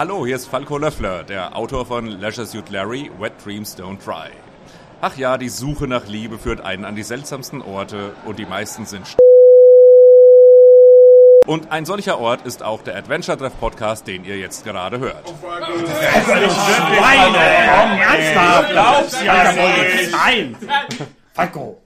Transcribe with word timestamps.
Hallo, 0.00 0.24
hier 0.24 0.36
ist 0.36 0.46
Falco 0.46 0.78
Löffler, 0.78 1.24
der 1.24 1.54
Autor 1.54 1.84
von 1.84 2.06
Leisure 2.06 2.46
Suit 2.46 2.70
Larry, 2.70 3.10
Wet 3.18 3.34
Dreams 3.44 3.76
Don't 3.76 4.02
Try. 4.02 4.30
Ach 5.02 5.14
ja, 5.18 5.36
die 5.36 5.50
Suche 5.50 5.86
nach 5.86 6.06
Liebe 6.06 6.38
führt 6.38 6.62
einen 6.62 6.86
an 6.86 6.96
die 6.96 7.02
seltsamsten 7.02 7.60
Orte 7.60 8.14
und 8.24 8.38
die 8.38 8.46
meisten 8.46 8.86
sind 8.86 9.06
St 9.06 9.18
und 11.46 11.70
ein 11.70 11.84
solcher 11.84 12.18
Ort 12.18 12.46
ist 12.46 12.62
auch 12.62 12.80
der 12.82 12.96
Adventure 12.96 13.36
Treff 13.36 13.60
Podcast, 13.60 14.06
den 14.06 14.24
ihr 14.24 14.38
jetzt 14.38 14.64
gerade 14.64 15.00
hört. 15.00 15.28
Schweine! 15.28 15.68
Komm, 17.68 18.00
ernsthaft! 18.00 18.70
Glaub's 18.70 19.22
ja 19.22 19.52
nicht! 19.52 20.12
Nein! 20.12 20.56
Falco! 21.34 21.76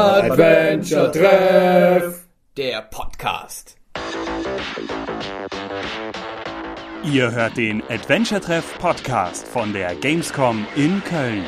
Adventure 0.00 1.12
Treff, 1.12 2.24
der 2.56 2.80
Podcast. 2.80 3.76
Ihr 7.04 7.30
hört 7.30 7.58
den 7.58 7.82
Adventure 7.90 8.40
Treff 8.40 8.78
Podcast 8.78 9.46
von 9.46 9.74
der 9.74 9.94
Gamescom 9.94 10.66
in 10.74 11.04
Köln. 11.04 11.44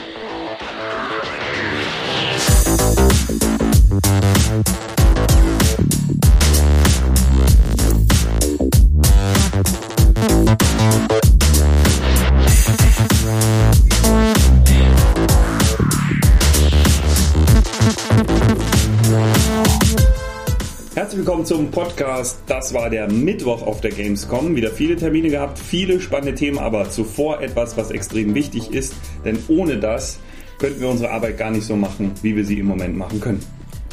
Willkommen 21.42 21.46
zum 21.46 21.70
Podcast. 21.70 22.40
Das 22.46 22.72
war 22.72 22.88
der 22.88 23.10
Mittwoch 23.10 23.62
auf 23.62 23.80
der 23.80 23.90
Gamescom. 23.90 24.54
Wieder 24.54 24.70
viele 24.70 24.94
Termine 24.96 25.28
gehabt, 25.28 25.58
viele 25.58 26.00
spannende 26.00 26.34
Themen, 26.34 26.58
aber 26.58 26.88
zuvor 26.88 27.40
etwas, 27.40 27.76
was 27.76 27.90
extrem 27.90 28.34
wichtig 28.34 28.72
ist, 28.72 28.94
denn 29.24 29.38
ohne 29.48 29.78
das 29.78 30.20
könnten 30.58 30.80
wir 30.80 30.88
unsere 30.88 31.10
Arbeit 31.10 31.38
gar 31.38 31.50
nicht 31.50 31.66
so 31.66 31.74
machen, 31.74 32.12
wie 32.22 32.36
wir 32.36 32.44
sie 32.44 32.60
im 32.60 32.66
Moment 32.66 32.96
machen 32.96 33.20
können. 33.20 33.40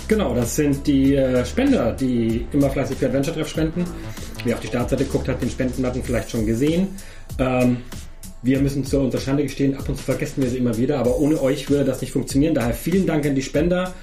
Genau, 0.08 0.36
das 0.36 0.56
sind 0.56 0.86
die 0.86 1.16
äh, 1.16 1.44
Spender, 1.46 1.92
die 1.94 2.46
immer 2.52 2.70
fleißig 2.70 2.98
für 2.98 3.08
Adventure 3.08 3.36
Treff 3.36 3.50
spenden. 3.50 3.84
Wer 4.44 4.56
auf 4.56 4.62
die 4.62 4.68
Startseite 4.68 5.06
guckt, 5.06 5.28
hat 5.28 5.42
den 5.42 5.50
Spendenbutton 5.50 6.04
vielleicht 6.04 6.30
schon 6.30 6.46
gesehen. 6.46 6.90
Ähm, 7.40 7.78
wir 8.44 8.60
müssen 8.60 8.86
zu 8.86 9.00
unserer 9.00 9.22
Schande 9.22 9.44
gestehen, 9.44 9.76
ab 9.76 9.90
und 9.90 9.98
zu 9.98 10.04
vergessen 10.04 10.44
wir 10.44 10.50
sie 10.50 10.58
immer 10.58 10.78
wieder, 10.78 11.00
aber 11.00 11.18
ohne 11.18 11.42
euch 11.42 11.70
würde 11.70 11.86
das 11.86 12.02
nicht 12.02 12.12
funktionieren. 12.12 12.54
Daher 12.54 12.74
vielen 12.74 13.08
Dank 13.08 13.26
an 13.26 13.36
die 13.36 13.42
Spender. 13.42 13.94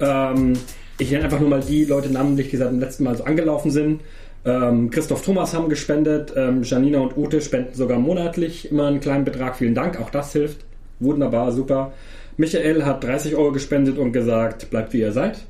Ähm, 0.00 0.54
ich 0.98 1.10
nenne 1.10 1.24
einfach 1.24 1.40
nur 1.40 1.48
mal 1.48 1.60
die 1.60 1.84
Leute 1.84 2.10
namentlich, 2.10 2.50
die 2.50 2.56
seit 2.56 2.70
dem 2.70 2.80
letzten 2.80 3.04
Mal 3.04 3.16
so 3.16 3.24
angelaufen 3.24 3.70
sind. 3.70 4.00
Ähm, 4.44 4.90
Christoph 4.90 5.22
Thomas 5.22 5.54
haben 5.54 5.68
gespendet, 5.68 6.32
ähm, 6.36 6.62
Janina 6.62 7.00
und 7.00 7.16
Ute 7.16 7.40
spenden 7.40 7.74
sogar 7.74 7.98
monatlich 7.98 8.70
immer 8.70 8.86
einen 8.86 9.00
kleinen 9.00 9.24
Betrag. 9.24 9.56
Vielen 9.56 9.74
Dank, 9.74 10.00
auch 10.00 10.10
das 10.10 10.32
hilft. 10.32 10.64
Wunderbar, 11.00 11.52
super. 11.52 11.92
Michael 12.36 12.84
hat 12.84 13.02
30 13.02 13.34
Euro 13.34 13.52
gespendet 13.52 13.98
und 13.98 14.12
gesagt, 14.12 14.70
bleibt 14.70 14.92
wie 14.92 15.00
ihr 15.00 15.12
seid. 15.12 15.40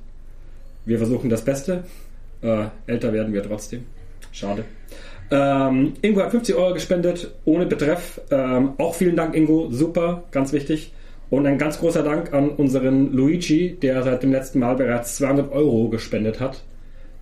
Wir 0.85 0.99
versuchen 0.99 1.29
das 1.29 1.45
Beste. 1.45 1.85
Äh, 2.43 2.67
älter 2.87 3.13
werden 3.13 3.33
wir 3.33 3.43
trotzdem. 3.43 3.85
Schade. 4.33 4.65
Ähm, 5.31 5.95
Ingo 6.03 6.23
hat 6.23 6.31
50 6.31 6.55
Euro 6.55 6.73
gespendet, 6.73 7.33
ohne 7.45 7.67
Betreff. 7.67 8.21
Ähm, 8.31 8.75
auch 8.79 8.95
vielen 8.95 9.17
Dank, 9.17 9.35
Ingo. 9.35 9.69
Super, 9.71 10.25
ganz 10.31 10.53
wichtig. 10.53 10.93
Und 11.29 11.47
ein 11.47 11.59
ganz 11.59 11.79
großer 11.81 12.03
Dank 12.03 12.33
an 12.33 12.51
unseren 12.51 13.13
Luigi, 13.13 13.77
der 13.83 14.03
seit 14.05 14.23
dem 14.23 14.31
letzten 14.31 14.61
Mal 14.61 14.77
bereits 14.77 15.17
200 15.17 15.51
Euro 15.53 15.89
gespendet 15.89 16.39
hat. 16.41 16.63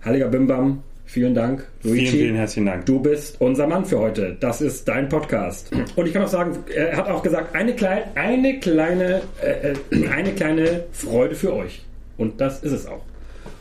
Heiliger 0.03 0.27
Bimbam, 0.27 0.83
vielen 1.05 1.33
Dank. 1.33 1.67
Luigi, 1.81 2.05
Vielen, 2.05 2.19
vielen 2.19 2.35
herzlichen 2.35 2.65
Dank. 2.67 2.85
du 2.85 2.99
bist 2.99 3.41
unser 3.41 3.65
Mann 3.65 3.83
für 3.85 3.97
heute. 3.99 4.37
Das 4.39 4.61
ist 4.61 4.87
dein 4.87 5.09
Podcast. 5.09 5.71
Und 5.95 6.05
ich 6.05 6.13
kann 6.13 6.21
auch 6.21 6.27
sagen, 6.27 6.55
er 6.73 6.95
hat 6.95 7.07
auch 7.09 7.23
gesagt, 7.23 7.55
eine, 7.55 7.73
klein, 7.73 8.03
eine, 8.13 8.59
kleine, 8.59 9.21
äh, 9.41 9.71
äh, 9.71 10.07
eine 10.09 10.33
kleine 10.33 10.83
Freude 10.91 11.33
für 11.33 11.53
euch. 11.53 11.83
Und 12.17 12.39
das 12.39 12.61
ist 12.61 12.73
es 12.73 12.85
auch. 12.85 13.01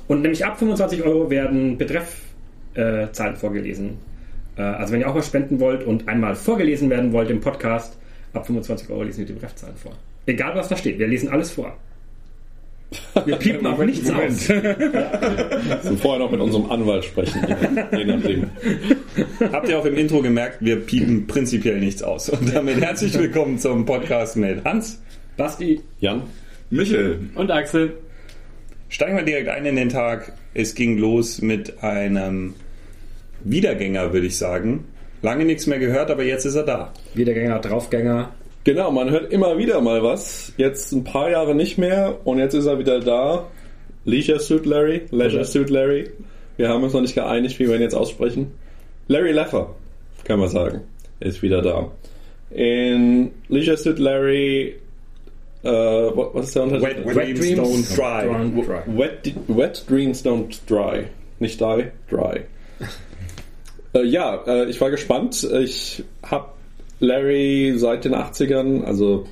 Und 0.09 0.21
nämlich 0.21 0.45
ab 0.45 0.59
25 0.59 1.03
Euro 1.05 1.31
werden 1.31 1.79
Betreffzahlen 1.79 3.35
äh, 3.35 3.37
vorgelesen. 3.37 3.97
Äh, 4.59 4.63
also 4.63 4.93
wenn 4.93 5.01
ihr 5.01 5.09
auch 5.09 5.15
was 5.15 5.27
spenden 5.27 5.59
wollt 5.59 5.85
und 5.85 6.07
einmal 6.07 6.35
vorgelesen 6.35 6.91
werden 6.91 7.15
wollt 7.15 7.31
im 7.31 7.41
Podcast, 7.41 7.97
ab 8.35 8.45
25 8.45 8.91
Euro 8.91 9.05
lesen 9.05 9.21
wir 9.21 9.27
die 9.27 9.33
Betreffzahlen 9.33 9.77
vor. 9.77 9.93
Egal 10.27 10.55
was 10.55 10.69
da 10.69 10.77
steht, 10.77 10.99
wir 10.99 11.07
lesen 11.07 11.29
alles 11.29 11.51
vor. 11.53 11.77
Wir 13.25 13.37
piepen 13.37 13.67
auch 13.67 13.79
nichts 13.79 14.11
aus. 14.11 14.51
Und 14.51 16.01
vorher 16.01 16.21
noch 16.21 16.31
mit 16.31 16.41
unserem 16.41 16.71
Anwalt 16.71 17.05
sprechen, 17.05 17.41
je, 17.93 18.05
nachdem. 18.05 18.51
Habt 19.53 19.69
ihr 19.69 19.79
auch 19.79 19.85
im 19.85 19.97
Intro 19.97 20.23
gemerkt, 20.23 20.59
wir 20.61 20.77
piepen 20.77 21.27
prinzipiell 21.27 21.81
nichts 21.81 22.03
aus. 22.03 22.29
Und 22.29 22.55
damit 22.55 22.81
herzlich 22.81 23.19
willkommen 23.19 23.59
zum 23.59 23.85
Podcast 23.85 24.37
mit 24.37 24.65
Hans. 24.65 25.03
Basti, 25.37 25.81
Jan? 26.01 26.23
Michael. 26.71 27.19
Und 27.35 27.51
Axel. 27.51 27.95
Steigen 28.89 29.17
wir 29.17 29.25
direkt 29.25 29.49
ein 29.49 29.67
in 29.67 29.77
den 29.77 29.89
Tag. 29.89 30.33
Es 30.55 30.75
ging 30.75 30.99
los 30.99 31.43
mit 31.43 31.83
einem 31.83 32.55
Wiedergänger, 33.43 34.13
würde 34.13 34.27
ich 34.29 34.39
sagen. 34.39 34.85
Lange 35.21 35.45
nichts 35.45 35.67
mehr 35.67 35.79
gehört, 35.79 36.11
aber 36.11 36.23
jetzt 36.23 36.45
ist 36.45 36.55
er 36.55 36.63
da. 36.63 36.93
Wiedergänger, 37.15 37.59
Draufgänger. 37.59 38.33
Genau, 38.65 38.91
man 38.91 39.11
hört 39.11 39.31
immer 39.31 39.59
wieder 39.59 39.83
mal 39.83 40.03
was. 40.03 40.55
Jetzt 40.57 40.91
ein 40.93 41.05
paar 41.05 41.31
Jahre 41.31 41.55
nicht 41.55 41.77
mehr 41.77 42.17
und 42.25 42.39
jetzt 42.39 42.55
ist 42.55 42.65
er 42.65 42.79
wieder 42.79 42.99
da. 42.99 43.47
Leisure 44.07 44.41
Suit 44.41 44.65
Larry, 44.65 45.03
Leisure 45.11 45.45
Suit 45.45 45.69
Larry. 45.69 46.11
Wir 46.57 46.71
haben 46.71 46.83
uns 46.83 46.95
noch 46.95 47.03
nicht 47.03 47.15
geeinigt, 47.15 47.59
wie 47.59 47.69
wir 47.69 47.77
ihn 47.77 47.83
jetzt 47.83 47.95
aussprechen. 47.95 48.53
Larry 49.09 49.33
Leffer, 49.33 49.75
kann 50.25 50.39
man 50.39 50.49
sagen, 50.49 50.81
ist 51.21 51.43
wieder 51.43 51.61
da. 51.61 51.91
In 52.51 53.33
Leisure 53.49 53.77
Suit 53.77 53.99
Larry, 53.99 54.77
äh, 55.63 55.69
was 55.69 56.47
ist 56.47 56.57
der 56.57 56.63
Unterschied? 56.63 57.05
Wet, 57.05 57.17
Wet 57.17 57.39
Dreams 57.39 57.61
Don't 57.61 57.97
Dry. 57.97 58.63
Dry. 58.63 58.99
Wet, 58.99 59.35
wet 59.49 59.85
Dreams 59.91 60.25
Don't 60.25 60.61
Dry. 60.67 61.05
Nicht 61.39 61.61
die, 61.61 61.85
dry. 62.09 62.41
äh, 63.95 64.05
ja, 64.05 64.43
äh, 64.47 64.71
ich 64.71 64.81
war 64.81 64.91
gespannt. 64.91 65.43
Ich 65.45 66.03
habe 66.23 66.49
Larry 67.01 67.75
seit 67.77 68.05
den 68.05 68.15
80ern, 68.15 68.83
also 68.85 69.27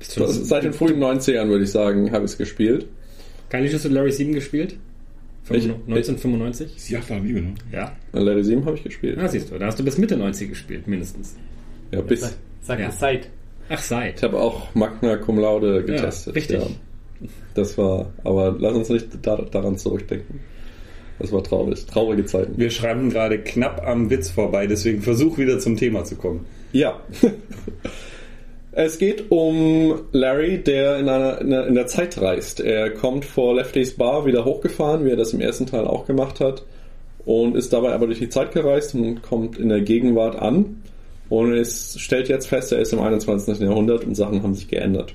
seit 0.00 0.64
den 0.64 0.72
frühen 0.72 0.98
90ern 1.02 1.48
würde 1.48 1.64
ich 1.64 1.70
sagen, 1.70 2.10
habe 2.12 2.24
ich 2.24 2.32
es 2.32 2.38
gespielt. 2.38 2.86
Kein 3.48 3.64
Lichus 3.64 3.84
und 3.84 3.92
Larry 3.92 4.12
7 4.12 4.32
gespielt? 4.32 4.76
Ich- 5.52 5.64
1995? 5.64 6.76
Die 6.88 6.92
Jagd 6.92 7.10
nach 7.10 7.20
Liebe, 7.22 7.40
ne? 7.40 7.54
Ja. 7.72 7.92
Larry 8.12 8.44
7 8.44 8.64
habe 8.64 8.76
ich 8.76 8.84
gespielt. 8.84 9.18
Ah, 9.18 9.26
siehst 9.26 9.50
du, 9.50 9.58
da 9.58 9.66
hast 9.66 9.78
du 9.80 9.84
bis 9.84 9.98
Mitte 9.98 10.16
90 10.16 10.48
gespielt, 10.48 10.86
mindestens. 10.86 11.34
Ja, 11.90 12.00
bis. 12.02 12.20
Sag 12.62 12.78
Ja. 12.78 12.86
ja. 12.86 12.90
Zeit. 12.92 13.28
Ach, 13.68 13.80
seit. 13.82 14.18
Ich 14.18 14.22
habe 14.22 14.38
auch 14.38 14.72
Magna 14.74 15.16
Cum 15.16 15.38
Laude 15.38 15.82
getestet. 15.84 16.34
richtig. 16.36 16.60
Das 17.54 17.76
war, 17.76 18.12
aber 18.22 18.54
lass 18.58 18.74
uns 18.74 18.88
nicht 18.90 19.08
da, 19.22 19.36
daran 19.50 19.76
zurückdenken. 19.76 20.40
Das 21.18 21.32
war 21.32 21.42
traurig. 21.42 21.84
Traurige 21.86 22.24
Zeiten. 22.24 22.54
Wir 22.56 22.70
schreiben 22.70 23.10
gerade 23.10 23.38
knapp 23.40 23.84
am 23.86 24.08
Witz 24.08 24.30
vorbei, 24.30 24.66
deswegen 24.68 25.02
versuch 25.02 25.36
wieder 25.36 25.58
zum 25.58 25.76
Thema 25.76 26.04
zu 26.04 26.14
kommen. 26.16 26.46
Ja. 26.72 27.00
Es 28.72 28.98
geht 28.98 29.30
um 29.30 30.02
Larry, 30.12 30.62
der 30.62 30.98
in, 30.98 31.08
einer, 31.08 31.40
in, 31.40 31.74
der, 31.74 31.86
Zeit 31.88 32.20
reist. 32.20 32.60
Er 32.60 32.90
kommt 32.90 33.24
vor 33.24 33.56
Lefty's 33.56 33.96
Bar 33.96 34.26
wieder 34.26 34.44
hochgefahren, 34.44 35.04
wie 35.04 35.10
er 35.10 35.16
das 35.16 35.32
im 35.32 35.40
ersten 35.40 35.66
Teil 35.66 35.86
auch 35.86 36.06
gemacht 36.06 36.38
hat. 36.38 36.62
Und 37.24 37.56
ist 37.56 37.72
dabei 37.72 37.92
aber 37.92 38.06
durch 38.06 38.20
die 38.20 38.28
Zeit 38.28 38.52
gereist 38.52 38.94
und 38.94 39.22
kommt 39.22 39.58
in 39.58 39.68
der 39.68 39.80
Gegenwart 39.80 40.36
an. 40.36 40.82
Und 41.28 41.52
es 41.52 41.98
stellt 41.98 42.28
jetzt 42.28 42.46
fest, 42.46 42.72
er 42.72 42.78
ist 42.78 42.92
im 42.92 43.00
21. 43.00 43.58
Jahrhundert 43.58 44.04
und 44.04 44.14
Sachen 44.14 44.42
haben 44.42 44.54
sich 44.54 44.68
geändert. 44.68 45.14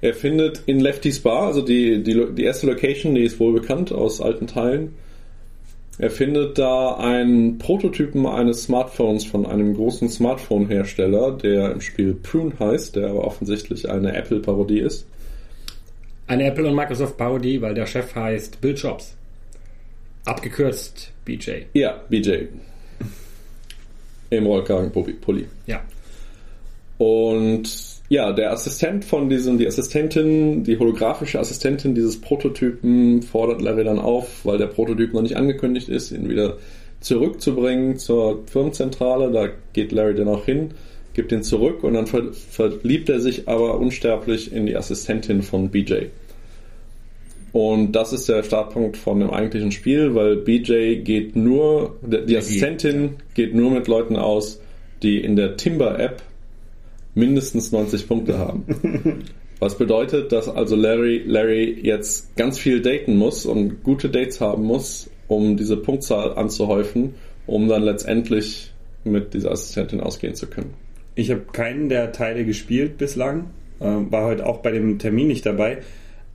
Er 0.00 0.14
findet 0.14 0.62
in 0.66 0.80
Lefty's 0.80 1.20
Bar, 1.20 1.46
also 1.46 1.62
die, 1.62 2.02
die, 2.02 2.26
die 2.34 2.44
erste 2.44 2.66
Location, 2.66 3.14
die 3.14 3.24
ist 3.24 3.40
wohl 3.40 3.52
bekannt 3.52 3.92
aus 3.92 4.20
alten 4.20 4.46
Teilen, 4.46 4.94
er 5.98 6.10
findet 6.10 6.58
da 6.58 6.94
einen 6.94 7.58
Prototypen 7.58 8.24
eines 8.24 8.62
Smartphones 8.62 9.24
von 9.24 9.44
einem 9.44 9.74
großen 9.74 10.08
Smartphone-Hersteller, 10.08 11.32
der 11.32 11.72
im 11.72 11.80
Spiel 11.80 12.14
Prune 12.14 12.52
heißt, 12.58 12.94
der 12.94 13.08
aber 13.08 13.24
offensichtlich 13.24 13.90
eine 13.90 14.14
Apple-Parodie 14.14 14.78
ist. 14.78 15.06
Eine 16.28 16.44
Apple 16.44 16.68
und 16.68 16.76
Microsoft 16.76 17.16
Parodie, 17.16 17.60
weil 17.60 17.74
der 17.74 17.86
Chef 17.86 18.14
heißt 18.14 18.60
Bill 18.60 18.76
Jobs. 18.76 19.16
Abgekürzt 20.24 21.10
BJ. 21.24 21.62
Ja, 21.72 22.00
BJ. 22.08 22.44
Im 24.30 24.46
Rollkragenpulli. 24.46 25.46
Ja. 25.66 25.82
Und 26.98 27.97
ja, 28.08 28.32
der 28.32 28.52
Assistent 28.52 29.04
von 29.04 29.28
diesem, 29.28 29.58
die 29.58 29.66
Assistentin, 29.66 30.64
die 30.64 30.78
holographische 30.78 31.38
Assistentin 31.38 31.94
dieses 31.94 32.20
Prototypen 32.20 33.22
fordert 33.22 33.60
Larry 33.60 33.84
dann 33.84 33.98
auf, 33.98 34.44
weil 34.44 34.56
der 34.56 34.66
Prototyp 34.66 35.12
noch 35.12 35.20
nicht 35.20 35.36
angekündigt 35.36 35.90
ist, 35.90 36.10
ihn 36.10 36.28
wieder 36.28 36.56
zurückzubringen 37.00 37.98
zur 37.98 38.46
Firmenzentrale. 38.46 39.30
Da 39.30 39.48
geht 39.74 39.92
Larry 39.92 40.14
dann 40.14 40.28
auch 40.28 40.46
hin, 40.46 40.70
gibt 41.12 41.32
ihn 41.32 41.42
zurück 41.42 41.84
und 41.84 41.94
dann 41.94 42.06
ver 42.06 42.32
verliebt 42.32 43.10
er 43.10 43.20
sich 43.20 43.46
aber 43.46 43.78
unsterblich 43.78 44.52
in 44.52 44.64
die 44.64 44.76
Assistentin 44.76 45.42
von 45.42 45.68
BJ. 45.68 46.06
Und 47.52 47.92
das 47.92 48.14
ist 48.14 48.28
der 48.28 48.42
Startpunkt 48.42 48.96
von 48.96 49.20
dem 49.20 49.30
eigentlichen 49.30 49.72
Spiel, 49.72 50.14
weil 50.14 50.36
BJ 50.36 50.96
geht 51.02 51.36
nur, 51.36 51.96
die 52.02 52.36
Assistentin 52.36 53.16
geht 53.34 53.54
nur 53.54 53.70
mit 53.70 53.86
Leuten 53.86 54.16
aus, 54.16 54.60
die 55.02 55.18
in 55.18 55.36
der 55.36 55.56
Timber-App 55.56 56.22
mindestens 57.14 57.72
90 57.72 58.08
Punkte 58.08 58.38
haben. 58.38 58.64
Was 59.60 59.76
bedeutet, 59.76 60.30
dass 60.30 60.48
also 60.48 60.76
Larry, 60.76 61.24
Larry 61.26 61.78
jetzt 61.82 62.36
ganz 62.36 62.58
viel 62.58 62.80
daten 62.80 63.16
muss 63.16 63.44
und 63.44 63.82
gute 63.82 64.08
Dates 64.08 64.40
haben 64.40 64.62
muss, 64.62 65.10
um 65.26 65.56
diese 65.56 65.76
Punktzahl 65.76 66.34
anzuhäufen, 66.34 67.14
um 67.46 67.68
dann 67.68 67.82
letztendlich 67.82 68.72
mit 69.02 69.34
dieser 69.34 69.50
Assistentin 69.50 70.00
ausgehen 70.00 70.34
zu 70.34 70.46
können. 70.46 70.74
Ich 71.16 71.30
habe 71.30 71.42
keinen 71.52 71.88
der 71.88 72.12
Teile 72.12 72.44
gespielt 72.44 72.98
bislang, 72.98 73.50
äh, 73.80 73.86
war 73.86 74.26
heute 74.26 74.46
auch 74.46 74.58
bei 74.58 74.70
dem 74.70 74.98
Termin 75.00 75.26
nicht 75.26 75.44
dabei, 75.44 75.78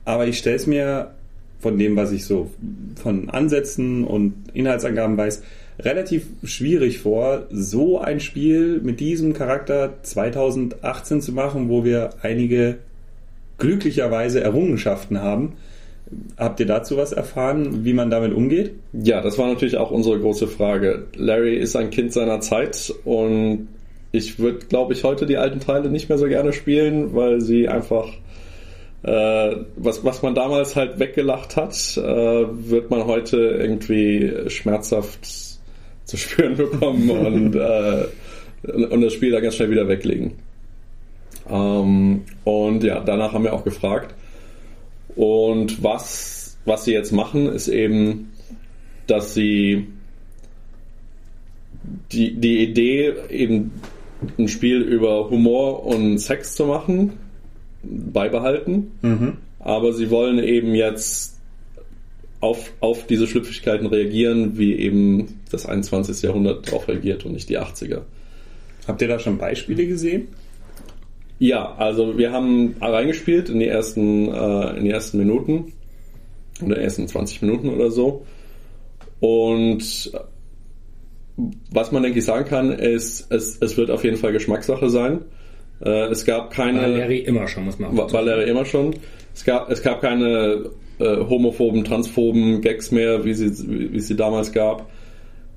aber 0.04 0.26
ich 0.26 0.36
stelle 0.38 0.56
es 0.56 0.66
mir 0.66 1.12
von 1.60 1.78
dem, 1.78 1.96
was 1.96 2.12
ich 2.12 2.26
so 2.26 2.50
von 2.96 3.30
Ansätzen 3.30 4.04
und 4.04 4.34
Inhaltsangaben 4.52 5.16
weiß, 5.16 5.42
relativ 5.78 6.26
schwierig 6.44 7.00
vor, 7.00 7.46
so 7.50 7.98
ein 7.98 8.20
Spiel 8.20 8.80
mit 8.82 9.00
diesem 9.00 9.32
Charakter 9.32 9.94
2018 10.02 11.20
zu 11.20 11.32
machen, 11.32 11.68
wo 11.68 11.84
wir 11.84 12.10
einige 12.22 12.78
glücklicherweise 13.58 14.40
Errungenschaften 14.40 15.20
haben. 15.20 15.54
Habt 16.36 16.60
ihr 16.60 16.66
dazu 16.66 16.96
was 16.96 17.12
erfahren, 17.12 17.84
wie 17.84 17.92
man 17.92 18.10
damit 18.10 18.32
umgeht? 18.32 18.72
Ja, 18.92 19.20
das 19.20 19.38
war 19.38 19.48
natürlich 19.48 19.76
auch 19.76 19.90
unsere 19.90 20.20
große 20.20 20.46
Frage. 20.46 21.06
Larry 21.16 21.56
ist 21.56 21.74
ein 21.76 21.90
Kind 21.90 22.12
seiner 22.12 22.40
Zeit 22.40 22.94
und 23.04 23.68
ich 24.12 24.38
würde, 24.38 24.66
glaube 24.66 24.92
ich, 24.92 25.02
heute 25.02 25.26
die 25.26 25.38
alten 25.38 25.60
Teile 25.60 25.90
nicht 25.90 26.08
mehr 26.08 26.18
so 26.18 26.26
gerne 26.26 26.52
spielen, 26.52 27.14
weil 27.14 27.40
sie 27.40 27.68
einfach 27.68 28.08
äh, 29.02 29.56
was, 29.76 30.04
was 30.04 30.22
man 30.22 30.34
damals 30.34 30.76
halt 30.76 30.98
weggelacht 30.98 31.56
hat, 31.56 31.74
äh, 31.96 32.00
wird 32.02 32.90
man 32.90 33.04
heute 33.06 33.36
irgendwie 33.36 34.48
schmerzhaft 34.48 35.53
zu 36.04 36.16
spüren 36.16 36.56
bekommen 36.56 37.10
und, 37.10 37.54
äh, 37.54 38.06
und 38.72 39.00
das 39.00 39.12
Spiel 39.12 39.30
da 39.30 39.40
ganz 39.40 39.56
schnell 39.56 39.70
wieder 39.70 39.88
weglegen. 39.88 40.32
Ähm, 41.48 42.22
und 42.44 42.84
ja, 42.84 43.00
danach 43.00 43.32
haben 43.32 43.44
wir 43.44 43.52
auch 43.52 43.64
gefragt. 43.64 44.14
Und 45.16 45.82
was, 45.82 46.56
was 46.64 46.84
sie 46.84 46.92
jetzt 46.92 47.12
machen, 47.12 47.46
ist 47.46 47.68
eben, 47.68 48.32
dass 49.06 49.34
sie 49.34 49.88
die, 52.12 52.34
die 52.34 52.62
Idee, 52.62 53.14
eben 53.28 53.72
ein 54.38 54.48
Spiel 54.48 54.80
über 54.80 55.28
Humor 55.30 55.84
und 55.84 56.18
Sex 56.18 56.54
zu 56.54 56.66
machen, 56.66 57.12
beibehalten. 57.82 58.92
Mhm. 59.02 59.36
Aber 59.58 59.92
sie 59.92 60.10
wollen 60.10 60.38
eben 60.38 60.74
jetzt 60.74 61.33
auf, 62.44 62.72
auf 62.80 63.06
diese 63.06 63.26
Schlüpfigkeiten 63.26 63.86
reagieren, 63.86 64.58
wie 64.58 64.74
eben 64.74 65.40
das 65.50 65.64
21. 65.64 66.22
Jahrhundert 66.22 66.66
darauf 66.68 66.86
reagiert 66.88 67.24
und 67.24 67.32
nicht 67.32 67.48
die 67.48 67.58
80er. 67.58 68.02
Habt 68.86 69.00
ihr 69.00 69.08
da 69.08 69.18
schon 69.18 69.38
Beispiele 69.38 69.86
gesehen? 69.86 70.28
Ja, 71.38 71.74
also 71.76 72.18
wir 72.18 72.32
haben 72.32 72.76
reingespielt 72.80 73.48
in 73.48 73.60
die 73.60 73.66
ersten, 73.66 74.28
äh, 74.28 74.76
in 74.76 74.84
die 74.84 74.90
ersten 74.90 75.18
Minuten 75.18 75.72
oder 76.62 76.76
ersten 76.76 77.08
20 77.08 77.40
Minuten 77.40 77.70
oder 77.70 77.90
so. 77.90 78.26
Und 79.20 80.12
was 81.70 81.92
man 81.92 82.02
denke 82.02 82.18
ich 82.18 82.26
sagen 82.26 82.44
kann, 82.44 82.72
ist, 82.72 83.32
es, 83.32 83.56
es 83.58 83.76
wird 83.78 83.90
auf 83.90 84.04
jeden 84.04 84.18
Fall 84.18 84.32
Geschmackssache 84.32 84.90
sein. 84.90 85.22
Äh, 85.82 86.08
es 86.08 86.26
gab 86.26 86.50
keine. 86.50 86.86
Larry 86.88 87.20
immer 87.20 87.48
schon, 87.48 87.64
muss 87.64 87.78
man 87.78 87.98
auch 87.98 88.12
Larry 88.12 88.50
immer 88.50 88.66
schon. 88.66 88.94
Es 89.34 89.44
gab, 89.44 89.70
es 89.70 89.82
gab 89.82 90.02
keine 90.02 90.70
äh, 90.98 91.16
homophoben, 91.16 91.84
transphoben 91.84 92.60
Gags 92.60 92.90
mehr, 92.90 93.24
wie 93.24 93.34
sie, 93.34 93.50
wie, 93.68 93.96
es 93.96 94.08
sie 94.08 94.16
damals 94.16 94.52
gab. 94.52 94.90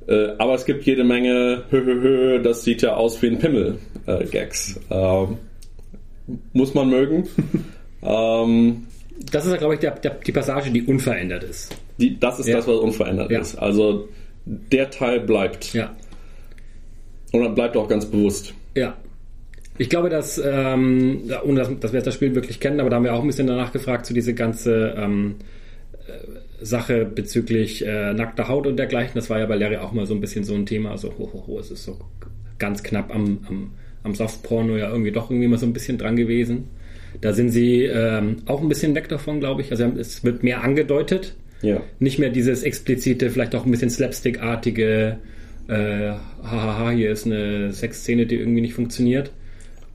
Äh, 0.07 0.30
aber 0.38 0.54
es 0.54 0.66
gibt 0.66 0.86
jede 0.86 1.04
Menge, 1.04 1.63
hö, 1.69 1.86
hö, 1.86 2.01
hö, 2.01 2.42
das 2.42 2.63
sieht 2.63 2.81
ja 2.81 2.95
aus 2.95 3.22
wie 3.22 3.28
ein 3.28 3.39
Pimmel, 3.39 3.78
äh. 4.06 4.25
Ähm, 4.89 5.38
muss 6.54 6.74
man 6.74 6.89
mögen. 6.89 7.28
ähm, 8.01 8.88
das 9.31 9.45
ist, 9.45 9.57
glaube 9.57 9.74
ich, 9.75 9.80
der, 9.80 9.92
der, 9.92 10.12
die 10.25 10.31
Passage, 10.31 10.72
die 10.72 10.84
unverändert 10.84 11.44
ist. 11.44 11.75
Die, 11.98 12.19
das 12.19 12.39
ist 12.39 12.48
ja. 12.48 12.57
das, 12.57 12.68
was 12.68 12.78
unverändert 12.78 13.31
ja. 13.31 13.39
ist. 13.39 13.56
Also 13.56 14.07
der 14.45 14.89
Teil 14.89 15.19
bleibt. 15.22 15.74
Ja. 15.74 15.95
Und 17.31 17.44
dann 17.44 17.56
bleibt 17.56 17.75
auch 17.75 17.88
ganz 17.88 18.06
bewusst. 18.06 18.54
Ja. 18.75 18.95
Ich 19.77 19.89
glaube, 19.89 20.09
dass, 20.09 20.41
ähm, 20.44 21.24
ohne 21.44 21.59
dass, 21.59 21.79
dass 21.79 21.94
wir 21.94 22.01
das 22.01 22.13
Spiel 22.13 22.35
wirklich 22.35 22.59
kennen, 22.59 22.79
aber 22.79 22.89
da 22.89 22.95
haben 22.95 23.03
wir 23.03 23.13
auch 23.13 23.21
ein 23.21 23.27
bisschen 23.27 23.47
danach 23.47 23.71
gefragt, 23.71 24.06
zu 24.06 24.13
so 24.13 24.15
diese 24.15 24.33
ganze 24.33 24.95
ähm, 24.97 25.35
äh, 26.07 26.65
Sache 26.65 27.06
bezüglich 27.06 27.85
äh, 27.85 28.13
nackter 28.13 28.47
Haut 28.47 28.65
und 28.65 28.77
dergleichen. 28.77 29.13
Das 29.15 29.29
war 29.29 29.39
ja 29.39 29.45
bei 29.45 29.56
Larry 29.56 29.77
auch 29.77 29.91
mal 29.91 30.06
so 30.06 30.13
ein 30.13 30.21
bisschen 30.21 30.44
so 30.44 30.56
ein 30.56 30.65
Thema. 30.65 30.91
Also, 30.91 31.09
ho, 31.18 31.29
ho, 31.31 31.44
ho, 31.47 31.59
es 31.59 31.71
ist 31.71 31.83
so 31.83 31.97
ganz 32.57 32.81
knapp 32.81 33.13
am, 33.13 33.39
am, 33.47 33.71
am 34.03 34.15
Softporno 34.15 34.77
ja 34.77 34.89
irgendwie 34.89 35.12
doch 35.12 35.29
irgendwie 35.29 35.47
mal 35.47 35.57
so 35.57 35.65
ein 35.65 35.74
bisschen 35.74 35.97
dran 35.97 36.15
gewesen. 36.15 36.69
Da 37.21 37.33
sind 37.33 37.50
sie 37.50 37.83
ähm, 37.83 38.38
auch 38.45 38.62
ein 38.62 38.69
bisschen 38.69 38.95
weg 38.95 39.09
davon, 39.09 39.39
glaube 39.39 39.62
ich. 39.62 39.71
Also 39.71 39.85
es 39.97 40.24
wird 40.24 40.44
mehr 40.44 40.63
angedeutet. 40.63 41.35
Ja. 41.62 41.81
Nicht 42.00 42.19
mehr 42.19 42.29
dieses 42.29 42.63
explizite, 42.63 43.29
vielleicht 43.29 43.56
auch 43.56 43.65
ein 43.65 43.71
bisschen 43.71 43.89
slapstick-artige, 43.89 45.18
äh, 45.68 46.12
hahaha, 46.44 46.91
hier 46.91 47.12
ist 47.12 47.25
eine 47.25 47.74
Sexszene, 47.74 48.25
die 48.25 48.35
irgendwie 48.35 48.62
nicht 48.62 48.74
funktioniert. 48.74 49.31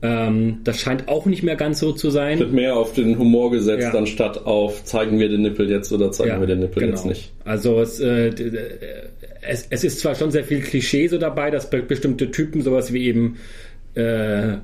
Ähm, 0.05 0.57
das 0.65 0.81
scheint 0.81 1.07
auch 1.07 1.25
nicht 1.25 1.43
mehr 1.43 1.55
ganz 1.55 1.79
so 1.79 1.93
zu 1.93 2.09
sein. 2.09 2.37
Wird 2.37 2.51
mehr 2.51 2.75
auf 2.75 2.91
den 2.91 3.17
Humor 3.17 3.51
gesetzt, 3.51 3.93
ja. 3.93 3.97
anstatt 3.97 4.45
auf 4.45 4.83
zeigen 4.83 5.17
wir 5.17 5.29
den 5.29 5.43
Nippel 5.43 5.69
jetzt 5.69 5.93
oder 5.93 6.11
zeigen 6.11 6.31
ja, 6.31 6.39
wir 6.41 6.47
den 6.47 6.59
Nippel 6.59 6.81
genau. 6.81 6.93
jetzt 6.93 7.05
nicht. 7.05 7.31
Also 7.45 7.79
es, 7.79 8.01
äh, 8.01 8.31
es, 9.41 9.65
es, 9.69 9.83
ist 9.85 10.01
zwar 10.01 10.15
schon 10.15 10.29
sehr 10.29 10.43
viel 10.43 10.59
Klischee 10.59 11.07
so 11.07 11.17
dabei, 11.17 11.51
dass 11.51 11.69
bestimmte 11.69 12.31
Typen 12.31 12.61
sowas 12.61 12.91
wie 12.91 13.05
eben 13.05 13.37
äh, 13.95 14.57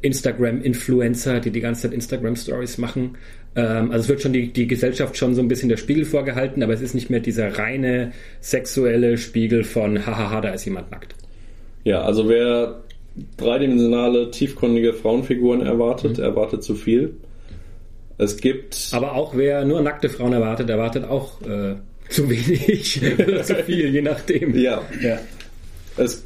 Instagram-Influencer, 0.00 1.40
die 1.40 1.50
die 1.50 1.60
ganze 1.60 1.82
Zeit 1.82 1.92
Instagram-Stories 1.92 2.78
machen. 2.78 3.18
Ähm, 3.56 3.90
also 3.90 4.04
es 4.04 4.08
wird 4.08 4.22
schon 4.22 4.32
die, 4.32 4.54
die 4.54 4.66
Gesellschaft 4.66 5.18
schon 5.18 5.34
so 5.34 5.42
ein 5.42 5.48
bisschen 5.48 5.68
der 5.68 5.76
Spiegel 5.76 6.06
vorgehalten, 6.06 6.62
aber 6.62 6.72
es 6.72 6.80
ist 6.80 6.94
nicht 6.94 7.10
mehr 7.10 7.20
dieser 7.20 7.58
reine 7.58 8.12
sexuelle 8.40 9.18
Spiegel 9.18 9.64
von 9.64 10.06
hahaha, 10.06 10.40
da 10.40 10.48
ist 10.54 10.64
jemand 10.64 10.90
nackt. 10.90 11.14
Ja, 11.84 12.00
also 12.02 12.26
wer 12.26 12.80
dreidimensionale, 13.36 14.30
tiefgründige 14.30 14.92
Frauenfiguren 14.92 15.62
erwartet, 15.62 16.18
mhm. 16.18 16.24
erwartet 16.24 16.62
zu 16.62 16.74
viel. 16.74 17.14
Es 18.18 18.36
gibt. 18.36 18.88
Aber 18.92 19.14
auch 19.14 19.36
wer 19.36 19.64
nur 19.64 19.80
nackte 19.80 20.08
Frauen 20.08 20.32
erwartet, 20.32 20.68
erwartet 20.68 21.04
auch 21.04 21.40
äh, 21.42 21.76
zu 22.08 22.28
wenig 22.28 23.00
oder 23.18 23.42
zu 23.42 23.54
viel, 23.56 23.88
je 23.88 24.02
nachdem. 24.02 24.56
Ja. 24.58 24.82
ja. 25.00 25.18
Es, 25.96 26.24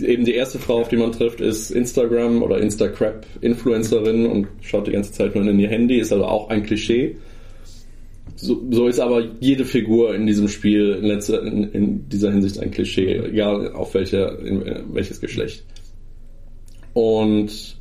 eben 0.00 0.24
die 0.24 0.34
erste 0.34 0.58
Frau, 0.58 0.80
auf 0.80 0.88
die 0.88 0.96
man 0.96 1.12
trifft, 1.12 1.40
ist 1.40 1.70
Instagram 1.70 2.42
oder 2.42 2.58
Instacrap-Influencerin 2.58 4.26
und 4.26 4.48
schaut 4.60 4.86
die 4.86 4.92
ganze 4.92 5.12
Zeit 5.12 5.34
nur 5.34 5.44
in 5.46 5.58
ihr 5.58 5.68
Handy, 5.68 5.98
ist 5.98 6.12
also 6.12 6.24
auch 6.24 6.48
ein 6.50 6.62
Klischee. 6.62 7.16
So, 8.36 8.62
so 8.70 8.86
ist 8.86 9.00
aber 9.00 9.24
jede 9.40 9.64
Figur 9.64 10.14
in 10.14 10.26
diesem 10.26 10.48
Spiel 10.48 10.98
in, 11.00 11.06
letzter, 11.06 11.42
in, 11.42 11.64
in 11.72 12.08
dieser 12.08 12.30
Hinsicht 12.30 12.60
ein 12.60 12.70
Klischee, 12.70 13.16
egal 13.16 13.72
auf 13.72 13.94
welcher, 13.94 14.38
in, 14.38 14.62
welches 14.92 15.20
Geschlecht. 15.20 15.64
Und 16.98 17.76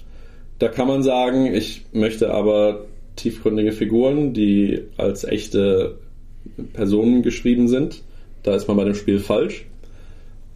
da 0.59 0.67
kann 0.67 0.87
man 0.87 1.01
sagen, 1.01 1.47
ich 1.47 1.81
möchte 1.91 2.31
aber 2.31 2.85
tiefgründige 3.15 3.71
Figuren, 3.71 4.35
die 4.35 4.83
als 4.95 5.23
echte 5.23 5.97
Personen 6.73 7.23
geschrieben 7.23 7.67
sind. 7.67 8.03
Da 8.43 8.55
ist 8.55 8.67
man 8.67 8.77
bei 8.77 8.83
dem 8.83 8.93
Spiel 8.93 9.17
falsch. 9.17 9.65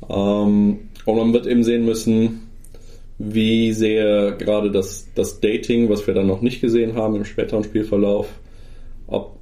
Ähm, 0.07 0.77
und 1.05 1.17
man 1.17 1.33
wird 1.33 1.47
eben 1.47 1.63
sehen 1.63 1.85
müssen, 1.85 2.49
wie 3.17 3.73
sehr 3.73 4.33
gerade 4.33 4.69
das, 4.69 5.07
das 5.15 5.39
Dating, 5.39 5.89
was 5.89 6.05
wir 6.05 6.13
dann 6.13 6.27
noch 6.27 6.41
nicht 6.41 6.61
gesehen 6.61 6.93
haben 6.93 7.15
im 7.15 7.25
späteren 7.25 7.63
Spielverlauf, 7.63 8.27
ob, 9.07 9.37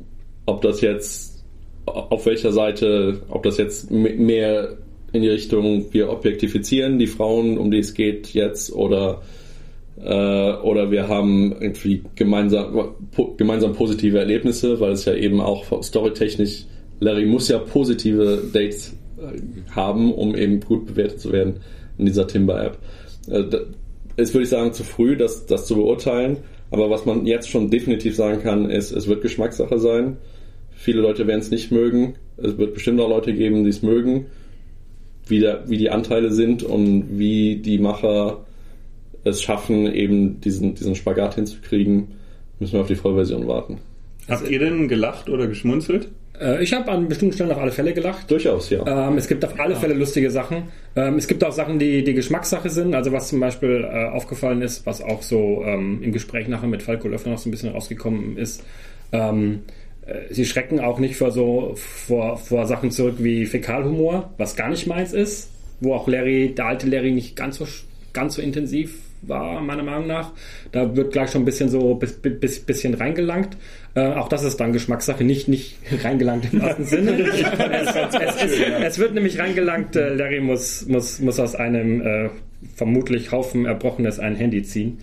ob 0.45 0.61
das 0.61 0.79
jetzt, 0.79 1.43
auf 1.85 2.25
welcher 2.25 2.53
Seite, 2.53 3.21
ob 3.27 3.43
das 3.43 3.57
jetzt 3.57 3.91
mehr 3.91 4.77
in 5.11 5.21
die 5.21 5.29
Richtung, 5.29 5.85
wir 5.91 6.09
objektifizieren 6.09 6.99
die 6.99 7.07
Frauen, 7.07 7.57
um 7.57 7.71
die 7.71 7.79
es 7.79 7.93
geht 7.93 8.33
jetzt, 8.33 8.71
oder, 8.71 9.21
äh, 10.01 10.53
oder 10.53 10.91
wir 10.91 11.07
haben 11.07 11.53
irgendwie 11.59 12.03
gemeinsam, 12.15 12.95
po, 13.11 13.33
gemeinsam 13.35 13.73
positive 13.73 14.19
Erlebnisse, 14.19 14.79
weil 14.79 14.91
es 14.91 15.05
ja 15.05 15.13
eben 15.13 15.41
auch 15.41 15.83
storytechnisch, 15.83 16.65
Larry 16.99 17.25
muss 17.25 17.47
ja 17.47 17.59
positive 17.59 18.43
Dates 18.53 18.95
äh, 19.17 19.39
haben, 19.71 20.13
um 20.13 20.35
eben 20.35 20.59
gut 20.59 20.87
bewertet 20.87 21.19
zu 21.19 21.31
werden 21.31 21.55
in 21.97 22.05
dieser 22.05 22.27
Timber-App. 22.27 22.77
Äh, 23.27 23.43
würde 24.17 24.43
ich 24.43 24.49
sagen, 24.49 24.73
zu 24.73 24.83
früh, 24.83 25.15
das, 25.15 25.45
das 25.45 25.65
zu 25.65 25.75
beurteilen. 25.75 26.37
Aber 26.71 26.89
was 26.89 27.05
man 27.05 27.25
jetzt 27.25 27.49
schon 27.49 27.69
definitiv 27.69 28.15
sagen 28.15 28.41
kann, 28.43 28.69
ist, 28.69 28.91
es 28.91 29.07
wird 29.07 29.21
Geschmackssache 29.21 29.79
sein. 29.79 30.17
Viele 30.71 31.01
Leute 31.01 31.25
werden 31.25 31.39
es 31.39 31.51
nicht 31.51 31.71
mögen. 31.71 32.15
Es 32.37 32.57
wird 32.57 32.73
bestimmt 32.73 32.99
auch 32.99 33.09
Leute 33.09 33.33
geben, 33.33 33.63
die 33.63 33.69
es 33.69 33.81
mögen 33.81 34.25
wie, 35.29 35.39
der, 35.39 35.69
wie 35.69 35.77
die 35.77 35.89
Anteile 35.89 36.31
sind 36.31 36.63
und 36.63 37.17
wie 37.17 37.57
die 37.57 37.79
Macher 37.79 38.45
es 39.23 39.41
schaffen, 39.41 39.93
eben 39.93 40.39
diesen, 40.41 40.75
diesen 40.75 40.95
Spagat 40.95 41.35
hinzukriegen, 41.35 42.07
müssen 42.59 42.73
wir 42.73 42.81
auf 42.81 42.87
die 42.87 42.95
Vollversion 42.95 43.47
warten. 43.47 43.77
Habt 44.27 44.49
ihr 44.49 44.59
denn 44.59 44.87
gelacht 44.87 45.29
oder 45.29 45.47
geschmunzelt? 45.47 46.09
Äh, 46.39 46.63
ich 46.63 46.73
habe 46.73 46.91
an 46.91 47.07
bestimmten 47.07 47.33
Stellen 47.33 47.51
auf 47.51 47.57
alle 47.57 47.71
Fälle 47.71 47.93
gelacht. 47.93 48.29
Durchaus, 48.29 48.69
ja. 48.69 48.85
Ähm, 48.85 49.17
es 49.17 49.27
gibt 49.27 49.43
auf 49.43 49.59
alle 49.59 49.75
Fälle 49.75 49.93
lustige 49.93 50.31
Sachen. 50.31 50.63
Ähm, 50.95 51.15
es 51.15 51.27
gibt 51.27 51.43
auch 51.43 51.51
Sachen, 51.51 51.79
die 51.79 52.03
die 52.03 52.13
Geschmackssache 52.13 52.69
sind. 52.69 52.93
Also 52.95 53.11
was 53.11 53.29
zum 53.29 53.39
Beispiel 53.39 53.87
äh, 53.89 54.09
aufgefallen 54.09 54.61
ist, 54.61 54.85
was 54.85 55.01
auch 55.01 55.21
so 55.21 55.63
ähm, 55.65 56.01
im 56.01 56.11
Gespräch 56.11 56.47
nachher 56.47 56.67
mit 56.67 56.83
Falco 56.83 57.07
Löffler 57.07 57.31
noch 57.31 57.39
so 57.39 57.49
ein 57.49 57.51
bisschen 57.51 57.71
rausgekommen 57.71 58.37
ist. 58.37 58.63
Ähm, 59.11 59.61
äh, 59.67 59.78
sie 60.29 60.45
schrecken 60.45 60.79
auch 60.79 60.99
nicht 60.99 61.15
vor 61.15 61.31
so 61.31 61.73
vor, 61.75 62.37
vor 62.37 62.65
Sachen 62.67 62.91
zurück 62.91 63.15
wie 63.19 63.45
Fäkalhumor, 63.45 64.33
was 64.37 64.55
gar 64.55 64.69
nicht 64.69 64.87
meins 64.87 65.13
ist, 65.13 65.49
wo 65.79 65.93
auch 65.93 66.07
Larry, 66.07 66.53
der 66.55 66.65
alte 66.65 66.87
Larry 66.87 67.11
nicht 67.11 67.35
ganz 67.35 67.57
so 67.57 67.67
ganz 68.13 68.35
so 68.35 68.41
intensiv 68.41 68.95
war, 69.21 69.61
meiner 69.61 69.83
Meinung 69.83 70.07
nach. 70.07 70.31
Da 70.71 70.95
wird 70.95 71.11
gleich 71.11 71.31
schon 71.31 71.41
ein 71.41 71.45
bisschen 71.45 71.69
so 71.69 71.95
bis, 71.95 72.13
bis, 72.13 72.59
bisschen 72.59 72.93
reingelangt. 72.93 73.57
Äh, 73.95 74.07
auch 74.13 74.29
das 74.29 74.43
ist 74.43 74.59
dann 74.59 74.73
Geschmackssache, 74.73 75.23
nicht, 75.23 75.47
nicht 75.47 75.77
reingelangt 76.03 76.51
im 76.51 76.61
wahrsten 76.61 76.85
Sinne. 76.85 77.11
es, 77.19 77.95
es, 77.95 78.43
es, 78.43 78.59
es, 78.59 78.99
wird 78.99 79.13
nämlich 79.13 79.39
reingelangt, 79.39 79.95
äh, 79.95 80.13
Larry 80.13 80.39
muss, 80.39 80.85
muss, 80.87 81.19
muss 81.19 81.39
aus 81.39 81.55
einem 81.55 82.01
äh, 82.01 82.29
vermutlich 82.75 83.31
Haufen 83.31 83.65
Erbrochenes 83.65 84.19
ein 84.19 84.35
Handy 84.35 84.63
ziehen. 84.63 84.99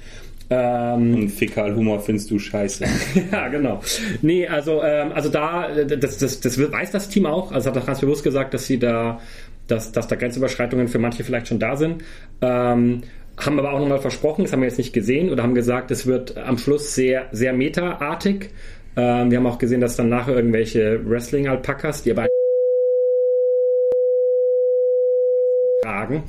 Ähm, 0.48 1.14
Und 1.14 1.28
Fäkalhumor 1.28 2.00
findest 2.00 2.30
du 2.30 2.38
scheiße. 2.38 2.84
ja, 3.32 3.48
genau. 3.48 3.80
Nee, 4.22 4.46
also, 4.46 4.82
ähm, 4.82 5.12
also 5.12 5.28
da, 5.28 5.68
das, 5.84 6.18
das, 6.18 6.40
das 6.40 6.58
weiß 6.58 6.92
das 6.92 7.08
Team 7.08 7.26
auch. 7.26 7.52
Also 7.52 7.70
hat 7.70 7.78
auch 7.78 7.86
ganz 7.86 8.00
bewusst 8.00 8.22
gesagt, 8.22 8.54
dass 8.54 8.66
sie 8.66 8.78
da, 8.78 9.20
dass, 9.66 9.92
dass 9.92 10.06
da 10.06 10.16
Grenzüberschreitungen 10.16 10.88
für 10.88 10.98
manche 10.98 11.24
vielleicht 11.24 11.48
schon 11.48 11.58
da 11.58 11.76
sind. 11.76 12.04
Ähm, 12.40 13.02
haben 13.36 13.58
aber 13.58 13.72
auch 13.72 13.80
nochmal 13.80 13.98
versprochen, 13.98 14.44
das 14.44 14.52
haben 14.52 14.60
wir 14.60 14.68
jetzt 14.68 14.78
nicht 14.78 14.92
gesehen, 14.92 15.30
oder 15.30 15.42
haben 15.42 15.54
gesagt, 15.54 15.90
es 15.90 16.06
wird 16.06 16.38
am 16.38 16.58
Schluss 16.58 16.94
sehr, 16.94 17.26
sehr 17.32 17.52
meta-artig. 17.52 18.50
Ähm, 18.96 19.30
wir 19.30 19.38
haben 19.38 19.46
auch 19.46 19.58
gesehen, 19.58 19.80
dass 19.80 19.96
dann 19.96 20.08
nachher 20.08 20.34
irgendwelche 20.34 21.00
Wrestling-Alpakas, 21.06 22.02
die 22.02 22.12
aber 22.12 22.28
tragen. 25.82 26.24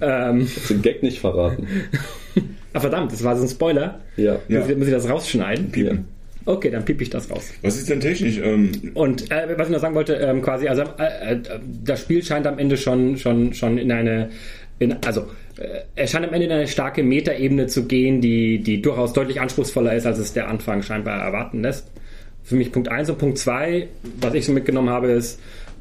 Ähm, 0.00 0.48
den 0.68 0.82
Gag 0.82 1.02
nicht 1.02 1.20
verraten. 1.20 1.66
ah, 2.72 2.80
verdammt, 2.80 3.12
das 3.12 3.24
war 3.24 3.36
so 3.36 3.42
ein 3.42 3.48
Spoiler. 3.48 4.00
Ja. 4.16 4.34
Muss, 4.48 4.68
ja. 4.68 4.76
muss 4.76 4.86
ich 4.86 4.92
das 4.92 5.08
rausschneiden? 5.08 5.70
Piepen. 5.70 6.06
Okay, 6.46 6.70
dann 6.70 6.84
piep 6.84 7.00
ich 7.02 7.10
das 7.10 7.30
raus. 7.30 7.52
Was 7.62 7.76
ist 7.76 7.90
denn 7.90 8.00
technisch? 8.00 8.38
Ähm 8.38 8.72
und 8.94 9.30
äh, 9.30 9.46
was 9.56 9.68
ich 9.68 9.72
noch 9.72 9.80
sagen 9.80 9.94
wollte, 9.94 10.14
ähm, 10.14 10.40
quasi, 10.40 10.68
also 10.68 10.82
äh, 10.98 11.34
äh, 11.34 11.40
das 11.84 12.00
Spiel 12.00 12.24
scheint 12.24 12.46
am 12.46 12.58
Ende 12.58 12.76
schon, 12.76 13.18
schon, 13.18 13.52
schon 13.52 13.76
in 13.76 13.92
eine, 13.92 14.30
in, 14.78 14.96
also 15.04 15.26
äh, 15.58 15.82
es 15.96 16.10
scheint 16.10 16.26
am 16.26 16.32
Ende 16.32 16.46
in 16.46 16.52
eine 16.52 16.66
starke 16.66 17.02
Metaebene 17.02 17.66
zu 17.66 17.84
gehen, 17.84 18.20
die, 18.20 18.58
die 18.58 18.80
durchaus 18.80 19.12
deutlich 19.12 19.40
anspruchsvoller 19.40 19.94
ist, 19.94 20.06
als 20.06 20.18
es 20.18 20.32
der 20.32 20.48
Anfang 20.48 20.82
scheinbar 20.82 21.20
erwarten 21.20 21.62
lässt. 21.62 21.86
Für 22.42 22.56
mich 22.56 22.72
Punkt 22.72 22.88
1 22.88 23.10
und 23.10 23.18
Punkt 23.18 23.38
2, 23.38 23.86
was 24.20 24.34
ich 24.34 24.46
so 24.46 24.52
mitgenommen 24.52 24.88
habe, 24.88 25.08
ist, 25.08 25.38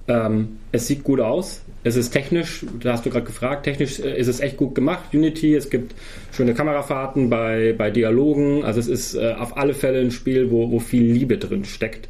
ähm, 0.10 0.58
es 0.74 0.88
sieht 0.88 1.04
gut 1.04 1.22
aus. 1.22 1.62
Es 1.90 1.96
ist 1.96 2.12
technisch, 2.12 2.68
da 2.82 2.94
hast 2.94 3.06
du 3.08 3.10
gerade 3.10 3.26
gefragt, 3.26 3.64
technisch 3.64 4.00
äh, 4.00 4.16
ist 4.16 4.28
es 4.28 4.42
echt 4.42 4.58
gut 4.58 4.76
gemacht. 4.76 5.06
Unity, 5.12 5.56
es 5.56 5.72
gibt 5.72 5.96
schöne 6.32 6.54
Kamerafahrten 6.54 7.32
bei, 7.32 7.74
bei 7.76 7.90
Dialogen. 7.90 8.64
Also 8.64 8.80
es 8.80 8.88
ist 8.88 9.16
äh, 9.16 9.34
auf 9.34 9.58
alle 9.58 9.74
Fälle 9.74 10.00
ein 10.00 10.12
Spiel, 10.12 10.52
wo, 10.52 10.70
wo 10.70 10.80
viel 10.80 11.12
Liebe 11.12 11.40
drin 11.40 11.66
steckt. 11.66 12.08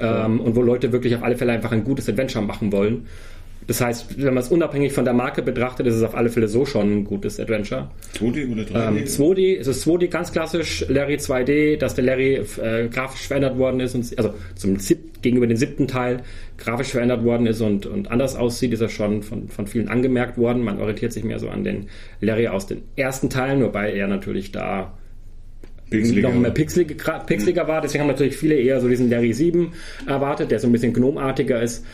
Ähm, 0.00 0.40
und 0.40 0.56
wo 0.56 0.62
Leute 0.62 0.90
wirklich 0.90 1.14
auf 1.14 1.22
alle 1.22 1.36
Fälle 1.36 1.52
einfach 1.52 1.70
ein 1.70 1.84
gutes 1.84 2.08
Adventure 2.08 2.44
machen 2.44 2.72
wollen. 2.72 3.06
Das 3.66 3.80
heißt, 3.80 4.18
wenn 4.18 4.34
man 4.34 4.42
es 4.42 4.48
unabhängig 4.48 4.92
von 4.92 5.04
der 5.04 5.14
Marke 5.14 5.42
betrachtet, 5.42 5.86
ist 5.86 5.94
es 5.94 6.02
auf 6.02 6.14
alle 6.14 6.30
Fälle 6.30 6.48
so 6.48 6.66
schon 6.66 6.98
ein 6.98 7.04
gutes 7.04 7.38
Adventure. 7.38 7.90
2D 8.18 8.52
oder 8.52 8.62
3D? 8.62 8.88
Ähm, 8.88 9.04
2D, 9.04 9.58
es 9.58 9.66
ist 9.66 9.86
2D 9.86 10.08
ganz 10.08 10.32
klassisch, 10.32 10.84
Larry 10.88 11.16
2D, 11.16 11.78
dass 11.78 11.94
der 11.94 12.04
Larry 12.04 12.42
äh, 12.60 12.88
grafisch 12.88 13.26
verändert 13.26 13.58
worden 13.58 13.80
ist, 13.80 13.94
und, 13.94 14.18
also 14.18 14.34
zum 14.54 14.78
sieb, 14.78 15.22
gegenüber 15.22 15.46
dem 15.46 15.56
siebten 15.56 15.86
Teil 15.86 16.22
grafisch 16.58 16.88
verändert 16.88 17.24
worden 17.24 17.46
ist 17.46 17.60
und, 17.60 17.86
und 17.86 18.10
anders 18.10 18.36
aussieht, 18.36 18.72
ist 18.72 18.80
er 18.80 18.88
schon 18.88 19.22
von, 19.22 19.48
von 19.48 19.66
vielen 19.66 19.88
angemerkt 19.88 20.38
worden. 20.38 20.62
Man 20.62 20.80
orientiert 20.80 21.12
sich 21.12 21.24
mehr 21.24 21.38
so 21.38 21.48
an 21.48 21.64
den 21.64 21.86
Larry 22.20 22.48
aus 22.48 22.66
den 22.66 22.82
ersten 22.96 23.30
Teilen, 23.30 23.62
wobei 23.62 23.92
er 23.92 24.08
natürlich 24.08 24.52
da 24.52 24.92
Pixeliger. 25.90 26.28
noch 26.30 26.36
mehr 26.36 26.50
pixeliger, 26.50 27.18
pixeliger 27.26 27.68
war. 27.68 27.80
Deswegen 27.80 28.02
haben 28.02 28.08
natürlich 28.08 28.36
viele 28.36 28.54
eher 28.54 28.80
so 28.80 28.88
diesen 28.88 29.10
Larry 29.10 29.32
7 29.32 29.72
erwartet, 30.06 30.50
der 30.50 30.58
so 30.58 30.66
ein 30.66 30.72
bisschen 30.72 30.92
gnomartiger 30.92 31.62
ist. 31.62 31.84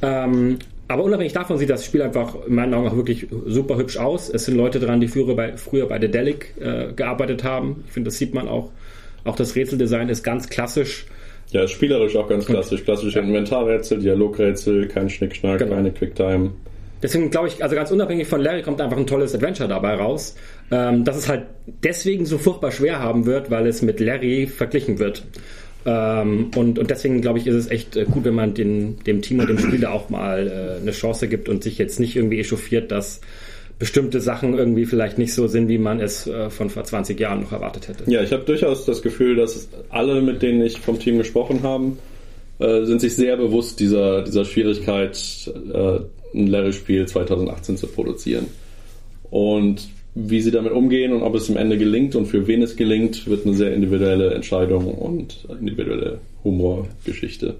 Ähm, 0.00 0.58
aber 0.88 1.04
unabhängig 1.04 1.32
davon 1.32 1.58
sieht 1.58 1.70
das 1.70 1.84
Spiel 1.84 2.02
einfach 2.02 2.34
in 2.46 2.54
meinen 2.54 2.74
Augen 2.74 2.88
auch 2.88 2.96
wirklich 2.96 3.26
super 3.46 3.76
hübsch 3.76 3.96
aus. 3.96 4.28
Es 4.28 4.44
sind 4.44 4.56
Leute 4.56 4.80
dran, 4.80 5.00
die 5.00 5.08
früher 5.08 5.34
bei, 5.34 5.56
früher 5.56 5.86
bei 5.86 5.98
Dedelic 5.98 6.54
äh, 6.60 6.92
gearbeitet 6.92 7.44
haben. 7.44 7.84
Ich 7.86 7.92
finde, 7.92 8.08
das 8.08 8.18
sieht 8.18 8.34
man 8.34 8.48
auch. 8.48 8.70
Auch 9.24 9.36
das 9.36 9.54
Rätseldesign 9.54 10.08
ist 10.08 10.22
ganz 10.22 10.48
klassisch. 10.48 11.06
Ja, 11.50 11.68
spielerisch 11.68 12.16
auch 12.16 12.28
ganz 12.28 12.46
klassisch. 12.46 12.84
Klassische 12.84 13.20
Inventarrätsel, 13.20 14.00
Dialogrätsel, 14.00 14.88
kein 14.88 15.08
Schnickschnack, 15.08 15.58
genau. 15.58 15.74
keine 15.74 15.92
Quicktime. 15.92 16.52
Deswegen 17.02 17.30
glaube 17.30 17.48
ich, 17.48 17.62
also 17.62 17.74
ganz 17.74 17.90
unabhängig 17.90 18.28
von 18.28 18.40
Larry 18.40 18.62
kommt 18.62 18.80
einfach 18.80 18.96
ein 18.96 19.06
tolles 19.06 19.34
Adventure 19.34 19.68
dabei 19.68 19.94
raus. 19.94 20.36
Ähm, 20.70 21.04
dass 21.04 21.16
es 21.16 21.28
halt 21.28 21.46
deswegen 21.66 22.26
so 22.26 22.38
furchtbar 22.38 22.70
schwer 22.70 23.00
haben 23.00 23.26
wird, 23.26 23.50
weil 23.50 23.66
es 23.66 23.82
mit 23.82 24.00
Larry 24.00 24.46
verglichen 24.46 24.98
wird. 24.98 25.24
Ähm, 25.84 26.50
und, 26.54 26.78
und 26.78 26.90
deswegen 26.90 27.20
glaube 27.20 27.38
ich, 27.38 27.46
ist 27.46 27.54
es 27.54 27.70
echt 27.70 27.96
äh, 27.96 28.04
gut, 28.04 28.24
wenn 28.24 28.34
man 28.34 28.54
den, 28.54 28.98
dem 29.00 29.20
Team 29.22 29.40
und 29.40 29.48
dem 29.48 29.58
Spieler 29.58 29.92
auch 29.92 30.10
mal 30.10 30.46
äh, 30.78 30.80
eine 30.80 30.92
Chance 30.92 31.28
gibt 31.28 31.48
und 31.48 31.62
sich 31.62 31.78
jetzt 31.78 31.98
nicht 31.98 32.14
irgendwie 32.14 32.38
echauffiert, 32.38 32.92
dass 32.92 33.20
bestimmte 33.78 34.20
Sachen 34.20 34.56
irgendwie 34.56 34.84
vielleicht 34.84 35.18
nicht 35.18 35.34
so 35.34 35.48
sind, 35.48 35.68
wie 35.68 35.78
man 35.78 35.98
es 35.98 36.28
äh, 36.28 36.50
von 36.50 36.70
vor 36.70 36.84
20 36.84 37.18
Jahren 37.18 37.42
noch 37.42 37.50
erwartet 37.50 37.88
hätte. 37.88 38.08
Ja, 38.08 38.22
ich 38.22 38.32
habe 38.32 38.44
durchaus 38.44 38.84
das 38.84 39.02
Gefühl, 39.02 39.34
dass 39.34 39.68
alle, 39.88 40.22
mit 40.22 40.40
denen 40.40 40.62
ich 40.62 40.78
vom 40.78 41.00
Team 41.00 41.18
gesprochen 41.18 41.64
habe, 41.64 41.92
äh, 42.60 42.84
sind 42.84 43.00
sich 43.00 43.16
sehr 43.16 43.36
bewusst 43.36 43.80
dieser, 43.80 44.22
dieser 44.22 44.44
Schwierigkeit, 44.44 45.18
äh, 45.72 45.98
ein 46.32 46.46
Larry-Spiel 46.46 47.06
2018 47.06 47.76
zu 47.76 47.88
produzieren. 47.88 48.46
Und 49.30 49.88
wie 50.14 50.40
sie 50.40 50.50
damit 50.50 50.72
umgehen 50.72 51.12
und 51.12 51.22
ob 51.22 51.34
es 51.34 51.48
am 51.48 51.56
Ende 51.56 51.78
gelingt 51.78 52.14
und 52.14 52.26
für 52.26 52.46
wen 52.46 52.62
es 52.62 52.76
gelingt, 52.76 53.26
wird 53.26 53.46
eine 53.46 53.54
sehr 53.54 53.74
individuelle 53.74 54.34
Entscheidung 54.34 54.92
und 54.94 55.48
individuelle 55.58 56.18
Humorgeschichte. 56.44 57.56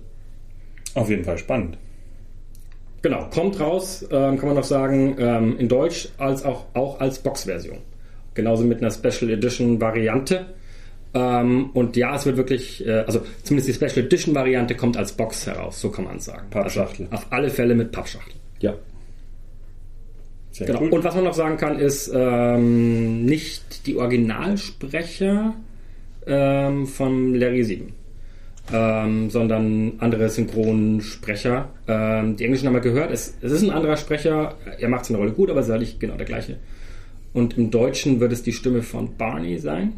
Auf 0.95 1.09
jeden 1.09 1.25
Fall 1.25 1.39
spannend. 1.39 1.79
Genau, 3.01 3.29
kommt 3.31 3.59
raus, 3.59 4.07
ähm, 4.11 4.39
kann 4.39 4.49
man 4.49 4.57
noch 4.57 4.65
sagen, 4.65 5.17
ähm, 5.19 5.59
in 5.59 5.69
Deutsch 5.69 6.09
als 6.19 6.45
auch, 6.45 6.67
auch 6.75 7.01
als 7.01 7.19
Box-Version. 7.19 7.79
Genauso 8.35 8.65
mit 8.65 8.79
einer 8.79 8.91
Special 8.91 9.31
Edition 9.31 9.81
Variante. 9.81 10.47
Ähm, 11.15 11.71
und 11.75 11.97
ja, 11.97 12.15
es 12.15 12.27
wird 12.27 12.37
wirklich, 12.37 12.87
äh, 12.87 13.01
also 13.01 13.23
zumindest 13.43 13.69
die 13.69 13.75
Special 13.75 14.07
Edition 14.07 14.35
Variante 14.35 14.77
kommt 14.77 14.97
als 14.97 15.13
Box 15.13 15.47
heraus, 15.47 15.81
so 15.81 15.91
kann 15.91 16.05
man 16.05 16.21
sagen. 16.21 16.49
Pappschachtel. 16.51 17.09
Also 17.11 17.25
auf 17.25 17.33
alle 17.33 17.51
Fälle 17.51 17.75
mit 17.75 17.93
Pappschachtel. 17.93 18.35
Ja. 18.61 18.75
Sehr 20.53 20.67
genau. 20.67 20.83
Cool. 20.83 20.91
Und 20.91 21.05
was 21.05 21.15
man 21.15 21.25
noch 21.25 21.35
sagen 21.35 21.57
kann, 21.57 21.79
ist 21.79 22.11
ähm, 22.15 23.25
nicht 23.25 23.87
die 23.87 23.97
Originalsprecher 23.97 25.55
ähm, 26.27 26.87
von 26.87 27.35
Larry 27.35 27.65
7, 27.65 27.93
ähm, 28.73 29.31
sondern 29.31 29.95
andere 29.99 30.29
Synchronsprecher. 30.29 31.71
Ähm, 31.89 32.37
die 32.37 32.45
Englischen 32.45 32.67
haben 32.67 32.75
wir 32.75 32.83
gehört, 32.83 33.11
es, 33.11 33.35
es 33.41 33.51
ist 33.51 33.63
ein 33.63 33.71
anderer 33.71 33.97
Sprecher, 33.97 34.57
er 34.79 34.89
macht 34.89 35.07
seine 35.07 35.19
Rolle 35.19 35.33
gut, 35.33 35.51
aber 35.51 35.61
es 35.61 35.69
ist 35.69 35.73
eigentlich 35.73 35.99
genau 35.99 36.17
der 36.17 36.27
gleiche. 36.27 36.57
Und 37.33 37.57
im 37.57 37.71
Deutschen 37.71 38.21
wird 38.21 38.33
es 38.33 38.43
die 38.43 38.53
Stimme 38.53 38.83
von 38.83 39.17
Barney 39.17 39.59
sein. 39.59 39.95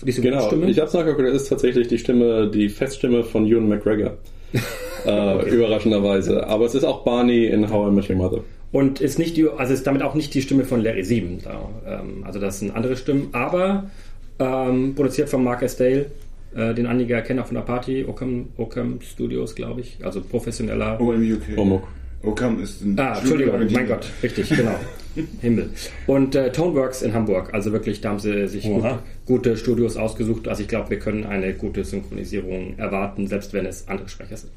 Die 0.00 0.12
genau, 0.12 0.46
Stimme. 0.46 0.70
ich 0.70 0.78
habe 0.78 0.88
es 0.88 0.94
nachgeguckt, 0.94 1.26
es 1.26 1.42
ist 1.42 1.48
tatsächlich 1.48 1.88
die 1.88 1.98
Stimme, 1.98 2.48
die 2.48 2.68
Feststimme 2.68 3.24
von 3.24 3.46
Ewan 3.46 3.68
McGregor. 3.68 4.18
äh, 5.04 5.34
okay. 5.34 5.50
Überraschenderweise. 5.50 6.46
Aber 6.46 6.66
es 6.66 6.74
ist 6.74 6.84
auch 6.84 7.02
Barney 7.02 7.46
in 7.46 7.68
How 7.68 7.90
I 7.90 7.94
Met 7.94 8.08
Your 8.08 8.16
Mother. 8.16 8.40
Und 8.72 9.00
ist 9.00 9.18
nicht 9.18 9.36
die, 9.36 9.48
also 9.48 9.72
ist 9.72 9.86
damit 9.86 10.02
auch 10.02 10.14
nicht 10.14 10.34
die 10.34 10.42
Stimme 10.42 10.64
von 10.64 10.82
Larry 10.82 11.04
7. 11.04 11.42
Da, 11.42 11.68
ähm, 11.86 12.24
also 12.24 12.40
das 12.40 12.58
sind 12.58 12.74
andere 12.74 12.96
Stimmen, 12.96 13.28
aber 13.32 13.90
ähm, 14.38 14.94
produziert 14.94 15.28
von 15.28 15.42
Mark 15.44 15.62
Estelle, 15.62 16.06
äh, 16.54 16.74
den 16.74 16.86
einige 16.86 17.14
erkennen 17.14 17.40
auch 17.40 17.46
von 17.46 17.54
der 17.54 17.62
Party, 17.62 18.04
Ockham, 18.06 18.48
Ockham 18.56 19.00
Studios, 19.00 19.54
glaube 19.54 19.80
ich. 19.80 19.98
Also 20.04 20.20
professioneller. 20.20 21.00
OM 21.00 21.22
UK. 21.22 21.56
Omok. 21.58 21.86
Ockham 22.22 22.60
ist 22.60 22.82
ein 22.82 22.98
Ah, 22.98 23.18
Entschuldigung, 23.18 23.66
mein 23.70 23.86
Gott, 23.86 24.06
richtig, 24.22 24.48
genau. 24.48 24.74
Himmel. 25.40 25.70
Und 26.06 26.34
äh, 26.34 26.50
Toneworks 26.52 27.02
in 27.02 27.14
Hamburg. 27.14 27.54
Also 27.54 27.72
wirklich, 27.72 28.00
da 28.00 28.10
haben 28.10 28.18
sie 28.18 28.48
sich 28.48 28.64
gut, 28.64 28.84
gute 29.24 29.56
Studios 29.56 29.96
ausgesucht. 29.96 30.48
Also 30.48 30.62
ich 30.62 30.68
glaube, 30.68 30.90
wir 30.90 30.98
können 30.98 31.24
eine 31.24 31.54
gute 31.54 31.84
Synchronisierung 31.84 32.78
erwarten, 32.78 33.26
selbst 33.26 33.52
wenn 33.52 33.64
es 33.64 33.88
andere 33.88 34.08
Sprecher 34.08 34.36
sind. 34.36 34.52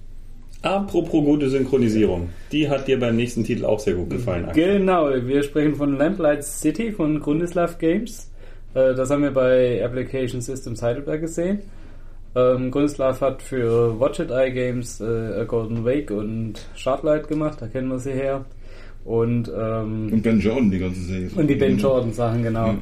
Apropos 0.61 1.23
gute 1.23 1.49
Synchronisierung. 1.49 2.29
Die 2.51 2.69
hat 2.69 2.87
dir 2.87 2.99
beim 2.99 3.15
nächsten 3.15 3.43
Titel 3.43 3.65
auch 3.65 3.79
sehr 3.79 3.93
gut 3.93 4.09
gefallen. 4.09 4.45
Axel. 4.45 4.79
Genau, 4.79 5.09
wir 5.09 5.43
sprechen 5.43 5.75
von 5.75 5.97
Lamplight 5.97 6.43
City 6.43 6.91
von 6.91 7.19
Grundislav 7.21 7.77
Games. 7.77 8.29
Äh, 8.73 8.93
das 8.93 9.09
haben 9.09 9.23
wir 9.23 9.31
bei 9.31 9.83
Application 9.83 10.41
Systems 10.41 10.81
Heidelberg 10.81 11.21
gesehen. 11.21 11.59
Ähm, 12.35 12.71
Grundislav 12.71 13.21
hat 13.21 13.41
für 13.41 13.99
Watch 13.99 14.19
It 14.19 14.31
Eye 14.31 14.51
Games 14.51 15.01
äh, 15.01 15.45
Golden 15.47 15.83
Wake 15.85 16.11
und 16.11 16.53
Shardlight 16.75 17.27
gemacht, 17.27 17.59
da 17.61 17.67
kennen 17.67 17.87
wir 17.87 17.99
sie 17.99 18.11
her. 18.11 18.45
Und, 19.05 19.49
ähm, 19.49 20.09
und 20.11 20.21
Ben 20.21 20.39
Jordan, 20.39 20.69
die 20.69 20.79
ganze 20.79 21.01
Serie. 21.01 21.29
Und 21.35 21.47
die 21.47 21.55
Ben 21.55 21.77
Jordan 21.77 22.13
Sachen, 22.13 22.43
genau. 22.43 22.67
Ja. 22.67 22.77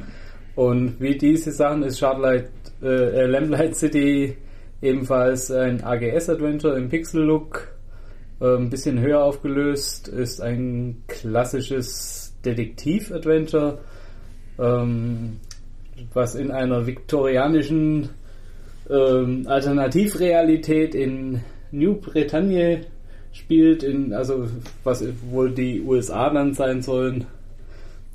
Und 0.56 1.00
wie 1.00 1.16
diese 1.16 1.52
Sachen 1.52 1.84
ist 1.84 1.98
Shardlight 1.98 2.50
äh, 2.82 3.24
Lamplight 3.26 3.76
City 3.76 4.36
ebenfalls 4.80 5.50
ein 5.50 5.82
AGS-Adventure 5.82 6.76
im 6.76 6.88
Pixel-Look, 6.88 7.68
ein 8.40 8.70
bisschen 8.70 9.00
höher 9.00 9.24
aufgelöst, 9.24 10.06
ist 10.06 10.40
ein 10.40 11.02
klassisches 11.08 12.36
Detektiv-Adventure, 12.44 13.78
ähm, 14.58 15.40
was 16.14 16.36
in 16.36 16.52
einer 16.52 16.86
viktorianischen 16.86 18.10
ähm, 18.88 19.46
Alternativrealität 19.48 20.94
in 20.94 21.40
New 21.72 21.96
Bretagne 21.96 22.82
spielt, 23.32 23.82
in, 23.82 24.12
also 24.12 24.48
was 24.84 25.04
wohl 25.30 25.50
die 25.50 25.80
USA 25.80 26.30
dann 26.30 26.54
sein 26.54 26.82
sollen, 26.82 27.26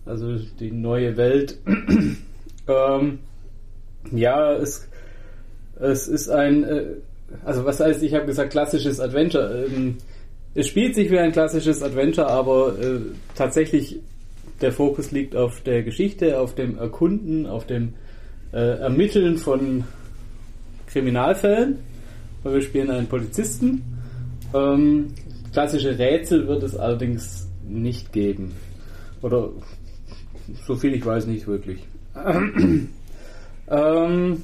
also 0.06 0.38
die 0.60 0.72
neue 0.72 1.18
Welt. 1.18 1.60
ähm, 2.68 3.20
ja, 4.12 4.54
es, 4.54 4.90
es 5.80 6.08
ist 6.08 6.30
ein, 6.30 6.64
äh, 6.64 6.86
also 7.46 7.66
was 7.66 7.80
heißt, 7.80 8.04
ich 8.04 8.14
habe 8.14 8.26
gesagt, 8.26 8.52
klassisches 8.52 9.00
Adventure. 9.00 9.66
Ähm, 9.66 9.98
es 10.56 10.68
spielt 10.68 10.96
sich 10.96 11.10
wie 11.10 11.20
ein 11.20 11.32
klassisches 11.32 11.82
Adventure, 11.82 12.28
aber 12.28 12.78
äh, 12.80 13.00
tatsächlich 13.36 14.00
der 14.62 14.72
Fokus 14.72 15.12
liegt 15.12 15.36
auf 15.36 15.62
der 15.62 15.84
Geschichte, 15.84 16.40
auf 16.40 16.56
dem 16.56 16.78
Erkunden, 16.78 17.48
auf 17.48 17.66
dem 17.66 17.94
äh, 18.52 18.80
Ermitteln 18.80 19.38
von 19.38 19.84
Kriminalfällen. 20.88 21.80
Weil 22.44 22.54
wir 22.56 22.62
spielen 22.62 22.92
einen 22.92 23.08
Polizisten. 23.08 23.84
Ähm, 24.54 25.08
klassische 25.52 25.98
Rätsel 25.98 26.48
wird 26.48 26.62
es 26.64 26.76
allerdings 26.76 27.48
nicht 27.68 28.12
geben. 28.14 28.54
Oder 29.22 29.50
so 30.68 30.76
viel 30.76 30.94
ich 30.94 31.06
weiß 31.06 31.26
nicht 31.28 31.48
wirklich. 31.48 31.80
ähm, 33.70 34.42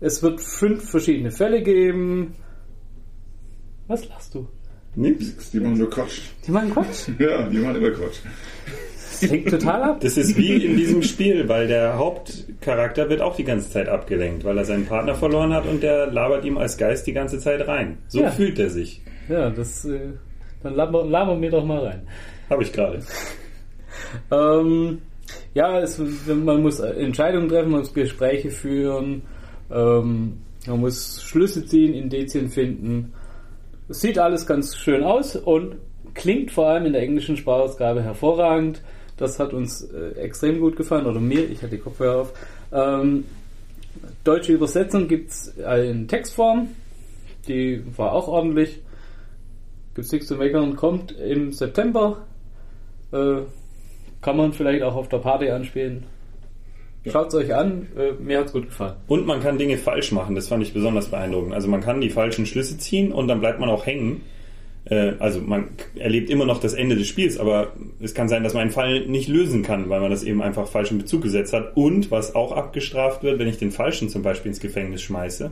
es 0.00 0.22
wird 0.22 0.40
fünf 0.40 0.90
verschiedene 0.90 1.30
Fälle 1.30 1.62
geben. 1.62 2.34
Was 3.86 4.08
lachst 4.08 4.34
du? 4.34 4.46
Nix, 4.94 5.50
die 5.50 5.60
machen 5.60 5.78
nur 5.78 5.90
Quatsch. 5.90 6.20
Die 6.46 6.50
machen 6.50 6.70
Quatsch? 6.72 7.08
Ja, 7.18 7.48
die 7.48 7.58
machen 7.58 7.76
immer 7.76 7.90
Quatsch. 7.90 8.18
Das 9.20 9.30
hängt 9.30 9.48
total 9.48 9.82
ab. 9.82 10.00
Das 10.00 10.16
ist 10.16 10.36
wie 10.36 10.64
in 10.64 10.76
diesem 10.76 11.02
Spiel, 11.02 11.48
weil 11.48 11.66
der 11.66 11.96
Hauptcharakter 11.98 13.08
wird 13.08 13.20
auch 13.20 13.34
die 13.36 13.44
ganze 13.44 13.70
Zeit 13.70 13.88
abgelenkt, 13.88 14.44
weil 14.44 14.56
er 14.58 14.64
seinen 14.64 14.86
Partner 14.86 15.14
verloren 15.14 15.52
hat 15.52 15.66
und 15.66 15.82
der 15.82 16.06
labert 16.08 16.44
ihm 16.44 16.56
als 16.58 16.76
Geist 16.76 17.06
die 17.06 17.12
ganze 17.12 17.38
Zeit 17.38 17.66
rein. 17.66 17.98
So 18.08 18.20
Ja. 18.22 18.30
fühlt 18.30 18.58
er 18.58 18.70
sich. 18.70 19.02
Ja, 19.28 19.50
das, 19.50 19.84
äh, 19.84 19.98
dann 20.62 20.74
labern 20.74 21.10
labern 21.10 21.40
wir 21.42 21.50
doch 21.50 21.64
mal 21.64 21.84
rein. 21.84 22.02
Habe 22.50 22.62
ich 22.62 22.72
gerade. 22.72 23.00
Ähm, 24.30 24.98
ja, 25.54 25.80
es, 25.80 25.98
man 26.26 26.62
muss 26.62 26.78
Entscheidungen 26.80 27.48
treffen, 27.48 27.70
man 27.70 27.80
muss 27.80 27.92
Gespräche 27.94 28.50
führen, 28.50 29.22
ähm, 29.70 30.38
man 30.66 30.80
muss 30.80 31.22
Schlüsse 31.22 31.64
ziehen, 31.66 31.94
Indizien 31.94 32.48
finden. 32.48 33.12
Es 33.88 34.00
sieht 34.00 34.18
alles 34.18 34.46
ganz 34.46 34.76
schön 34.76 35.02
aus 35.02 35.36
und 35.36 35.76
klingt 36.14 36.50
vor 36.50 36.68
allem 36.68 36.86
in 36.86 36.92
der 36.92 37.02
englischen 37.02 37.36
Sprachausgabe 37.36 38.02
hervorragend. 38.02 38.82
Das 39.16 39.38
hat 39.38 39.52
uns 39.52 39.82
äh, 39.82 40.10
extrem 40.20 40.60
gut 40.60 40.76
gefallen, 40.76 41.06
oder 41.06 41.20
mir, 41.20 41.48
ich 41.48 41.58
hatte 41.62 41.76
die 41.76 41.82
Kopfhörer 41.82 42.20
auf. 42.22 42.32
Ähm, 42.72 43.24
deutsche 44.24 44.52
Übersetzung 44.52 45.08
gibt 45.08 45.30
es 45.30 45.48
in 45.56 46.06
Textform, 46.06 46.68
die 47.48 47.82
war 47.96 48.12
auch 48.12 48.28
ordentlich. 48.28 48.82
Gibt's 49.94 50.12
nichts 50.12 50.28
zu 50.28 50.36
meckern, 50.36 50.76
kommt 50.76 51.12
im 51.12 51.52
September. 51.52 52.26
Äh, 53.10 53.40
kann 54.20 54.36
man 54.36 54.52
vielleicht 54.52 54.82
auch 54.82 54.94
auf 54.94 55.08
der 55.08 55.18
Party 55.18 55.50
anspielen. 55.50 56.04
Schaut's 57.10 57.34
euch 57.34 57.54
an, 57.54 57.86
äh, 57.96 58.12
mir 58.22 58.38
hat's 58.38 58.52
gut 58.52 58.66
gefallen. 58.66 58.94
Und 59.06 59.26
man 59.26 59.40
kann 59.40 59.58
Dinge 59.58 59.78
falsch 59.78 60.12
machen, 60.12 60.34
das 60.34 60.48
fand 60.48 60.62
ich 60.62 60.72
besonders 60.72 61.08
beeindruckend. 61.08 61.54
Also 61.54 61.68
man 61.68 61.80
kann 61.80 62.00
die 62.00 62.10
falschen 62.10 62.46
Schlüsse 62.46 62.78
ziehen 62.78 63.12
und 63.12 63.28
dann 63.28 63.40
bleibt 63.40 63.60
man 63.60 63.68
auch 63.68 63.86
hängen. 63.86 64.22
Äh, 64.84 65.12
Also 65.18 65.40
man 65.40 65.68
erlebt 65.96 66.30
immer 66.30 66.46
noch 66.46 66.60
das 66.60 66.74
Ende 66.74 66.96
des 66.96 67.06
Spiels, 67.08 67.38
aber 67.38 67.72
es 68.00 68.14
kann 68.14 68.28
sein, 68.28 68.42
dass 68.42 68.54
man 68.54 68.62
einen 68.62 68.70
Fall 68.70 69.06
nicht 69.06 69.28
lösen 69.28 69.62
kann, 69.62 69.88
weil 69.88 70.00
man 70.00 70.10
das 70.10 70.22
eben 70.22 70.42
einfach 70.42 70.68
falsch 70.68 70.90
in 70.90 70.98
Bezug 70.98 71.22
gesetzt 71.22 71.52
hat. 71.52 71.76
Und 71.76 72.10
was 72.10 72.34
auch 72.34 72.52
abgestraft 72.52 73.22
wird, 73.22 73.38
wenn 73.38 73.48
ich 73.48 73.58
den 73.58 73.70
Falschen 73.70 74.08
zum 74.08 74.22
Beispiel 74.22 74.50
ins 74.50 74.60
Gefängnis 74.60 75.02
schmeiße, 75.02 75.50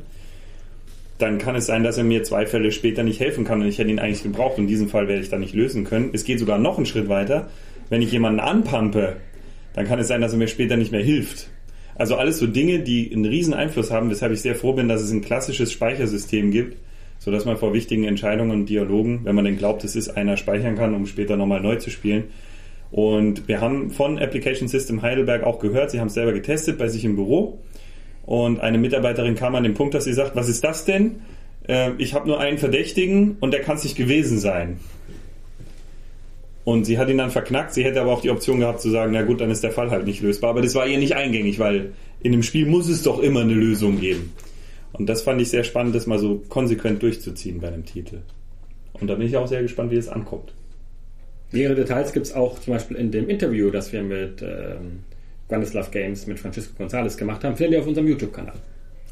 dann 1.19 1.38
kann 1.38 1.57
es 1.57 1.66
sein, 1.66 1.83
dass 1.83 1.97
er 1.97 2.05
mir 2.05 2.23
zwei 2.25 2.45
Fälle 2.47 2.73
später 2.73 3.03
nicht 3.03 3.21
helfen 3.21 3.45
kann 3.45 3.62
und 3.62 3.69
ich 3.69 3.79
hätte 3.79 3.90
ihn 3.90 3.99
eigentlich 3.99 4.23
gebraucht 4.23 4.59
und 4.59 4.66
diesen 4.66 4.88
Fall 4.88 5.09
werde 5.09 5.23
ich 5.23 5.31
dann 5.31 5.40
nicht 5.40 5.55
lösen 5.55 5.85
können. 5.85 6.11
Es 6.12 6.25
geht 6.25 6.38
sogar 6.38 6.59
noch 6.59 6.77
einen 6.77 6.85
Schritt 6.87 7.09
weiter. 7.09 7.49
Wenn 7.88 8.03
ich 8.03 8.12
jemanden 8.12 8.40
anpampe, 8.40 9.16
dann 9.77 9.87
kann 9.87 10.01
es 10.01 10.09
sein, 10.09 10.21
dass 10.21 10.33
er 10.33 10.39
mir 10.39 10.49
später 10.49 10.77
nicht 10.77 10.91
mehr 10.91 11.03
hilft. 11.03 11.51
Also 11.95 12.17
alles 12.17 12.39
so 12.39 12.47
Dinge, 12.47 12.81
die 12.81 13.12
einen 13.12 13.25
riesen 13.25 13.55
Einfluss 13.55 13.91
haben, 13.91 14.11
weshalb 14.11 14.33
ich 14.33 14.41
sehr 14.41 14.55
froh 14.55 14.73
bin, 14.73 14.89
dass 14.89 15.03
es 15.03 15.12
ein 15.12 15.21
klassisches 15.21 15.71
Speichersystem 15.71 16.51
gibt, 16.51 16.79
sodass 17.19 17.45
man 17.45 17.57
vor 17.57 17.73
wichtigen 17.73 18.05
Entscheidungen 18.05 18.51
und 18.51 18.69
Dialogen, 18.69 19.21
wenn 19.25 19.35
man 19.35 19.45
denn 19.45 19.57
glaubt, 19.57 19.85
es 19.85 19.95
ist 19.95 20.09
einer, 20.09 20.37
speichern 20.37 20.77
kann, 20.77 20.95
um 20.95 21.07
später 21.07 21.37
nochmal 21.37 21.61
neu 21.61 21.77
zu 21.77 21.91
spielen. 21.91 22.25
Und 22.91 23.49
wir 23.49 23.61
haben 23.61 23.91
von 23.91 24.19
Application 24.19 24.69
System 24.69 25.03
Heidelberg 25.03 25.45
auch 25.45 25.59
gehört, 25.59 25.91
sie 25.91 26.01
haben 26.01 26.09
es 26.09 26.15
selber 26.15 26.33
getestet 26.33 26.79
bei 26.79 26.89
sich 26.89 27.05
im 27.05 27.17
Büro. 27.17 27.61
Und 28.25 28.61
eine 28.61 28.79
Mitarbeiterin 28.79 29.35
kam 29.35 29.55
an 29.55 29.62
den 29.62 29.75
Punkt, 29.75 29.95
dass 29.95 30.05
sie 30.05 30.12
sagt, 30.12 30.37
was 30.37 30.49
ist 30.49 30.65
das 30.65 30.85
denn? 30.85 31.17
Äh, 31.69 31.93
ich 31.99 32.15
habe 32.15 32.27
nur 32.27 32.41
einen 32.41 32.59
Verdächtigen 32.59 33.37
und 33.41 33.53
der 33.53 33.61
kann 33.61 33.77
es 33.77 33.85
nicht 33.85 33.97
gewesen 33.97 34.39
sein. 34.39 34.79
Und 36.66 36.85
sie 36.85 36.98
hat 36.98 37.09
ihn 37.09 37.18
dann 37.18 37.31
verknackt. 37.31 37.74
Sie 37.74 37.85
hätte 37.85 38.00
aber 38.00 38.12
auch 38.12 38.20
die 38.22 38.31
Option 38.31 38.59
gehabt 38.59 38.81
zu 38.81 38.90
sagen, 38.90 39.12
na 39.12 39.22
gut, 39.22 39.40
dann 39.40 39.52
ist 39.52 39.62
der 39.62 39.70
Fall 39.70 39.90
halt 39.92 40.05
nicht 40.05 40.20
lösbar. 40.20 40.50
Aber 40.50 40.62
das 40.62 40.74
war 40.74 40.85
ihr 40.85 40.98
nicht 40.98 41.14
eingängig, 41.14 41.61
weil 41.61 41.92
in 42.20 42.33
dem 42.33 42.42
Spiel 42.42 42.66
muss 42.66 42.88
es 42.88 43.05
doch 43.05 43.20
immer 43.20 43.42
eine 43.42 43.55
Lösung 43.55 44.00
geben. 44.00 44.33
Und 44.92 45.07
das 45.09 45.22
fand 45.22 45.40
ich 45.40 45.48
sehr 45.48 45.62
spannend, 45.62 45.94
das 45.94 46.09
mal 46.09 46.18
so 46.18 46.42
konsequent 46.48 47.00
durchzuziehen 47.05 47.61
bei 47.61 47.68
einem 47.68 47.85
Titel. 47.85 48.18
Und 48.94 49.07
da 49.07 49.14
bin 49.14 49.29
ich 49.29 49.37
auch 49.37 49.46
sehr 49.46 49.62
gespannt, 49.62 49.92
wie 49.92 49.96
es 49.96 50.09
ankommt. 50.09 50.55
Mehrere 51.52 51.76
Details 51.76 52.12
gibt 52.12 52.26
es 52.26 52.35
auch 52.35 52.59
zum 52.59 52.72
Beispiel 52.72 52.96
in 52.96 53.12
dem 53.12 53.29
Interview, 53.29 53.70
das 53.70 53.92
wir 53.92 54.02
mit 54.02 54.42
ähm, 54.42 55.05
Guanislav 55.48 55.92
Games 55.92 56.26
mit 56.26 56.40
Francisco 56.40 56.72
Gonzalez 56.76 57.16
gemacht 57.16 57.44
haben, 57.44 57.55
findet 57.55 57.74
ihr 57.74 57.81
auf 57.81 57.87
unserem 57.87 58.09
YouTube-Kanal. 58.09 58.55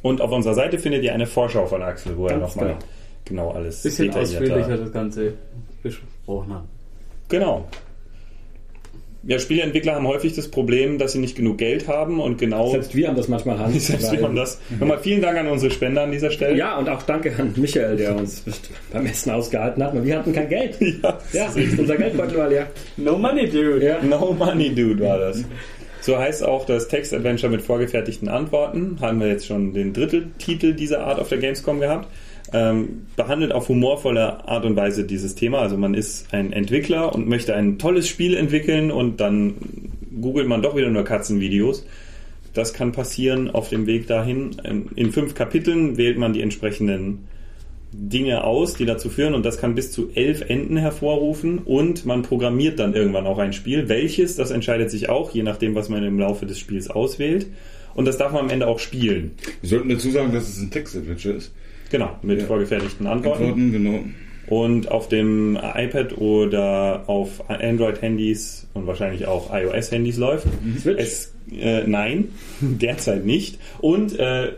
Und 0.03 0.21
auf 0.21 0.33
unserer 0.33 0.55
Seite 0.55 0.77
findet 0.79 1.05
ihr 1.05 1.15
eine 1.15 1.27
Vorschau 1.27 1.67
von 1.67 1.83
Axel, 1.83 2.17
wo 2.17 2.27
er 2.27 2.39
Ganz 2.41 2.57
nochmal 2.57 2.71
genau. 2.71 2.79
genau 3.25 3.51
alles 3.53 3.81
Bisschen 3.83 4.11
detaillierter- 4.11 4.23
ausführlicher 4.43 4.77
das 4.77 4.93
Ganze 4.93 5.35
besprochen 5.85 6.53
haben. 6.53 6.69
Genau. 7.35 7.67
Ja, 9.27 9.41
Spieleentwickler 9.41 9.95
haben 9.95 10.07
häufig 10.07 10.35
das 10.35 10.49
Problem, 10.49 10.99
dass 10.99 11.13
sie 11.13 11.19
nicht 11.19 11.35
genug 11.35 11.59
Geld 11.59 11.89
haben 11.89 12.21
und 12.21 12.39
genau. 12.39 12.71
Selbst 12.71 12.95
wir 12.95 13.09
haben 13.09 13.17
das 13.17 13.27
manchmal 13.27 13.59
Hand. 13.59 13.81
Selbst 13.81 14.13
wir 14.13 14.23
haben 14.23 14.37
das. 14.37 14.61
Nochmal 14.79 14.99
vielen 14.99 15.21
Dank 15.21 15.37
an 15.37 15.49
unsere 15.49 15.73
Spender 15.73 16.03
an 16.03 16.13
dieser 16.13 16.31
Stelle. 16.31 16.57
Ja, 16.57 16.77
und 16.79 16.89
auch 16.89 17.03
danke 17.03 17.35
an 17.37 17.53
Michael, 17.57 17.97
der 17.97 18.15
uns 18.15 18.45
beim 18.93 19.07
Essen 19.07 19.31
ausgehalten 19.33 19.83
hat. 19.83 19.95
weil 19.97 20.05
Wir 20.05 20.19
hatten 20.19 20.33
kein 20.33 20.49
Geld. 20.49 20.77
Ja, 21.03 21.19
Ja, 21.33 21.51
unser 21.79 21.97
Geldbeutel 21.97 22.37
war 22.39 22.49
leer. 22.49 22.69
No 22.99 23.19
money, 23.19 23.49
dude. 23.49 23.85
Ja. 23.85 24.01
No 24.03 24.33
Money 24.33 24.73
Dude 24.73 25.03
war 25.03 25.19
das. 25.19 25.43
So 26.03 26.17
heißt 26.19 26.45
auch 26.45 26.67
das 26.67 26.87
Text-Adventure 26.87 27.51
mit 27.51 27.63
vorgefertigten 27.63 28.29
Antworten. 28.29 28.99
Haben 29.01 29.19
wir 29.21 29.27
jetzt 29.29 29.47
schon 29.47 29.73
den 29.73 29.93
Dritteltitel 29.93 30.75
dieser 30.75 31.01
Art 31.05 31.19
auf 31.19 31.31
der 31.31 31.39
Gamescom 31.39 31.81
gehabt. 31.81 32.09
Ähm, 32.53 33.07
behandelt 33.17 33.53
auf 33.53 33.69
humorvolle 33.69 34.47
Art 34.47 34.65
und 34.65 34.77
Weise 34.77 35.05
dieses 35.05 35.35
Thema. 35.35 35.61
Also 35.61 35.77
man 35.77 35.95
ist 35.95 36.33
ein 36.33 36.53
Entwickler 36.53 37.15
und 37.15 37.27
möchte 37.27 37.55
ein 37.55 37.79
tolles 37.79 38.07
Spiel 38.07 38.37
entwickeln 38.37 38.91
und 38.91 39.21
dann 39.21 39.55
googelt 40.21 40.47
man 40.47 40.63
doch 40.63 40.77
wieder 40.77 40.91
nur 40.91 41.05
Katzenvideos. 41.05 41.87
Das 42.53 42.73
kann 42.73 42.93
passieren 42.93 43.51
auf 43.51 43.71
dem 43.71 43.87
Weg 43.87 44.07
dahin. 44.07 44.57
Ähm, 44.65 44.87
In 44.95 45.11
fünf 45.11 45.35
Kapiteln 45.35 45.97
wählt 45.97 46.19
man 46.19 46.33
die 46.33 46.43
entsprechenden 46.43 47.27
Dinge 47.93 48.45
aus, 48.45 48.75
die 48.75 48.87
dazu 48.87 49.09
führen 49.09 49.35
und 49.35 49.45
das 49.45 49.59
kann 49.59 49.75
bis 49.75 49.93
zu 49.93 50.11
elf 50.15 50.43
Enden 50.49 50.77
hervorrufen 50.77 51.59
und 51.59 52.05
man 52.05 52.23
programmiert 52.23 52.79
dann 52.79 52.95
irgendwann 52.95 53.27
auch 53.27 53.39
ein 53.39 53.53
Spiel. 53.53 53.89
Welches, 53.89 54.37
das 54.37 54.51
entscheidet 54.51 54.91
sich 54.91 55.09
auch, 55.09 55.31
je 55.31 55.43
nachdem, 55.45 55.75
was 55.75 55.89
man 55.89 56.03
im 56.03 56.19
Laufe 56.19 56.45
des 56.45 56.59
Spiels 56.59 56.91
auswählt. 56.91 57.47
Und 57.95 58.07
das 58.07 58.19
darf 58.19 58.33
man 58.33 58.43
am 58.43 58.51
Ende 58.51 58.67
auch 58.67 58.81
spielen. 58.81 59.33
Wir 59.61 59.71
sollten 59.71 59.89
dazu 59.89 60.11
sagen, 60.11 60.33
dass 60.33 60.49
es 60.49 60.59
ein 60.61 60.71
Text-Adventure 60.71 61.35
ist. 61.37 61.53
Genau, 61.91 62.17
mit 62.23 62.41
Ja. 62.41 62.47
vorgefertigten 62.47 63.07
Antworten. 63.07 63.43
Antworten, 63.45 63.73
genau. 63.73 64.01
Und 64.47 64.91
auf 64.91 65.09
dem 65.09 65.57
iPad 65.57 66.19
oder 66.19 67.05
auf 67.09 67.49
Android-Handys 67.49 68.69
und 68.75 68.87
wahrscheinlich 68.87 69.27
auch 69.27 69.51
iOS-Handys 69.55 70.19
läuft. 70.19 70.47
Switch? 70.81 70.99
Es, 71.01 71.35
äh, 71.59 71.87
nein, 71.87 72.29
derzeit 72.61 73.25
nicht. 73.25 73.59
Und 73.81 74.19
äh, 74.19 74.53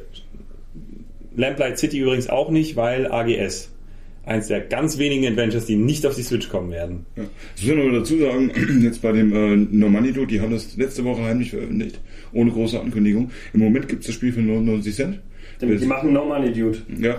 Lamplight 1.36 1.78
City 1.78 1.98
übrigens 2.00 2.28
auch 2.28 2.50
nicht, 2.50 2.76
weil 2.76 3.06
AGS. 3.10 3.70
Eins 4.24 4.48
der 4.48 4.60
ganz 4.60 4.98
wenigen 4.98 5.24
Adventures, 5.26 5.66
die 5.66 5.76
nicht 5.76 6.04
auf 6.04 6.16
die 6.16 6.22
Switch 6.22 6.48
kommen 6.48 6.72
werden. 6.72 7.06
Ja. 7.14 7.22
Das 7.54 7.64
soll 7.64 7.76
man 7.76 7.92
dazu 7.94 8.18
sagen, 8.18 8.50
jetzt 8.82 9.00
bei 9.02 9.12
dem 9.12 9.32
äh, 9.32 9.54
No 9.70 9.88
Money 9.88 10.12
Dude, 10.12 10.26
die 10.26 10.40
haben 10.40 10.50
das 10.50 10.76
letzte 10.76 11.04
Woche 11.04 11.22
heimlich 11.22 11.50
veröffentlicht, 11.50 12.00
ohne 12.32 12.50
große 12.50 12.80
Ankündigung. 12.80 13.30
Im 13.54 13.60
Moment 13.60 13.86
gibt 13.86 14.00
es 14.00 14.06
das 14.08 14.16
Spiel 14.16 14.32
für 14.32 14.40
99 14.40 14.94
Cent. 14.96 15.20
Die, 15.61 15.75
die 15.77 15.87
machen 15.87 16.12
No 16.12 16.25
Money 16.27 16.53
Dude. 16.53 16.79
Ja, 17.01 17.12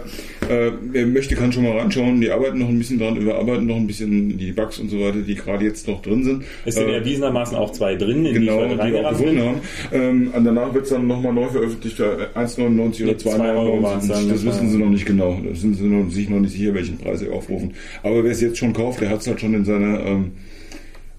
äh, 0.48 0.72
wer 0.92 1.08
möchte, 1.08 1.36
kann 1.36 1.52
schon 1.52 1.64
mal 1.64 1.78
reinschauen. 1.78 2.22
Die 2.22 2.30
arbeiten 2.30 2.60
noch 2.60 2.70
ein 2.70 2.78
bisschen 2.78 3.00
dran, 3.00 3.16
überarbeiten 3.18 3.66
noch 3.66 3.78
ein 3.78 3.88
bisschen 3.88 4.38
die 4.38 4.52
Bugs 4.52 4.78
und 4.78 4.90
so 4.90 5.00
weiter, 5.00 5.20
die 5.26 5.34
gerade 5.36 5.66
jetzt 5.66 5.88
noch 5.88 6.02
drin 6.04 6.24
sind. 6.24 6.44
Es 6.64 6.76
sind 6.76 6.88
Äh, 6.88 6.98
erwiesenermaßen 6.98 7.58
auch 7.58 7.72
zwei 7.72 7.96
drin, 7.96 8.26
in 8.26 8.34
Genau, 8.36 8.64
die 8.68 8.76
die 8.92 8.98
auch 9.00 9.10
gefunden 9.10 9.40
haben. 9.42 9.58
Ähm, 9.92 10.32
danach 10.44 10.74
wird 10.74 10.84
es 10.84 10.92
dann 10.92 11.08
nochmal 11.08 11.34
neu 11.34 11.48
veröffentlicht, 11.48 12.00
äh, 12.00 12.04
1,99 12.36 13.04
oder 13.04 13.12
Nee, 13.14 13.18
zwei 13.18 13.52
Euro 13.56 13.82
waren's 13.82 14.06
2,99. 14.06 14.08
dann, 14.14 14.30
Das 14.30 14.44
das 14.44 14.46
wissen 14.46 14.70
sie 14.70 14.78
noch 14.78 14.90
nicht 14.90 15.06
genau. 15.06 15.40
Da 15.44 15.56
sind 15.56 15.74
sie 15.76 15.84
noch, 15.86 16.10
sich 16.12 16.30
noch 16.30 16.40
nicht 16.40 16.52
sicher, 16.54 16.74
welchen 16.76 16.98
Preis 16.98 17.20
sie 17.20 17.30
aufrufen. 17.30 17.74
Aber 18.04 18.24
wer 18.24 18.32
es 18.32 18.42
jetzt 18.42 18.58
schon 18.60 18.74
kauft, 18.74 19.02
der 19.02 19.10
hat 19.10 19.22
es 19.22 19.28
halt 19.28 19.42
schon 19.42 19.54
in 19.56 19.66
seiner, 19.66 20.06
ähm, 20.06 20.32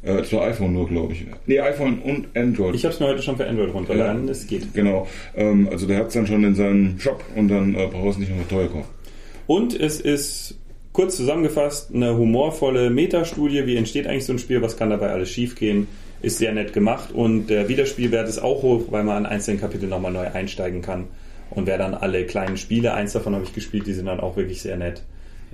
äh, 0.02 0.22
zu 0.22 0.40
iPhone 0.40 0.72
nur, 0.72 0.88
glaube 0.88 1.12
ich. 1.12 1.26
Nee, 1.46 1.60
iPhone 1.60 1.98
und 2.00 2.28
Android. 2.36 2.74
Ich 2.74 2.84
habe 2.84 2.94
es 2.94 3.00
mir 3.00 3.06
heute 3.06 3.22
schon 3.22 3.36
für 3.36 3.46
Android 3.46 3.72
runtergeladen, 3.74 4.28
es 4.28 4.46
geht. 4.46 4.72
Genau. 4.74 5.06
Ähm, 5.36 5.68
also 5.70 5.86
der 5.86 5.98
hat 5.98 6.08
es 6.08 6.14
dann 6.14 6.26
schon 6.26 6.44
in 6.44 6.54
seinem 6.54 6.98
Shop 7.00 7.24
und 7.34 7.48
dann 7.48 7.74
äh, 7.74 7.86
braucht 7.86 8.04
er 8.04 8.10
es 8.10 8.18
nicht 8.18 8.30
nochmal 8.30 8.46
teuer 8.46 8.68
kaufen. 8.68 8.88
Und 9.46 9.78
es 9.78 10.00
ist 10.00 10.58
kurz 10.92 11.16
zusammengefasst 11.16 11.94
eine 11.94 12.16
humorvolle 12.16 12.90
Metastudie. 12.90 13.66
Wie 13.66 13.76
entsteht 13.76 14.06
eigentlich 14.06 14.26
so 14.26 14.32
ein 14.32 14.38
Spiel? 14.38 14.62
Was 14.62 14.76
kann 14.76 14.90
dabei 14.90 15.10
alles 15.10 15.30
schiefgehen? 15.30 15.88
Ist 16.20 16.38
sehr 16.38 16.52
nett 16.52 16.72
gemacht 16.72 17.12
und 17.12 17.46
der 17.46 17.68
Wiederspielwert 17.68 18.28
ist 18.28 18.40
auch 18.40 18.62
hoch, 18.62 18.86
weil 18.90 19.04
man 19.04 19.18
an 19.18 19.26
einzelnen 19.26 19.60
Kapiteln 19.60 19.90
nochmal 19.90 20.12
neu 20.12 20.26
einsteigen 20.26 20.82
kann. 20.82 21.04
Und 21.50 21.66
wer 21.66 21.78
dann 21.78 21.94
alle 21.94 22.26
kleinen 22.26 22.56
Spiele, 22.56 22.92
eins 22.92 23.12
davon 23.12 23.34
habe 23.34 23.44
ich 23.44 23.54
gespielt, 23.54 23.86
die 23.86 23.92
sind 23.92 24.06
dann 24.06 24.20
auch 24.20 24.36
wirklich 24.36 24.60
sehr 24.60 24.76
nett, 24.76 25.02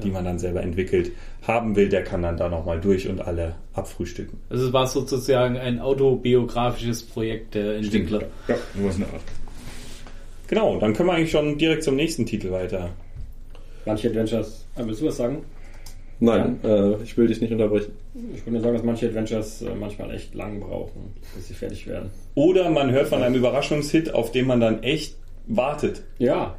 die 0.02 0.10
man 0.10 0.24
dann 0.24 0.38
selber 0.38 0.62
entwickelt, 0.62 1.12
haben 1.42 1.76
will, 1.76 1.88
der 1.88 2.02
kann 2.02 2.22
dann 2.22 2.36
da 2.36 2.48
nochmal 2.48 2.80
durch 2.80 3.08
und 3.08 3.20
alle 3.20 3.54
abfrühstücken. 3.74 4.38
Also 4.50 4.66
es 4.66 4.72
war 4.72 4.86
sozusagen 4.86 5.56
ein 5.56 5.80
autobiografisches 5.80 7.02
Projekt 7.02 7.54
der 7.54 7.76
Entwickler. 7.76 8.22
Ja, 8.48 8.56
sowas 8.76 8.94
in 8.96 9.00
der 9.02 9.12
Art. 9.12 9.22
Genau, 10.46 10.78
dann 10.78 10.92
können 10.92 11.08
wir 11.08 11.14
eigentlich 11.14 11.30
schon 11.30 11.58
direkt 11.58 11.84
zum 11.84 11.96
nächsten 11.96 12.26
Titel 12.26 12.50
weiter. 12.50 12.90
Manche 13.86 14.08
Adventures. 14.08 14.66
Ah, 14.76 14.82
willst 14.84 15.00
du 15.00 15.06
was 15.06 15.16
sagen? 15.16 15.42
Nein, 16.20 16.60
äh, 16.62 17.02
ich 17.02 17.16
will 17.16 17.26
dich 17.26 17.40
nicht 17.40 17.52
unterbrechen. 17.52 17.92
Ich 18.34 18.40
würde 18.42 18.52
nur 18.52 18.60
sagen, 18.60 18.74
dass 18.74 18.84
manche 18.84 19.06
Adventures 19.06 19.62
äh, 19.62 19.74
manchmal 19.74 20.14
echt 20.14 20.34
lang 20.34 20.60
brauchen, 20.60 21.14
bis 21.34 21.48
sie 21.48 21.54
fertig 21.54 21.86
werden. 21.86 22.10
Oder 22.34 22.70
man 22.70 22.92
hört 22.92 23.08
von 23.08 23.22
einem 23.22 23.34
Überraschungshit, 23.34 24.14
auf 24.14 24.30
den 24.32 24.46
man 24.46 24.60
dann 24.60 24.82
echt 24.82 25.16
wartet. 25.46 26.02
Ja. 26.18 26.56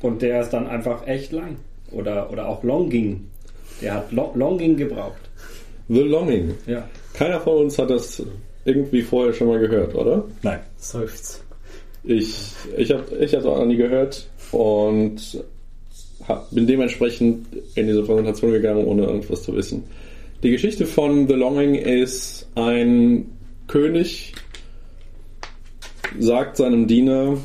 Und 0.00 0.22
der 0.22 0.40
ist 0.40 0.50
dann 0.50 0.66
einfach 0.66 1.06
echt 1.06 1.32
lang. 1.32 1.56
Oder, 1.94 2.30
oder 2.30 2.48
auch 2.48 2.62
Longing. 2.62 3.28
Der 3.80 3.94
hat 3.94 4.12
Lo 4.12 4.32
Longing 4.34 4.76
gebraucht. 4.76 5.20
The 5.88 6.00
Longing. 6.00 6.54
Ja. 6.66 6.88
Keiner 7.14 7.40
von 7.40 7.64
uns 7.64 7.78
hat 7.78 7.90
das 7.90 8.22
irgendwie 8.64 9.02
vorher 9.02 9.32
schon 9.32 9.48
mal 9.48 9.58
gehört, 9.58 9.94
oder? 9.94 10.24
Nein. 10.42 10.60
Seufzt. 10.76 11.44
Ich, 12.02 12.52
ich 12.76 12.90
habe 12.90 13.04
ich 13.18 13.34
hab's 13.34 13.44
auch 13.44 13.58
noch 13.58 13.66
nie 13.66 13.76
gehört 13.76 14.28
und 14.52 15.42
hab, 16.28 16.50
bin 16.50 16.66
dementsprechend 16.66 17.46
in 17.74 17.86
diese 17.86 18.02
Präsentation 18.02 18.52
gegangen, 18.52 18.84
ohne 18.84 19.04
irgendwas 19.04 19.42
zu 19.42 19.54
wissen. 19.54 19.84
Die 20.42 20.50
Geschichte 20.50 20.86
von 20.86 21.26
The 21.28 21.34
Longing 21.34 21.74
ist 21.74 22.48
ein 22.54 23.26
König 23.66 24.34
sagt 26.18 26.56
seinem 26.56 26.86
Diener, 26.86 27.38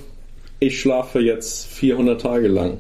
ich 0.59 0.79
schlafe 0.79 1.19
jetzt 1.19 1.67
400 1.67 2.21
Tage 2.21 2.47
lang. 2.47 2.77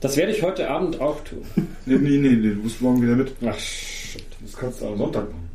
Das 0.00 0.16
werde 0.16 0.32
ich 0.32 0.42
heute 0.42 0.68
Abend 0.70 1.00
auch 1.00 1.20
tun. 1.24 1.42
Nee, 1.86 1.96
nee, 1.96 2.18
nee, 2.18 2.28
nee, 2.36 2.48
du 2.50 2.62
musst 2.62 2.80
morgen 2.80 3.02
wieder 3.02 3.16
mit. 3.16 3.32
Ach, 3.44 3.58
shit. 3.58 4.22
Das 4.42 4.56
kannst 4.56 4.80
du 4.80 4.86
am 4.86 4.98
Sonntag 4.98 5.24
machen. 5.30 5.48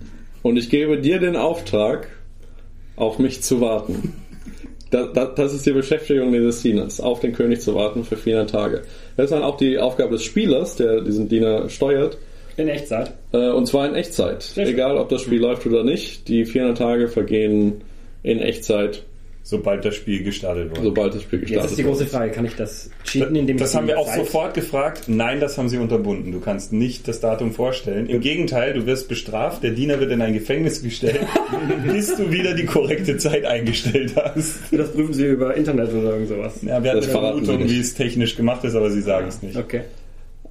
Und 0.44 0.58
ich 0.58 0.70
gebe 0.70 1.00
dir 1.00 1.20
den 1.20 1.36
Auftrag, 1.36 2.08
auf 2.98 3.20
mich 3.20 3.42
zu 3.42 3.62
warten. 3.62 4.14
Das, 4.92 5.14
das, 5.14 5.36
das 5.36 5.54
ist 5.54 5.66
die 5.66 5.72
Beschäftigung 5.72 6.32
dieses 6.32 6.62
Dieners, 6.62 7.00
auf 7.00 7.20
den 7.20 7.34
König 7.34 7.62
zu 7.62 7.74
warten 7.76 8.04
für 8.04 8.18
400 8.18 8.50
Tage. 8.50 8.82
Das 9.18 9.26
ist 9.26 9.32
dann 9.32 9.44
auch 9.44 9.58
die 9.58 9.80
Aufgabe 9.80 10.12
des 10.14 10.24
Spielers, 10.24 10.76
der 10.76 11.02
diesen 11.02 11.28
Diener 11.30 11.70
steuert, 11.70 12.18
In 12.58 12.68
Echtzeit. 12.68 13.14
äh, 13.34 13.50
und 13.50 13.68
zwar 13.68 13.88
in 13.88 13.96
Echtzeit. 13.96 14.52
Egal, 14.56 14.98
ob 14.98 15.10
das 15.10 15.22
Spiel 15.22 15.40
läuft 15.42 15.66
oder 15.66 15.84
nicht, 15.84 16.28
die 16.28 16.46
400 16.46 16.78
Tage 16.78 17.08
vergehen 17.08 17.82
in 18.24 18.40
Echtzeit, 18.40 19.04
Sobald 19.48 19.86
das 19.86 19.94
Spiel 19.94 20.24
gestartet 20.24 20.72
wurde. 20.72 20.82
sobald 20.82 21.14
das 21.14 21.22
Spiel 21.22 21.38
Jetzt 21.38 21.50
gestartet 21.50 21.70
ist 21.70 21.78
die 21.78 21.84
große 21.84 22.08
Frage, 22.08 22.32
kann 22.32 22.46
ich 22.46 22.56
das 22.56 22.90
cheaten, 23.04 23.36
indem 23.36 23.58
ich 23.58 23.62
Das 23.62 23.76
haben 23.76 23.86
wir 23.88 24.00
auch 24.00 24.08
Zeit- 24.08 24.26
sofort 24.26 24.56
gefragt. 24.56 25.04
Nein, 25.06 25.40
das 25.40 25.60
haben 25.60 25.70
sie 25.70 25.78
unterbunden. 25.78 26.32
Du 26.32 26.40
kannst 26.40 26.74
nicht 26.74 27.08
das 27.08 27.20
Datum 27.20 27.52
vorstellen. 27.52 28.08
Im 28.08 28.22
Gegenteil, 28.22 28.74
du 28.74 28.88
wirst 28.88 29.08
bestraft. 29.08 29.62
Der 29.62 29.70
Diener 29.70 30.00
wird 30.00 30.12
in 30.12 30.24
ein 30.24 30.34
Gefängnis 30.34 30.82
gestellt, 30.82 31.20
bis 31.86 32.16
du 32.16 32.32
wieder 32.32 32.56
die 32.56 32.66
korrekte 32.66 33.18
Zeit 33.18 33.46
eingestellt 33.46 34.14
hast. 34.16 34.62
Das 34.72 34.92
prüfen 34.92 35.14
Sie 35.14 35.28
über 35.28 35.56
Internet 35.56 35.94
oder 35.94 36.14
irgend 36.14 36.30
sowas. 36.30 36.56
Ja, 36.64 36.84
wir 36.84 36.90
hatten 36.90 37.02
Das 37.02 37.10
eine 37.16 37.20
Vermutung, 37.20 37.70
wie 37.70 37.80
es 37.80 37.94
technisch 37.94 38.36
gemacht 38.36 38.64
ist, 38.64 38.74
aber 38.74 38.90
sie 38.90 39.02
sagen 39.02 39.28
es 39.28 39.44
nicht. 39.44 39.56
Okay. 39.58 39.82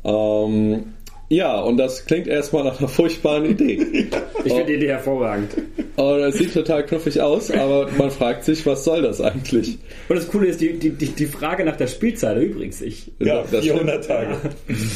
Ähm, 0.04 0.93
ja, 1.28 1.58
und 1.60 1.76
das 1.76 2.04
klingt 2.06 2.26
erstmal 2.26 2.64
nach 2.64 2.78
einer 2.78 2.88
furchtbaren 2.88 3.44
Idee. 3.46 4.08
Ich 4.46 4.52
finde 4.52 4.66
die 4.66 4.74
Idee 4.74 4.88
hervorragend. 4.88 5.52
Und 5.96 6.20
es 6.20 6.36
sieht 6.36 6.52
total 6.52 6.84
knuffig 6.84 7.18
aus, 7.18 7.50
aber 7.50 7.88
man 7.96 8.10
fragt 8.10 8.44
sich, 8.44 8.66
was 8.66 8.84
soll 8.84 9.00
das 9.00 9.22
eigentlich? 9.22 9.78
Und 10.06 10.16
das 10.16 10.28
Coole 10.28 10.48
ist, 10.48 10.60
die, 10.60 10.74
die, 10.74 10.90
die, 10.90 11.26
Frage 11.26 11.64
nach 11.64 11.76
der 11.76 11.86
Spielzeit 11.86 12.36
übrigens. 12.36 12.82
Ich, 12.82 13.10
Ja, 13.20 13.42
Das 13.50 13.64
400 13.64 14.06
Tage. 14.06 14.36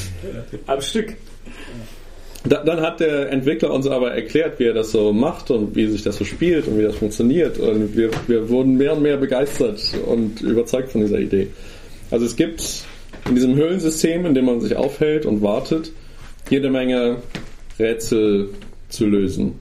am 0.66 0.82
Stück. 0.82 1.14
Da, 2.44 2.62
dann 2.62 2.82
hat 2.82 3.00
der 3.00 3.32
Entwickler 3.32 3.72
uns 3.72 3.86
aber 3.86 4.12
erklärt, 4.12 4.58
wie 4.58 4.64
er 4.64 4.74
das 4.74 4.92
so 4.92 5.14
macht 5.14 5.50
und 5.50 5.74
wie 5.74 5.86
sich 5.86 6.02
das 6.02 6.18
so 6.18 6.26
spielt 6.26 6.66
und 6.66 6.78
wie 6.78 6.82
das 6.82 6.96
funktioniert. 6.96 7.58
Und 7.58 7.96
wir, 7.96 8.10
wir 8.26 8.50
wurden 8.50 8.76
mehr 8.76 8.94
und 8.94 9.02
mehr 9.02 9.16
begeistert 9.16 9.80
und 10.06 10.42
überzeugt 10.42 10.92
von 10.92 11.00
dieser 11.00 11.20
Idee. 11.20 11.48
Also 12.10 12.26
es 12.26 12.36
gibt 12.36 12.84
in 13.26 13.34
diesem 13.34 13.56
Höhlensystem, 13.56 14.26
in 14.26 14.34
dem 14.34 14.44
man 14.44 14.60
sich 14.60 14.76
aufhält 14.76 15.24
und 15.24 15.40
wartet, 15.40 15.92
jede 16.50 16.70
Menge 16.70 17.16
Rätsel 17.78 18.48
zu 18.88 19.06
lösen. 19.06 19.54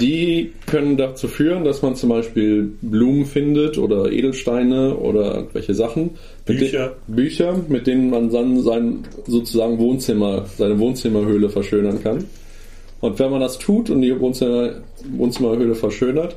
Die 0.00 0.52
können 0.66 0.96
dazu 0.96 1.28
führen, 1.28 1.64
dass 1.64 1.82
man 1.82 1.94
zum 1.94 2.08
Beispiel 2.08 2.72
Blumen 2.82 3.26
findet 3.26 3.78
oder 3.78 4.10
Edelsteine 4.10 4.96
oder 4.96 5.36
irgendwelche 5.36 5.74
Sachen. 5.74 6.10
Bücher. 6.44 6.96
De 7.06 7.14
Bücher, 7.14 7.60
mit 7.68 7.86
denen 7.86 8.10
man 8.10 8.30
dann 8.30 8.60
sein 8.62 9.04
sozusagen 9.26 9.78
Wohnzimmer, 9.78 10.46
seine 10.56 10.80
Wohnzimmerhöhle 10.80 11.48
verschönern 11.48 12.02
kann. 12.02 12.24
Und 13.00 13.18
wenn 13.20 13.30
man 13.30 13.40
das 13.40 13.58
tut 13.58 13.88
und 13.88 14.02
die 14.02 14.18
Wohnzimmer, 14.18 14.82
Wohnzimmerhöhle 15.16 15.76
verschönert, 15.76 16.36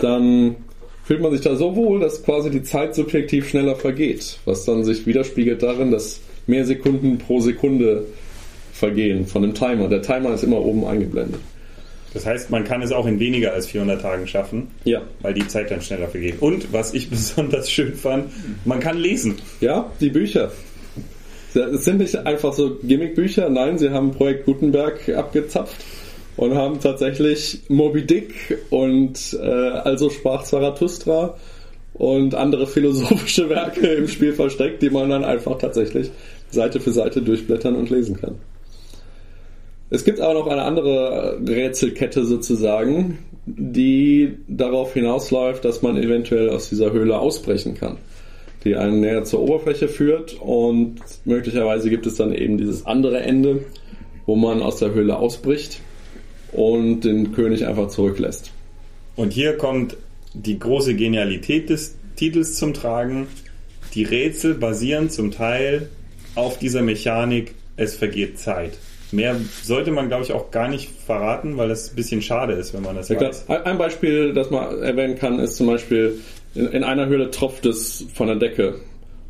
dann 0.00 0.56
fühlt 1.04 1.20
man 1.20 1.30
sich 1.32 1.40
da 1.40 1.54
so 1.54 1.76
wohl, 1.76 2.00
dass 2.00 2.24
quasi 2.24 2.50
die 2.50 2.62
Zeit 2.62 2.96
subjektiv 2.96 3.48
schneller 3.48 3.76
vergeht. 3.76 4.38
Was 4.44 4.64
dann 4.64 4.82
sich 4.82 5.06
widerspiegelt 5.06 5.62
darin, 5.62 5.92
dass 5.92 6.20
mehr 6.48 6.64
Sekunden 6.64 7.18
pro 7.18 7.40
Sekunde 7.40 8.06
vergehen 8.82 9.26
von 9.26 9.42
dem 9.42 9.54
Timer. 9.54 9.86
Der 9.88 10.02
Timer 10.02 10.34
ist 10.34 10.42
immer 10.42 10.60
oben 10.60 10.84
eingeblendet. 10.84 11.40
Das 12.14 12.26
heißt, 12.26 12.50
man 12.50 12.64
kann 12.64 12.82
es 12.82 12.90
auch 12.90 13.06
in 13.06 13.20
weniger 13.20 13.52
als 13.52 13.66
400 13.68 14.02
Tagen 14.02 14.26
schaffen, 14.26 14.66
Ja. 14.84 15.02
weil 15.22 15.34
die 15.34 15.46
Zeit 15.46 15.70
dann 15.70 15.80
schneller 15.80 16.08
vergeht. 16.08 16.42
Und 16.42 16.72
was 16.72 16.92
ich 16.92 17.08
besonders 17.16 17.70
schön 17.70 17.94
fand, 17.94 18.24
man 18.64 18.80
kann 18.80 18.98
lesen. 18.98 19.36
Ja, 19.60 19.90
die 20.00 20.10
Bücher. 20.10 20.50
Es 21.54 21.84
sind 21.84 21.98
nicht 21.98 22.16
einfach 22.16 22.52
so 22.54 22.78
Gimmickbücher, 22.82 23.48
nein, 23.50 23.78
sie 23.78 23.90
haben 23.90 24.10
Projekt 24.10 24.46
Gutenberg 24.46 25.08
abgezapft 25.10 25.76
und 26.36 26.54
haben 26.54 26.80
tatsächlich 26.80 27.60
Moby 27.68 28.02
Dick 28.06 28.58
und 28.70 29.38
äh, 29.40 29.46
Also 29.46 30.10
sprach 30.10 30.42
Zarathustra 30.44 31.36
und 31.94 32.34
andere 32.34 32.66
philosophische 32.66 33.48
Werke 33.48 33.86
im 33.86 34.08
Spiel 34.08 34.32
versteckt, 34.32 34.82
die 34.82 34.90
man 34.90 35.08
dann 35.10 35.24
einfach 35.24 35.56
tatsächlich 35.58 36.10
Seite 36.50 36.80
für 36.80 36.92
Seite 36.92 37.20
durchblättern 37.22 37.76
und 37.76 37.90
lesen 37.90 38.18
kann. 38.20 38.36
Es 39.92 40.04
gibt 40.04 40.20
aber 40.20 40.34
noch 40.34 40.46
eine 40.46 40.62
andere 40.62 41.38
Rätselkette 41.46 42.24
sozusagen, 42.24 43.18
die 43.46 44.38
darauf 44.48 44.94
hinausläuft, 44.94 45.64
dass 45.64 45.82
man 45.82 45.96
eventuell 45.96 46.50
aus 46.50 46.68
dieser 46.68 46.92
Höhle 46.92 47.18
ausbrechen 47.18 47.74
kann 47.74 47.98
die 48.64 48.76
einen 48.76 49.00
näher 49.00 49.24
zur 49.24 49.40
Oberfläche 49.40 49.88
führt 49.88 50.34
und 50.40 50.96
möglicherweise 51.24 51.90
gibt 51.90 52.06
es 52.06 52.16
dann 52.16 52.32
eben 52.32 52.58
dieses 52.58 52.86
andere 52.86 53.20
Ende, 53.20 53.64
wo 54.26 54.36
man 54.36 54.62
aus 54.62 54.76
der 54.76 54.94
Höhle 54.94 55.16
ausbricht 55.16 55.80
und 56.52 57.00
den 57.00 57.32
König 57.32 57.66
einfach 57.66 57.88
zurücklässt. 57.88 58.52
Und 59.16 59.32
hier 59.32 59.56
kommt 59.56 59.96
die 60.34 60.58
große 60.58 60.94
Genialität 60.94 61.70
des 61.70 61.96
Titels 62.16 62.54
zum 62.56 62.72
Tragen. 62.72 63.26
Die 63.94 64.04
Rätsel 64.04 64.54
basieren 64.54 65.10
zum 65.10 65.32
Teil 65.32 65.88
auf 66.34 66.58
dieser 66.58 66.82
Mechanik, 66.82 67.54
es 67.76 67.96
vergeht 67.96 68.38
Zeit. 68.38 68.78
Mehr 69.12 69.36
sollte 69.62 69.90
man, 69.90 70.08
glaube 70.08 70.24
ich, 70.24 70.32
auch 70.32 70.50
gar 70.50 70.68
nicht 70.68 70.90
verraten, 70.90 71.58
weil 71.58 71.68
das 71.68 71.90
ein 71.90 71.96
bisschen 71.96 72.22
schade 72.22 72.54
ist, 72.54 72.72
wenn 72.72 72.82
man 72.82 72.96
das 72.96 73.08
Ja, 73.08 73.20
weiß. 73.20 73.48
Ein 73.48 73.62
ein 73.62 73.78
Beispiel, 73.78 74.32
das 74.32 74.50
man 74.50 74.82
erwähnen 74.82 75.16
kann, 75.16 75.38
ist 75.38 75.56
zum 75.56 75.66
Beispiel, 75.66 76.18
in, 76.54 76.66
in 76.68 76.82
einer 76.82 77.06
Höhle 77.06 77.30
tropft 77.30 77.66
es 77.66 78.06
von 78.14 78.26
der 78.26 78.36
Decke 78.36 78.76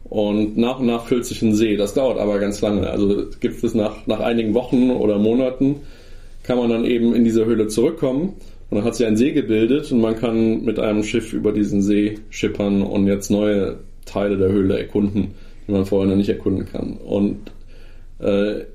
und 0.05 0.57
nach 0.57 0.79
und 0.79 0.87
nach 0.87 1.07
füllt 1.07 1.25
sich 1.25 1.43
ein 1.43 1.55
See. 1.55 1.77
Das 1.77 1.95
dauert 1.95 2.19
aber 2.19 2.39
ganz 2.39 2.61
lange. 2.61 2.89
Also 2.91 3.25
gibt 3.41 3.65
es 3.65 3.75
nach, 3.75 4.07
nach 4.07 4.21
einigen 4.21 4.55
Wochen 4.55 4.91
oder 4.91 5.19
Monaten, 5.19 5.81
kann 6.43 6.59
man 6.59 6.71
dann 6.71 6.85
eben 6.85 7.15
in 7.15 7.25
diese 7.25 7.45
Höhle 7.45 7.69
zurückkommen 7.69 8.35
und 8.71 8.77
dann 8.77 8.85
hat 8.85 8.95
sich 8.95 9.07
ein 9.07 9.17
See 9.17 9.33
gebildet 9.33 9.91
und 9.91 10.01
man 10.01 10.17
kann 10.17 10.65
mit 10.65 10.79
einem 10.79 11.03
Schiff 11.03 11.33
über 11.33 11.53
diesen 11.53 11.83
See 11.83 12.19
schippern 12.31 12.83
und 12.83 13.07
jetzt 13.07 13.31
neue 13.31 13.79
Teile 14.05 14.37
der 14.37 14.51
Höhle 14.51 14.79
erkunden, 14.79 15.35
die 15.67 15.73
man 15.73 15.87
vorher 15.87 16.09
noch 16.09 16.17
nicht 16.17 16.29
erkunden 16.29 16.67
kann. 16.67 16.99
Und 16.99 17.51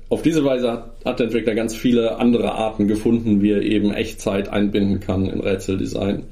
auf 0.08 0.22
diese 0.22 0.44
Weise 0.44 0.70
hat, 0.70 0.90
hat 1.04 1.18
der 1.18 1.26
Entwickler 1.26 1.54
ganz 1.54 1.74
viele 1.74 2.16
andere 2.16 2.52
Arten 2.52 2.86
gefunden, 2.86 3.40
wie 3.40 3.52
er 3.52 3.62
eben 3.62 3.92
Echtzeit 3.92 4.48
einbinden 4.48 5.00
kann 5.00 5.26
in 5.26 5.40
Rätseldesign. 5.40 6.24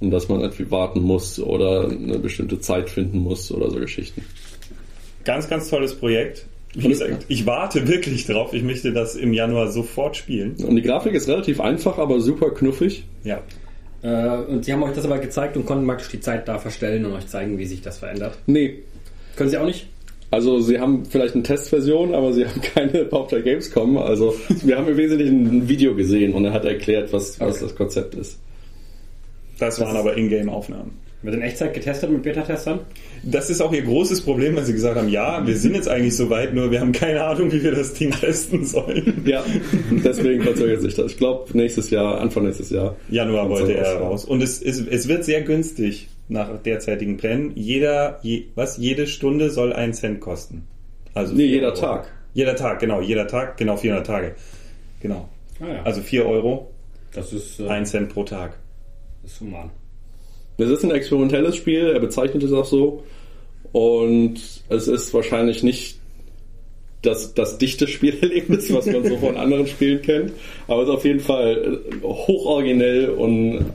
Und 0.00 0.10
dass 0.10 0.28
man 0.28 0.40
irgendwie 0.40 0.70
warten 0.70 1.00
muss 1.00 1.38
oder 1.38 1.88
eine 1.88 2.18
bestimmte 2.18 2.60
Zeit 2.60 2.90
finden 2.90 3.18
muss 3.18 3.52
oder 3.52 3.70
so 3.70 3.78
Geschichten. 3.78 4.22
Ganz, 5.24 5.48
ganz 5.48 5.70
tolles 5.70 5.94
Projekt. 5.94 6.46
Wie 6.74 6.88
gesagt, 6.88 7.26
ich 7.28 7.46
warte 7.46 7.86
wirklich 7.86 8.26
drauf. 8.26 8.52
Ich 8.52 8.64
möchte 8.64 8.92
das 8.92 9.14
im 9.14 9.32
Januar 9.32 9.70
sofort 9.70 10.16
spielen. 10.16 10.56
Und 10.56 10.74
die 10.74 10.82
Grafik 10.82 11.14
ist 11.14 11.28
relativ 11.28 11.60
einfach, 11.60 11.98
aber 11.98 12.20
super 12.20 12.50
knuffig. 12.50 13.04
Ja. 13.22 13.40
Äh, 14.02 14.42
und 14.48 14.64
sie 14.64 14.72
haben 14.72 14.82
euch 14.82 14.94
das 14.94 15.04
aber 15.04 15.18
gezeigt 15.18 15.56
und 15.56 15.64
konnten 15.64 15.86
praktisch 15.86 16.08
die 16.08 16.20
Zeit 16.20 16.48
da 16.48 16.58
verstellen 16.58 17.06
und 17.06 17.12
euch 17.12 17.28
zeigen, 17.28 17.56
wie 17.58 17.66
sich 17.66 17.80
das 17.80 17.98
verändert. 17.98 18.36
Nee, 18.46 18.82
Können 19.36 19.50
sie 19.50 19.58
auch 19.58 19.66
nicht? 19.66 19.86
Also 20.34 20.58
sie 20.58 20.80
haben 20.80 21.04
vielleicht 21.04 21.34
eine 21.34 21.44
Testversion, 21.44 22.12
aber 22.12 22.32
sie 22.32 22.44
haben 22.48 22.60
keine 22.60 23.06
auf 23.12 23.28
der 23.28 23.40
Gamescom. 23.40 23.96
Also 23.98 24.34
wir 24.64 24.76
haben 24.76 24.88
im 24.88 24.96
Wesentlichen 24.96 25.46
ein 25.46 25.68
Video 25.68 25.94
gesehen 25.94 26.34
und 26.34 26.44
er 26.44 26.52
hat 26.52 26.64
erklärt, 26.64 27.12
was, 27.12 27.38
was 27.38 27.60
das 27.60 27.76
Konzept 27.76 28.16
ist. 28.16 28.40
Das 29.60 29.78
waren 29.80 29.96
aber 29.96 30.16
Ingame-Aufnahmen. 30.16 30.98
Wird 31.22 31.36
in 31.36 31.42
Echtzeit 31.42 31.72
getestet 31.72 32.10
mit 32.10 32.24
Beta-Testern? 32.24 32.80
Das 33.22 33.48
ist 33.48 33.60
auch 33.60 33.72
ihr 33.72 33.82
großes 33.82 34.22
Problem, 34.22 34.56
weil 34.56 34.64
sie 34.64 34.72
gesagt 34.72 34.96
haben, 34.96 35.08
ja, 35.08 35.46
wir 35.46 35.56
sind 35.56 35.76
jetzt 35.76 35.88
eigentlich 35.88 36.16
so 36.16 36.28
weit, 36.28 36.52
nur 36.52 36.72
wir 36.72 36.80
haben 36.80 36.92
keine 36.92 37.22
Ahnung, 37.22 37.52
wie 37.52 37.62
wir 37.62 37.70
das 37.70 37.94
Ding 37.94 38.10
testen 38.20 38.66
sollen. 38.66 39.22
Ja, 39.24 39.44
deswegen 40.04 40.42
verzögert 40.42 40.82
sich 40.82 40.96
das. 40.96 41.12
Ich 41.12 41.16
glaube 41.16 41.56
nächstes 41.56 41.90
Jahr, 41.90 42.20
Anfang 42.20 42.44
nächstes 42.44 42.70
Jahr. 42.70 42.96
Januar 43.08 43.48
wollte 43.48 43.74
er 43.74 43.98
raus. 43.98 44.24
Und 44.24 44.42
es, 44.42 44.60
es, 44.60 44.84
es 44.84 45.06
wird 45.06 45.24
sehr 45.24 45.42
günstig 45.42 46.08
nach 46.28 46.62
derzeitigen 46.62 47.16
Plänen. 47.16 47.52
Jeder, 47.54 48.18
je, 48.22 48.46
was, 48.54 48.76
jede 48.78 49.06
Stunde 49.06 49.50
soll 49.50 49.72
einen 49.72 49.92
Cent 49.94 50.20
kosten. 50.20 50.66
Also 51.12 51.34
Nee, 51.34 51.46
jeder 51.46 51.68
Euro. 51.68 51.80
Tag. 51.80 52.12
Jeder 52.32 52.56
Tag, 52.56 52.80
genau, 52.80 53.00
jeder 53.00 53.26
Tag, 53.26 53.56
genau 53.56 53.76
400 53.76 54.06
Tage. 54.06 54.34
Genau. 55.00 55.28
Ah 55.60 55.68
ja. 55.68 55.82
Also 55.82 56.00
4 56.00 56.26
Euro, 56.26 56.70
das 57.12 57.32
ist, 57.32 57.60
äh, 57.60 57.68
1 57.68 57.90
Cent 57.90 58.12
pro 58.12 58.24
Tag. 58.24 58.58
ist 59.24 59.40
human. 59.40 59.70
Es 60.58 60.68
ist 60.68 60.84
ein 60.84 60.90
experimentelles 60.90 61.56
Spiel, 61.56 61.88
er 61.88 62.00
bezeichnet 62.00 62.42
es 62.42 62.52
auch 62.52 62.64
so. 62.64 63.04
Und 63.72 64.36
es 64.68 64.88
ist 64.88 65.12
wahrscheinlich 65.14 65.62
nicht 65.62 65.98
das, 67.02 67.34
das 67.34 67.58
dichte 67.58 67.86
Spielerlebnis, 67.86 68.72
was 68.72 68.86
man 68.86 69.04
so 69.04 69.16
von 69.18 69.36
anderen 69.36 69.66
Spielen 69.66 70.00
kennt. 70.02 70.32
Aber 70.68 70.82
es 70.82 70.88
ist 70.88 70.94
auf 70.94 71.04
jeden 71.04 71.20
Fall 71.20 71.80
äh, 72.02 72.02
hochoriginell 72.02 73.10
und 73.10 73.66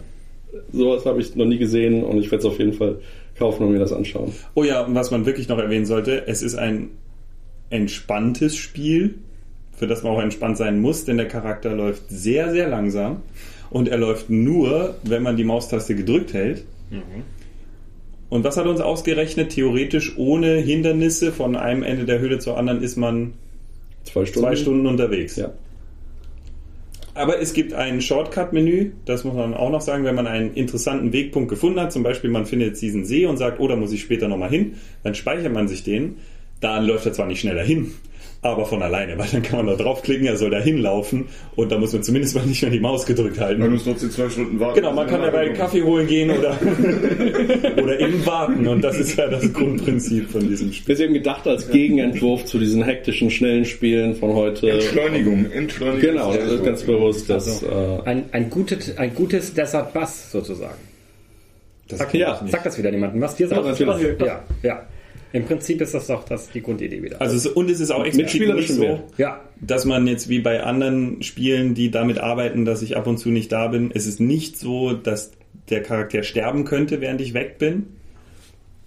sowas 0.72 1.06
habe 1.06 1.22
ich 1.22 1.36
noch 1.36 1.46
nie 1.46 1.58
gesehen 1.58 2.04
und 2.04 2.18
ich 2.20 2.32
werde 2.32 2.40
es 2.40 2.46
auf 2.46 2.60
jeden 2.60 2.74
Fall 2.74 3.00
kaufen 3.38 3.64
und 3.64 3.72
mir 3.72 3.80
das 3.80 3.94
anschauen. 3.94 4.34
Oh 4.56 4.64
ja, 4.64 4.84
und 4.86 4.96
was 4.96 5.12
man 5.12 5.26
wirklich 5.26 5.48
noch 5.48 5.60
erwähnen 5.60 5.86
sollte, 5.86 6.28
es 6.28 6.42
ist 6.42 6.56
ein 6.56 6.90
entspanntes 7.70 8.56
Spiel, 8.56 9.16
für 9.78 9.88
das 9.88 10.04
man 10.04 10.14
auch 10.14 10.22
entspannt 10.22 10.58
sein 10.58 10.82
muss, 10.82 11.06
denn 11.06 11.18
der 11.18 11.28
Charakter 11.28 11.74
läuft 11.76 12.04
sehr, 12.10 12.52
sehr 12.52 12.68
langsam 12.68 13.22
und 13.70 13.88
er 13.88 13.98
läuft 13.98 14.30
nur, 14.30 14.96
wenn 15.04 15.24
man 15.24 15.38
die 15.38 15.44
Maustaste 15.44 15.96
gedrückt 15.96 16.34
hält. 16.34 16.66
Und 18.30 18.44
was 18.44 18.58
hat 18.58 18.66
uns 18.66 18.82
ausgerechnet? 18.82 19.52
Theoretisch 19.52 20.18
ohne 20.18 20.56
Hindernisse 20.58 21.32
von 21.32 21.56
einem 21.56 21.84
Ende 21.84 22.06
der 22.06 22.20
Höhle 22.20 22.40
zur 22.40 22.58
anderen 22.58 22.82
ist 22.82 22.98
man 22.98 23.34
Zwei 24.04 24.26
Stunden. 24.26 24.48
zwei 24.48 24.56
Stunden 24.56 24.88
unterwegs. 24.88 25.36
Ja. 25.36 25.52
Aber 27.19 27.41
es 27.41 27.51
gibt 27.51 27.73
ein 27.73 27.99
Shortcut-Menü, 27.99 28.91
das 29.03 29.25
muss 29.25 29.34
man 29.34 29.53
auch 29.53 29.69
noch 29.69 29.82
sagen, 29.82 30.05
wenn 30.05 30.15
man 30.15 30.25
einen 30.25 30.53
interessanten 30.53 31.12
Wegpunkt 31.12 31.49
gefunden 31.49 31.77
hat, 31.82 31.91
zum 31.91 32.01
Beispiel 32.01 32.29
man 32.29 32.45
findet 32.45 32.69
jetzt 32.69 32.82
diesen 32.82 33.03
See 33.03 33.25
und 33.25 33.36
sagt, 33.36 33.60
oh, 33.60 33.67
da 33.67 33.75
muss 33.75 33.91
ich 33.91 33.99
später 33.99 34.29
nochmal 34.29 34.49
hin, 34.49 34.75
dann 35.03 35.15
speichert 35.15 35.51
man 35.51 35.67
sich 35.67 35.84
den, 35.84 36.15
dann 36.62 36.86
läuft 36.86 37.05
er 37.08 37.12
zwar 37.12 37.27
nicht 37.27 37.41
schneller 37.41 37.63
hin, 37.63 37.91
aber 38.41 38.65
von 38.65 38.82
alleine, 38.82 39.17
weil 39.17 39.28
dann 39.28 39.41
kann 39.41 39.65
man 39.65 39.78
da 39.78 39.84
draufklicken, 39.84 40.25
er 40.25 40.38
soll 40.38 40.49
da 40.49 40.60
hinlaufen 40.60 41.25
und 41.56 41.71
da 41.71 41.78
muss 41.78 41.91
man 41.91 42.04
zumindest 42.04 42.36
mal 42.36 42.45
nicht 42.45 42.62
mehr 42.62 42.71
die 42.71 42.80
Maus 42.80 43.06
gedrückt 43.06 43.39
halten. 43.39 43.60
Man 43.60 43.71
muss 43.71 43.84
trotzdem 43.84 44.12
zwei 44.12 44.30
Stunden 44.30 44.60
warten. 44.60 44.80
Genau, 44.80 44.93
man 44.93 45.08
kann 45.08 45.21
dabei 45.21 45.39
einen 45.41 45.56
Kaffee 45.56 45.84
holen 45.84 46.08
gehen 46.08 46.32
oder, 46.32 46.58
oder 47.84 47.99
eben 47.99 48.25
warten 48.25 48.65
und 48.67 48.82
das 48.82 48.97
ist 48.97 49.17
ja 49.17 49.28
das 49.28 49.52
Grundprinzip 49.52 50.30
von 50.30 50.47
diesem 50.47 50.71
Spiel. 50.71 50.93
Ist 50.93 51.02
eben 51.02 51.13
gedacht 51.13 51.47
als 51.47 51.69
Gegenentwurf 51.69 52.45
zu 52.45 52.60
diesen 52.60 52.84
hektischen, 52.84 53.30
schnellen 53.30 53.65
Spielen 53.65 54.15
von 54.15 54.34
heute. 54.34 54.71
Entschleunigung, 54.71 55.52
Entschleunigung. 55.52 56.02
Genau, 56.02 56.34
das 56.34 56.52
ist 56.52 56.63
ganz 56.63 56.84
bewusst. 56.84 57.30
Das, 57.30 57.62
äh, 57.62 57.67
Ein, 58.06 58.25
ein, 58.32 58.49
gutes, 58.49 58.97
ein 58.97 59.13
gutes 59.13 59.54
Desert 59.54 59.93
Bass 59.93 60.32
sozusagen. 60.32 60.80
Sag, 61.88 62.13
ja. 62.13 62.39
sag 62.47 62.63
das 62.63 62.78
wieder 62.78 62.91
niemandem. 62.91 63.21
Was 63.21 63.36
dir 63.36 63.47
sagt? 63.47 63.65
natürlich. 63.65 64.19
Ja, 64.19 64.43
ja. 64.62 64.84
Im 65.32 65.46
Prinzip 65.46 65.80
ist 65.82 65.94
das 65.94 66.08
doch 66.08 66.24
das, 66.24 66.50
die 66.50 66.62
Grundidee 66.62 67.04
wieder. 67.04 67.22
Also 67.22 67.36
es, 67.36 67.46
und 67.46 67.70
es 67.70 67.80
ist 67.80 67.92
auch 67.92 68.00
Mit 68.00 68.08
explizit 68.08 68.56
nicht 68.56 68.70
so, 68.70 69.02
ja, 69.18 69.42
dass 69.62 69.86
man 69.86 70.08
jetzt 70.08 70.28
wie 70.28 70.39
bei 70.39 70.63
anderen 70.63 71.22
Spielen, 71.22 71.76
die 71.76 71.92
damit 71.92 72.18
arbeiten, 72.18 72.65
dass 72.65 72.82
ich 72.82 72.98
ab 72.98 73.06
und 73.06 73.18
zu 73.18 73.30
nicht 73.30 73.52
da 73.52 73.68
bin, 73.68 73.92
es 73.94 74.08
ist 74.08 74.20
nicht 74.20 74.58
so, 74.58 74.94
dass 74.94 75.32
der 75.70 75.84
Charakter 75.84 76.24
sterben 76.24 76.65
könnte, 76.65 77.00
während 77.00 77.22
ich 77.22 77.34
weg 77.34 77.60
bin. 77.60 77.88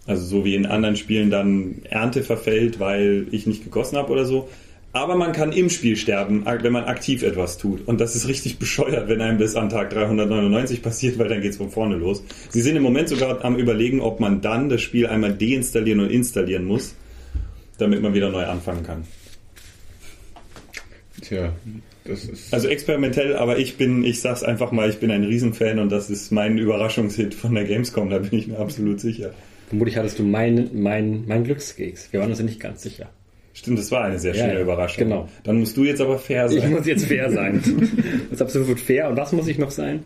Also 0.04 0.24
so 0.24 0.44
wie 0.44 0.56
in 0.56 0.66
anderen 0.66 0.96
Spielen 0.96 1.30
dann 1.30 1.82
Ernte 1.88 2.22
verfällt, 2.22 2.80
weil 2.80 3.26
ich 3.30 3.46
nicht 3.46 3.62
gegossen 3.62 3.96
habe 3.96 4.10
oder 4.12 4.24
so. 4.24 4.48
Aber 4.94 5.16
man 5.16 5.32
kann 5.32 5.52
im 5.52 5.70
Spiel 5.70 5.96
sterben, 5.96 6.44
wenn 6.44 6.72
man 6.72 6.84
aktiv 6.84 7.22
etwas 7.22 7.56
tut. 7.56 7.88
Und 7.88 8.00
das 8.00 8.14
ist 8.14 8.28
richtig 8.28 8.58
bescheuert, 8.58 9.08
wenn 9.08 9.22
einem 9.22 9.38
das 9.38 9.56
an 9.56 9.70
Tag 9.70 9.90
399 9.90 10.82
passiert, 10.82 11.18
weil 11.18 11.28
dann 11.28 11.40
geht's 11.40 11.56
von 11.56 11.70
vorne 11.70 11.96
los. 11.96 12.22
Sie 12.50 12.60
sind 12.60 12.76
im 12.76 12.82
Moment 12.82 13.08
sogar 13.08 13.42
am 13.42 13.56
überlegen, 13.56 14.00
ob 14.00 14.20
man 14.20 14.42
dann 14.42 14.68
das 14.68 14.82
Spiel 14.82 15.06
einmal 15.06 15.32
deinstallieren 15.32 16.00
und 16.00 16.10
installieren 16.10 16.66
muss, 16.66 16.94
damit 17.78 18.02
man 18.02 18.12
wieder 18.12 18.30
neu 18.30 18.44
anfangen 18.44 18.82
kann. 18.82 19.04
Tja, 21.22 21.54
das 22.04 22.24
ist. 22.24 22.52
Also 22.52 22.68
experimentell, 22.68 23.36
aber 23.36 23.58
ich 23.58 23.78
bin, 23.78 24.04
ich 24.04 24.20
sag's 24.20 24.42
einfach 24.42 24.72
mal, 24.72 24.90
ich 24.90 24.98
bin 24.98 25.10
ein 25.10 25.24
Riesenfan 25.24 25.78
und 25.78 25.90
das 25.90 26.10
ist 26.10 26.32
mein 26.32 26.58
Überraschungshit 26.58 27.32
von 27.32 27.54
der 27.54 27.64
Gamescom, 27.64 28.10
da 28.10 28.18
bin 28.18 28.38
ich 28.38 28.48
mir 28.48 28.58
absolut 28.58 29.00
sicher. 29.00 29.32
vermutlich 29.68 29.96
hattest 29.96 30.18
du 30.18 30.24
mein, 30.24 30.68
mein, 30.74 31.24
mein 31.26 31.44
Glückskeks. 31.44 32.12
Wir 32.12 32.20
waren 32.20 32.28
uns 32.28 32.40
ja 32.40 32.44
nicht 32.44 32.60
ganz 32.60 32.82
sicher. 32.82 33.08
Stimmt, 33.54 33.78
das 33.78 33.90
war 33.90 34.04
eine 34.04 34.18
sehr 34.18 34.34
schöne 34.34 34.54
ja, 34.54 34.60
Überraschung. 34.60 35.04
genau. 35.04 35.28
Dann 35.44 35.58
musst 35.58 35.76
du 35.76 35.84
jetzt 35.84 36.00
aber 36.00 36.18
fair 36.18 36.46
Ich 36.46 36.60
sein. 36.60 36.70
muss 36.72 36.86
jetzt 36.86 37.06
fair 37.06 37.30
sein. 37.30 37.62
Das 38.30 38.40
ist 38.40 38.42
absolut 38.42 38.80
fair. 38.80 39.08
Und 39.10 39.16
was 39.16 39.32
muss 39.32 39.46
ich 39.46 39.58
noch 39.58 39.70
sein? 39.70 40.04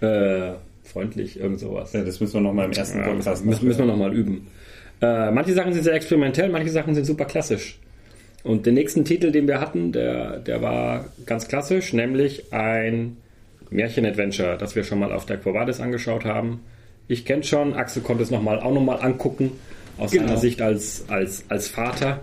Äh, 0.00 0.52
freundlich, 0.84 1.38
irgend 1.38 1.60
sowas. 1.60 1.92
Ja, 1.92 2.02
das 2.02 2.20
müssen 2.20 2.34
wir 2.34 2.40
noch 2.40 2.54
mal 2.54 2.64
im 2.64 2.72
ersten 2.72 3.02
Podcast 3.02 3.44
müssen, 3.44 3.66
müssen 3.66 3.80
wir 3.80 3.86
nochmal 3.86 4.14
üben. 4.14 4.46
Äh, 5.02 5.30
manche 5.30 5.52
Sachen 5.52 5.72
sind 5.72 5.82
sehr 5.84 5.94
experimentell, 5.94 6.48
manche 6.48 6.70
Sachen 6.70 6.94
sind 6.94 7.04
super 7.04 7.26
klassisch. 7.26 7.78
Und 8.42 8.64
den 8.64 8.74
nächsten 8.74 9.04
Titel, 9.04 9.30
den 9.30 9.46
wir 9.46 9.60
hatten, 9.60 9.92
der, 9.92 10.38
der 10.38 10.62
war 10.62 11.06
ganz 11.26 11.48
klassisch, 11.48 11.92
nämlich 11.92 12.52
ein 12.52 13.18
Märchen-Adventure, 13.70 14.56
das 14.56 14.74
wir 14.74 14.84
schon 14.84 14.98
mal 14.98 15.12
auf 15.12 15.26
der 15.26 15.36
Quo 15.36 15.52
Vadis 15.52 15.80
angeschaut 15.80 16.24
haben. 16.24 16.60
Ich 17.08 17.24
kenne 17.24 17.42
schon, 17.42 17.74
Axel 17.74 18.02
konnte 18.02 18.22
es 18.22 18.30
noch 18.30 18.42
mal, 18.42 18.58
auch 18.60 18.72
nochmal 18.72 19.00
angucken, 19.02 19.52
aus 19.98 20.10
Genau. 20.10 20.26
seiner 20.28 20.38
Sicht 20.38 20.60
als, 20.62 21.04
als, 21.08 21.44
als 21.48 21.68
Vater. 21.68 22.20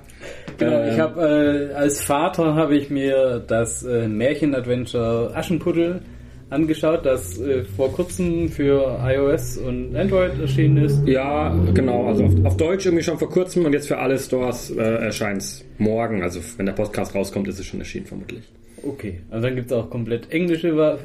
Genau, 0.58 0.82
Ähm, 0.82 0.94
ich 0.94 1.00
habe 1.00 1.70
äh, 1.72 1.76
als 1.76 2.02
Vater 2.02 2.56
habe 2.56 2.76
ich 2.76 2.90
mir 2.90 3.44
das 3.48 3.84
äh, 3.84 4.08
Märchen-Adventure 4.08 5.32
Aschenputtel 5.36 6.02
angeschaut, 6.50 7.06
das 7.06 7.40
äh, 7.40 7.64
vor 7.76 7.92
kurzem 7.92 8.48
für 8.50 8.98
iOS 9.04 9.58
und 9.58 9.96
Android 9.96 10.40
erschienen 10.40 10.78
ist. 10.86 11.06
Ja, 11.06 11.54
genau. 11.74 12.08
Also 12.08 12.24
auf, 12.24 12.32
auf 12.46 12.58
Deutsch 12.58 12.86
irgendwie 12.86 13.04
schon 13.04 13.18
vor 13.18 13.30
kurzem 13.30 13.66
und 13.66 13.74
jetzt 13.74 13.88
für 13.88 13.98
alle 13.98 14.18
Stores 14.18 14.72
äh, 14.72 14.82
erscheint 14.82 15.42
es 15.42 15.66
morgen. 15.78 16.24
Also 16.24 16.40
wenn 16.56 16.66
der 16.66 16.74
Podcast 16.74 17.14
rauskommt, 17.14 17.48
ist 17.50 17.60
es 17.60 17.66
schon 17.66 17.80
erschienen 17.82 18.06
vermutlich. 18.06 18.44
Okay, 18.84 19.20
also 19.32 19.48
dann 19.48 19.56
gibt 19.56 19.72
es 19.72 19.74
auch 19.78 19.90
komplett 19.90 20.32
englische 20.32 20.78
Wa- 20.78 20.98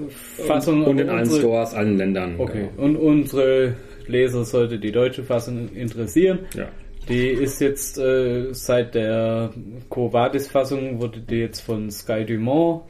Fassung. 0.46 0.84
Und 0.84 0.98
in 1.00 1.08
aber 1.08 1.18
allen 1.18 1.24
unsere- 1.26 1.40
Stores, 1.40 1.74
allen 1.74 1.96
Ländern. 1.96 2.34
Okay, 2.38 2.68
und 2.76 2.96
unsere 2.96 3.74
Leser 4.08 4.44
sollte 4.44 4.78
die 4.78 4.92
deutsche 4.92 5.22
Fassung 5.24 5.68
interessieren. 5.74 6.40
Ja. 6.54 6.68
Die 7.08 7.28
ist 7.28 7.60
jetzt 7.60 7.98
äh, 7.98 8.52
seit 8.52 8.94
der 8.94 9.50
Quo 9.90 10.12
Vadis-Fassung 10.12 11.00
wurde 11.00 11.20
die 11.20 11.36
jetzt 11.40 11.60
von 11.60 11.90
Sky 11.90 12.24
Dumont, 12.24 12.82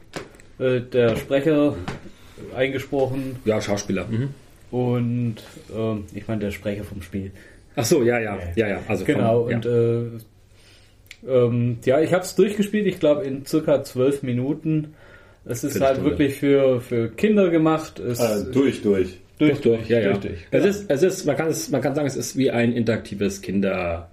äh, 0.59 0.81
der 0.81 1.15
Sprecher, 1.15 1.75
eingesprochen 2.55 3.37
Ja, 3.45 3.59
Schauspieler. 3.61 4.05
Mhm. 4.07 4.29
und 4.69 5.35
ähm, 5.75 6.03
ich 6.13 6.27
meine 6.27 6.41
der 6.41 6.51
Sprecher 6.51 6.83
vom 6.83 7.01
Spiel. 7.01 7.31
Ach 7.75 7.85
so, 7.85 8.03
ja, 8.03 8.19
ja, 8.19 8.37
ja, 8.55 8.67
ja. 8.67 8.79
Also 8.87 9.03
Genau, 9.05 9.41
und 9.47 9.65
ja. 9.65 9.71
äh, 9.71 10.05
ähm, 11.27 11.77
ja, 11.85 11.99
ich 12.01 12.13
habe 12.13 12.23
es 12.23 12.35
durchgespielt, 12.35 12.85
ich 12.85 12.99
glaube 12.99 13.23
in 13.23 13.45
circa 13.47 13.83
zwölf 13.83 14.21
Minuten. 14.21 14.93
Es 15.45 15.63
ist 15.63 15.81
halt 15.81 16.03
wirklich 16.03 16.35
für, 16.35 16.79
für 16.81 17.09
Kinder 17.09 17.49
gemacht. 17.49 17.99
Es, 17.99 18.19
Äh, 18.19 18.51
durch, 18.51 18.81
durch. 19.49 19.61
durch, 19.61 19.77
durch, 19.79 19.89
ja, 19.89 19.99
ja. 19.99 20.09
durch, 20.13 20.19
durch. 20.21 20.39
Es 20.51 20.65
ist, 20.65 20.85
es 20.89 21.03
ist, 21.03 21.25
man 21.25 21.35
kann 21.37 21.47
es, 21.49 21.69
man 21.69 21.81
kann 21.81 21.95
sagen, 21.95 22.07
es 22.07 22.15
ist 22.15 22.37
wie 22.37 22.51
ein 22.51 22.73
interaktives 22.73 23.41
Kinder, 23.41 24.09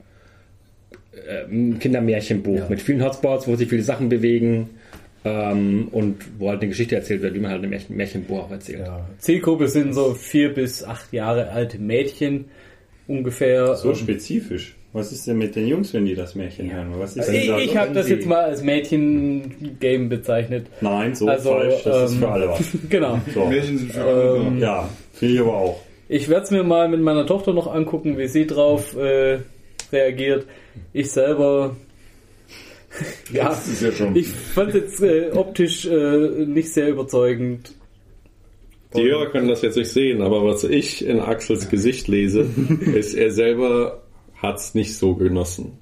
ähm, 1.29 1.79
Kindermärchenbuch 1.79 2.59
Ja. 2.59 2.67
mit 2.69 2.81
vielen 2.81 3.03
Hotspots, 3.05 3.47
wo 3.47 3.57
sich 3.57 3.69
viele 3.69 3.83
Sachen 3.83 4.09
bewegen 4.09 4.71
ähm, 5.25 5.89
und 5.93 6.17
wo 6.39 6.49
halt 6.49 6.61
eine 6.61 6.69
Geschichte 6.69 6.97
erzählt 6.97 7.23
wird, 7.23 7.35
wie 7.35 7.41
man 7.41 7.51
halt 7.51 7.63
ein 7.63 7.71
Märchen, 7.71 7.97
Märchenbuch 7.97 8.45
auch 8.45 8.51
erzählt. 8.51 8.81
Ja. 8.87 9.07
Zielgruppe 9.19 9.69
sind 9.69 9.93
so 9.95 10.15
vier 10.15 10.55
bis 10.55 10.83
acht 10.85 11.13
Jahre 11.13 11.51
alte 11.51 11.79
Mädchen 11.79 12.47
ungefähr. 13.07 13.75
So 13.77 13.91
Ähm, 13.91 13.97
spezifisch. 13.97 14.77
Was 14.93 15.13
ist 15.13 15.25
denn 15.29 15.39
mit 15.39 15.55
den 15.55 15.69
Jungs, 15.69 15.95
wenn 15.95 16.05
die 16.05 16.17
das 16.17 16.35
Märchen 16.35 16.73
hören? 16.73 16.89
Was 16.99 17.15
ist 17.17 17.29
denn 17.29 17.35
Ich, 17.37 17.47
da 17.47 17.59
ich 17.59 17.77
habe 17.77 17.93
das 17.93 18.09
jetzt 18.09 18.27
mal 18.27 18.43
als 18.45 18.61
Mädchen-Game 18.63 20.09
bezeichnet. 20.09 20.67
Nein, 20.81 21.15
so 21.15 21.29
Also, 21.29 21.51
falsch, 21.51 21.83
das 21.85 22.11
ist 22.11 22.15
ähm, 22.17 22.19
für 22.23 22.29
alle 22.29 22.49
was. 22.49 22.69
Genau. 22.89 23.21
So. 23.33 23.47
Märchen 23.47 23.79
sind 23.79 23.93
für 23.93 24.03
alle 24.03 24.37
Ähm, 24.37 24.59
da. 24.61 24.67
Ja, 24.67 24.89
finde 25.21 25.35
ich 25.35 25.41
aber 25.41 25.57
auch. 25.57 25.81
Ich 26.09 26.29
werde 26.29 26.43
es 26.43 26.51
mir 26.51 26.65
mal 26.65 26.89
mit 26.89 27.01
meiner 27.01 27.25
Tochter 27.25 27.53
noch 27.53 27.73
angucken, 27.73 28.19
wie 28.19 28.27
sie 28.27 28.47
drauf 28.47 28.97
äh, 28.97 29.39
reagiert. 29.93 30.47
Ich 30.93 31.13
selber. 31.13 31.77
ja, 33.33 33.57
ja 33.81 33.93
schon. 33.93 34.17
ich 34.17 34.27
fand 34.27 34.75
jetzt 34.75 35.01
äh, 35.03 35.31
optisch 35.33 35.87
äh, 35.87 36.47
nicht 36.47 36.73
sehr 36.73 36.89
überzeugend. 36.89 37.73
Die 38.97 39.03
Hörer 39.03 39.31
können 39.31 39.47
das 39.47 39.63
jetzt 39.63 39.77
nicht 39.77 39.93
sehen, 39.93 40.21
aber 40.21 40.45
was 40.45 40.65
ich 40.65 41.07
in 41.07 41.21
Axels 41.21 41.69
Gesicht 41.69 42.09
lese, 42.09 42.45
ist, 42.95 43.15
er 43.15 43.31
selber 43.31 44.03
hat's 44.43 44.75
nicht 44.75 44.97
so 44.97 45.15
genossen. 45.15 45.79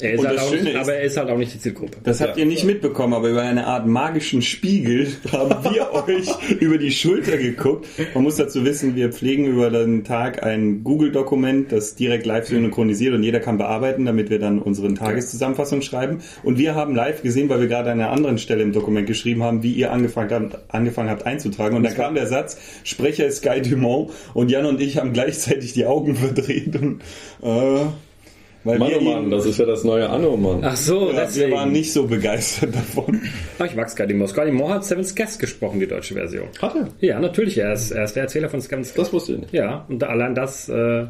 Er 0.00 0.12
ist 0.12 0.20
Und 0.20 0.26
halt 0.28 0.38
das 0.38 0.44
auch, 0.46 0.50
Schöne 0.54 0.70
ist- 0.70 0.76
aber 0.76 0.94
er 0.94 1.02
ist 1.02 1.16
halt 1.16 1.30
auch 1.30 1.38
nicht 1.38 1.54
die 1.54 1.58
Zielgruppe. 1.60 1.98
Das 2.04 2.20
habt 2.20 2.36
ihr 2.36 2.46
nicht 2.46 2.64
mitbekommen, 2.64 3.14
aber 3.14 3.28
über 3.30 3.42
eine 3.42 3.66
Art 3.66 3.86
magischen 3.86 4.42
Spiegel 4.42 5.08
haben 5.32 5.50
wir 5.74 5.92
euch 6.08 6.28
über 6.60 6.78
die 6.78 6.90
Schulter 6.92 7.36
geguckt. 7.36 7.86
Man 8.14 8.22
muss 8.24 8.36
dazu 8.36 8.64
wissen, 8.64 8.94
wir 8.96 9.12
pflegen 9.12 9.46
über 9.46 9.70
den 9.70 10.04
Tag 10.04 10.42
ein 10.44 10.84
Google-Dokument, 10.84 11.72
das 11.72 11.94
direkt 11.96 12.26
live 12.26 12.46
synchronisiert 12.46 13.14
und 13.14 13.22
jeder 13.22 13.40
kann 13.40 13.58
bearbeiten, 13.58 14.04
damit 14.04 14.30
wir 14.30 14.38
dann 14.38 14.60
unsere 14.60 14.92
Tageszusammenfassung 14.94 15.82
schreiben. 15.82 16.18
Und 16.42 16.58
wir 16.58 16.74
haben 16.74 16.94
live 16.94 17.22
gesehen, 17.22 17.48
weil 17.48 17.60
wir 17.60 17.66
gerade 17.68 17.90
an 17.90 18.00
einer 18.00 18.10
anderen 18.10 18.38
Stelle 18.38 18.62
im 18.62 18.72
Dokument 18.72 19.06
geschrieben 19.06 19.42
haben, 19.42 19.62
wie 19.62 19.72
ihr 19.72 19.92
angefangen 19.92 20.30
habt, 20.30 20.74
angefangen 20.74 21.10
habt 21.10 21.26
einzutragen. 21.26 21.76
Und 21.76 21.82
dann 21.82 21.94
kam 21.94 22.14
der 22.14 22.26
Satz, 22.26 22.58
Sprecher 22.84 23.26
ist 23.26 23.42
Guy 23.42 23.62
Dumont 23.62 24.10
und 24.34 24.50
Jan 24.50 24.66
und 24.66 24.80
ich 24.80 24.98
haben 24.98 25.12
gleichzeitig 25.12 25.72
die 25.72 25.86
Augen 25.86 26.14
verdreht. 26.16 26.76
Und, 26.76 27.00
äh, 27.42 27.86
weil 28.64 28.78
Mann, 28.78 29.26
oh 29.26 29.30
das 29.30 29.46
ist 29.46 29.58
ja 29.58 29.66
das 29.66 29.84
neue 29.84 30.08
Anno, 30.08 30.36
Mann. 30.36 30.60
Ach 30.62 30.76
so, 30.76 31.12
ja, 31.12 31.32
wir 31.34 31.50
waren 31.52 31.72
nicht 31.72 31.92
so 31.92 32.06
begeistert 32.06 32.74
davon. 32.74 33.22
Ah, 33.58 33.64
ich 33.64 33.74
mag 33.74 33.88
Scotty 33.88 34.14
Moore. 34.14 34.28
Scotty 34.28 34.50
Moore 34.50 34.74
hat 34.74 34.84
Seven's 34.84 35.14
Guest 35.14 35.38
gesprochen, 35.38 35.80
die 35.80 35.86
deutsche 35.86 36.14
Version. 36.14 36.48
Hat 36.60 36.74
er? 36.74 36.88
Ja, 37.00 37.20
natürlich. 37.20 37.58
Er 37.58 37.72
ist, 37.72 37.90
er 37.92 38.04
ist 38.04 38.14
der 38.14 38.24
Erzähler 38.24 38.48
von 38.48 38.60
Seven's 38.60 38.88
Guest. 38.88 38.98
Das 38.98 39.12
wusste 39.12 39.32
ich 39.32 39.38
nicht. 39.38 39.52
Ja, 39.52 39.86
und 39.88 40.02
allein 40.04 40.34
das 40.34 40.68
äh, 40.68 41.06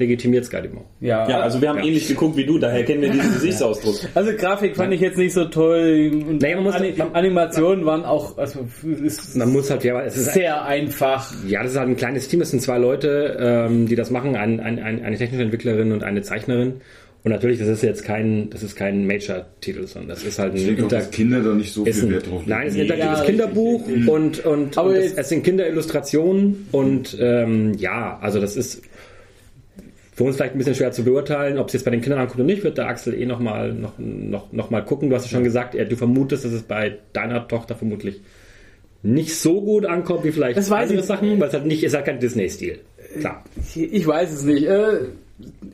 legitimiert 0.00 0.50
Moore. 0.52 0.86
Ja, 1.00 1.28
Ja, 1.28 1.40
also 1.40 1.60
wir 1.60 1.68
haben 1.68 1.78
ähnlich 1.78 2.08
geguckt 2.08 2.36
wie 2.36 2.44
du, 2.44 2.58
daher 2.58 2.84
kennen 2.84 3.02
wir 3.02 3.10
diesen 3.10 3.32
Gesichtsausdruck. 3.34 3.96
Also 4.14 4.32
Grafik 4.36 4.74
fand 4.74 4.92
ich 4.92 5.00
jetzt 5.00 5.16
nicht 5.18 5.32
so 5.32 5.44
toll. 5.44 6.10
Und 6.28 6.42
Nee, 6.42 6.54
man 6.56 6.64
muss- 6.64 6.74
Ani 6.74 6.94
man- 6.96 7.14
Animationen 7.14 7.84
waren 7.86 8.04
auch 8.04 8.36
also 8.38 8.66
ist 9.04 9.36
Man 9.36 9.52
muss 9.52 9.70
halt, 9.70 9.84
ja, 9.84 10.00
es 10.02 10.16
ist 10.16 10.32
sehr 10.34 10.64
einfach. 10.64 11.32
Ja, 11.46 11.62
das 11.62 11.72
ist 11.72 11.78
halt 11.78 11.88
ein 11.88 11.96
kleines 11.96 12.26
Team. 12.26 12.40
Es 12.40 12.50
sind 12.50 12.60
zwei 12.60 12.78
Leute, 12.78 13.36
ähm, 13.38 13.86
die 13.86 13.94
das 13.94 14.10
machen, 14.10 14.34
ein, 14.34 14.58
ein, 14.58 14.78
ein, 14.80 15.04
eine 15.04 15.16
technische 15.16 15.42
Entwicklerin 15.44 15.92
und 15.92 16.02
eine 16.02 16.22
Zeichnerin. 16.22 16.80
Und 17.22 17.32
natürlich, 17.32 17.58
das 17.58 17.68
ist 17.68 17.82
jetzt 17.82 18.02
kein, 18.02 18.48
das 18.48 18.62
ist 18.62 18.76
kein 18.76 19.06
Major-Titel, 19.06 19.86
sondern 19.86 20.08
das 20.08 20.24
ist 20.24 20.38
halt 20.38 20.54
ein, 20.54 20.68
Inter 20.68 20.86
dass 21.00 21.10
Kinder 21.10 21.42
da 21.42 21.52
nicht 21.52 21.70
so 21.70 21.84
ist 21.84 21.98
viel 21.98 22.08
ein, 22.08 22.14
Wert 22.14 22.30
drauf 22.30 22.42
nein, 22.46 22.66
es 22.68 22.74
ist 22.74 22.80
ein 22.80 22.86
Ja, 22.86 22.94
interaktives 22.94 23.20
richtig. 23.28 23.36
Kinderbuch 23.36 23.86
und, 24.14 24.46
und, 24.46 24.78
Aber 24.78 24.88
und 24.88 24.94
es, 24.96 25.12
es 25.12 25.28
sind 25.28 25.44
Kinderillustrationen 25.44 26.68
und 26.72 27.18
ähm, 27.20 27.74
ja, 27.74 28.18
also 28.22 28.40
das 28.40 28.56
ist 28.56 28.80
für 30.20 30.24
uns 30.24 30.36
vielleicht 30.36 30.54
ein 30.54 30.58
bisschen 30.58 30.74
schwer 30.74 30.92
zu 30.92 31.02
beurteilen, 31.02 31.56
ob 31.56 31.68
es 31.68 31.72
jetzt 31.72 31.84
bei 31.84 31.90
den 31.90 32.02
Kindern 32.02 32.20
ankommt 32.20 32.40
oder 32.40 32.44
nicht, 32.44 32.62
wird 32.62 32.76
der 32.76 32.88
Axel 32.88 33.14
eh 33.14 33.24
nochmal 33.24 33.72
noch, 33.72 33.94
noch, 33.96 34.52
noch 34.52 34.68
mal 34.68 34.84
gucken. 34.84 35.08
Du 35.08 35.16
hast 35.16 35.24
ja 35.24 35.30
schon 35.30 35.44
gesagt, 35.44 35.74
du 35.74 35.96
vermutest, 35.96 36.44
dass 36.44 36.52
es 36.52 36.62
bei 36.62 36.98
deiner 37.14 37.48
Tochter 37.48 37.74
vermutlich 37.74 38.20
nicht 39.02 39.34
so 39.34 39.62
gut 39.62 39.86
ankommt 39.86 40.24
wie 40.24 40.30
vielleicht 40.30 40.58
Das 40.58 40.68
weiß 40.68 40.90
andere 40.90 41.00
ich. 41.00 41.06
Sachen, 41.06 41.40
weil 41.40 41.48
es 41.48 41.54
halt 41.54 41.64
nicht 41.64 41.82
ist 41.82 41.94
halt 41.94 42.04
kein 42.04 42.20
Disney-Stil. 42.20 42.80
Klar. 43.18 43.42
Ich, 43.58 43.80
ich 43.80 44.06
weiß 44.06 44.30
es 44.30 44.42
nicht. 44.42 44.66
Äh, 44.66 45.06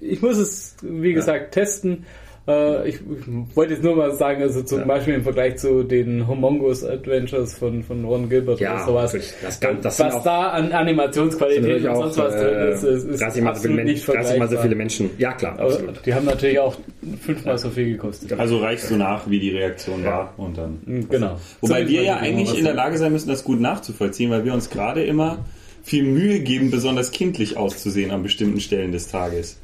ich 0.00 0.22
muss 0.22 0.36
es, 0.36 0.76
wie 0.80 1.12
gesagt, 1.12 1.52
testen. 1.52 2.06
Äh, 2.48 2.88
ich, 2.90 2.94
ich 2.96 3.56
wollte 3.56 3.72
jetzt 3.74 3.82
nur 3.82 3.96
mal 3.96 4.12
sagen, 4.14 4.40
also 4.42 4.62
zum 4.62 4.86
Beispiel 4.86 5.14
im 5.14 5.22
Vergleich 5.24 5.56
zu 5.56 5.82
den 5.82 6.28
Homongus 6.28 6.84
Adventures 6.84 7.54
von, 7.58 7.82
von 7.82 8.04
Ron 8.04 8.28
Gilbert 8.28 8.60
Ja, 8.60 8.74
oder 8.74 8.84
sowas. 9.08 9.34
Das 9.42 9.58
kann- 9.58 9.80
das 9.80 9.98
was 9.98 10.14
auch- 10.14 10.22
da 10.22 10.48
an 10.50 10.70
Animationsqualität 10.72 11.84
und 11.86 11.94
sonst 11.96 12.18
was 12.18 12.34
drin 12.36 12.68
ist, 12.72 12.82
ist, 12.84 13.04
ist 13.04 13.20
30 13.20 13.42
mal 13.42 13.54
so 13.56 13.62
viele 13.62 13.72
absolut 13.72 13.76
Men- 13.76 13.86
nicht 13.86 14.06
30 14.06 14.14
mal 14.16 14.22
so 14.24 14.30
vergleichbar. 14.38 14.62
viele 14.62 14.74
Menschen. 14.76 15.10
Ja, 15.18 15.32
klar, 15.32 15.52
Aber 15.58 15.64
absolut. 15.72 16.06
die 16.06 16.14
haben 16.14 16.24
natürlich 16.26 16.58
auch 16.60 16.76
fünfmal 17.20 17.58
so 17.58 17.70
viel 17.70 17.90
gekostet. 17.92 18.38
Also 18.38 18.58
reichst 18.58 18.90
du 18.90 18.96
nach, 18.96 19.28
wie 19.28 19.40
die 19.40 19.50
Reaktion 19.50 20.04
war 20.04 20.32
und 20.36 20.56
dann. 20.56 20.78
Genau. 21.10 21.38
Wobei 21.60 21.82
So 21.82 21.88
wir 21.88 22.02
ja 22.02 22.16
eigentlich 22.18 22.56
in 22.56 22.64
der 22.64 22.74
Lage 22.74 22.96
sein 22.98 23.10
müssen, 23.12 23.28
das 23.28 23.42
gut 23.42 23.60
nachzuvollziehen, 23.60 24.30
weil 24.30 24.44
wir 24.44 24.54
uns 24.54 24.70
gerade 24.70 25.02
immer 25.04 25.38
viel 25.82 26.04
Mühe 26.04 26.40
geben, 26.40 26.70
besonders 26.70 27.10
kindlich 27.10 27.56
auszusehen 27.56 28.10
an 28.12 28.22
bestimmten 28.22 28.60
Stellen 28.60 28.92
des 28.92 29.08
Tages. 29.08 29.58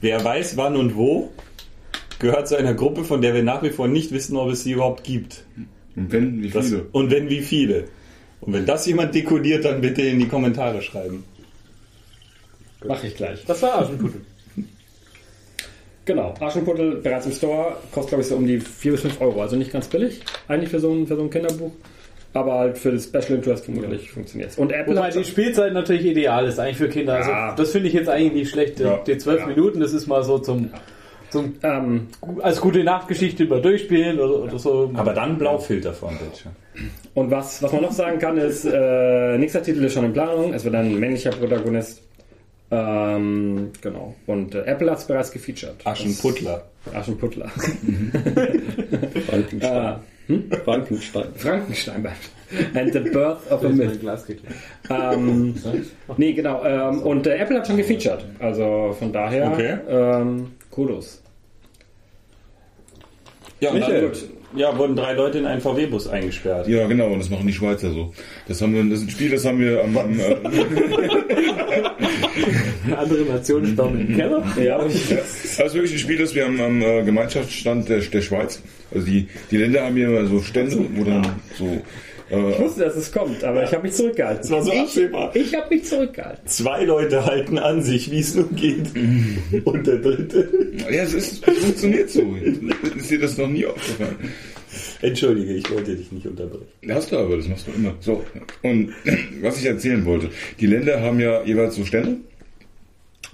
Wer 0.00 0.22
weiß, 0.24 0.56
wann 0.56 0.76
und 0.76 0.96
wo, 0.96 1.30
gehört 2.18 2.48
zu 2.48 2.56
einer 2.56 2.74
Gruppe, 2.74 3.04
von 3.04 3.20
der 3.22 3.34
wir 3.34 3.42
nach 3.42 3.62
wie 3.62 3.70
vor 3.70 3.88
nicht 3.88 4.12
wissen, 4.12 4.36
ob 4.36 4.50
es 4.50 4.64
sie 4.64 4.72
überhaupt 4.72 5.04
gibt. 5.04 5.44
Und 5.96 6.12
wenn, 6.12 6.42
wie 6.42 6.50
Das, 6.50 6.66
viele? 6.68 6.86
und 6.92 7.10
wenn, 7.10 7.28
wie 7.30 7.40
viele. 7.42 7.84
Und 8.40 8.52
wenn 8.52 8.66
das 8.66 8.86
jemand 8.86 9.14
dekodiert, 9.14 9.64
dann 9.64 9.80
bitte 9.80 10.02
in 10.02 10.18
die 10.18 10.28
Kommentare 10.28 10.82
schreiben. 10.82 11.24
Mache 12.86 13.06
ich 13.06 13.16
gleich. 13.16 13.44
Das 13.46 13.62
war 13.62 13.78
Aschenputtel. 13.80 14.20
Genau, 16.06 16.34
Aschenputtel 16.38 16.96
bereits 16.96 17.24
im 17.26 17.32
Store, 17.32 17.76
kostet 17.90 18.08
glaube 18.10 18.22
ich 18.22 18.28
so 18.28 18.36
um 18.36 18.46
die 18.46 18.60
4 18.60 18.92
bis 18.92 19.00
5 19.02 19.20
Euro, 19.22 19.40
also 19.40 19.56
nicht 19.56 19.72
ganz 19.72 19.86
billig, 19.88 20.20
eigentlich 20.48 20.68
für 20.68 20.78
so 20.78 20.92
ein, 20.92 21.06
für 21.06 21.16
so 21.16 21.22
ein 21.22 21.30
Kinderbuch, 21.30 21.72
aber 22.34 22.52
halt 22.58 22.76
für 22.76 22.92
das 22.92 23.04
Special 23.04 23.36
Interest 23.38 23.64
vermutlich 23.64 24.10
funktioniert 24.10 24.50
es. 24.50 24.58
Und 24.58 24.70
Apple 24.70 24.96
Wobei 24.96 25.06
hat 25.06 25.14
die 25.14 25.24
Spielzeit 25.24 25.72
natürlich 25.72 26.04
ideal 26.04 26.46
ist, 26.46 26.58
eigentlich 26.58 26.76
für 26.76 26.90
Kinder. 26.90 27.14
Also 27.14 27.30
Ja. 27.30 27.54
das 27.54 27.70
finde 27.70 27.88
ich 27.88 27.94
jetzt 27.94 28.10
eigentlich 28.10 28.34
nicht 28.34 28.50
schlecht. 28.50 28.80
Ja. 28.80 28.98
Die 28.98 29.16
zwölf 29.16 29.46
Minuten, 29.46 29.80
das 29.80 29.94
ist 29.94 30.06
mal 30.06 30.22
so 30.24 30.38
zum, 30.38 30.68
zum 31.34 31.54
ähm, 31.62 32.06
als 32.42 32.60
gute 32.60 32.82
Nachtgeschichte 32.82 33.42
über 33.44 33.60
durchspielen 33.60 34.18
oder, 34.18 34.42
oder 34.44 34.58
so. 34.58 34.90
Aber 34.94 35.12
dann 35.12 35.36
Blaufilter 35.38 35.92
vor 35.92 36.08
dem 36.10 36.18
Bildschirm. 36.18 36.52
und 37.14 37.30
was, 37.30 37.62
was 37.62 37.72
man 37.72 37.82
noch 37.82 37.92
sagen 37.92 38.18
kann 38.18 38.38
ist, 38.38 38.64
äh, 38.64 39.36
nächster 39.38 39.62
Titel 39.62 39.84
ist 39.84 39.92
schon 39.94 40.06
in 40.06 40.12
Planung, 40.12 40.54
es 40.54 40.64
wird 40.64 40.74
ein 40.74 40.98
männlicher 40.98 41.30
Protagonist. 41.30 42.00
Ähm, 42.70 43.70
genau. 43.82 44.14
Und 44.26 44.54
äh, 44.54 44.62
Apple 44.64 44.90
hat 44.90 44.98
es 44.98 45.04
bereits 45.04 45.30
gefeatured. 45.30 45.74
Aschenputtler. 45.84 46.64
Das- 46.86 46.94
Aschenputtler. 46.94 47.50
Frankenstein. 49.26 49.96
Frankenstein. 50.64 51.26
Frankenstein 51.36 52.02
bleibt. 52.02 52.30
And 52.74 52.92
the 52.92 53.00
Birth 53.00 53.50
of 53.50 53.64
a 53.64 53.68
Myth. 53.68 53.98
Ähm, 54.90 55.54
nee, 56.16 56.32
genau. 56.32 56.64
Ähm, 56.64 57.02
und 57.02 57.26
äh, 57.26 57.36
Apple 57.36 57.58
hat 57.58 57.66
schon 57.66 57.76
gefeatured. 57.76 58.24
Also 58.38 58.94
von 58.98 59.12
daher, 59.12 59.52
Okay. 59.52 59.76
ähm, 59.88 60.52
Kudos. 60.70 61.20
Ja, 63.64 63.70
und 63.70 63.80
dann 63.80 63.92
Michael. 63.92 64.12
Ja, 64.56 64.78
wurden 64.78 64.94
drei 64.94 65.14
Leute 65.14 65.38
in 65.38 65.46
einen 65.46 65.60
VW-Bus 65.60 66.06
eingesperrt. 66.06 66.68
Ja, 66.68 66.86
genau, 66.86 67.08
und 67.08 67.18
das 67.18 67.28
machen 67.28 67.46
die 67.46 67.52
Schweizer 67.52 67.90
so. 67.90 68.12
Das 68.46 68.62
haben 68.62 68.72
wir, 68.72 68.84
das 68.84 69.00
ist 69.00 69.06
ein 69.06 69.10
Spiel, 69.10 69.30
das 69.30 69.44
haben 69.44 69.58
wir 69.58 69.82
am, 69.82 69.96
am 69.96 70.20
äh, 70.20 70.36
Andere 72.96 73.22
Nationen 73.24 73.72
staunen 73.72 74.06
im 74.06 74.16
Keller. 74.16 74.44
Ja, 74.62 74.78
Das 74.78 74.94
ist 74.94 75.74
wirklich 75.74 75.94
ein 75.94 75.98
Spiel, 75.98 76.18
das 76.18 76.34
wir 76.34 76.46
am, 76.46 76.60
am 76.60 76.82
äh, 76.82 77.02
Gemeinschaftsstand 77.02 77.88
der, 77.88 78.00
der 78.00 78.20
Schweiz. 78.20 78.62
Also 78.94 79.06
die, 79.06 79.26
die 79.50 79.56
Länder 79.56 79.82
haben 79.84 79.96
hier 79.96 80.06
immer 80.08 80.26
so 80.26 80.40
Stände, 80.40 80.78
wo 80.94 81.02
dann 81.02 81.26
so. 81.58 81.82
Ich 82.30 82.58
wusste, 82.58 82.84
dass 82.84 82.96
es 82.96 83.12
kommt, 83.12 83.44
aber 83.44 83.64
ich 83.64 83.72
habe 83.72 83.82
mich 83.82 83.92
zurückgehalten. 83.92 84.42
Das 84.42 84.50
war 84.50 84.62
so 84.62 84.72
absehbar. 84.72 85.36
Ich 85.36 85.54
habe 85.54 85.74
mich 85.74 85.84
zurückgehalten. 85.84 86.46
Zwei 86.46 86.84
Leute 86.84 87.24
halten 87.24 87.58
an 87.58 87.82
sich, 87.82 88.10
wie 88.10 88.20
es 88.20 88.34
nur 88.34 88.48
geht. 88.50 88.88
Und 89.64 89.86
der 89.86 89.98
dritte. 89.98 90.48
ja, 90.90 91.02
es, 91.02 91.14
ist, 91.14 91.46
es 91.46 91.58
funktioniert 91.58 92.10
so. 92.10 92.34
Ist 92.96 93.10
dir 93.10 93.20
das 93.20 93.36
noch 93.36 93.48
nie 93.48 93.66
aufgefallen? 93.66 94.16
Entschuldige, 95.02 95.54
ich 95.54 95.70
wollte 95.70 95.94
dich 95.94 96.10
nicht 96.12 96.26
unterbrechen. 96.26 96.66
Hast 96.88 97.12
du 97.12 97.18
aber, 97.18 97.36
das 97.36 97.46
machst 97.46 97.66
du 97.66 97.72
immer. 97.72 97.94
So. 98.00 98.24
Und 98.62 98.92
was 99.42 99.58
ich 99.58 99.66
erzählen 99.66 100.04
wollte, 100.04 100.30
die 100.58 100.66
Länder 100.66 101.00
haben 101.02 101.20
ja 101.20 101.42
jeweils 101.44 101.76
so 101.76 101.84
Stände. 101.84 102.16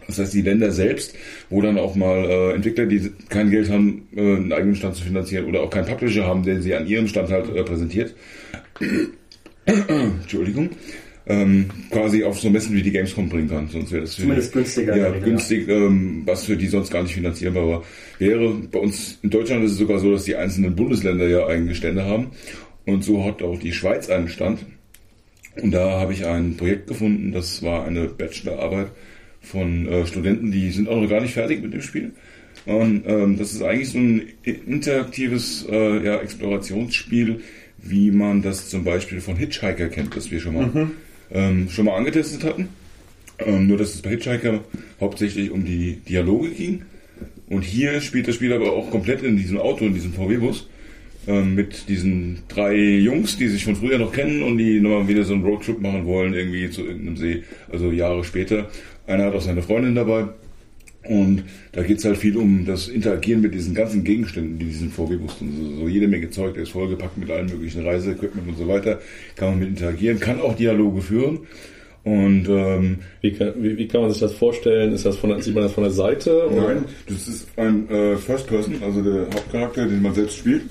Das 0.07 0.19
heißt, 0.19 0.35
die 0.35 0.43
Länder 0.43 0.73
selbst, 0.73 1.15
wo 1.51 1.63
dann 1.63 1.79
auch 1.79 1.95
mal 1.95 2.25
äh, 2.25 2.55
Entwickler, 2.55 2.87
die 2.87 3.13
kein 3.29 3.51
Geld 3.51 3.71
haben, 3.71 4.09
äh, 4.17 4.21
einen 4.21 4.53
eigenen 4.53 4.75
Stand 4.75 4.97
zu 4.97 5.05
finanzieren 5.05 5.45
oder 5.45 5.61
auch 5.61 5.71
keinen 5.71 5.87
Publisher 5.87 6.27
haben, 6.27 6.43
der 6.43 6.61
sie 6.61 6.75
an 6.75 6.87
ihrem 6.87 7.07
Stand 7.07 7.31
halt 7.31 7.55
äh, 7.55 7.63
präsentiert. 7.63 8.15
Entschuldigung. 9.65 10.71
Ähm, 11.27 11.67
quasi 11.91 12.25
auf 12.25 12.41
so 12.41 12.51
Messen 12.51 12.75
wie 12.75 12.83
die 12.83 12.91
Gamescom 12.91 13.29
bringen 13.29 13.49
kann. 13.49 13.69
Sonst 13.69 13.93
wäre 13.93 14.03
das 14.03 14.15
für 14.15 14.23
Zumindest 14.23 14.53
die, 14.53 14.59
günstiger, 14.59 14.97
Ja, 14.97 15.15
ja. 15.15 15.19
günstig, 15.19 15.69
ähm, 15.69 16.23
was 16.25 16.45
für 16.45 16.57
die 16.57 16.67
sonst 16.67 16.91
gar 16.91 17.03
nicht 17.03 17.15
finanzierbar 17.15 17.69
war. 17.69 17.85
Wäre 18.19 18.53
bei 18.73 18.79
uns 18.81 19.19
in 19.23 19.31
Deutschland 19.31 19.65
ist 19.65 19.73
es 19.73 19.79
sogar 19.79 20.01
so, 20.01 20.11
dass 20.11 20.25
die 20.25 20.35
einzelnen 20.35 20.75
Bundesländer 20.75 21.29
ja 21.29 21.47
eigene 21.47 21.75
Stände 21.75 22.05
haben. 22.05 22.29
Und 22.87 23.05
so 23.05 23.25
hat 23.25 23.43
auch 23.43 23.59
die 23.61 23.73
Schweiz 23.73 24.09
einen 24.11 24.29
Stand. 24.29 24.65
Und 25.63 25.73
da 25.73 26.01
habe 26.01 26.13
ich 26.13 26.27
ein 26.27 26.57
Projekt 26.57 26.87
gefunden, 26.89 27.33
das 27.33 27.63
war 27.63 27.85
eine 27.85 28.07
Bachelorarbeit 28.07 28.89
von 29.41 29.87
äh, 29.87 30.07
Studenten, 30.07 30.51
die 30.53 30.71
sind 30.71 30.89
auch 30.89 31.01
noch 31.01 31.09
gar 31.09 31.21
nicht 31.21 31.35
fertig 31.35 31.63
mit 31.63 31.73
dem 31.73 31.83
Spiel. 31.83 32.13
Und 32.67 33.05
ähm, 33.07 33.39
das 33.39 33.53
ist 33.53 33.63
eigentlich 33.63 33.91
so 33.91 33.99
ein 33.99 34.23
interaktives 34.45 35.67
äh, 35.71 36.05
ja, 36.05 36.19
Explorationsspiel, 36.21 37.41
wie 37.83 38.11
man 38.11 38.43
das 38.43 38.69
zum 38.69 38.85
Beispiel 38.85 39.21
von 39.21 39.37
Hitchhiker 39.37 39.89
kennt, 39.89 40.17
das 40.17 40.31
wir 40.31 40.41
schon 40.41 40.55
mal, 40.55 40.91
ähm, 41.33 41.69
schon 41.71 41.87
mal 41.87 41.97
angetestet 41.97 42.45
hatten. 42.45 42.69
Ähm, 43.39 43.67
nur 43.67 43.79
dass 43.79 43.95
es 43.95 44.03
bei 44.03 44.11
Hitchhiker 44.11 44.61
hauptsächlich 45.01 45.51
um 45.51 45.65
die 45.65 45.97
Dialoge 46.09 46.51
ging. 46.51 46.83
Und 47.49 47.63
hier 47.63 48.01
spielt 48.01 48.29
das 48.29 48.35
Spiel 48.35 48.53
aber 48.53 48.73
auch 48.73 48.91
komplett 48.91 49.23
in 49.23 49.37
diesem 49.37 49.59
Auto, 49.59 49.85
in 49.85 49.95
diesem 49.95 50.13
VW-Bus. 50.13 50.69
Ähm, 51.27 51.55
mit 51.55 51.89
diesen 51.89 52.41
drei 52.49 52.75
Jungs, 52.77 53.37
die 53.37 53.49
sich 53.49 53.65
von 53.65 53.77
früher 53.77 53.99
noch 53.99 54.13
kennen 54.13 54.43
und 54.43 54.57
die 54.57 54.81
nochmal 54.81 55.07
wieder 55.07 55.25
so 55.25 55.35
einen 55.35 55.45
Roadtrip 55.45 55.81
machen 55.81 56.07
wollen, 56.07 56.33
irgendwie 56.33 56.71
zu 56.71 56.83
irgendeinem 56.87 57.17
See, 57.17 57.43
also 57.71 57.93
Jahre 57.93 58.25
später. 58.25 58.71
Einer 59.07 59.27
hat 59.27 59.35
auch 59.35 59.43
seine 59.43 59.63
Freundin 59.63 59.95
dabei. 59.95 60.29
Und 61.05 61.45
da 61.73 61.83
geht's 61.83 62.05
halt 62.05 62.19
viel 62.19 62.37
um 62.37 62.67
das 62.67 62.89
Interagieren 62.89 63.41
mit 63.41 63.55
diesen 63.55 63.75
ganzen 63.75 64.05
Gegenständen, 64.05 64.59
die 64.59 64.67
diesen 64.67 64.91
VW-Bus 64.91 65.39
so, 65.39 65.77
so 65.77 65.89
jede 65.89 66.09
Menge 66.09 66.31
Zeug, 66.31 66.55
der 66.55 66.65
ist 66.65 66.71
vollgepackt 66.71 67.17
mit 67.17 67.31
allen 67.31 67.47
möglichen 67.47 67.85
Reiseequipment 67.85 68.49
und 68.49 68.59
so 68.59 68.69
weiter, 68.69 69.01
kann 69.35 69.51
man 69.51 69.59
mit 69.61 69.69
interagieren, 69.71 70.21
kann 70.21 70.41
auch 70.41 70.55
Dialoge 70.55 71.01
führen. 71.01 71.41
Und 72.03 72.49
ähm, 72.49 72.99
Wie 73.21 73.33
kann, 73.33 73.53
wie, 73.59 73.77
wie 73.77 73.87
kann 73.87 74.03
man 74.03 74.11
sich 74.11 74.21
das 74.21 74.33
vorstellen? 74.33 74.93
Ist 74.93 75.05
das 75.05 75.17
von, 75.17 75.41
sieht 75.43 75.55
man 75.55 75.65
das 75.65 75.73
von 75.73 75.85
der 75.85 75.93
Seite? 75.93 76.49
oder? 76.49 76.75
Nein, 76.75 76.85
das 77.07 77.29
ist 77.29 77.49
ein 77.57 77.89
äh, 77.91 78.17
First 78.17 78.47
Person, 78.47 78.77
also 78.83 79.03
der 79.03 79.27
Hauptcharakter, 79.27 79.87
den 79.87 80.01
man 80.01 80.15
selbst 80.15 80.39
spielt. 80.39 80.63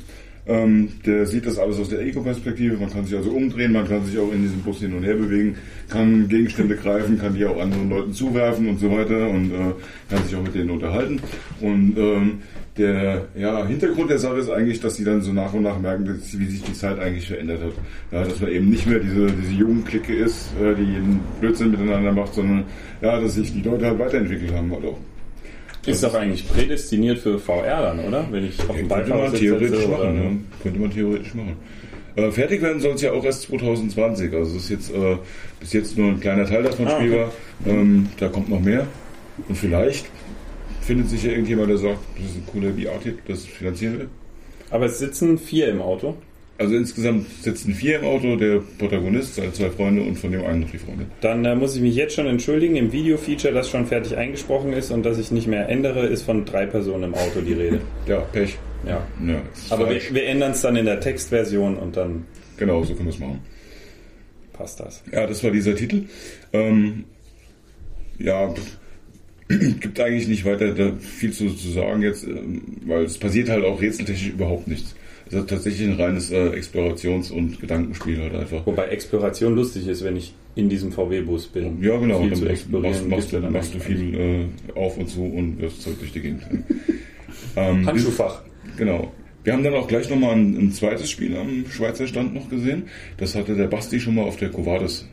Ähm, 0.50 0.90
der 1.06 1.28
sieht 1.28 1.46
das 1.46 1.60
alles 1.60 1.78
aus 1.78 1.90
der 1.90 2.02
Ego-Perspektive. 2.02 2.76
Man 2.78 2.90
kann 2.90 3.06
sich 3.06 3.16
also 3.16 3.30
umdrehen, 3.30 3.72
man 3.72 3.88
kann 3.88 4.04
sich 4.04 4.18
auch 4.18 4.34
in 4.34 4.42
diesem 4.42 4.62
Bus 4.62 4.80
hin 4.80 4.94
und 4.96 5.04
her 5.04 5.14
bewegen, 5.14 5.56
kann 5.90 6.28
Gegenstände 6.28 6.76
greifen, 6.76 7.20
kann 7.20 7.36
die 7.36 7.46
auch 7.46 7.62
anderen 7.62 7.88
Leuten 7.88 8.14
zuwerfen 8.14 8.68
und 8.68 8.80
so 8.80 8.90
weiter 8.90 9.30
und 9.30 9.52
äh, 9.52 9.74
kann 10.10 10.24
sich 10.24 10.36
auch 10.36 10.42
mit 10.42 10.56
denen 10.56 10.72
unterhalten. 10.72 11.22
Und 11.62 11.94
ähm, 11.98 12.40
der 12.80 13.28
ja, 13.38 13.64
Hintergrund 13.68 14.10
der 14.10 14.18
Sache 14.18 14.38
ist 14.38 14.50
eigentlich, 14.50 14.80
dass 14.80 14.96
sie 14.96 15.04
dann 15.04 15.22
so 15.22 15.32
nach 15.32 15.54
und 15.54 15.62
nach 15.62 15.78
merken, 15.80 16.06
dass, 16.06 16.40
wie 16.40 16.46
sich 16.48 16.64
die 16.64 16.74
Zeit 16.74 16.98
eigentlich 16.98 17.28
verändert 17.28 17.62
hat. 17.62 17.74
Ja, 18.12 18.24
dass 18.24 18.40
man 18.42 18.50
eben 18.50 18.70
nicht 18.70 18.88
mehr 18.88 19.00
diese, 19.00 19.28
diese 19.28 19.54
Jugendklicke 19.54 20.16
ist, 20.16 20.50
äh, 20.60 20.74
die 20.74 20.94
jeden 20.94 21.20
Blödsinn 21.40 21.70
miteinander 21.70 22.12
macht, 22.12 22.34
sondern 22.34 22.64
ja, 23.02 23.22
dass 23.22 23.36
sich 23.36 23.54
die 23.54 23.62
Leute 23.62 23.86
halt 23.86 24.00
weiterentwickelt 24.00 24.52
haben. 24.52 24.72
Halt 24.72 24.86
auch. 24.86 24.98
Ist 25.86 26.04
doch 26.04 26.14
eigentlich 26.14 26.48
prädestiniert 26.48 27.20
für 27.20 27.40
VR 27.40 27.82
dann, 27.82 28.00
oder? 28.06 28.28
Wenn 28.32 28.46
ich 28.46 28.60
auf 28.60 28.76
dem 28.76 28.88
Könnte 28.90 29.10
man 29.10 29.34
theoretisch 29.34 29.70
sitze 29.78 29.88
machen, 29.88 30.16
ja. 30.24 30.62
Könnte 30.64 30.80
man 30.80 30.92
theoretisch 30.92 31.34
machen. 31.34 31.56
Äh, 32.16 32.32
fertig 32.32 32.62
werden 32.62 32.82
soll 32.82 32.94
es 32.96 33.02
ja 33.02 33.12
auch 33.14 33.24
erst 33.24 33.44
2020. 33.44 34.34
Also 34.34 34.58
es 34.58 34.64
ist 34.64 34.70
jetzt 34.70 34.94
äh, 34.94 35.18
bis 35.60 35.74
jetzt 35.74 35.98
nur 35.98 36.10
ein 36.10 36.20
kleiner 36.20 36.46
Teil 36.46 36.64
davon 36.64 36.88
Ah, 36.88 36.96
okay. 36.96 37.06
spielbar. 37.08 37.32
Ähm, 37.66 38.10
da 38.20 38.28
kommt 38.28 38.50
noch 38.50 38.60
mehr. 38.60 38.88
Und 39.48 39.56
vielleicht 39.58 40.06
findet 40.82 41.10
sich 41.10 41.24
ja 41.24 41.32
irgendjemand, 41.32 41.70
der 41.70 41.78
sagt, 41.78 42.00
das 42.18 42.26
ist 42.26 42.36
ein 42.38 42.46
cooler 42.52 42.72
VR-Tipp, 42.74 43.20
das 43.28 43.46
finanzieren 43.46 44.00
will. 44.00 44.08
Aber 44.72 44.86
es 44.86 45.00
sitzen 45.00 45.38
vier 45.38 45.70
im 45.70 45.82
Auto. 45.82 46.18
Also 46.60 46.76
insgesamt 46.76 47.26
sitzen 47.42 47.74
vier 47.74 48.00
im 48.00 48.06
Auto, 48.06 48.36
der 48.36 48.62
Protagonist, 48.78 49.36
seine 49.36 49.54
zwei 49.54 49.70
Freunde 49.70 50.02
und 50.02 50.18
von 50.18 50.30
dem 50.30 50.44
einen 50.44 50.60
noch 50.60 50.70
die 50.70 50.78
Freundin. 50.78 51.08
Dann 51.22 51.46
äh, 51.46 51.56
muss 51.56 51.74
ich 51.78 51.82
mich 51.82 51.96
jetzt 51.96 52.16
schon 52.16 52.28
entschuldigen. 52.28 52.76
Im 52.76 52.92
Video-Feature, 52.92 53.54
das 53.54 53.70
schon 53.70 53.86
fertig 53.86 54.18
eingesprochen 54.18 54.74
ist 54.74 54.92
und 54.92 55.04
das 55.06 55.18
ich 55.18 55.32
nicht 55.32 55.48
mehr 55.48 55.70
ändere, 55.70 56.06
ist 56.06 56.24
von 56.24 56.44
drei 56.44 56.66
Personen 56.66 57.06
im 57.06 57.14
Auto 57.14 57.40
die 57.40 57.54
Rede. 57.54 57.80
Ja, 58.08 58.20
Pech. 58.20 58.58
Ja. 58.86 59.08
Ja, 59.26 59.42
Aber 59.70 59.90
wir, 59.90 60.02
wir 60.12 60.26
ändern 60.26 60.52
es 60.52 60.62
dann 60.62 60.76
in 60.76 60.86
der 60.86 61.00
Textversion 61.00 61.78
und 61.78 61.96
dann 61.96 62.26
genau, 62.58 62.84
so 62.84 62.94
können 62.94 63.08
wir 63.08 63.14
es 63.14 63.20
machen. 63.20 63.40
passt 64.52 64.82
das. 64.82 65.02
Ja, 65.12 65.26
das 65.28 65.42
war 65.44 65.52
dieser 65.52 65.76
Titel. 65.76 66.04
Ähm, 66.52 67.06
ja, 68.18 68.54
gibt 69.48 70.00
eigentlich 70.00 70.28
nicht 70.28 70.44
weiter 70.44 70.94
viel 71.00 71.32
zu, 71.32 71.50
zu 71.56 71.70
sagen 71.72 72.02
jetzt, 72.02 72.26
ähm, 72.26 72.62
weil 72.86 73.04
es 73.06 73.18
passiert 73.18 73.48
halt 73.50 73.64
auch 73.64 73.82
rätseltechnisch 73.82 74.34
überhaupt 74.34 74.68
nichts. 74.68 74.94
Es 75.30 75.36
ist 75.36 75.50
tatsächlich 75.50 75.88
ein 75.88 76.00
reines 76.00 76.32
äh, 76.32 76.50
Explorations- 76.50 77.32
und 77.32 77.60
Gedankenspiel 77.60 78.20
halt 78.20 78.34
einfach. 78.34 78.66
Wobei 78.66 78.88
Exploration 78.88 79.56
lustig 79.56 79.88
ist, 79.88 80.04
wenn 80.04 80.18
ich 80.18 80.34
in 80.56 80.70
diesem 80.70 80.92
VW-Bus 80.92 81.48
bin. 81.48 81.82
Ja, 81.84 81.98
genau. 81.98 82.20
Viel 82.22 82.30
dann 82.30 82.40
zu 82.40 82.46
machst, 82.46 82.62
explorieren. 82.62 83.10
machst, 83.10 83.34
dann 83.34 83.52
machst 83.52 83.76
du 83.76 83.80
viel 83.80 84.16
äh, 84.16 84.46
auf 84.74 84.98
und 84.98 85.08
zu 85.08 85.24
und 85.24 85.62
wirfst 85.62 85.84
Zeug 85.84 86.00
durch 86.00 86.12
die 86.12 86.22
Gegend. 86.22 86.42
ähm, 87.56 87.86
Handschuhfach. 87.86 88.42
Genau. 88.78 89.12
Wir 89.44 89.54
haben 89.54 89.64
dann 89.64 89.76
auch 89.76 89.88
gleich 89.88 90.10
nochmal 90.10 90.34
ein, 90.34 90.58
ein 90.58 90.72
zweites 90.72 91.10
Spiel 91.10 91.38
am 91.38 91.66
Schweizer 91.70 92.08
Stand 92.08 92.34
noch 92.34 92.50
gesehen. 92.50 92.88
Das 93.18 93.36
hatte 93.36 93.56
der 93.56 93.68
Basti 93.68 94.00
schon 94.00 94.16
mal 94.16 94.24
auf 94.24 94.38
der 94.38 94.50
Covades 94.50 95.08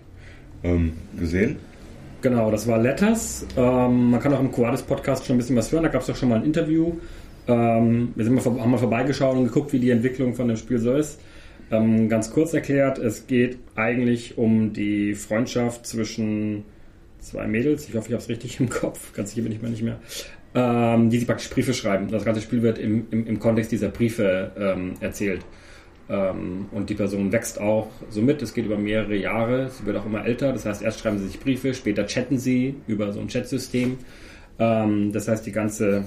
ähm, 0.65 0.95
gesehen. 1.19 1.57
Genau, 2.23 2.51
das 2.51 2.67
war 2.67 2.79
Letters. 2.79 3.47
Ähm, 3.57 4.11
man 4.11 4.21
kann 4.21 4.33
auch 4.33 4.41
im 4.41 4.51
Quadis 4.51 4.83
Podcast 4.83 5.27
schon 5.27 5.37
ein 5.37 5.39
bisschen 5.39 5.57
was 5.57 5.71
hören. 5.71 5.85
Da 5.85 5.91
gab 5.91 6.03
es 6.03 6.11
auch 6.11 6.17
schon 6.17 6.31
mal 6.31 6.37
ein 6.37 6.45
Interview. 6.45 6.95
Ähm, 7.49 8.13
wir 8.15 8.25
sind 8.25 8.35
mal, 8.35 8.45
haben 8.45 8.71
mal 8.71 8.79
vorbeigeschaut 8.79 9.37
und 9.37 9.45
geguckt, 9.45 9.73
wie 9.73 9.79
die 9.79 9.91
Entwicklung 9.91 10.35
von 10.35 10.49
dem 10.49 10.57
Spiel 10.57 10.79
so 10.79 10.95
ist. 10.95 11.21
Ähm, 11.71 12.09
ganz 12.09 12.31
kurz 12.31 12.55
erklärt, 12.55 12.99
es 12.99 13.27
geht 13.27 13.59
eigentlich 13.75 14.39
um 14.39 14.73
die 14.73 15.15
Freundschaft 15.15 15.87
zwischen 15.87 16.65
zwei 17.19 17.47
Mädels. 17.47 17.89
Ich 17.89 17.95
hoffe, 17.95 18.09
ich 18.09 18.13
habe 18.13 18.23
es 18.23 18.29
richtig 18.29 18.61
im 18.61 18.69
Kopf. 18.69 19.13
Ganz 19.13 19.31
sicher 19.31 19.43
bin 19.43 19.53
ich 19.53 19.63
mir 19.63 19.69
nicht 19.69 19.83
mehr. 19.83 19.99
Ähm, 20.55 21.11
die 21.11 21.19
sich 21.19 21.27
praktisch 21.27 21.51
Briefe 21.51 21.75
schreiben. 21.75 22.09
Das 22.11 22.25
ganze 22.25 22.41
Spiel 22.41 22.63
wird 22.63 22.79
im, 22.79 23.07
im, 23.11 23.27
im 23.27 23.39
Kontext 23.39 23.73
dieser 23.73 23.89
Briefe 23.89 24.53
ähm, 24.57 24.95
erzählt. 25.01 25.45
Ähm, 26.09 26.67
und 26.71 26.89
die 26.89 26.95
Person 26.95 27.33
wächst 27.33 27.61
auch 27.61 27.89
so 28.11 28.23
mit. 28.23 28.41
Es 28.43 28.55
geht 28.55 28.67
über 28.67 28.79
mehrere 28.79 29.17
Jahre. 29.17 29.69
Sie 29.71 29.85
wird 29.85 29.97
auch 29.97 30.07
immer 30.07 30.25
älter. 30.25 30.53
Das 30.53 30.65
heißt, 30.65 30.83
erst 30.83 31.01
schreiben 31.01 31.19
sie 31.19 31.27
sich 31.27 31.41
Briefe, 31.41 31.75
später 31.75 32.07
chatten 32.07 32.39
sie 32.39 32.77
über 32.87 33.13
so 33.13 33.21
ein 33.21 33.29
Chatsystem. 33.29 33.99
Ähm, 34.59 35.13
das 35.13 35.29
heißt, 35.29 35.45
die 35.45 35.53
ganze, 35.53 36.05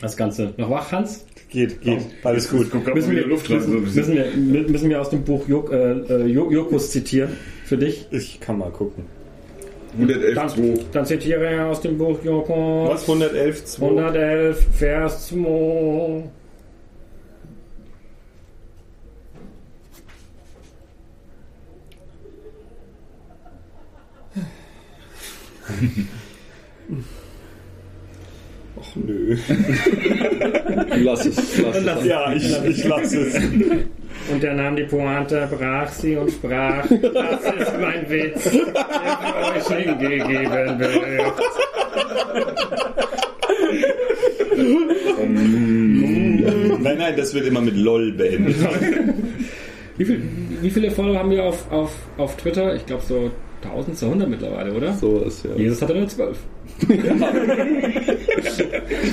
das 0.00 0.16
ganze, 0.16 0.54
noch 0.56 0.70
wach, 0.70 0.92
Hans? 0.92 1.26
Geht, 1.48 1.80
geht. 1.82 2.00
Alles 2.22 2.48
gut. 2.48 2.72
Müssen 2.94 3.10
wir, 3.10 3.26
Luft 3.26 3.50
rein, 3.50 3.60
so 3.60 3.72
ein 3.72 3.82
müssen, 3.82 4.14
müssen, 4.14 4.14
wir, 4.54 4.62
müssen 4.68 4.88
wir 4.88 5.00
aus 5.00 5.10
dem 5.10 5.24
Buch 5.24 5.48
Jok, 5.48 5.72
äh, 5.72 5.92
äh, 5.92 6.26
Jo- 6.26 6.50
Jokus 6.50 6.90
zitieren 6.90 7.30
für 7.64 7.76
dich? 7.76 8.06
Ich 8.10 8.38
kann 8.40 8.58
mal 8.58 8.70
gucken. 8.70 9.04
111, 9.98 10.34
Dann, 10.36 10.48
2. 10.48 10.84
dann 10.92 11.06
zitiere 11.06 11.44
er 11.46 11.66
aus 11.66 11.80
dem 11.80 11.98
Buch 11.98 12.22
Jokos. 12.22 12.88
Was? 12.90 13.02
111, 13.02 13.64
2? 13.64 13.86
111, 13.86 14.66
Vers 14.78 15.26
2. 15.28 16.22
Nö. 28.94 29.36
Lass 31.02 31.26
es, 31.26 31.58
lass 31.58 31.76
es. 31.76 32.04
Ja, 32.04 32.32
ich, 32.32 32.64
ich 32.64 32.84
lasse 32.84 33.20
es. 33.20 33.34
Und 34.32 34.44
er 34.44 34.54
nahm 34.54 34.76
die 34.76 34.84
Pointe, 34.84 35.48
brach 35.50 35.90
sie 35.90 36.16
und 36.16 36.30
sprach, 36.30 36.86
das 36.88 37.44
ist 37.58 37.80
mein 37.80 38.08
Witz, 38.08 38.50
der 38.50 39.56
euch 39.56 39.68
hingegeben 39.68 40.78
wird. 40.78 41.34
Nein, 46.80 46.98
nein, 46.98 47.14
das 47.16 47.34
wird 47.34 47.46
immer 47.46 47.60
mit 47.60 47.76
LOL 47.76 48.12
beendet. 48.12 48.56
Wie, 49.96 50.04
viel, 50.04 50.22
wie 50.62 50.70
viele 50.70 50.90
Follower 50.90 51.18
haben 51.18 51.30
wir 51.30 51.44
auf, 51.44 51.70
auf, 51.70 51.92
auf 52.16 52.36
Twitter? 52.36 52.74
Ich 52.74 52.86
glaube 52.86 53.02
so 53.06 53.30
1000 53.64 53.98
zu 53.98 54.06
100 54.06 54.28
mittlerweile, 54.28 54.72
oder? 54.72 54.94
So 54.94 55.20
ist 55.20 55.44
ja. 55.44 55.54
Jesus 55.56 55.82
hatte 55.82 55.94
nur 55.94 56.08
12. 56.08 56.38
Das 56.88 57.00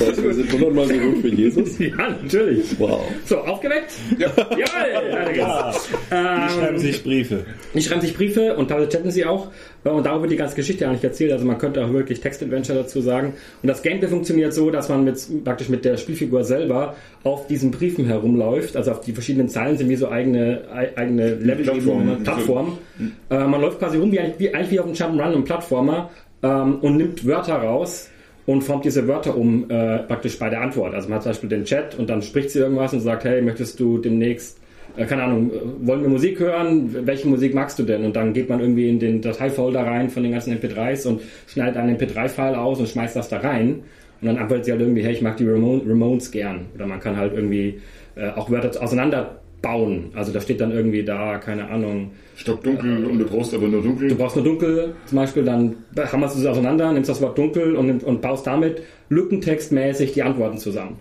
heißt, 0.10 0.24
wir 0.24 0.34
sind 0.34 0.52
hundertmal 0.54 0.88
so 0.88 0.94
gut 0.94 1.18
für 1.22 1.28
Jesus. 1.30 1.78
Ja, 1.88 2.10
natürlich. 2.22 2.80
Wow. 2.80 3.02
So, 3.26 3.38
aufgeweckt? 3.40 3.92
Ja. 4.18 4.28
Jawohl, 4.38 5.14
weiter 5.14 5.34
geht's. 5.34 5.90
Die 6.10 6.60
schreiben 6.60 6.80
sich 6.80 7.04
Briefe. 7.04 7.46
Die 7.74 7.82
schreiben 7.82 8.02
sich 8.02 8.14
Briefe 8.16 8.56
und 8.56 8.68
teilweise 8.70 8.90
chatten 8.90 9.12
sie 9.12 9.26
auch. 9.26 9.52
Äh, 9.84 9.90
Und 9.90 10.06
darüber 10.06 10.24
wird 10.24 10.32
die 10.34 10.38
ganze 10.38 10.56
Geschichte 10.56 10.88
eigentlich 10.88 11.04
erzählt. 11.04 11.32
Also 11.32 11.46
man 11.46 11.58
könnte 11.58 11.84
auch 11.86 11.92
wirklich 11.94 12.20
Text-Adventure 12.22 12.80
dazu 12.80 13.02
sagen. 13.02 13.34
Und 13.62 13.68
das 13.68 13.82
Gameplay 13.84 14.08
funktioniert 14.10 14.54
so, 14.54 14.70
dass 14.72 14.90
man 14.90 15.04
mit, 15.04 15.18
praktisch 15.44 15.70
mit 15.70 15.86
der 15.86 15.98
Spielfigur 15.98 16.44
selber 16.44 16.96
auf 17.24 17.48
diesen 17.48 17.72
Briefen 17.72 18.06
herumläuft. 18.06 18.76
Also 18.76 18.92
auf 18.92 19.02
die 19.02 19.12
verschiedenen 19.14 19.50
Zeilen 19.50 19.78
sind 19.78 19.90
wie 19.90 19.96
so 19.96 20.10
eigene, 20.10 20.62
ei- 20.74 20.96
eigene 20.98 21.36
Level, 21.36 21.64
Plattformen. 21.66 22.24
Plattformen. 22.24 22.78
Äh, 23.30 23.46
man 23.48 23.62
läuft 23.62 23.80
quasi 23.80 23.98
rum 23.98 24.12
wie, 24.12 24.20
eigentlich- 24.20 24.40
wie, 24.40 24.54
eigentlich 24.54 24.72
wie 24.72 24.80
auf 24.80 24.86
einem 24.86 24.96
Jump'n'Run 24.96 25.34
und 25.34 25.44
Plattformer 25.46 26.10
ähm, 26.44 26.80
und 26.82 26.98
nimmt 26.98 27.26
Wörter 27.26 27.56
raus 27.56 28.10
und 28.46 28.64
formt 28.64 28.86
diese 28.86 29.08
Wörter 29.08 29.38
um 29.38 29.70
äh, 29.70 30.00
praktisch 30.00 30.40
bei 30.40 30.50
der 30.50 30.62
Antwort. 30.62 30.94
Also 30.94 31.10
man 31.10 31.18
hat 31.18 31.24
zum 31.24 31.32
Beispiel 31.32 31.50
den 31.50 31.66
Chat 31.66 31.96
und 32.00 32.10
dann 32.10 32.22
spricht 32.22 32.52
sie 32.52 32.60
irgendwas 32.60 32.94
und 32.94 33.02
sagt, 33.02 33.26
hey, 33.26 33.42
möchtest 33.42 33.80
du 33.80 33.98
demnächst, 33.98 34.58
äh, 34.96 35.06
keine 35.06 35.24
Ahnung, 35.24 35.52
äh, 35.52 35.88
wollen 35.88 36.02
wir 36.02 36.10
Musik 36.10 36.40
hören? 36.40 37.06
Welche 37.06 37.28
Musik 37.28 37.54
magst 37.54 37.78
du 37.78 37.84
denn? 37.84 38.06
Und 38.06 38.16
dann 38.16 38.34
geht 38.34 38.50
man 38.50 38.60
irgendwie 38.60 38.90
in 38.90 39.00
den 39.00 39.22
Dateifolder 39.22 39.82
rein 39.82 40.10
von 40.10 40.24
den 40.24 40.32
ganzen 40.32 40.58
MP3s 40.58 41.08
und 41.08 41.22
schneidet 41.48 41.78
einen 41.78 41.98
MP3-File 41.98 42.56
aus 42.56 42.80
und 42.80 42.88
schmeißt 42.88 43.16
das 43.16 43.28
da 43.28 43.40
rein. 43.40 43.84
Und 44.22 44.28
dann 44.28 44.38
antwortet 44.38 44.66
sie 44.66 44.72
halt 44.72 44.82
irgendwie, 44.82 45.04
hey, 45.04 45.14
ich 45.14 45.22
mag 45.22 45.38
die 45.38 45.48
Ramon 45.48 45.82
Ramones 45.86 46.32
gern. 46.32 46.68
Oder 46.74 46.88
man 46.88 47.00
kann 47.00 47.18
halt 47.18 47.34
irgendwie 47.34 47.82
äh, 48.16 48.30
auch 48.30 48.50
Wörter 48.50 48.72
auseinanderbauen. 49.68 50.12
Also 50.16 50.32
da 50.32 50.42
steht 50.42 50.62
dann 50.62 50.72
irgendwie 50.72 51.04
da, 51.04 51.38
keine 51.38 51.70
Ahnung, 51.70 52.12
Stockdunkel 52.36 53.06
und 53.06 53.20
du 53.20 53.26
brauchst 53.26 53.54
aber 53.54 53.68
nur 53.68 53.82
dunkel. 53.82 54.10
Du 54.10 54.16
brauchst 54.16 54.36
nur 54.36 54.46
dunkel, 54.46 54.96
zum 55.06 55.16
Beispiel, 55.18 55.44
dann 55.44 55.76
hammerst 55.96 56.36
du 56.36 56.42
es 56.42 56.46
auseinander, 56.46 56.92
nimmst 56.92 57.10
das 57.10 57.22
Wort 57.22 57.38
dunkel 57.38 57.76
und, 57.76 58.04
und 58.04 58.22
baust 58.22 58.46
damit 58.48 58.82
lückentextmäßig 59.10 60.14
die 60.14 60.24
Antworten 60.24 60.58
zusammen. 60.58 61.00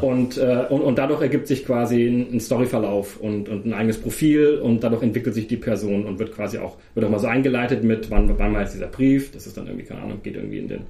Und, 0.00 0.38
äh, 0.38 0.64
und, 0.70 0.80
und 0.80 0.96
dadurch 0.96 1.20
ergibt 1.20 1.46
sich 1.46 1.66
quasi 1.66 2.06
ein, 2.06 2.36
ein 2.36 2.40
Storyverlauf 2.40 3.20
und, 3.20 3.50
und 3.50 3.66
ein 3.66 3.74
eigenes 3.74 3.98
Profil 3.98 4.60
und 4.62 4.82
dadurch 4.82 5.02
entwickelt 5.02 5.34
sich 5.34 5.46
die 5.46 5.58
Person 5.58 6.06
und 6.06 6.18
wird 6.18 6.34
quasi 6.34 6.56
auch, 6.56 6.78
wird 6.94 7.04
auch 7.04 7.10
mal 7.10 7.18
so 7.18 7.26
eingeleitet 7.26 7.84
mit, 7.84 8.10
wann, 8.10 8.38
wann 8.38 8.52
mal 8.52 8.64
ist 8.64 8.72
dieser 8.72 8.86
Brief, 8.86 9.30
das 9.30 9.46
ist 9.46 9.58
dann 9.58 9.66
irgendwie, 9.66 9.84
keine 9.84 10.00
Ahnung, 10.00 10.20
geht 10.22 10.36
irgendwie 10.36 10.60
in 10.60 10.68
den, 10.68 10.80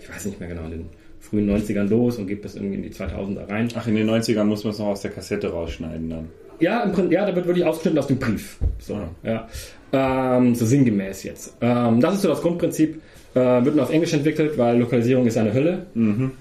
ich 0.00 0.10
weiß 0.10 0.24
nicht 0.24 0.40
mehr 0.40 0.48
genau, 0.48 0.64
in 0.64 0.70
den 0.70 0.86
frühen 1.24 1.50
90ern 1.50 1.88
los 1.88 2.18
und 2.18 2.26
geht 2.26 2.42
bis 2.42 2.54
irgendwie 2.54 2.76
in 2.76 2.82
die 2.82 2.90
2000er 2.90 3.48
rein. 3.48 3.68
Ach, 3.74 3.86
in 3.86 3.94
den 3.94 4.08
90ern 4.08 4.44
muss 4.44 4.64
man 4.64 4.72
es 4.72 4.78
noch 4.78 4.86
aus 4.86 5.02
der 5.02 5.10
Kassette 5.10 5.50
rausschneiden 5.50 6.10
dann. 6.10 6.28
Ja, 6.60 6.82
im 6.82 6.92
Prinzip, 6.92 7.12
ja, 7.12 7.26
da 7.26 7.34
wird 7.34 7.46
wirklich 7.46 7.64
ausgeschnitten 7.64 7.98
aus 7.98 8.06
dem 8.06 8.18
Brief. 8.18 8.58
So, 8.78 9.00
ja. 9.22 9.48
Ähm, 9.92 10.54
so 10.54 10.64
sinngemäß 10.64 11.24
jetzt. 11.24 11.56
Ähm, 11.60 12.00
das 12.00 12.14
ist 12.14 12.22
so 12.22 12.28
das 12.28 12.42
Grundprinzip. 12.42 13.00
Äh, 13.34 13.64
wird 13.64 13.74
nur 13.74 13.84
auf 13.84 13.90
Englisch 13.90 14.12
entwickelt, 14.12 14.56
weil 14.58 14.78
Lokalisierung 14.78 15.26
ist 15.26 15.36
eine 15.36 15.52
Hölle. 15.52 15.86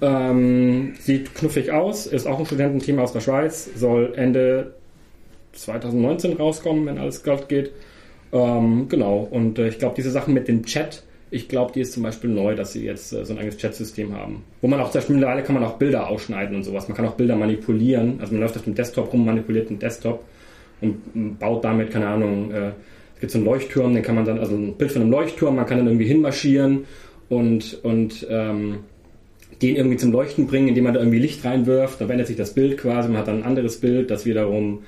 Ähm, 0.01 0.93
sieht 0.99 1.33
knuffig 1.33 1.71
aus, 1.71 2.05
ist 2.05 2.27
auch 2.27 2.37
ein 2.37 2.45
Studententeam 2.45 2.99
aus 2.99 3.13
der 3.13 3.21
Schweiz, 3.21 3.67
soll 3.75 4.13
Ende 4.15 4.75
2019 5.53 6.33
rauskommen, 6.33 6.85
wenn 6.85 6.99
alles 6.99 7.23
glatt 7.23 7.49
geht. 7.49 7.71
Ähm, 8.31 8.87
genau, 8.89 9.27
und 9.29 9.57
äh, 9.57 9.69
ich 9.69 9.79
glaube, 9.79 9.95
diese 9.95 10.11
Sachen 10.11 10.33
mit 10.33 10.47
dem 10.47 10.65
Chat, 10.65 11.03
ich 11.33 11.49
glaube, 11.49 11.71
die 11.73 11.81
ist 11.81 11.93
zum 11.93 12.03
Beispiel 12.03 12.29
neu, 12.29 12.55
dass 12.55 12.73
sie 12.73 12.85
jetzt 12.85 13.11
äh, 13.11 13.25
so 13.25 13.33
ein 13.33 13.39
eigenes 13.39 13.57
Chat-System 13.57 14.13
haben. 14.13 14.43
Wo 14.61 14.67
man 14.67 14.79
auch 14.79 14.91
zum 14.91 14.99
Beispiel 14.99 15.15
mittlerweile 15.15 15.43
kann 15.43 15.55
man 15.55 15.63
auch 15.63 15.77
Bilder 15.77 16.07
ausschneiden 16.07 16.55
und 16.55 16.63
sowas. 16.63 16.87
Man 16.87 16.95
kann 16.95 17.07
auch 17.07 17.15
Bilder 17.15 17.35
manipulieren. 17.35 18.19
Also 18.19 18.33
man 18.33 18.41
läuft 18.41 18.55
auf 18.55 18.63
dem 18.63 18.75
Desktop 18.75 19.11
rum, 19.11 19.25
manipuliert 19.25 19.69
den 19.69 19.79
Desktop 19.79 20.23
und 20.81 20.97
m, 21.15 21.37
baut 21.37 21.63
damit, 21.63 21.91
keine 21.91 22.07
Ahnung, 22.07 22.51
äh, 22.51 22.71
es 23.15 23.19
gibt 23.19 23.31
so 23.31 23.39
einen 23.39 23.45
Leuchtturm, 23.45 23.93
den 23.93 24.03
kann 24.03 24.15
man 24.15 24.25
dann, 24.25 24.37
also 24.37 24.55
ein 24.55 24.75
Bild 24.75 24.91
von 24.91 25.01
einem 25.01 25.11
Leuchtturm, 25.11 25.55
man 25.55 25.65
kann 25.65 25.77
dann 25.77 25.87
irgendwie 25.87 26.05
hinmarschieren 26.05 26.85
und, 27.29 27.79
und 27.83 28.27
ähm, 28.29 28.79
den 29.61 29.75
irgendwie 29.75 29.97
zum 29.97 30.11
Leuchten 30.11 30.45
bringen, 30.45 30.67
indem 30.67 30.83
man 30.83 30.93
da 30.93 30.99
irgendwie 30.99 31.19
Licht 31.19 31.43
reinwirft. 31.45 31.99
Dann 31.99 32.09
wendet 32.09 32.27
sich 32.27 32.35
das 32.35 32.53
Bild 32.53 32.77
quasi, 32.77 33.09
man 33.09 33.17
hat 33.17 33.27
dann 33.27 33.37
ein 33.37 33.43
anderes 33.43 33.79
Bild, 33.79 34.11
das 34.11 34.25
wiederum 34.25 34.83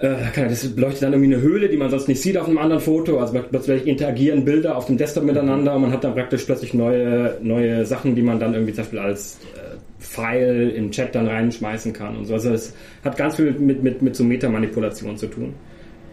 äh, 0.00 0.16
das 0.48 0.68
beleuchtet 0.68 1.02
dann 1.02 1.12
irgendwie 1.12 1.34
eine 1.34 1.42
Höhle, 1.42 1.68
die 1.68 1.76
man 1.76 1.90
sonst 1.90 2.08
nicht 2.08 2.20
sieht 2.20 2.36
auf 2.36 2.46
einem 2.46 2.58
anderen 2.58 2.80
Foto. 2.80 3.18
Also 3.18 3.38
plötzlich 3.50 3.86
interagieren 3.86 4.44
Bilder 4.44 4.76
auf 4.76 4.86
dem 4.86 4.96
Desktop 4.96 5.24
miteinander 5.24 5.74
und 5.74 5.82
man 5.82 5.92
hat 5.92 6.04
dann 6.04 6.14
praktisch 6.14 6.44
plötzlich 6.44 6.74
neue, 6.74 7.36
neue 7.42 7.84
Sachen, 7.84 8.14
die 8.14 8.22
man 8.22 8.38
dann 8.38 8.54
irgendwie 8.54 8.72
zum 8.72 8.84
Beispiel 8.84 8.98
als 9.00 9.38
äh, 9.56 9.76
File 9.98 10.70
im 10.70 10.90
Chat 10.92 11.14
dann 11.14 11.26
reinschmeißen 11.26 11.92
kann 11.92 12.16
und 12.16 12.26
so. 12.26 12.34
Also 12.34 12.50
es 12.50 12.74
hat 13.04 13.16
ganz 13.16 13.36
viel 13.36 13.52
mit, 13.52 13.82
mit, 13.82 14.02
mit 14.02 14.14
so 14.14 14.22
Metamanipulation 14.24 15.16
zu 15.16 15.26
tun. 15.26 15.54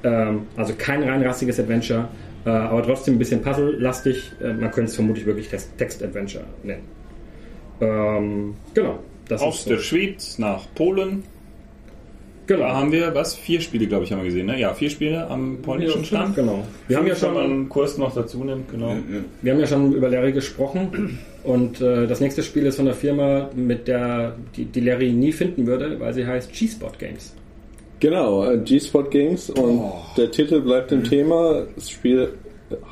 Ähm, 0.04 0.42
also 0.56 0.74
kein 0.78 1.04
rein 1.04 1.22
rassiges 1.24 1.60
Adventure, 1.60 2.08
äh, 2.46 2.50
aber 2.50 2.82
trotzdem 2.84 3.16
ein 3.16 3.20
bisschen 3.20 3.42
puzzle-lastig. 3.42 4.32
Äh, 4.42 4.54
man 4.54 4.72
könnte 4.72 4.90
es 4.90 4.96
vermutlich 4.96 5.26
wirklich 5.26 5.50
Text- 5.50 5.78
Text-Adventure 5.78 6.46
nennen. 6.64 6.84
Ähm, 7.82 8.56
genau. 8.74 9.00
Das 9.28 9.42
Aus 9.42 9.60
ist 9.60 9.70
der 9.70 9.78
so. 9.78 9.84
Schweiz 9.84 10.38
nach 10.38 10.66
Polen. 10.76 11.24
Genau. 12.48 12.60
Da 12.62 12.76
haben 12.76 12.92
wir, 12.92 13.16
was? 13.16 13.34
Vier 13.36 13.60
Spiele, 13.60 13.88
glaube 13.88 14.04
ich, 14.04 14.12
haben 14.12 14.20
wir 14.20 14.26
gesehen, 14.26 14.46
ne? 14.46 14.60
Ja, 14.60 14.74
vier 14.74 14.90
Spiele 14.90 15.28
am 15.28 15.58
polnischen 15.64 16.06
Stand. 16.06 16.36
Genau. 16.36 16.64
Wir 16.88 16.98
haben 16.98 17.08
ja 17.08 17.16
schon 17.16 17.36
einen 17.38 17.70
Kurs 17.70 17.98
noch 17.98 18.14
dazu 18.14 18.44
nimmt, 18.44 18.70
genau. 18.72 18.96
Wir 19.42 19.52
haben 19.54 19.60
ja 19.60 19.66
schon 19.68 19.92
über 19.94 20.10
Larry 20.10 20.32
gesprochen 20.32 21.18
und 21.44 21.82
äh, 21.82 22.06
das 22.06 22.20
nächste 22.20 22.44
Spiel 22.44 22.66
ist 22.68 22.76
von 22.76 22.86
der 22.86 22.94
Firma, 22.94 23.50
mit 23.56 23.88
der 23.88 24.36
die, 24.56 24.66
die 24.66 24.80
Larry 24.82 25.12
nie 25.12 25.32
finden 25.32 25.66
würde, 25.66 26.00
weil 26.00 26.14
sie 26.14 26.26
heißt 26.26 26.52
G-Spot 26.54 26.92
Games. 27.00 27.34
Genau, 28.00 28.46
äh, 28.46 28.58
G-Spot 28.60 29.04
Games 29.04 29.50
und 29.50 29.80
Oh. 29.80 29.94
der 30.18 30.30
Titel 30.30 30.62
bleibt 30.62 30.92
im 30.92 31.04
Thema. 31.04 31.64
Das 31.76 31.90
Spiel 31.90 32.30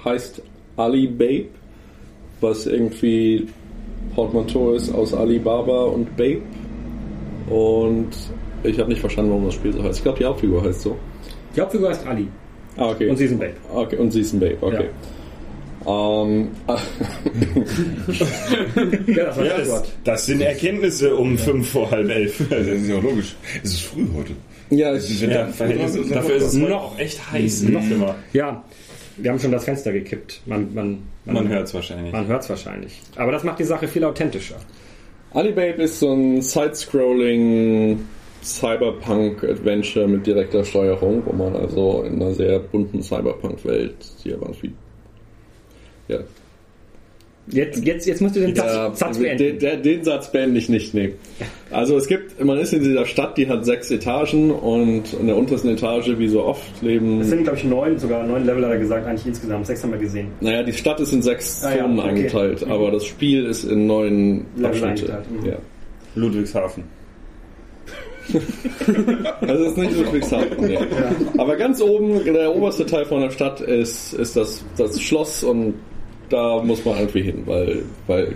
heißt 0.04 0.42
Ali 0.78 1.06
Babe, 1.08 1.46
was 2.42 2.66
irgendwie 2.66 3.46
Portmanteau 4.16 4.72
ist 4.74 4.92
aus 4.94 5.14
Alibaba 5.14 5.84
und 5.86 6.16
Babe. 6.18 6.42
Und 7.50 8.10
ich 8.64 8.80
habe 8.80 8.90
nicht 8.90 9.02
verstanden, 9.02 9.32
warum 9.32 9.46
das 9.46 9.54
Spiel 9.56 9.74
so 9.74 9.84
heißt. 9.84 9.98
Ich 9.98 10.04
glaube, 10.04 10.20
die 10.20 10.26
Hauptfigur 10.26 10.64
heißt 10.64 10.82
so. 10.82 10.98
Die 11.56 11.62
Hauptfigur 11.62 11.90
heißt 11.90 12.06
Ali 12.08 12.28
Ah, 12.78 12.90
okay. 12.90 13.10
und 13.10 13.18
sie 13.18 13.26
ist 13.26 13.32
ein 13.32 13.40
Babe. 13.40 13.54
okay. 13.74 13.98
Und 13.98 14.12
sie 14.12 14.22
ist 14.22 14.34
ein 14.34 14.40
Babe, 14.40 14.58
okay. 14.62 14.86
Ähm, 15.86 16.48
Ja, 19.08 19.26
das 19.26 19.38
war 19.38 19.46
Ja, 19.46 19.58
das 19.58 19.84
das, 20.04 20.26
sind 20.26 20.42
Erkenntnisse 20.42 21.16
um 21.16 21.38
fünf 21.38 21.70
vor 21.70 21.92
halb 21.92 22.10
elf. 22.10 22.42
Das 22.50 22.66
ist 22.68 22.88
ja 22.90 23.00
logisch. 23.00 23.36
Es 23.64 23.72
ist 23.74 23.82
früh 23.82 24.06
heute. 24.16 24.32
ja, 24.70 24.96
ich, 24.96 25.22
Ja, 25.22 25.48
Verhältnis- 25.48 26.10
dafür 26.10 26.36
ist 26.36 26.44
es 26.46 26.54
noch 26.56 26.98
echt 26.98 27.32
heiß. 27.32 27.64
Noch 27.64 27.84
immer. 27.90 28.16
Ja, 28.34 28.64
wir 29.18 29.32
haben 29.32 29.40
schon 29.40 29.52
das 29.52 29.66
Fenster 29.66 29.92
gekippt. 29.92 30.42
Man, 30.46 30.74
man, 30.74 31.00
Man 31.26 31.48
hört 31.50 31.68
es 31.68 31.74
wahrscheinlich. 31.74 32.12
Man 32.14 32.28
hört 32.28 32.44
es 32.44 32.50
wahrscheinlich. 32.50 33.00
Aber 33.16 33.32
das 33.32 33.44
macht 33.44 33.60
die 33.60 33.64
Sache 33.66 33.88
viel 33.88 34.04
authentischer. 34.06 34.56
Alibabe 35.34 35.84
ist 35.84 36.00
so 36.00 36.14
ein 36.14 36.42
Side-Scrolling 36.42 38.00
Cyberpunk-Adventure 38.44 40.08
mit 40.08 40.26
direkter 40.26 40.64
Steuerung, 40.64 41.24
wo 41.26 41.34
man 41.34 41.56
also 41.56 42.04
in 42.04 42.22
einer 42.22 42.34
sehr 42.34 42.60
bunten 42.60 43.02
Cyberpunk-Welt, 43.02 43.96
die 44.24 44.34
aber 44.34 44.48
irgendwie. 44.48 44.74
Ja, 46.08 46.20
Jetzt, 47.48 47.86
jetzt, 47.86 48.08
jetzt 48.08 48.22
musst 48.22 48.38
du 48.38 48.40
den 48.40 48.56
ja 48.56 48.70
Satz, 48.70 49.00
Satz 49.00 49.18
den, 49.18 49.38
beenden. 49.38 49.60
den, 49.60 49.84
den 49.84 50.04
Satz 50.06 50.32
beende 50.32 50.58
ich 50.58 50.70
nicht, 50.70 50.94
nee. 50.94 51.14
Also 51.72 51.98
es 51.98 52.08
gibt, 52.08 52.42
man 52.44 52.58
ist 52.58 52.72
in 52.72 52.82
dieser 52.82 53.06
Stadt, 53.06 53.38
die 53.38 53.50
hat 53.50 53.66
sechs 53.66 53.92
Etagen 53.92 54.50
und 54.50 55.14
in 55.20 55.28
der 55.28 55.36
untersten 55.36 55.70
Etage, 55.70 56.18
wie 56.18 56.30
so 56.30 56.44
oft, 56.44 56.82
leben. 56.82 57.20
Es 57.20 57.30
sind, 57.30 57.44
glaube 57.44 57.58
ich, 57.58 57.66
neun, 57.66 57.98
sogar 58.00 58.26
neun 58.26 58.46
Level 58.46 58.64
hat 58.64 58.72
er 58.72 58.78
gesagt, 58.80 59.06
eigentlich 59.06 59.26
insgesamt. 59.28 59.68
Sechs 59.68 59.84
haben 59.84 59.92
wir 59.92 60.00
gesehen. 60.00 60.28
Naja, 60.40 60.64
die 60.64 60.72
Stadt 60.72 61.02
ist 61.02 61.12
in 61.12 61.22
sechs 61.22 61.62
Ah 61.66 61.76
ja, 61.76 61.82
Zonen 61.84 62.00
okay. 62.00 62.10
eingeteilt, 62.10 62.64
aber 62.66 62.92
das 62.92 63.06
Spiel 63.06 63.46
ist 63.46 63.66
in 63.66 63.88
neun 63.88 64.46
Level 64.56 64.68
Abschnitte. 64.68 64.88
eingeteilt, 65.14 65.32
mhm. 65.42 65.46
Ja. 65.46 65.58
Ludwigshafen. 66.16 66.84
Also 69.42 69.64
es 69.66 69.72
ist 69.72 69.78
nicht 69.78 69.98
Ludwigshafen, 69.98 70.66
nee. 70.66 70.80
Aber 71.38 71.56
ganz 71.58 71.82
oben, 71.82 72.24
der 72.24 72.56
oberste 72.56 72.86
Teil 72.86 73.06
von 73.06 73.22
der 73.22 73.30
Stadt 73.30 73.62
ist, 73.62 74.14
ist 74.14 74.36
das, 74.36 74.64
das 74.78 75.02
Schloss 75.02 75.44
und 75.44 75.76
da 76.30 76.62
muss 76.64 76.84
man 76.86 76.98
irgendwie 76.98 77.22
hin, 77.22 77.44
weil, 77.46 77.84
weil 78.08 78.36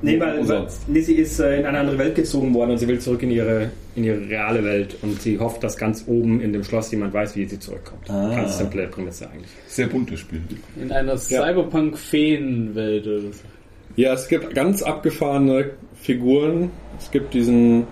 Nee, 0.00 0.20
weil, 0.20 0.38
weil 0.38 0.44
sonst? 0.44 0.88
Lizzie 0.88 1.14
ist 1.14 1.40
äh, 1.40 1.58
in 1.58 1.66
eine 1.66 1.78
andere 1.78 1.98
Welt 1.98 2.14
gezogen 2.14 2.54
worden 2.54 2.70
und 2.72 2.78
sie 2.78 2.86
will 2.86 3.00
zurück 3.00 3.22
in 3.24 3.32
ihre, 3.32 3.70
in 3.96 4.04
ihre 4.04 4.28
reale 4.28 4.62
Welt 4.62 4.96
und 5.02 5.20
sie 5.20 5.38
hofft, 5.38 5.64
dass 5.64 5.76
ganz 5.76 6.04
oben 6.06 6.40
in 6.40 6.52
dem 6.52 6.62
Schloss 6.62 6.92
jemand 6.92 7.14
weiß, 7.14 7.34
wie 7.34 7.46
sie 7.46 7.58
zurückkommt. 7.58 8.08
Ah. 8.08 8.32
Ganz 8.34 8.58
simple 8.58 8.86
Prämisse 8.86 9.28
eigentlich. 9.28 9.50
Sehr 9.66 9.88
buntes 9.88 10.20
Spiel. 10.20 10.40
In 10.80 10.92
einer 10.92 11.16
Cyberpunk-Feenwelt 11.16 13.06
oder 13.06 13.20
so. 13.20 13.32
Ja, 13.96 14.12
es 14.12 14.28
gibt 14.28 14.54
ganz 14.54 14.84
abgefahrene 14.84 15.70
Figuren. 16.00 16.70
Es 17.00 17.10
gibt 17.10 17.34
diesen, 17.34 17.88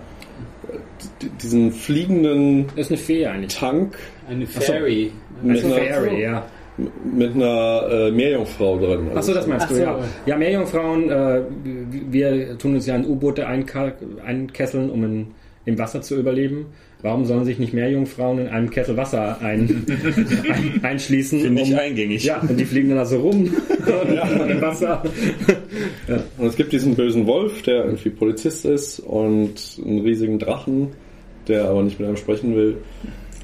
diesen 1.41 1.71
fliegenden 1.71 2.67
Das 2.75 2.85
ist 2.87 2.91
eine 2.91 2.97
Fee 2.97 3.25
eigentlich. 3.25 3.55
Tank 3.55 3.97
Eine 4.29 4.45
Fairy. 4.47 5.11
mit 5.41 5.63
Also 5.63 5.73
einer, 5.75 5.85
Fairy, 5.85 6.21
ja. 6.21 6.45
mit 7.03 7.35
einer 7.35 7.87
äh, 7.89 8.11
Meerjungfrau 8.11 8.77
drin. 8.79 9.09
Achso, 9.15 9.33
das 9.33 9.47
meinst 9.47 9.65
Ach 9.65 9.69
du, 9.69 9.75
so. 9.75 9.81
ja. 9.81 9.99
Ja, 10.25 10.37
Meerjungfrauen, 10.37 11.09
äh, 11.09 11.41
wir 12.09 12.57
tun 12.57 12.75
uns 12.75 12.85
ja 12.85 12.95
in 12.95 13.05
U-Boote 13.05 13.47
einkesseln, 13.47 14.89
um 14.89 15.03
in, 15.03 15.27
im 15.65 15.77
Wasser 15.77 16.01
zu 16.01 16.17
überleben. 16.17 16.67
Warum 17.03 17.25
sollen 17.25 17.45
sich 17.45 17.59
nicht 17.59 17.73
Meerjungfrauen 17.73 18.39
in 18.39 18.47
einem 18.47 18.69
Kessel 18.71 18.97
Wasser 18.97 19.39
ein, 19.41 19.85
ein, 19.87 20.79
einschließen? 20.83 21.41
Finde 21.41 21.61
ich 21.61 21.71
um- 21.71 21.77
eingängig. 21.79 22.23
Ja, 22.23 22.39
und 22.41 22.59
die 22.59 22.65
fliegen 22.65 22.89
dann 22.89 22.97
da 22.97 23.05
so 23.05 23.19
rum 23.19 23.43
und 24.41 24.49
im 24.49 24.61
Wasser. 24.61 25.03
Und 26.37 26.47
es 26.47 26.55
gibt 26.55 26.71
diesen 26.73 26.95
bösen 26.95 27.27
Wolf, 27.27 27.61
der 27.61 27.85
irgendwie 27.85 28.09
Polizist 28.09 28.65
ist 28.65 28.99
und 28.99 29.53
einen 29.85 29.99
riesigen 30.01 30.39
Drachen, 30.39 30.89
der 31.47 31.65
aber 31.65 31.83
nicht 31.83 31.99
mit 31.99 32.07
einem 32.07 32.17
sprechen 32.17 32.55
will. 32.55 32.77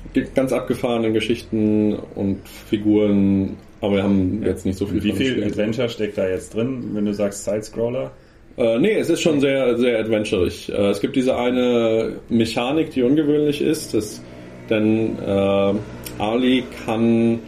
Es 0.07 0.13
gibt 0.13 0.35
ganz 0.35 0.51
abgefahrene 0.51 1.11
Geschichten 1.11 1.93
und 2.15 2.39
Figuren, 2.47 3.51
aber 3.81 3.95
wir 3.97 4.03
haben 4.03 4.43
jetzt 4.43 4.65
nicht 4.65 4.77
so 4.77 4.85
viel 4.87 5.03
Wie 5.03 5.11
viel. 5.11 5.43
Adventure 5.43 5.89
steckt 5.89 6.17
da 6.17 6.27
jetzt 6.27 6.55
drin, 6.55 6.89
wenn 6.93 7.05
du 7.05 7.13
sagst 7.13 7.45
Sidescroller? 7.45 8.11
Äh, 8.57 8.79
nee, 8.79 8.93
es 8.93 9.09
ist 9.09 9.21
schon 9.21 9.39
sehr, 9.39 9.77
sehr 9.77 9.99
adventurig. 9.99 10.71
Äh, 10.71 10.89
es 10.89 11.01
gibt 11.01 11.15
diese 11.15 11.35
eine 11.35 12.13
Mechanik, 12.29 12.91
die 12.91 13.01
ungewöhnlich 13.01 13.61
ist, 13.61 13.93
dass, 13.93 14.21
denn 14.69 15.17
äh, 15.19 15.73
Ali 16.19 16.63
kann 16.85 17.39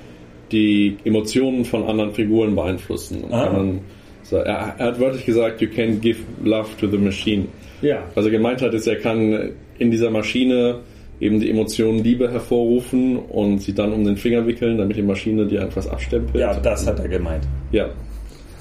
die 0.52 0.98
Emotionen 1.04 1.66
von 1.66 1.84
anderen 1.84 2.14
Figuren 2.14 2.56
beeinflussen. 2.56 3.26
Ah. 3.32 3.50
dann, 3.50 3.82
so, 4.24 4.38
er, 4.38 4.76
er 4.78 4.88
hat 4.88 5.00
wörtlich 5.00 5.26
gesagt, 5.26 5.62
you 5.62 5.70
can 5.70 6.02
give 6.02 6.20
love 6.44 6.70
to 6.80 6.88
the 6.88 6.98
machine. 6.98 7.46
Ja. 7.82 8.04
Was 8.16 8.26
er 8.26 8.32
gemeint 8.32 8.62
hat, 8.62 8.74
ist, 8.74 8.88
er 8.88 8.96
kann 8.96 9.52
in 9.78 9.92
dieser 9.92 10.10
Maschine 10.10 10.80
eben 11.20 11.40
die 11.40 11.50
Emotionen 11.50 12.04
Liebe 12.04 12.32
hervorrufen 12.32 13.18
und 13.18 13.62
sie 13.62 13.74
dann 13.74 13.94
um 13.94 14.04
den 14.04 14.18
Finger 14.18 14.46
wickeln, 14.48 14.78
damit 14.78 14.98
die 14.98 15.04
Maschine 15.04 15.46
dir 15.46 15.62
etwas 15.62 15.88
abstempelt. 15.88 16.42
Ja, 16.42 16.54
das 16.60 16.88
hat 16.88 17.00
er 17.00 17.08
gemeint. 17.08 17.48
Ja. 17.72 17.90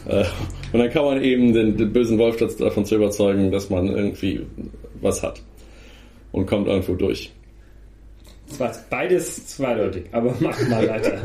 Äh, 0.07 0.25
Und 0.73 0.81
dann 0.81 0.91
kann 0.91 1.05
man 1.05 1.23
eben 1.23 1.53
den, 1.53 1.77
den 1.77 1.93
bösen 1.93 2.19
Wolf 2.19 2.37
davon 2.59 2.85
zu 2.85 2.97
überzeugen, 2.97 3.51
dass 3.51 3.71
man 3.71 3.89
irgendwie 3.89 4.45
was 5.01 5.23
hat. 5.23 5.41
Und 6.33 6.47
kommt 6.47 6.67
irgendwo 6.67 6.95
durch. 6.95 7.33
Das 8.49 8.61
war 8.61 8.73
beides 8.91 9.47
zweideutig, 9.47 10.05
aber 10.13 10.35
mach 10.41 10.69
mal 10.69 10.89
weiter. 10.89 11.19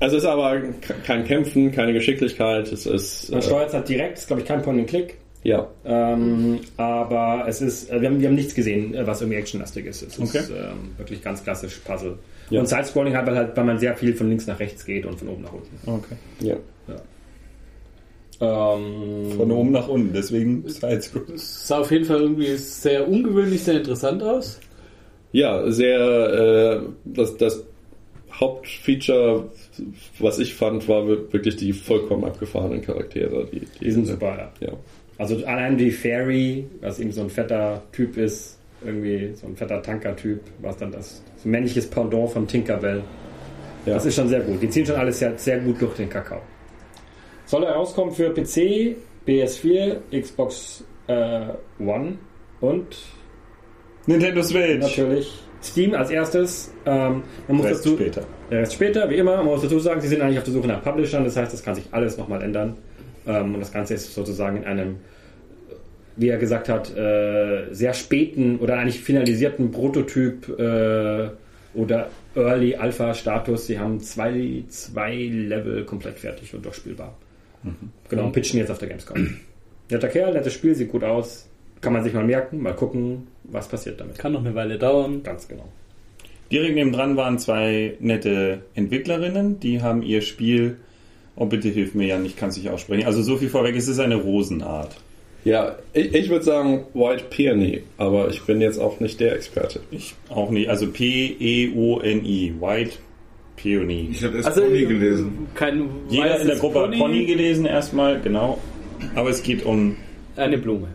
Also 0.00 0.16
es 0.16 0.22
ist 0.22 0.28
aber 0.28 0.60
kein 1.04 1.24
Kämpfen, 1.24 1.72
keine 1.72 1.92
Geschicklichkeit. 1.92 2.70
Es 2.70 2.86
ist 2.86 3.30
Man 3.30 3.40
äh, 3.40 3.42
steuert 3.42 3.68
es 3.68 3.74
halt 3.74 3.88
direkt, 3.88 4.18
ist 4.18 4.26
glaube 4.26 4.42
ich 4.42 4.48
kein 4.48 4.62
Point-and-Click. 4.62 5.16
ja. 5.44 5.66
Ähm, 5.84 6.60
aber 6.76 7.44
es 7.48 7.60
ist, 7.62 7.90
äh, 7.90 8.00
wir 8.00 8.08
haben, 8.08 8.20
wir 8.20 8.28
haben 8.28 8.34
nichts 8.36 8.54
gesehen, 8.54 8.94
was 9.04 9.20
irgendwie 9.22 9.38
actionlastig 9.38 9.86
ist. 9.86 10.02
Es 10.02 10.18
Okay. 10.20 10.38
ist 10.38 10.50
ähm, 10.50 10.90
wirklich 10.98 11.22
ganz 11.22 11.42
klassisch 11.42 11.78
Puzzle. 11.84 12.18
Ja. 12.50 12.60
Und 12.60 12.66
Sidescrolling 12.68 13.16
halt, 13.16 13.26
weil 13.26 13.36
halt, 13.36 13.56
weil 13.56 13.64
man 13.64 13.78
sehr 13.78 13.96
viel 13.96 14.14
von 14.14 14.28
links 14.28 14.46
nach 14.46 14.58
rechts 14.60 14.84
geht 14.84 15.04
und 15.06 15.18
von 15.18 15.28
oben 15.28 15.42
nach 15.42 15.52
unten. 15.52 15.76
Okay. 15.90 16.16
ja. 16.40 16.56
Ähm, 18.40 19.32
Von 19.36 19.50
oben 19.50 19.72
nach 19.72 19.88
unten, 19.88 20.12
deswegen 20.12 20.62
Sidescroll. 20.68 21.24
es 21.34 21.66
sah 21.66 21.80
auf 21.80 21.90
jeden 21.90 22.04
Fall 22.04 22.20
irgendwie 22.20 22.56
sehr 22.56 23.08
ungewöhnlich, 23.08 23.62
sehr 23.64 23.78
interessant 23.78 24.22
aus. 24.22 24.60
Ja, 25.32 25.68
sehr, 25.70 25.98
äh, 25.98 26.80
das, 27.04 27.36
das 27.36 27.64
Hauptfeature, 28.32 29.48
was 30.20 30.38
ich 30.38 30.54
fand, 30.54 30.88
war 30.88 31.06
wirklich 31.06 31.56
die 31.56 31.72
vollkommen 31.72 32.24
abgefahrenen 32.24 32.82
Charaktere. 32.82 33.46
Die, 33.52 33.60
die, 33.60 33.84
Die 33.84 33.90
sind 33.90 34.06
super, 34.06 34.50
ja. 34.60 34.68
Ja. 34.68 34.72
Also 35.18 35.44
allein 35.44 35.76
die 35.76 35.90
Fairy, 35.90 36.64
was 36.80 37.00
eben 37.00 37.10
so 37.10 37.22
ein 37.22 37.30
fetter 37.30 37.82
Typ 37.90 38.16
ist, 38.16 38.58
irgendwie 38.84 39.32
so 39.34 39.48
ein 39.48 39.56
fetter 39.56 39.82
Tanker-Typ, 39.82 40.40
was 40.62 40.76
dann 40.76 40.92
das 40.92 41.22
ein 41.44 41.50
männliches 41.50 41.86
Pendant 41.88 42.30
von 42.30 42.46
Tinkerbell. 42.46 43.02
Ja. 43.84 43.94
Das 43.94 44.06
ist 44.06 44.14
schon 44.14 44.28
sehr 44.28 44.40
gut. 44.40 44.62
Die 44.62 44.70
ziehen 44.70 44.86
schon 44.86 44.94
alles 44.96 45.18
sehr, 45.18 45.36
sehr 45.36 45.58
gut 45.58 45.80
durch 45.82 45.94
den 45.96 46.08
Kakao. 46.08 46.40
Soll 47.48 47.64
er 47.64 47.72
rauskommen 47.72 48.12
für 48.12 48.28
PC, 48.28 48.96
PS4, 49.26 50.20
Xbox 50.20 50.84
äh, 51.06 51.46
One 51.80 52.18
und 52.60 52.94
Nintendo 54.06 54.42
Switch. 54.42 54.78
natürlich 54.78 55.32
Steam 55.62 55.94
als 55.94 56.10
erstes. 56.10 56.74
Ähm, 56.84 57.22
man 57.48 57.56
muss 57.56 57.66
Rest 57.66 57.86
dazu, 57.86 57.96
später. 57.96 58.22
Der 58.50 58.60
Rest 58.60 58.74
später, 58.74 59.08
wie 59.08 59.14
immer. 59.14 59.38
Man 59.38 59.46
muss 59.46 59.62
dazu 59.62 59.78
sagen, 59.78 59.98
sie 60.02 60.08
sind 60.08 60.20
eigentlich 60.20 60.36
auf 60.36 60.44
der 60.44 60.52
Suche 60.52 60.68
nach 60.68 60.84
Publishern. 60.84 61.24
Das 61.24 61.38
heißt, 61.38 61.50
das 61.50 61.62
kann 61.62 61.74
sich 61.74 61.86
alles 61.90 62.18
nochmal 62.18 62.42
ändern. 62.42 62.76
Ähm, 63.26 63.54
und 63.54 63.60
das 63.60 63.72
Ganze 63.72 63.94
ist 63.94 64.12
sozusagen 64.12 64.58
in 64.58 64.64
einem, 64.64 64.96
wie 66.16 66.28
er 66.28 66.36
gesagt 66.36 66.68
hat, 66.68 66.94
äh, 66.94 67.72
sehr 67.72 67.94
späten 67.94 68.58
oder 68.58 68.76
eigentlich 68.76 69.00
finalisierten 69.00 69.70
Prototyp 69.70 70.50
äh, 70.58 71.30
oder 71.72 72.10
Early 72.36 72.76
Alpha 72.76 73.14
Status. 73.14 73.68
Sie 73.68 73.78
haben 73.78 74.00
zwei, 74.00 74.64
zwei 74.68 75.14
Level 75.14 75.86
komplett 75.86 76.18
fertig 76.18 76.54
und 76.54 76.66
durchspielbar. 76.66 77.16
Genau, 78.08 78.24
und 78.24 78.32
pitchen 78.32 78.58
jetzt 78.58 78.70
auf 78.70 78.78
der 78.78 78.88
Gamescom. 78.88 79.36
Netter 79.90 80.08
Kerl, 80.08 80.34
nettes 80.34 80.52
Spiel, 80.52 80.74
sieht 80.74 80.90
gut 80.90 81.02
aus. 81.02 81.48
Kann 81.80 81.92
man 81.92 82.04
sich 82.04 82.12
mal 82.12 82.24
merken, 82.24 82.60
mal 82.60 82.74
gucken, 82.74 83.28
was 83.44 83.68
passiert 83.68 84.00
damit. 84.00 84.18
Kann 84.18 84.32
noch 84.32 84.44
eine 84.44 84.54
Weile 84.54 84.78
dauern. 84.78 85.22
Ganz 85.22 85.48
genau. 85.48 85.68
Direkt 86.50 86.74
nebendran 86.74 87.16
waren 87.16 87.38
zwei 87.38 87.94
nette 88.00 88.62
Entwicklerinnen, 88.74 89.60
die 89.60 89.82
haben 89.82 90.02
ihr 90.02 90.22
Spiel, 90.22 90.78
oh 91.36 91.44
bitte 91.44 91.68
hilf 91.68 91.94
mir 91.94 92.06
Jan, 92.06 92.24
ich 92.24 92.36
kann 92.36 92.48
es 92.48 92.56
nicht 92.56 92.70
aussprechen, 92.70 93.06
also 93.06 93.20
so 93.22 93.36
viel 93.36 93.50
vorweg, 93.50 93.76
es 93.76 93.86
ist 93.86 93.98
eine 93.98 94.16
Rosenart. 94.16 94.96
Ja, 95.44 95.76
ich, 95.92 96.14
ich 96.14 96.30
würde 96.30 96.44
sagen 96.44 96.86
White 96.94 97.24
Peony, 97.28 97.82
aber 97.98 98.28
ich 98.28 98.42
bin 98.42 98.62
jetzt 98.62 98.78
auch 98.78 98.98
nicht 98.98 99.20
der 99.20 99.34
Experte. 99.34 99.80
Ich 99.90 100.14
auch 100.30 100.50
nicht, 100.50 100.68
also 100.68 100.88
P-E-O-N-I, 100.88 102.54
White 102.60 102.92
Peony. 103.60 104.08
Ich 104.12 104.22
habe 104.24 104.36
erst 104.36 104.48
Also, 104.48 104.62
Pony 104.62 104.84
gelesen. 104.86 105.46
Kein 105.54 105.90
Jeder 106.08 106.40
in 106.40 106.46
der 106.46 106.56
Gruppe 106.56 106.80
hat 106.82 106.92
Pony 106.96 107.24
gelesen 107.26 107.66
erstmal, 107.66 108.20
genau. 108.20 108.58
Aber 109.14 109.30
es 109.30 109.42
geht 109.42 109.64
um, 109.64 109.96
Eine 110.36 110.58
Blume. 110.58 110.88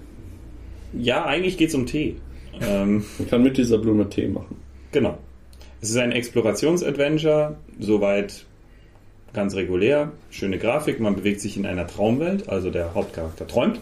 ja, 0.94 1.26
eigentlich 1.26 1.58
geht 1.58 1.70
es 1.70 1.76
um 1.76 1.86
Tee. 1.86 2.16
Ähm, 2.62 3.04
Man 3.18 3.30
kann 3.30 3.44
mit 3.44 3.58
dieser 3.58 3.78
Blume 3.78 4.10
Tee 4.10 4.28
machen. 4.28 4.56
Genau. 4.92 5.18
Es 5.82 5.90
ist 5.90 5.98
ein 5.98 6.12
Explorationsadventure, 6.12 7.58
soweit 7.80 8.46
ganz 9.34 9.56
regulär. 9.56 10.12
Schöne 10.30 10.58
Grafik, 10.60 11.00
man 11.00 11.16
bewegt 11.16 11.42
sich 11.42 11.58
in 11.58 11.66
einer 11.66 11.88
Traumwelt, 11.88 12.48
also 12.48 12.70
der 12.70 12.94
Hauptcharakter 12.94 13.48
träumt. 13.48 13.80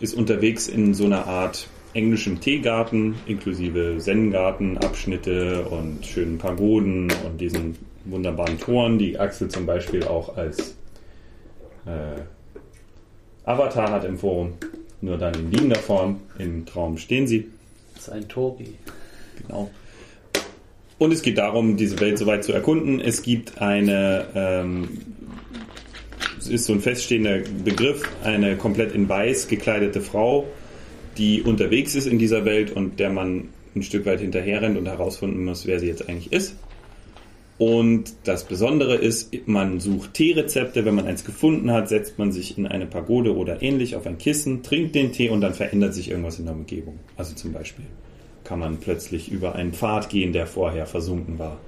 Ist 0.00 0.14
unterwegs 0.14 0.68
in 0.68 0.94
so 0.94 1.04
einer 1.06 1.26
Art 1.26 1.68
englischem 1.98 2.40
Teegarten, 2.40 3.16
inklusive 3.26 3.96
Zen-Garten, 3.98 4.78
Abschnitte 4.78 5.64
und 5.64 6.06
schönen 6.06 6.38
Pagoden 6.38 7.12
und 7.26 7.40
diesen 7.40 7.76
wunderbaren 8.04 8.58
Toren, 8.58 8.98
die 8.98 9.18
Axel 9.18 9.48
zum 9.48 9.66
Beispiel 9.66 10.04
auch 10.04 10.36
als 10.36 10.76
äh, 11.86 12.20
Avatar 13.44 13.90
hat 13.90 14.04
im 14.04 14.16
Forum. 14.16 14.54
Nur 15.00 15.18
dann 15.18 15.34
in 15.34 15.50
liegender 15.50 15.78
Form, 15.78 16.20
im 16.38 16.64
Traum 16.66 16.98
stehen 16.98 17.26
sie. 17.26 17.48
Das 17.94 18.04
ist 18.04 18.12
ein 18.12 18.28
Tori. 18.28 18.74
Genau. 19.42 19.70
Und 20.98 21.12
es 21.12 21.22
geht 21.22 21.38
darum, 21.38 21.76
diese 21.76 21.98
Welt 22.00 22.18
soweit 22.18 22.44
zu 22.44 22.52
erkunden. 22.52 23.00
Es 23.00 23.22
gibt 23.22 23.60
eine, 23.60 24.26
ähm, 24.34 24.88
es 26.38 26.48
ist 26.48 26.64
so 26.64 26.72
ein 26.72 26.80
feststehender 26.80 27.40
Begriff, 27.64 28.02
eine 28.22 28.56
komplett 28.56 28.92
in 28.92 29.08
weiß 29.08 29.48
gekleidete 29.48 30.00
Frau, 30.00 30.46
die 31.18 31.42
unterwegs 31.42 31.94
ist 31.94 32.06
in 32.06 32.18
dieser 32.18 32.44
Welt 32.44 32.70
und 32.74 33.00
der 33.00 33.10
man 33.10 33.48
ein 33.74 33.82
Stück 33.82 34.06
weit 34.06 34.20
hinterherrennt 34.20 34.78
und 34.78 34.86
herausfinden 34.86 35.44
muss, 35.44 35.66
wer 35.66 35.78
sie 35.80 35.86
jetzt 35.86 36.08
eigentlich 36.08 36.32
ist. 36.32 36.56
Und 37.58 38.12
das 38.22 38.44
Besondere 38.44 38.94
ist, 38.94 39.30
man 39.46 39.80
sucht 39.80 40.14
Teerezepte. 40.14 40.84
Wenn 40.84 40.94
man 40.94 41.06
eins 41.06 41.24
gefunden 41.24 41.72
hat, 41.72 41.88
setzt 41.88 42.16
man 42.16 42.30
sich 42.30 42.56
in 42.56 42.68
eine 42.68 42.86
Pagode 42.86 43.36
oder 43.36 43.62
ähnlich 43.62 43.96
auf 43.96 44.06
ein 44.06 44.16
Kissen, 44.16 44.62
trinkt 44.62 44.94
den 44.94 45.10
Tee 45.10 45.28
und 45.28 45.40
dann 45.40 45.54
verändert 45.54 45.92
sich 45.92 46.10
irgendwas 46.10 46.38
in 46.38 46.44
der 46.44 46.54
Umgebung. 46.54 47.00
Also 47.16 47.34
zum 47.34 47.52
Beispiel 47.52 47.84
kann 48.44 48.60
man 48.60 48.78
plötzlich 48.78 49.30
über 49.30 49.56
einen 49.56 49.72
Pfad 49.72 50.08
gehen, 50.08 50.32
der 50.32 50.46
vorher 50.46 50.86
versunken 50.86 51.40
war. 51.40 51.58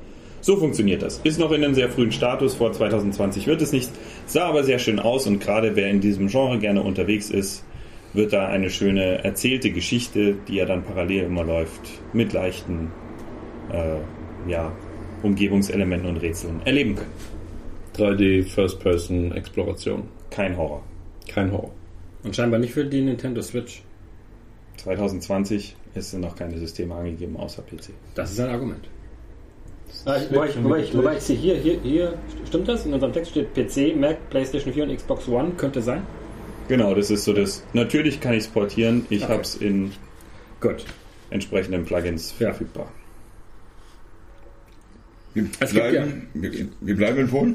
So 0.41 0.57
funktioniert 0.57 1.03
das. 1.03 1.21
Ist 1.25 1.39
noch 1.39 1.51
in 1.51 1.63
einem 1.63 1.75
sehr 1.75 1.91
frühen 1.91 2.13
Status, 2.13 2.55
vor 2.55 2.73
2020 2.73 3.47
wird 3.47 3.61
es 3.61 3.73
nicht, 3.73 3.91
sah 4.27 4.47
aber 4.47 4.65
sehr 4.65 4.79
schön 4.79 4.99
aus 4.99 5.27
und 5.27 5.41
gerade 5.41 5.77
wer 5.77 5.91
in 5.91 6.01
diesem 6.01 6.29
Genre 6.29 6.59
gerne 6.59 6.83
unterwegs 6.83 7.31
ist, 7.31 7.65
wird 8.13 8.33
da 8.33 8.49
eine 8.49 8.71
schöne 8.71 9.25
erzählte 9.25 9.71
Geschichte, 9.71 10.37
die 10.49 10.57
ja 10.57 10.65
dann 10.65 10.83
parallel 10.83 11.25
immer 11.25 11.45
läuft, 11.45 11.81
mit 12.13 12.33
leichten 12.33 12.91
äh, 13.73 14.51
ja, 14.51 14.73
Umgebungselementen 15.23 16.09
und 16.09 16.17
Rätseln 16.17 16.61
erleben 16.65 16.97
können. 16.97 17.13
3D 17.97 18.45
First-Person-Exploration. 18.45 20.05
Kein 20.31 20.57
Horror. 20.57 20.83
Kein 21.29 21.53
Horror. 21.53 21.71
Und 22.23 22.35
scheinbar 22.35 22.61
nicht 22.61 22.73
für 22.73 22.85
die 22.85 23.01
Nintendo 23.01 23.43
Switch. 23.43 23.83
2020 24.79 25.77
ist 25.95 26.15
noch 26.15 26.37
keine 26.37 26.57
Systeme 26.59 26.95
angegeben 26.95 27.37
außer 27.37 27.63
PC. 27.63 27.91
Das 28.15 28.33
ist 28.33 28.41
ein 28.41 28.51
Argument. 28.51 28.89
Ah, 30.05 30.17
ich, 30.17 30.31
wobei, 30.31 30.49
ich, 30.49 30.65
wobei, 30.65 30.79
ich, 30.81 30.97
wobei 30.97 31.17
ich 31.17 31.23
sehe 31.23 31.37
hier, 31.37 31.57
hier, 31.57 31.81
hier, 31.83 32.19
stimmt 32.47 32.69
das? 32.69 32.87
In 32.87 32.95
unserem 32.95 33.13
Text 33.13 33.33
steht 33.33 33.53
PC, 33.55 33.97
Mac, 33.97 34.31
PlayStation 34.31 34.73
4 34.73 34.85
und 34.85 34.97
Xbox 34.97 35.29
One, 35.29 35.51
könnte 35.57 35.83
sein. 35.83 36.03
Genau, 36.71 36.95
das 36.95 37.11
ist 37.11 37.25
so 37.25 37.33
das. 37.33 37.65
Natürlich 37.73 38.21
kann 38.21 38.33
ich 38.35 38.45
es 38.45 38.47
portieren. 38.47 39.05
Ich 39.11 39.25
Okay. 39.25 39.33
habe 39.33 39.43
es 39.43 39.57
in 39.57 39.91
Gut. 40.61 40.85
entsprechenden 41.31 41.85
Plugins 41.85 42.33
Ja. 42.39 42.47
verfügbar. 42.53 42.93
Wir 45.35 45.45
bleiben, 45.73 46.29
wir, 46.35 46.51
wir 46.81 46.97
bleiben 46.97 47.19
in 47.19 47.29
Polen. 47.29 47.55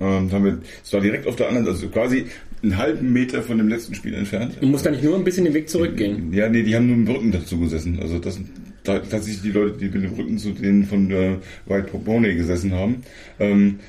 Ähm, 0.00 0.32
haben 0.32 0.44
wir, 0.46 0.58
es 0.82 0.90
war 0.94 1.00
direkt 1.02 1.26
auf 1.26 1.36
der 1.36 1.48
anderen, 1.48 1.68
also 1.68 1.88
quasi 1.88 2.24
einen 2.62 2.78
halben 2.78 3.12
Meter 3.12 3.42
von 3.42 3.58
dem 3.58 3.68
letzten 3.68 3.94
Spiel 3.94 4.14
entfernt. 4.14 4.56
Du 4.58 4.66
musst 4.66 4.86
da 4.86 4.90
nicht 4.90 5.02
nur 5.04 5.14
ein 5.14 5.24
bisschen 5.24 5.44
den 5.44 5.52
Weg 5.52 5.68
zurückgehen. 5.68 6.32
Ja, 6.32 6.48
nee, 6.48 6.62
die 6.62 6.74
haben 6.74 6.86
nur 6.86 6.96
im 6.96 7.06
Rücken 7.06 7.32
dazu 7.32 7.60
gesessen. 7.60 7.98
Also 8.00 8.18
das 8.18 8.40
tatsächlich 8.82 9.42
die 9.42 9.52
Leute, 9.52 9.76
die 9.76 9.86
mit 9.90 10.04
dem 10.04 10.14
Rücken 10.14 10.38
zu 10.38 10.52
denen 10.52 10.84
von 10.86 11.10
äh, 11.10 11.36
White 11.66 11.88
Pony 11.98 12.34
gesessen 12.34 12.72
haben. 12.72 13.02
Ähm, 13.38 13.80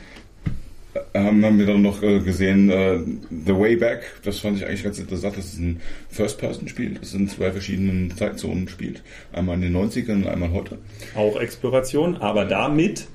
haben, 1.14 1.44
haben 1.46 1.60
wir 1.60 1.66
dann 1.66 1.82
noch 1.82 2.02
äh, 2.04 2.20
gesehen 2.20 2.70
äh, 2.70 3.00
The 3.46 3.56
Way 3.56 3.76
Back. 3.78 4.02
Das 4.24 4.40
fand 4.40 4.58
ich 4.58 4.66
eigentlich 4.66 4.84
ganz 4.84 5.00
interessant. 5.00 5.38
Das 5.38 5.46
ist 5.46 5.60
ein 5.60 5.82
First-Person-Spiel. 6.10 6.98
Das 7.00 7.14
in 7.14 7.28
zwei 7.28 7.52
verschiedenen 7.52 8.16
Zeitzonen 8.16 8.68
spielt. 8.68 9.04
Einmal 9.34 9.56
in 9.56 9.62
den 9.62 9.76
90ern 9.76 10.16
und 10.16 10.28
einmal 10.28 10.52
heute. 10.52 10.78
Auch 11.16 11.40
Exploration, 11.40 12.18
aber 12.18 12.46
damit 12.46 13.08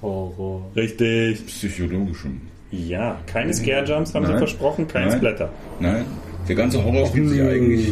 Horror. 0.00 0.70
richtig. 0.76 1.46
Psychologischem. 1.46 2.40
Ja, 2.70 3.20
keine 3.26 3.52
Scare 3.52 3.84
Jumps 3.84 4.14
haben 4.14 4.24
sie 4.24 4.32
Nein. 4.32 4.38
versprochen, 4.38 4.88
kein 4.88 5.08
Nein. 5.08 5.18
Splatter. 5.18 5.52
Nein, 5.78 6.04
der 6.48 6.56
ganze 6.56 6.82
Horror 6.82 7.06
spielt 7.06 7.28
sich 7.28 7.42
eigentlich 7.42 7.88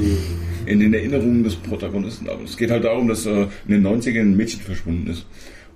in 0.66 0.80
den 0.80 0.94
Erinnerungen 0.94 1.44
des 1.44 1.56
Protagonisten 1.56 2.28
ab. 2.28 2.38
Es 2.44 2.56
geht 2.56 2.70
halt 2.70 2.84
darum, 2.84 3.08
dass 3.08 3.26
äh, 3.26 3.42
in 3.66 3.82
den 3.82 3.86
90ern 3.86 4.20
ein 4.20 4.36
Mädchen 4.36 4.60
verschwunden 4.60 5.10
ist. 5.10 5.26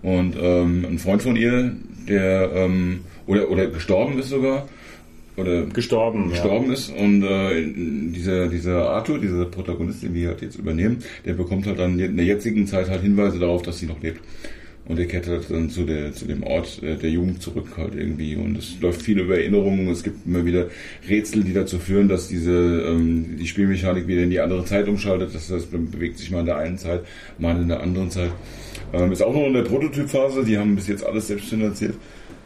Und 0.04 0.36
ähm, 0.38 0.84
ein 0.88 0.98
Freund 0.98 1.22
von 1.22 1.34
ihr, 1.34 1.72
der 2.06 2.52
ähm, 2.54 3.00
oder, 3.26 3.50
oder 3.50 3.68
gestorben 3.68 4.18
ist 4.18 4.28
sogar, 4.28 4.68
oder 5.36 5.64
Gestorben. 5.64 6.28
gestorben 6.28 6.70
ist 6.70 6.90
und 6.90 7.24
äh, 7.24 7.64
dieser, 8.12 8.48
dieser 8.48 8.90
Arthur, 8.90 9.18
dieser 9.18 9.46
Protagonist, 9.46 10.02
den 10.02 10.14
wir 10.14 10.28
halt 10.28 10.42
jetzt 10.42 10.56
übernehmen, 10.56 10.98
der 11.24 11.32
bekommt 11.32 11.66
halt 11.66 11.78
dann 11.78 11.98
in 11.98 12.16
der 12.16 12.26
jetzigen 12.26 12.66
Zeit 12.66 12.90
halt 12.90 13.00
Hinweise 13.00 13.38
darauf, 13.38 13.62
dass 13.62 13.78
sie 13.78 13.86
noch 13.86 14.00
lebt. 14.02 14.20
Und 14.86 14.98
er 14.98 15.06
kehrt 15.06 15.26
halt 15.26 15.50
dann 15.50 15.70
zu, 15.70 15.84
der, 15.84 16.12
zu 16.12 16.26
dem 16.26 16.42
Ort 16.42 16.82
äh, 16.82 16.96
der 16.96 17.08
Jugend 17.08 17.40
zurück 17.40 17.68
halt 17.78 17.94
irgendwie. 17.94 18.36
Und 18.36 18.58
es 18.58 18.78
läuft 18.80 19.00
viel 19.00 19.18
über 19.18 19.38
Erinnerungen. 19.38 19.88
Es 19.88 20.02
gibt 20.02 20.26
immer 20.26 20.44
wieder 20.44 20.68
Rätsel, 21.08 21.42
die 21.42 21.54
dazu 21.54 21.78
führen, 21.78 22.08
dass 22.08 22.28
diese 22.28 22.52
ähm, 22.86 23.36
die 23.38 23.46
Spielmechanik 23.46 24.06
wieder 24.06 24.22
in 24.22 24.30
die 24.30 24.40
andere 24.40 24.64
Zeit 24.66 24.86
umschaltet. 24.86 25.34
Das 25.34 25.50
heißt, 25.50 25.72
man 25.72 25.90
bewegt 25.90 26.18
sich 26.18 26.30
mal 26.30 26.40
in 26.40 26.46
der 26.46 26.58
einen 26.58 26.76
Zeit, 26.76 27.00
mal 27.38 27.60
in 27.60 27.68
der 27.68 27.80
anderen 27.80 28.10
Zeit. 28.10 28.30
Ähm, 28.92 29.10
ist 29.10 29.22
auch 29.22 29.32
noch 29.32 29.46
in 29.46 29.54
der 29.54 29.62
Prototypphase. 29.62 30.44
Die 30.44 30.58
haben 30.58 30.76
bis 30.76 30.86
jetzt 30.86 31.04
alles 31.04 31.28
selbst 31.28 31.48
finanziert. 31.48 31.94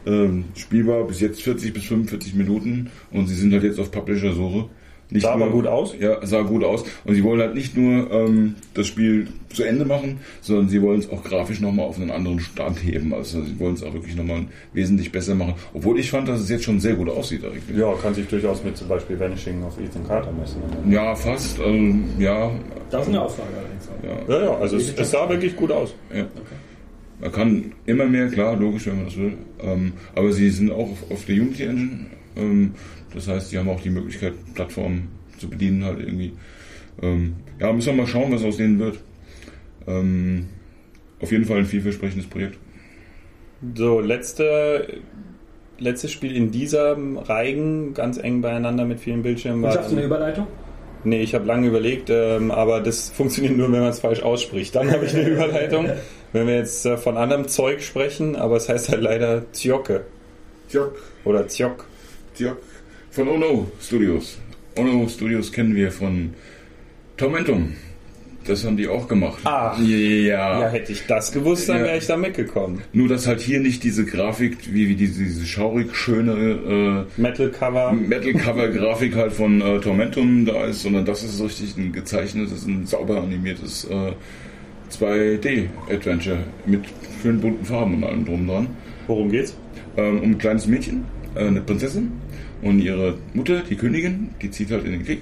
Ähm, 0.05 0.45
spielbar 0.55 1.05
bis 1.05 1.19
jetzt 1.19 1.41
40 1.41 1.73
bis 1.73 1.83
45 1.83 2.33
Minuten 2.35 2.89
und 3.11 3.27
sie 3.27 3.35
sind 3.35 3.51
halt 3.51 3.63
jetzt 3.63 3.79
auf 3.79 3.91
Publisher-Suche. 3.91 4.69
Nicht 5.11 5.23
Sah 5.23 5.35
nur, 5.35 5.45
aber 5.47 5.53
gut 5.55 5.65
aus. 5.65 5.95
Ja, 5.99 6.23
sah 6.25 6.41
gut 6.43 6.63
aus. 6.63 6.83
Und 7.03 7.15
sie 7.15 7.23
wollen 7.23 7.41
halt 7.41 7.55
nicht 7.55 7.75
nur 7.75 8.11
ähm, 8.11 8.55
das 8.75 8.85
Spiel 8.85 9.27
zu 9.51 9.63
Ende 9.63 9.83
machen, 9.83 10.19
sondern 10.41 10.69
sie 10.69 10.81
wollen 10.83 10.99
es 10.99 11.09
auch 11.09 11.23
grafisch 11.23 11.59
nochmal 11.61 11.85
auf 11.87 11.97
einen 11.99 12.11
anderen 12.11 12.39
Stand 12.39 12.83
heben. 12.83 13.11
Also 13.13 13.41
sie 13.43 13.59
wollen 13.59 13.73
es 13.73 13.81
auch 13.81 13.91
wirklich 13.93 14.15
nochmal 14.15 14.45
wesentlich 14.73 15.11
besser 15.11 15.33
machen. 15.33 15.55
Obwohl 15.73 15.99
ich 15.99 16.11
fand, 16.11 16.27
dass 16.27 16.39
es 16.41 16.49
jetzt 16.49 16.63
schon 16.63 16.79
sehr 16.79 16.93
gut 16.93 17.09
aussieht 17.09 17.43
eigentlich. 17.43 17.75
Ja, 17.75 17.91
kann 17.95 18.13
sich 18.13 18.27
durchaus 18.27 18.63
mit 18.63 18.77
zum 18.77 18.87
Beispiel 18.87 19.19
Vanishing 19.19 19.63
of 19.63 19.79
Ethan 19.79 20.05
Carter 20.07 20.31
messen. 20.31 20.61
Ja, 20.91 21.15
fast. 21.15 21.59
Also, 21.59 21.79
ja, 22.19 22.51
Das 22.91 23.01
ist 23.01 23.07
eine 23.09 23.21
Aussage 23.21 23.47
allerdings. 23.57 23.89
auch. 23.89 24.29
ja, 24.29 24.35
Ja, 24.39 24.45
ja, 24.45 24.57
also 24.59 24.77
es, 24.77 24.93
es 24.95 25.09
sah 25.11 25.27
wirklich 25.27 25.55
gut 25.55 25.71
aus. 25.71 25.93
ja. 26.13 26.25
Man 27.21 27.31
kann 27.33 27.71
immer 27.85 28.05
mehr, 28.05 28.27
klar, 28.29 28.55
logisch, 28.55 28.85
wenn 28.85 28.95
man 28.95 29.05
das 29.05 29.17
will. 29.17 29.33
Ähm, 29.61 29.91
aber 30.15 30.31
sie 30.31 30.49
sind 30.51 30.71
auch 30.71 30.89
auf, 30.91 31.11
auf 31.11 31.25
der 31.25 31.35
Unity 31.35 31.63
Engine. 31.63 32.05
Ähm, 32.37 32.71
das 33.13 33.27
heißt, 33.27 33.49
sie 33.49 33.57
haben 33.57 33.69
auch 33.69 33.81
die 33.81 33.89
Möglichkeit, 33.89 34.33
Plattformen 34.53 35.09
zu 35.37 35.49
bedienen 35.49 35.83
halt 35.83 35.99
irgendwie. 35.99 36.33
Ähm, 37.01 37.35
ja, 37.59 37.71
müssen 37.71 37.95
wir 37.95 38.03
mal 38.03 38.07
schauen, 38.07 38.31
was 38.31 38.43
aus 38.43 38.57
denen 38.57 38.79
wird. 38.79 38.99
Ähm, 39.87 40.47
auf 41.21 41.31
jeden 41.31 41.45
Fall 41.45 41.59
ein 41.59 41.65
vielversprechendes 41.65 42.29
Projekt. 42.29 42.57
So, 43.75 43.99
letzte, 43.99 45.01
letztes 45.77 46.11
Spiel 46.11 46.35
in 46.35 46.51
dieser 46.51 46.97
Reigen, 46.97 47.93
ganz 47.93 48.17
eng 48.17 48.41
beieinander 48.41 48.85
mit 48.85 48.99
vielen 48.99 49.23
Bildschirmen. 49.23 49.59
Und 49.59 49.63
War 49.63 49.73
schaffst 49.73 49.91
du 49.91 49.97
eine 49.97 50.05
Überleitung? 50.05 50.47
nee, 51.03 51.21
ich 51.21 51.33
habe 51.33 51.45
lange 51.45 51.67
überlegt, 51.67 52.09
ähm, 52.09 52.51
aber 52.51 52.81
das 52.81 53.09
funktioniert 53.15 53.57
nur, 53.57 53.71
wenn 53.71 53.81
man 53.81 53.89
es 53.89 53.99
falsch 53.99 54.21
ausspricht. 54.21 54.75
Dann 54.75 54.91
habe 54.91 55.05
ich 55.05 55.15
eine 55.15 55.27
Überleitung. 55.27 55.89
Wenn 56.31 56.45
wir 56.45 56.57
jetzt 56.57 56.85
äh, 56.85 56.95
von 56.95 57.17
anderem 57.17 57.47
Zeug 57.47 57.81
sprechen, 57.81 58.35
aber 58.35 58.57
es 58.57 58.69
heißt 58.69 58.89
halt 58.89 59.01
leider 59.01 59.51
Zjoke 59.51 60.05
Tjok, 60.69 60.95
oder 61.25 61.47
Zjok. 61.47 61.87
Tjok. 62.35 62.57
Von 63.11 63.27
Ono 63.27 63.71
Studios. 63.81 64.39
Ono 64.77 65.07
Studios 65.07 65.51
kennen 65.51 65.75
wir 65.75 65.91
von 65.91 66.33
Tormentum. 67.17 67.73
Das 68.45 68.65
haben 68.65 68.77
die 68.77 68.87
auch 68.87 69.07
gemacht. 69.07 69.39
Ach. 69.43 69.77
Ja. 69.79 70.61
Ja, 70.61 70.69
hätte 70.69 70.91
ich 70.93 71.05
das 71.05 71.31
gewusst, 71.31 71.67
dann 71.69 71.79
Ja. 71.79 71.83
wäre 71.85 71.97
ich 71.97 72.07
da 72.07 72.15
mitgekommen. 72.17 72.81
Nur, 72.93 73.07
dass 73.07 73.27
halt 73.27 73.41
hier 73.41 73.59
nicht 73.59 73.83
diese 73.83 74.05
Grafik, 74.05 74.57
wie, 74.73 74.87
wie 74.89 74.95
diese, 74.95 75.23
diese 75.23 75.45
schaurig 75.45 75.93
schöne 75.95 77.05
Metal 77.17 77.49
Cover. 77.49 77.91
äh, 77.91 77.95
Metal-Cover-Grafik 77.95 79.15
halt 79.15 79.33
von 79.33 79.61
äh, 79.61 79.79
Tormentum 79.79 80.45
da 80.45 80.65
ist, 80.65 80.83
sondern 80.83 81.05
das 81.05 81.23
ist 81.23 81.41
richtig 81.43 81.77
ein 81.77 81.91
gezeichnetes, 81.91 82.65
ein 82.65 82.85
sauber 82.87 83.21
animiertes 83.21 83.85
äh, 83.85 84.13
2D-Adventure 84.91 86.37
mit 86.65 86.81
schönen 87.21 87.41
bunten 87.41 87.65
Farben 87.65 87.95
und 87.95 88.03
allem 88.03 88.25
drum 88.25 88.47
dran. 88.47 88.67
Worum 89.07 89.29
geht's? 89.31 89.55
Ähm, 89.97 90.19
um 90.21 90.31
ein 90.31 90.37
kleines 90.37 90.65
Mädchen, 90.65 91.03
äh, 91.35 91.45
eine 91.45 91.61
Prinzessin 91.61 92.11
und 92.61 92.79
ihre 92.79 93.17
Mutter, 93.33 93.63
die 93.69 93.75
Königin, 93.75 94.29
die 94.41 94.51
zieht 94.51 94.71
halt 94.71 94.85
in 94.85 94.91
den 94.91 95.05
Krieg. 95.05 95.21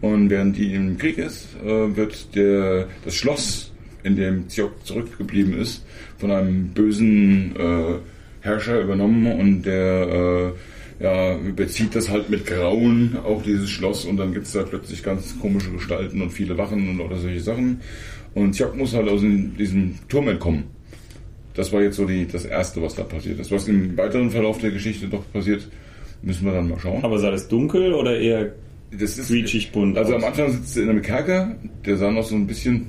Und 0.00 0.30
während 0.30 0.56
die 0.56 0.74
im 0.74 0.98
Krieg 0.98 1.18
ist, 1.18 1.48
äh, 1.64 1.96
wird 1.96 2.34
der, 2.34 2.86
das 3.04 3.14
Schloss, 3.14 3.72
in 4.02 4.16
dem 4.16 4.48
Ziok 4.48 4.86
zurückgeblieben 4.86 5.58
ist, 5.58 5.84
von 6.18 6.30
einem 6.30 6.68
bösen 6.68 7.56
äh, 7.56 7.94
Herrscher 8.40 8.80
übernommen 8.80 9.26
und 9.26 9.62
der 9.62 10.52
äh, 11.00 11.02
ja, 11.02 11.36
bezieht 11.54 11.94
das 11.94 12.08
halt 12.08 12.30
mit 12.30 12.46
Grauen, 12.46 13.16
auch 13.24 13.42
dieses 13.42 13.68
Schloss, 13.68 14.04
und 14.04 14.16
dann 14.16 14.32
gibt 14.32 14.46
es 14.46 14.52
da 14.52 14.62
plötzlich 14.62 15.02
ganz 15.02 15.38
komische 15.40 15.70
Gestalten 15.72 16.22
und 16.22 16.30
viele 16.30 16.56
Wachen 16.56 16.88
und 16.88 17.00
oder 17.00 17.16
solche 17.16 17.40
Sachen. 17.40 17.80
Und 18.34 18.54
Ziok 18.54 18.76
muss 18.76 18.94
halt 18.94 19.08
aus 19.08 19.22
diesem 19.22 19.94
Turm 20.08 20.28
entkommen. 20.28 20.64
Das 21.54 21.72
war 21.72 21.82
jetzt 21.82 21.96
so 21.96 22.04
die, 22.04 22.26
das 22.26 22.44
Erste, 22.44 22.82
was 22.82 22.94
da 22.94 23.02
passiert 23.02 23.40
ist. 23.40 23.50
Was 23.50 23.66
im 23.66 23.96
weiteren 23.96 24.30
Verlauf 24.30 24.58
der 24.58 24.70
Geschichte 24.70 25.08
doch 25.08 25.24
passiert, 25.32 25.66
müssen 26.22 26.44
wir 26.44 26.52
dann 26.52 26.68
mal 26.68 26.78
schauen. 26.78 27.02
Aber 27.04 27.18
sah 27.18 27.30
das 27.30 27.48
dunkel 27.48 27.92
oder 27.94 28.18
eher 28.18 28.52
das 28.98 29.18
ist 29.18 29.26
quietschig 29.28 29.72
bunt 29.72 29.98
Also 29.98 30.14
aus? 30.14 30.22
am 30.22 30.28
Anfang 30.28 30.50
sitzt 30.52 30.76
er 30.76 30.84
in 30.84 30.90
einem 30.90 31.02
Kerker, 31.02 31.56
der 31.84 31.96
sah 31.96 32.10
noch 32.10 32.22
so 32.24 32.34
ein 32.36 32.46
bisschen 32.46 32.86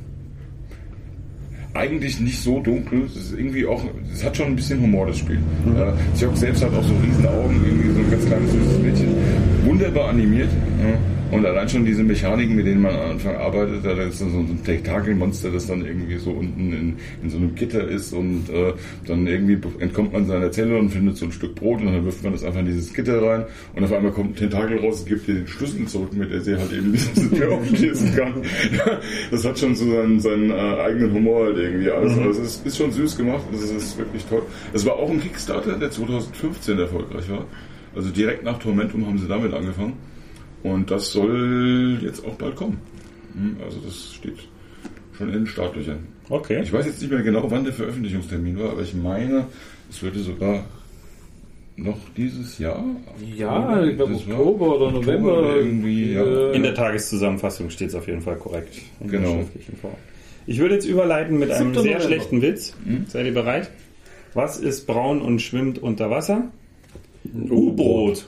eigentlich 1.73 2.19
nicht 2.19 2.39
so 2.41 2.59
dunkel. 2.59 3.03
Es 3.05 3.15
ist 3.15 3.33
irgendwie 3.37 3.65
auch, 3.65 3.83
es 4.11 4.23
hat 4.23 4.35
schon 4.37 4.47
ein 4.47 4.55
bisschen 4.55 4.81
Humor, 4.81 5.07
das 5.07 5.19
Spiel. 5.19 5.39
Mhm. 5.65 5.75
Äh, 5.75 5.91
Siok 6.15 6.35
selbst 6.37 6.63
hat 6.63 6.73
auch 6.73 6.83
so 6.83 6.95
riesen 7.03 7.25
Augen, 7.27 7.61
irgendwie 7.65 7.91
so 7.93 7.99
ein 7.99 8.11
ganz 8.11 8.25
kleines 8.25 8.51
süßes 8.51 8.79
Mädchen. 8.79 9.07
Wunderbar 9.65 10.09
animiert. 10.09 10.49
Ja. 10.81 10.97
Und 11.31 11.45
allein 11.45 11.67
schon 11.67 11.85
diese 11.85 12.03
Mechaniken, 12.03 12.55
mit 12.55 12.65
denen 12.65 12.81
man 12.81 12.95
am 12.95 13.11
Anfang 13.11 13.35
arbeitet, 13.35 13.83
da 13.83 13.91
ist 13.91 14.21
dann 14.21 14.31
so 14.31 14.39
ein 14.39 14.59
Tentakelmonster, 14.63 15.51
das 15.51 15.67
dann 15.67 15.85
irgendwie 15.85 16.17
so 16.17 16.31
unten 16.31 16.71
in, 16.71 16.95
in 17.21 17.29
so 17.29 17.37
einem 17.37 17.53
Gitter 17.55 17.85
ist 17.87 18.13
und 18.13 18.49
äh, 18.49 18.73
dann 19.05 19.27
irgendwie 19.27 19.57
entkommt 19.79 20.13
man 20.13 20.25
seiner 20.25 20.51
Zelle 20.51 20.77
und 20.77 20.89
findet 20.89 21.17
so 21.17 21.25
ein 21.25 21.31
Stück 21.31 21.55
Brot 21.55 21.81
und 21.81 21.87
dann 21.87 22.05
wirft 22.05 22.23
man 22.23 22.31
das 22.31 22.43
einfach 22.43 22.61
in 22.61 22.67
dieses 22.67 22.93
Gitter 22.93 23.21
rein 23.21 23.45
und 23.75 23.83
auf 23.83 23.91
einmal 23.91 24.11
kommt 24.11 24.31
ein 24.31 24.35
Tentakel 24.35 24.79
raus 24.79 25.01
und 25.01 25.09
gibt 25.09 25.27
dir 25.27 25.35
den 25.35 25.47
Schlüssel 25.47 25.85
zurück, 25.85 26.13
mit 26.13 26.31
der 26.31 26.41
sie 26.41 26.55
halt 26.55 26.71
eben 26.71 26.93
diese 26.93 27.29
Tür 27.29 27.51
aufschließen 27.53 28.15
kann. 28.15 28.33
das 29.31 29.45
hat 29.45 29.59
schon 29.59 29.75
so 29.75 29.89
seinen, 29.91 30.19
seinen 30.19 30.49
äh, 30.49 30.53
eigenen 30.53 31.13
Humor 31.13 31.45
halt 31.45 31.57
irgendwie 31.57 31.91
alles. 31.91 32.15
Mhm. 32.15 32.29
Es 32.29 32.37
ist, 32.39 32.65
ist 32.65 32.77
schon 32.77 32.91
süß 32.91 33.17
gemacht, 33.17 33.43
das 33.51 33.69
ist 33.69 33.97
wirklich 33.97 34.23
toll. 34.25 34.43
Es 34.73 34.85
war 34.85 34.95
auch 34.95 35.09
ein 35.09 35.19
Kickstarter, 35.19 35.73
der 35.73 35.91
2015 35.91 36.79
erfolgreich 36.79 37.29
war. 37.29 37.45
Also 37.95 38.11
direkt 38.11 38.43
nach 38.43 38.59
Tormentum 38.59 39.05
haben 39.07 39.17
sie 39.17 39.27
damit 39.27 39.53
angefangen. 39.53 39.93
Und 40.63 40.89
das 40.91 41.11
soll 41.11 41.99
jetzt 42.01 42.25
auch 42.25 42.35
bald 42.35 42.55
kommen. 42.55 42.79
Hm, 43.33 43.57
Also 43.63 43.79
das 43.79 44.13
steht 44.15 44.37
schon 45.17 45.27
in 45.29 45.33
den 45.33 45.47
Startlöchern. 45.47 45.99
Okay. 46.29 46.61
Ich 46.63 46.73
weiß 46.73 46.85
jetzt 46.85 47.01
nicht 47.01 47.11
mehr 47.11 47.21
genau, 47.21 47.49
wann 47.49 47.63
der 47.63 47.73
Veröffentlichungstermin 47.73 48.59
war, 48.59 48.71
aber 48.71 48.81
ich 48.81 48.93
meine, 48.93 49.45
es 49.89 50.01
würde 50.03 50.19
sogar 50.19 50.65
noch 51.77 51.97
dieses 52.17 52.57
Jahr. 52.57 52.83
Ja, 53.35 53.83
ich 53.83 53.95
glaube 53.95 54.13
war 54.13 54.39
Oktober 54.39 54.75
oder 54.77 54.91
November. 54.91 55.39
oder 55.39 55.55
irgendwie, 55.57 56.13
ja. 56.13 56.23
äh, 56.23 56.55
In 56.55 56.63
der 56.63 56.73
Tageszusammenfassung 56.73 57.69
steht 57.69 57.89
es 57.89 57.95
auf 57.95 58.07
jeden 58.07 58.21
Fall 58.21 58.35
korrekt. 58.35 58.81
In 58.99 59.09
der 59.11 59.19
Genau. 59.19 59.35
schriftlichen 59.35 59.77
Form. 59.77 59.93
Ich 60.47 60.59
würde 60.59 60.73
jetzt 60.75 60.85
überleiten 60.87 61.37
mit 61.37 61.51
einem 61.51 61.73
7. 61.73 61.83
sehr 61.83 61.83
November. 61.97 62.01
schlechten 62.07 62.41
Witz. 62.41 62.73
Seid 63.09 63.25
ihr 63.27 63.33
bereit? 63.33 63.69
Was 64.33 64.59
ist 64.59 64.87
braun 64.87 65.21
und 65.21 65.41
schwimmt 65.41 65.77
unter 65.81 66.09
Wasser? 66.09 66.51
U-Boot. 67.49 68.27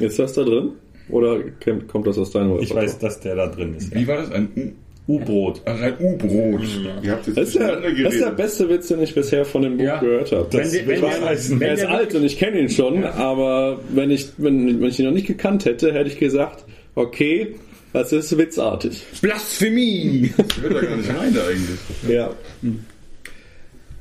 Ist 0.00 0.18
das 0.18 0.32
da 0.34 0.42
drin? 0.42 0.72
Oder 1.08 1.40
kommt 1.88 2.06
das 2.06 2.18
aus 2.18 2.30
deinem 2.30 2.58
Ich 2.60 2.74
weiß, 2.74 2.98
dass 2.98 3.20
der 3.20 3.34
da 3.36 3.46
drin 3.48 3.74
ist. 3.76 3.94
Wie 3.94 4.06
war 4.06 4.18
das? 4.18 4.30
Ein 4.30 4.72
U-Brot. 5.08 5.62
Ach, 5.64 5.80
ein 5.80 5.94
U-Brot. 5.98 6.60
Ihr 7.02 7.12
habt 7.12 7.26
jetzt 7.26 7.36
Das 7.36 7.48
ist, 7.48 7.58
der, 7.58 7.80
das 7.80 8.14
ist 8.14 8.22
der 8.24 8.30
beste 8.30 8.68
Witz, 8.68 8.86
den 8.88 9.02
ich 9.02 9.12
bisher 9.14 9.44
von 9.44 9.62
dem 9.62 9.76
Buch 9.76 9.84
Ja. 9.84 9.98
gehört 9.98 10.30
habe. 10.30 10.46
Das 10.50 10.72
Wenn- 10.72 10.86
wenn- 10.86 11.02
was 11.02 11.20
heißen. 11.20 11.60
er 11.62 11.74
ist 11.74 11.84
alt 11.84 12.14
und 12.14 12.24
ich 12.24 12.38
kenne 12.38 12.60
ihn 12.60 12.68
schon, 12.68 13.02
aber 13.04 13.80
wenn 13.92 14.10
ich, 14.12 14.28
wenn, 14.38 14.80
wenn 14.80 14.88
ich 14.88 15.00
ihn 15.00 15.06
noch 15.06 15.12
nicht 15.12 15.26
gekannt 15.26 15.64
hätte, 15.64 15.92
hätte 15.92 16.10
ich 16.10 16.18
gesagt, 16.20 16.64
okay, 16.94 17.56
das 17.92 18.12
ist 18.12 18.38
witzartig. 18.38 19.04
Blasphemie! 19.20 20.30
Ich 20.38 20.62
will 20.62 20.70
da 20.74 20.80
gar 20.80 20.96
nicht 20.96 21.08
rein 21.08 21.36
eigentlich. 21.36 21.80
Ja. 22.08 22.30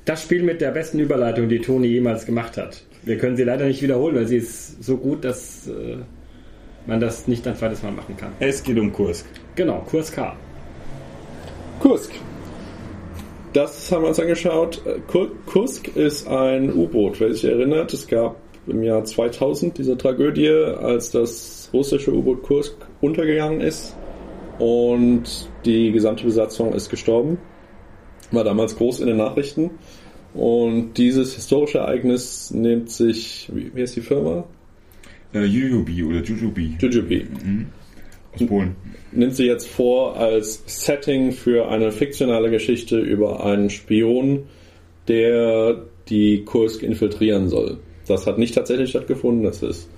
Das 0.06 0.22
Spiel 0.24 0.44
mit 0.44 0.62
der 0.62 0.72
besten 0.72 1.00
Überleitung, 1.00 1.50
die 1.50 1.60
Toni 1.60 1.88
jemals 1.88 2.26
gemacht 2.26 2.58
hat. 2.58 2.84
Wir 3.04 3.18
können 3.18 3.38
sie 3.38 3.44
leider 3.44 3.66
nicht 3.66 3.82
wiederholen, 3.82 4.16
weil 4.16 4.28
sie 4.28 4.38
ist 4.38 4.84
so 4.84 4.98
gut, 4.98 5.24
dass 5.24 5.68
äh, 5.68 5.98
man 6.86 7.00
das 7.00 7.28
nicht 7.28 7.48
ein 7.48 7.56
zweites 7.56 7.82
Mal 7.84 7.92
machen 7.92 8.18
kann. 8.18 8.32
Es 8.40 8.62
geht 8.64 8.78
um 8.78 8.92
Kursk. 8.92 9.26
Genau, 9.56 9.84
Kurs 9.90 10.12
K. 10.12 10.36
Kursk. 11.80 12.12
Das 13.54 13.92
haben 13.92 14.04
wir 14.04 14.10
uns 14.10 14.20
angeschaut. 14.20 14.82
Äh, 14.86 15.00
Kur 15.08 15.32
Kursk 15.46 15.96
ist 15.96 16.28
ein 16.28 16.74
U-Boot, 16.74 17.20
wer 17.20 17.34
sich 17.34 17.46
erinnert. 17.46 17.94
Es 17.94 18.08
gab 18.08 18.36
im 18.68 18.84
Jahr 18.84 19.04
2000 19.04 19.78
diese 19.78 19.98
Tragödie, 19.98 20.50
als 20.50 21.12
das 21.12 21.70
russische 21.74 22.14
U-Boot 22.14 22.44
Kursk 22.44 22.76
untergegangen 23.02 23.62
ist 23.62 23.96
und 24.60 25.50
die 25.66 25.92
gesamte 25.92 26.26
Besatzung 26.26 26.74
ist 26.74 26.90
gestorben. 26.90 27.40
War 28.32 28.44
damals 28.44 28.76
groß 28.76 29.00
in 29.00 29.08
den 29.08 29.18
Nachrichten. 29.18 29.72
Und 30.34 30.94
dieses 30.94 31.34
historische 31.36 31.80
Ereignis 31.80 32.52
nimmt 32.52 32.92
sich, 32.92 33.50
wie, 33.54 33.72
wie 33.74 33.82
heißt 33.82 33.96
die 33.96 34.02
Firma? 34.02 34.46
Äh, 35.34 35.46
Jujubi 35.46 36.04
oder 36.04 36.24
Jujubi 36.24 36.78
Jujubi. 36.80 37.28
aus 38.34 38.46
Polen. 38.48 38.76
nimmt 39.12 39.36
sie 39.36 39.46
jetzt 39.46 39.68
vor 39.68 40.16
als 40.18 40.64
Setting 40.66 41.32
für 41.32 41.68
eine 41.70 41.92
fiktionale 41.92 42.52
Geschichte 42.52 43.00
über 43.00 43.44
einen 43.44 43.70
Spion, 43.70 44.44
der 45.08 45.84
die 46.10 46.44
Kursk 46.46 46.84
infiltrieren 46.84 47.50
soll. 47.50 47.80
Das 48.08 48.28
hat 48.28 48.38
nicht 48.38 48.56
tatsächlich 48.56 48.90
stattgefunden, 48.92 49.44
das 49.44 49.62
ist 49.62 49.90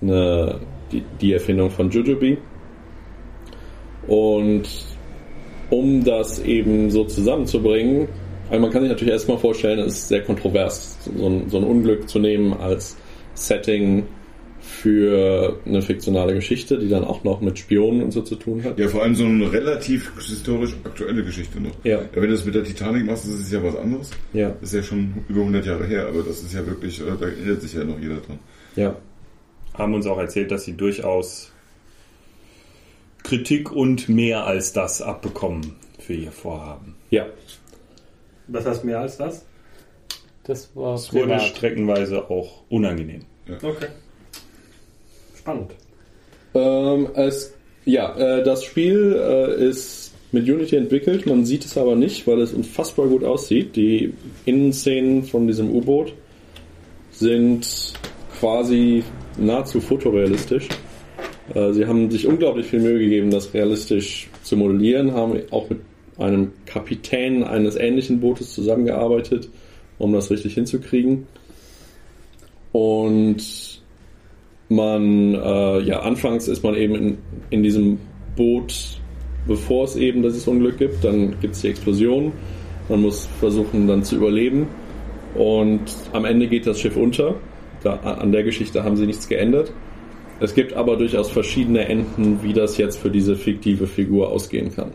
eine, 0.00 0.60
die, 0.90 1.02
die 1.20 1.32
Erfindung 1.32 1.70
von 1.70 1.90
Jujubi. 1.90 2.38
Und 4.06 4.68
um 5.70 6.04
das 6.04 6.40
eben 6.40 6.90
so 6.90 7.04
zusammenzubringen, 7.04 8.08
also 8.52 8.60
man 8.60 8.70
kann 8.70 8.82
sich 8.82 8.90
natürlich 8.90 9.14
erstmal 9.14 9.38
vorstellen, 9.38 9.78
es 9.78 9.94
ist 9.94 10.08
sehr 10.08 10.22
kontrovers, 10.22 10.98
so 11.16 11.26
ein, 11.26 11.48
so 11.48 11.56
ein 11.56 11.64
Unglück 11.64 12.06
zu 12.06 12.18
nehmen 12.18 12.52
als 12.52 12.98
Setting 13.32 14.04
für 14.60 15.58
eine 15.64 15.80
fiktionale 15.80 16.34
Geschichte, 16.34 16.78
die 16.78 16.90
dann 16.90 17.02
auch 17.02 17.24
noch 17.24 17.40
mit 17.40 17.58
Spionen 17.58 18.02
und 18.02 18.10
so 18.10 18.20
zu 18.20 18.36
tun 18.36 18.62
hat. 18.62 18.78
Ja, 18.78 18.88
vor 18.88 19.04
allem 19.04 19.14
so 19.14 19.24
eine 19.24 19.50
relativ 19.50 20.12
historisch 20.16 20.76
aktuelle 20.84 21.24
Geschichte 21.24 21.62
noch. 21.62 21.70
Ja. 21.82 22.00
wenn 22.12 22.24
du 22.24 22.28
das 22.28 22.44
mit 22.44 22.54
der 22.54 22.62
Titanic 22.62 23.06
machst, 23.06 23.24
das 23.24 23.40
ist 23.40 23.50
ja 23.50 23.62
was 23.62 23.74
anderes. 23.74 24.10
Ja. 24.34 24.50
Das 24.60 24.68
ist 24.68 24.74
ja 24.74 24.82
schon 24.82 25.24
über 25.30 25.40
100 25.40 25.64
Jahre 25.64 25.86
her, 25.86 26.06
aber 26.08 26.22
das 26.22 26.42
ist 26.42 26.52
ja 26.52 26.66
wirklich, 26.66 27.00
äh, 27.00 27.04
da 27.18 27.28
erinnert 27.28 27.62
sich 27.62 27.72
ja 27.72 27.84
noch 27.84 27.98
jeder 27.98 28.16
dran. 28.16 28.38
Ja. 28.76 28.96
Haben 29.72 29.94
uns 29.94 30.06
auch 30.06 30.18
erzählt, 30.18 30.50
dass 30.50 30.66
sie 30.66 30.76
durchaus 30.76 31.52
Kritik 33.22 33.72
und 33.72 34.10
mehr 34.10 34.44
als 34.44 34.74
das 34.74 35.00
abbekommen 35.00 35.76
für 35.98 36.12
ihr 36.12 36.32
Vorhaben. 36.32 36.96
Ja. 37.08 37.24
Was 38.48 38.66
heißt 38.66 38.84
mehr 38.84 39.00
als 39.00 39.16
das? 39.16 39.44
Das 40.44 40.74
war 40.74 40.94
Es 40.94 41.12
wurde 41.12 41.24
privat. 41.26 41.42
streckenweise 41.42 42.28
auch 42.30 42.62
unangenehm. 42.68 43.22
Okay. 43.48 43.86
Spannend. 45.36 45.70
Ähm, 46.54 47.08
es, 47.14 47.54
ja, 47.84 48.14
äh, 48.16 48.42
das 48.44 48.64
Spiel 48.64 49.16
äh, 49.18 49.68
ist 49.68 50.12
mit 50.32 50.48
Unity 50.48 50.76
entwickelt, 50.76 51.26
man 51.26 51.44
sieht 51.44 51.64
es 51.64 51.76
aber 51.76 51.94
nicht, 51.94 52.26
weil 52.26 52.40
es 52.40 52.52
unfassbar 52.52 53.06
gut 53.06 53.22
aussieht. 53.22 53.76
Die 53.76 54.14
Innenszenen 54.46 55.24
von 55.24 55.46
diesem 55.46 55.70
U-Boot 55.74 56.12
sind 57.10 57.92
quasi 58.40 59.04
nahezu 59.38 59.80
fotorealistisch. 59.80 60.68
Äh, 61.54 61.72
sie 61.72 61.86
haben 61.86 62.10
sich 62.10 62.26
unglaublich 62.26 62.66
viel 62.66 62.80
Mühe 62.80 62.98
gegeben, 62.98 63.30
das 63.30 63.52
realistisch 63.54 64.28
zu 64.42 64.56
modellieren, 64.56 65.12
haben 65.12 65.40
auch 65.50 65.68
mit 65.70 65.80
einem 66.22 66.52
Kapitän 66.66 67.44
eines 67.44 67.76
ähnlichen 67.76 68.20
Bootes 68.20 68.54
zusammengearbeitet, 68.54 69.48
um 69.98 70.12
das 70.12 70.30
richtig 70.30 70.54
hinzukriegen. 70.54 71.26
Und 72.72 73.82
man, 74.68 75.34
äh, 75.34 75.80
ja, 75.80 76.00
anfangs 76.00 76.48
ist 76.48 76.62
man 76.64 76.74
eben 76.74 76.94
in, 76.94 77.18
in 77.50 77.62
diesem 77.62 77.98
Boot, 78.36 79.00
bevor 79.46 79.84
es 79.84 79.96
eben 79.96 80.22
dieses 80.22 80.46
Unglück 80.48 80.78
gibt, 80.78 81.04
dann 81.04 81.38
gibt 81.40 81.54
es 81.54 81.60
die 81.60 81.68
Explosion, 81.68 82.32
man 82.88 83.02
muss 83.02 83.26
versuchen 83.38 83.86
dann 83.86 84.02
zu 84.02 84.16
überleben 84.16 84.66
und 85.34 85.82
am 86.12 86.24
Ende 86.24 86.48
geht 86.48 86.66
das 86.66 86.80
Schiff 86.80 86.96
unter. 86.96 87.36
Da, 87.82 87.96
an 87.96 88.32
der 88.32 88.44
Geschichte 88.44 88.84
haben 88.84 88.96
sie 88.96 89.06
nichts 89.06 89.28
geändert. 89.28 89.72
Es 90.40 90.54
gibt 90.54 90.72
aber 90.74 90.96
durchaus 90.96 91.30
verschiedene 91.30 91.88
Enden, 91.88 92.40
wie 92.42 92.52
das 92.52 92.76
jetzt 92.76 92.98
für 92.98 93.10
diese 93.10 93.36
fiktive 93.36 93.86
Figur 93.86 94.30
ausgehen 94.30 94.74
kann. 94.74 94.90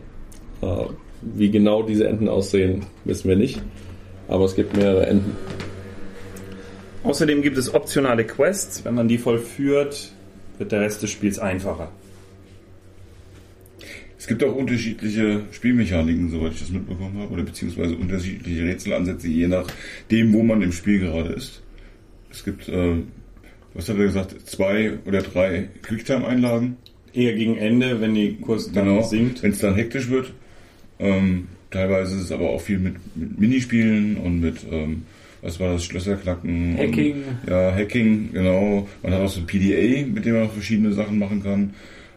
Äh, 0.61 0.85
wie 1.21 1.49
genau 1.49 1.83
diese 1.83 2.07
Enden 2.07 2.27
aussehen, 2.29 2.85
wissen 3.05 3.29
wir 3.29 3.35
nicht, 3.35 3.61
aber 4.27 4.45
es 4.45 4.55
gibt 4.55 4.75
mehrere 4.75 5.07
Enden. 5.07 5.35
Außerdem 7.03 7.41
gibt 7.41 7.57
es 7.57 7.73
optionale 7.73 8.25
Quests. 8.25 8.83
Wenn 8.83 8.95
man 8.95 9.07
die 9.07 9.17
vollführt, 9.17 10.11
wird 10.57 10.71
der 10.71 10.81
Rest 10.81 11.03
des 11.03 11.11
Spiels 11.11 11.39
einfacher. 11.39 11.91
Es 14.19 14.25
gibt 14.27 14.43
auch 14.43 14.55
unterschiedliche 14.55 15.41
Spielmechaniken, 15.51 16.29
soweit 16.31 16.53
ich 16.53 16.59
das 16.59 16.69
mitbekommen 16.71 17.17
habe, 17.19 17.31
oder 17.31 17.43
beziehungsweise 17.43 17.95
unterschiedliche 17.95 18.63
Rätselansätze, 18.63 19.27
je 19.27 19.47
nachdem, 19.47 20.33
wo 20.33 20.43
man 20.43 20.61
im 20.61 20.71
Spiel 20.71 20.99
gerade 20.99 21.29
ist. 21.29 21.61
Es 22.29 22.43
gibt, 22.43 22.67
äh, 22.67 22.95
was 23.73 23.87
hat 23.87 23.97
er 23.97 24.05
gesagt, 24.05 24.35
zwei 24.49 24.97
oder 25.05 25.21
drei 25.21 25.69
Quicktime-Einlagen. 25.83 26.77
Eher 27.13 27.33
gegen 27.33 27.57
Ende, 27.57 28.01
wenn 28.01 28.15
die 28.15 28.35
Kurs 28.35 28.71
dann 28.71 28.85
Genau, 28.85 29.03
sinkt. 29.03 29.43
wenn 29.43 29.51
es 29.51 29.59
dann 29.59 29.75
hektisch 29.75 30.09
wird. 30.09 30.33
Ähm, 30.99 31.47
teilweise 31.71 32.15
ist 32.15 32.23
es 32.23 32.31
aber 32.31 32.49
auch 32.49 32.61
viel 32.61 32.79
mit, 32.79 32.95
mit 33.15 33.39
Minispielen 33.39 34.17
und 34.17 34.39
mit, 34.41 34.57
ähm, 34.71 35.03
was 35.41 35.59
war 35.59 35.73
das, 35.73 35.85
Schlösserknacken. 35.85 36.77
Hacking. 36.77 37.13
Und, 37.13 37.49
ja, 37.49 37.73
Hacking, 37.73 38.29
genau. 38.33 38.87
Man 39.03 39.13
hat 39.13 39.21
auch 39.21 39.29
so 39.29 39.41
ein 39.41 39.47
PDA, 39.47 40.05
mit 40.07 40.25
dem 40.25 40.35
man 40.35 40.49
verschiedene 40.49 40.93
Sachen 40.93 41.19
machen 41.19 41.43
kann. 41.43 41.73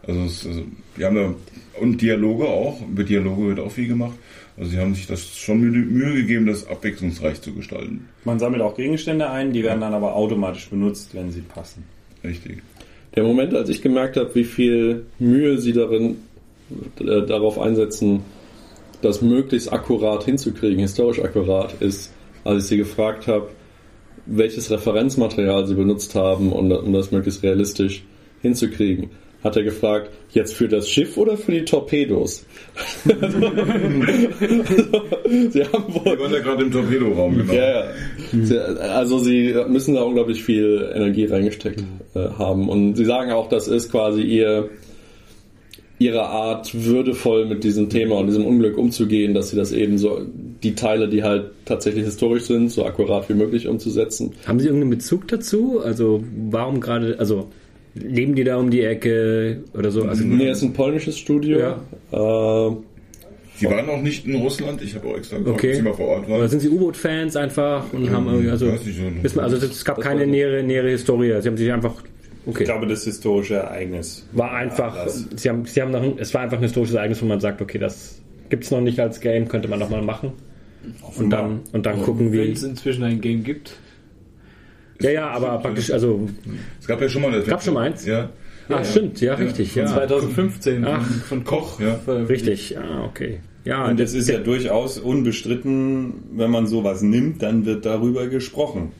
Also, 0.07 0.21
es, 0.23 0.47
also 0.47 0.63
wir 0.95 1.05
haben 1.05 1.15
da, 1.15 1.33
und 1.79 2.01
Dialoge 2.01 2.45
auch, 2.45 2.81
über 2.87 3.03
Dialoge 3.03 3.47
wird 3.47 3.59
auch 3.59 3.71
viel 3.71 3.87
gemacht. 3.87 4.17
Also 4.57 4.71
sie 4.71 4.77
haben 4.77 4.93
sich 4.93 5.07
das 5.07 5.37
schon 5.37 5.61
Mühe, 5.61 5.71
Mühe 5.71 6.15
gegeben, 6.15 6.45
das 6.45 6.67
abwechslungsreich 6.67 7.41
zu 7.41 7.53
gestalten. 7.53 8.07
Man 8.25 8.37
sammelt 8.37 8.61
auch 8.61 8.75
Gegenstände 8.75 9.29
ein, 9.29 9.53
die 9.53 9.63
werden 9.63 9.81
dann 9.81 9.93
aber 9.93 10.15
automatisch 10.15 10.69
benutzt, 10.69 11.15
wenn 11.15 11.31
sie 11.31 11.41
passen. 11.41 11.83
Richtig. 12.23 12.61
Der 13.15 13.23
Moment, 13.23 13.53
als 13.53 13.69
ich 13.69 13.81
gemerkt 13.81 14.17
habe, 14.17 14.33
wie 14.35 14.43
viel 14.43 15.05
Mühe 15.19 15.57
sie 15.57 15.73
darin 15.73 16.17
äh, 16.99 17.25
darauf 17.25 17.59
einsetzen, 17.59 18.21
das 19.01 19.21
möglichst 19.21 19.71
akkurat 19.71 20.23
hinzukriegen, 20.23 20.79
historisch 20.79 21.21
akkurat, 21.21 21.73
ist, 21.81 22.11
als 22.43 22.63
ich 22.63 22.69
sie 22.69 22.77
gefragt 22.77 23.27
habe, 23.27 23.49
welches 24.25 24.69
Referenzmaterial 24.71 25.65
sie 25.67 25.75
benutzt 25.75 26.15
haben, 26.15 26.51
um, 26.51 26.71
um 26.71 26.93
das 26.93 27.11
möglichst 27.11 27.43
realistisch 27.43 28.03
hinzukriegen. 28.41 29.09
Hat 29.43 29.55
er 29.57 29.63
gefragt, 29.63 30.11
jetzt 30.29 30.53
für 30.53 30.67
das 30.67 30.87
Schiff 30.87 31.17
oder 31.17 31.35
für 31.35 31.51
die 31.51 31.65
Torpedos? 31.65 32.45
sie 33.05 33.11
haben 35.65 35.95
wohl 35.95 36.05
Wir 36.05 36.19
waren 36.19 36.33
ja 36.33 36.39
gerade 36.39 36.63
im 36.63 36.71
Torpedoraum, 36.71 37.37
genau. 37.37 37.53
ja, 37.53 37.85
ja. 38.33 38.61
Also 38.93 39.17
sie 39.17 39.55
müssen 39.67 39.95
da 39.95 40.03
unglaublich 40.03 40.43
viel 40.43 40.91
Energie 40.93 41.25
reingesteckt 41.25 41.83
äh, 42.13 42.29
haben. 42.37 42.69
Und 42.69 42.97
sie 42.97 43.05
sagen 43.05 43.31
auch, 43.31 43.49
das 43.49 43.67
ist 43.67 43.89
quasi 43.91 44.21
ihr 44.21 44.69
ihre 46.01 46.23
Art, 46.23 46.71
würdevoll 46.73 47.45
mit 47.45 47.63
diesem 47.63 47.89
Thema 47.89 48.15
und 48.17 48.27
diesem 48.27 48.45
Unglück 48.45 48.77
umzugehen, 48.77 49.33
dass 49.33 49.49
sie 49.51 49.55
das 49.57 49.71
eben 49.71 49.97
so, 49.97 50.21
die 50.63 50.75
Teile, 50.75 51.07
die 51.07 51.23
halt 51.23 51.51
tatsächlich 51.65 52.03
historisch 52.05 52.43
sind, 52.43 52.69
so 52.71 52.85
akkurat 52.85 53.27
wie 53.29 53.33
möglich 53.35 53.67
umzusetzen. 53.67 54.31
Haben 54.45 54.59
Sie 54.59 54.65
irgendeinen 54.67 54.91
Bezug 54.91 55.27
dazu? 55.27 55.79
Also 55.83 56.23
warum 56.49 56.79
gerade, 56.79 57.15
also 57.19 57.47
leben 57.93 58.35
die 58.35 58.43
da 58.43 58.57
um 58.57 58.69
die 58.71 58.81
Ecke 58.81 59.63
oder 59.77 59.91
so? 59.91 60.03
Also, 60.03 60.23
Nee, 60.23 60.47
es 60.49 60.57
ist 60.59 60.63
ein 60.63 60.73
polnisches 60.73 61.17
Studio. 61.17 61.59
Ja. 61.59 62.67
Äh, 62.67 62.75
Sie 63.57 63.67
waren 63.67 63.87
auch 63.89 64.01
nicht 64.01 64.25
in 64.25 64.35
Russland, 64.37 64.81
ich 64.81 64.95
habe 64.95 65.07
auch 65.09 65.17
extra 65.17 65.37
gefragt, 65.37 65.55
Okay. 65.57 65.73
Sie 65.75 65.81
mal 65.83 65.93
vor 65.93 66.07
Ort 66.07 66.27
waren. 66.27 66.39
Oder 66.39 66.49
sind 66.49 66.61
Sie 66.61 66.69
U-Boot-Fans 66.69 67.35
einfach 67.35 67.93
und 67.93 68.09
haben 68.09 68.25
irgendwie, 68.27 68.49
also, 68.49 68.67
weiß 68.71 68.83
nicht, 68.85 68.97
so- 68.97 69.03
wissen 69.23 69.35
wir, 69.37 69.43
also 69.43 69.57
es 69.57 69.85
gab 69.85 69.99
keine 70.01 70.25
nähere, 70.25 70.63
nähere 70.63 70.89
Historie. 70.89 71.35
Sie 71.41 71.47
haben 71.47 71.57
sich 71.57 71.71
einfach, 71.71 71.93
okay, 72.45 72.59
Ich 72.63 72.65
glaube, 72.65 72.87
das 72.87 73.03
historische 73.03 73.55
Ereignis 73.55 74.27
war 74.31 74.51
einfach, 74.53 74.95
Anlass. 74.97 75.27
Sie 75.35 75.49
haben, 75.49 75.65
Sie 75.65 75.81
haben 75.81 75.91
noch, 75.91 76.01
ein- 76.01 76.17
es 76.17 76.33
war 76.33 76.41
einfach 76.41 76.57
ein 76.57 76.63
historisches 76.63 76.95
Ereignis, 76.95 77.21
wo 77.21 77.25
man 77.25 77.39
sagt, 77.39 77.61
okay, 77.61 77.77
das 77.77 78.19
gibt 78.49 78.63
es 78.63 78.71
noch 78.71 78.81
nicht 78.81 78.99
als 78.99 79.19
Game, 79.21 79.47
könnte 79.47 79.67
man 79.67 79.79
doch 79.79 79.89
mal 79.89 80.01
machen. 80.01 80.33
Und 81.17 81.29
dann, 81.29 81.61
und 81.73 81.85
dann 81.85 82.01
gucken, 82.01 82.31
Wenn 82.31 82.47
wie. 82.47 82.51
es 82.51 82.63
inzwischen 82.63 83.03
ein 83.03 83.21
Game 83.21 83.43
gibt. 83.43 83.77
Ja, 84.99 85.09
ja, 85.11 85.29
aber 85.29 85.57
praktisch, 85.59 85.91
also, 85.91 86.27
Es 86.79 86.87
gab 86.87 87.01
ja 87.01 87.09
schon 87.09 87.21
mal 87.21 87.33
eine 87.33 87.43
Gab 87.43 87.63
schon 87.63 87.73
mal 87.75 87.87
eins? 87.87 88.05
Ja. 88.05 88.29
ach, 88.69 88.83
stimmt, 88.85 89.19
ja, 89.21 89.33
richtig, 89.35 89.73
ja. 89.75 89.85
2015 89.85 90.85
Ach. 90.85 91.03
von, 91.25 91.43
Koch. 91.43 91.79
Ja. 91.79 91.95
veröffentlicht. 91.95 92.47
Richtig, 92.49 92.77
ah, 92.79 93.05
okay. 93.05 93.39
Ja, 93.63 93.85
Und 93.87 93.99
es 93.99 94.13
ist 94.15 94.27
ja 94.27 94.39
durchaus 94.39 94.97
unbestritten, 94.97 96.13
wenn 96.33 96.49
man 96.49 96.65
sowas 96.65 97.03
nimmt, 97.03 97.43
dann 97.43 97.65
wird 97.65 97.85
darüber 97.85 98.27
gesprochen. 98.27 98.91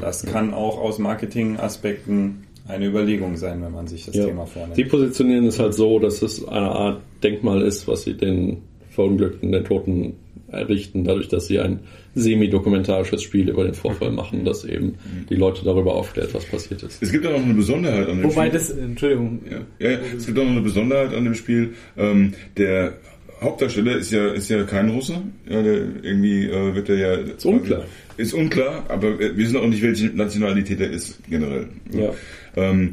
Das 0.00 0.24
kann 0.24 0.52
auch 0.54 0.78
aus 0.78 0.98
Marketingaspekten 0.98 2.44
eine 2.66 2.86
Überlegung 2.86 3.36
sein, 3.36 3.62
wenn 3.62 3.72
man 3.72 3.86
sich 3.86 4.06
das 4.06 4.14
ja. 4.14 4.26
Thema 4.26 4.46
vornimmt. 4.46 4.76
Sie 4.76 4.84
positionieren 4.84 5.46
es 5.46 5.58
halt 5.58 5.74
so, 5.74 5.98
dass 5.98 6.22
es 6.22 6.46
eine 6.46 6.70
Art 6.70 7.02
Denkmal 7.22 7.62
ist, 7.62 7.86
was 7.86 8.04
sie 8.04 8.14
den 8.14 8.62
Verunglückten, 8.90 9.52
den 9.52 9.64
Toten 9.64 10.14
errichten, 10.48 11.04
dadurch, 11.04 11.28
dass 11.28 11.46
sie 11.48 11.58
ein 11.58 11.80
semi-dokumentarisches 12.14 13.22
Spiel 13.22 13.48
über 13.48 13.64
den 13.64 13.74
Vorfall 13.74 14.12
machen, 14.12 14.44
das 14.44 14.64
eben 14.64 14.94
die 15.28 15.34
Leute 15.34 15.64
darüber 15.64 15.94
aufklärt, 15.94 16.32
was 16.32 16.44
passiert 16.44 16.82
ist. 16.82 17.02
Es 17.02 17.10
gibt 17.10 17.26
auch 17.26 17.32
noch 17.32 17.42
eine 17.42 17.54
Besonderheit 17.54 18.08
an 18.08 18.18
dem 18.18 18.30
Wobei 18.30 18.46
Spiel. 18.46 18.58
das, 18.58 18.70
Entschuldigung, 18.70 19.40
Ja, 19.50 19.90
ja, 19.90 19.98
es 20.16 20.26
gibt 20.26 20.38
auch 20.38 20.44
noch 20.44 20.52
eine 20.52 20.60
Besonderheit 20.60 21.12
an 21.12 21.24
dem 21.24 21.34
Spiel. 21.34 21.74
Ähm, 21.96 22.34
der 22.56 22.94
Hauptdarsteller 23.40 23.96
ist 23.96 24.12
ja 24.12 24.28
ist 24.28 24.48
ja 24.48 24.62
kein 24.62 24.88
Russe. 24.90 25.22
Ja, 25.48 25.62
der, 25.62 25.74
irgendwie 26.02 26.46
äh, 26.46 26.74
wird 26.74 26.88
er 26.88 26.96
ja 26.96 27.14
ist 27.14 27.44
unklar. 27.44 27.84
Ist 28.16 28.32
unklar, 28.32 28.84
aber 28.88 29.18
wir 29.18 29.36
wissen 29.36 29.56
auch 29.56 29.66
nicht, 29.66 29.82
welche 29.82 30.06
Nationalität 30.06 30.80
er 30.80 30.90
ist 30.90 31.18
generell. 31.28 31.66
Ja. 31.92 32.12
Ähm, 32.56 32.92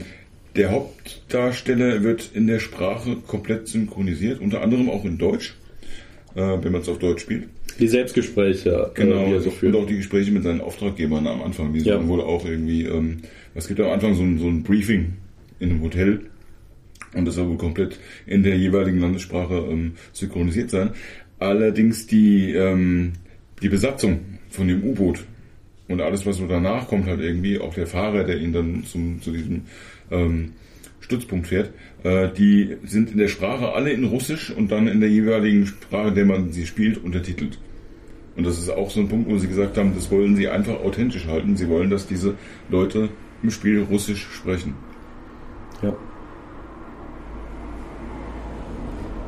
der 0.56 0.72
Hauptdarsteller 0.72 2.04
wird 2.04 2.32
in 2.34 2.48
der 2.48 2.60
Sprache 2.60 3.16
komplett 3.28 3.68
synchronisiert, 3.68 4.42
unter 4.42 4.62
anderem 4.62 4.90
auch 4.90 5.06
in 5.06 5.18
Deutsch, 5.18 5.56
äh, 6.36 6.42
wenn 6.42 6.72
man 6.72 6.82
es 6.82 6.90
auf 6.90 7.00
Deutsch 7.00 7.22
spielt. 7.22 7.46
Die 7.80 7.88
Selbstgespräche, 7.88 8.92
Genau, 8.96 9.24
äh, 9.24 9.26
die 9.28 9.32
er 9.34 9.40
so 9.42 9.54
und 9.62 9.76
auch 9.76 9.86
die 9.88 9.98
Gespräche 9.98 10.32
mit 10.32 10.44
seinen 10.44 10.62
Auftraggebern 10.62 11.26
am 11.26 11.42
Anfang. 11.42 11.74
Die 11.74 11.80
Ja. 11.80 11.96
sollen 11.96 12.08
wohl 12.10 12.22
auch 12.22 12.46
irgendwie, 12.46 12.84
ähm, 12.84 13.20
es 13.56 13.68
gibt 13.68 13.80
am 13.80 13.92
Anfang 13.92 14.16
so 14.16 14.24
ein, 14.24 14.40
so 14.40 14.48
ein 14.48 14.64
Briefing 14.64 15.14
in 15.60 15.70
einem 15.72 15.82
Hotel 15.82 16.20
und 17.14 17.26
das 17.26 17.36
soll 17.36 17.48
wohl 17.50 17.58
komplett 17.58 17.98
in 18.26 18.44
der 18.44 18.58
jeweiligen 18.58 19.00
Landessprache 19.00 19.56
ähm, 19.70 19.94
synchronisiert 20.12 20.70
sein. 20.70 20.92
Allerdings 21.40 22.08
die, 22.08 22.52
ähm, 22.52 23.14
die 23.62 23.70
Besatzung 23.70 24.20
von 24.50 24.68
dem 24.68 24.84
U-Boot 24.84 25.24
und 25.92 26.02
alles, 26.02 26.26
was 26.26 26.38
so 26.38 26.48
danach 26.48 26.88
kommt, 26.88 27.08
halt 27.08 27.20
irgendwie, 27.20 27.60
auch 27.60 27.74
der 27.74 27.88
Fahrer, 27.88 28.24
der 28.24 28.38
ihn 28.38 28.54
dann 28.54 28.84
zum, 28.84 29.22
zu 29.22 29.32
diesem 29.32 29.64
ähm, 30.10 30.54
Stützpunkt 31.00 31.48
fährt, 31.48 31.72
äh, 32.04 32.30
die 32.30 32.78
sind 32.84 33.12
in 33.12 33.18
der 33.18 33.28
Sprache 33.28 33.74
alle 33.74 33.92
in 33.92 34.06
Russisch 34.06 34.52
und 34.52 34.72
dann 34.72 34.88
in 34.88 35.00
der 35.00 35.10
jeweiligen 35.10 35.66
Sprache, 35.68 36.10
in 36.10 36.16
der 36.16 36.26
man 36.26 36.52
sie 36.52 36.66
spielt, 36.66 37.04
untertitelt. 37.04 37.60
Und 38.36 38.46
das 38.46 38.58
ist 38.58 38.70
auch 38.70 38.90
so 38.90 39.02
ein 39.02 39.10
Punkt, 39.10 39.30
wo 39.30 39.38
sie 39.38 39.48
gesagt 39.48 39.78
haben, 39.78 39.94
das 39.94 40.10
wollen 40.10 40.36
sie 40.36 40.48
einfach 40.48 40.80
authentisch 40.82 41.28
halten. 41.28 41.58
Sie 41.58 41.68
wollen, 41.68 41.90
dass 41.90 42.08
diese 42.08 42.36
Leute 42.70 43.10
im 43.44 43.52
Spiel 43.52 43.84
Russisch 43.84 44.26
sprechen. 44.32 44.76
Ja. 45.82 45.96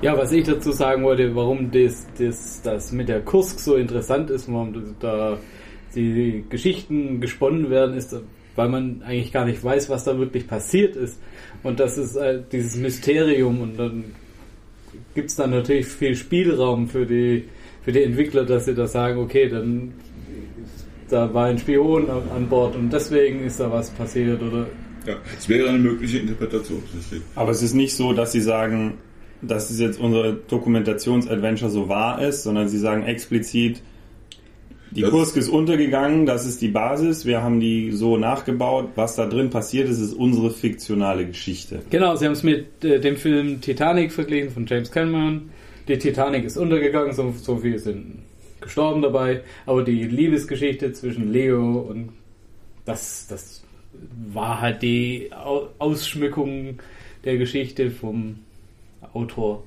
Ja, 0.02 0.18
was 0.18 0.32
ich 0.32 0.44
dazu 0.44 0.72
sagen 0.72 1.04
wollte, 1.04 1.34
warum 1.36 1.72
das, 1.72 2.08
das, 2.18 2.62
das 2.62 2.92
mit 2.92 3.08
der 3.08 3.22
Kursk 3.22 3.60
so 3.60 3.76
interessant 3.76 4.30
ist, 4.30 4.52
warum 4.52 4.96
da 5.00 5.38
die 5.96 6.44
Geschichten 6.50 7.22
gesponnen 7.22 7.70
werden, 7.70 7.96
ist, 7.96 8.16
weil 8.56 8.70
man 8.70 9.02
eigentlich 9.04 9.32
gar 9.32 9.46
nicht 9.46 9.64
weiß, 9.64 9.90
was 9.90 10.04
da 10.04 10.18
wirklich 10.18 10.48
passiert 10.48 10.96
ist. 10.96 11.20
Und 11.64 11.80
das 11.80 11.98
ist 11.98 12.16
äh, 12.16 12.42
dieses 12.52 12.76
Mysterium 12.76 13.62
und 13.62 13.78
dann 13.78 14.04
gibt 15.16 15.30
es 15.30 15.36
dann 15.36 15.52
natürlich 15.52 15.88
viel 15.88 16.16
Spielraum 16.16 16.88
für 16.88 17.06
die, 17.06 17.46
für 17.84 17.92
die 17.92 18.04
Entwickler, 18.04 18.46
dass 18.46 18.66
sie 18.66 18.76
da 18.76 18.88
sagen, 18.88 19.20
okay, 19.20 19.50
dann 19.50 19.94
da 21.10 21.32
war 21.34 21.46
ein 21.46 21.58
Spion 21.58 22.10
an, 22.10 22.48
Bord 22.50 22.76
und 22.76 22.92
deswegen 22.92 23.46
ist 23.46 23.60
da 23.60 23.72
was 23.72 23.92
passiert 23.92 24.42
oder 24.42 24.68
Ja, 25.06 25.18
es 25.38 25.48
wäre 25.48 25.70
eine 25.70 25.78
mögliche 25.78 26.20
Interpretation. 26.20 26.82
Aber 27.36 27.52
es 27.52 27.62
ist 27.62 27.74
nicht 27.74 27.96
so, 27.96 28.14
dass 28.14 28.32
sie 28.32 28.42
sagen, 28.42 28.96
dass 29.42 29.70
es 29.70 29.80
jetzt 29.80 30.00
unsere 30.00 30.34
Dokumentations-Adventure 30.34 31.70
so 31.70 31.90
wahr 31.90 32.22
ist, 32.22 32.44
sondern 32.44 32.68
sie 32.68 32.80
sagen 32.80 33.04
explizit, 33.04 33.82
die 34.96 35.02
Das- 35.02 35.12
Kursk 35.12 35.36
ist 35.38 35.50
untergegangen, 35.50 36.26
das 36.26 36.46
ist 36.46 36.62
die 36.62 36.68
Basis, 36.70 37.26
wir 37.26 37.42
haben 37.42 37.60
die 37.60 37.92
so 37.92 38.18
nachgebaut, 38.18 38.90
was 38.96 39.16
da 39.16 39.26
drin 39.26 39.50
passiert 39.50 39.90
ist, 39.90 40.00
ist 40.00 40.14
unsere 40.14 40.52
fiktionale 40.52 41.26
Geschichte. 41.26 41.82
Genau, 41.90 42.16
sie 42.16 42.26
haben 42.26 42.34
es 42.34 42.44
mit 42.44 42.84
äh, 42.84 43.00
dem 43.00 43.18
Film 43.18 43.60
Titanic 43.62 44.12
verglichen 44.12 44.50
von 44.52 44.66
James 44.66 44.92
Cameron. 44.92 45.50
Die 45.88 45.98
Titanic 45.98 46.46
ist 46.46 46.58
untergegangen, 46.58 47.14
so, 47.14 47.34
so 47.38 47.58
viele 47.58 47.80
sind 47.80 48.20
gestorben 48.62 49.02
dabei, 49.02 49.42
aber 49.66 49.84
die 49.84 50.04
Liebesgeschichte 50.04 50.94
zwischen 50.94 51.32
Leo 51.34 51.80
und 51.80 52.10
das, 52.86 53.28
das 53.28 53.64
war 54.34 54.62
halt 54.62 54.82
die 54.82 55.30
Au- 55.34 55.68
Ausschmückung 55.80 56.80
der 57.26 57.38
Geschichte 57.38 57.92
vom 57.92 58.36
Autor, 59.14 59.64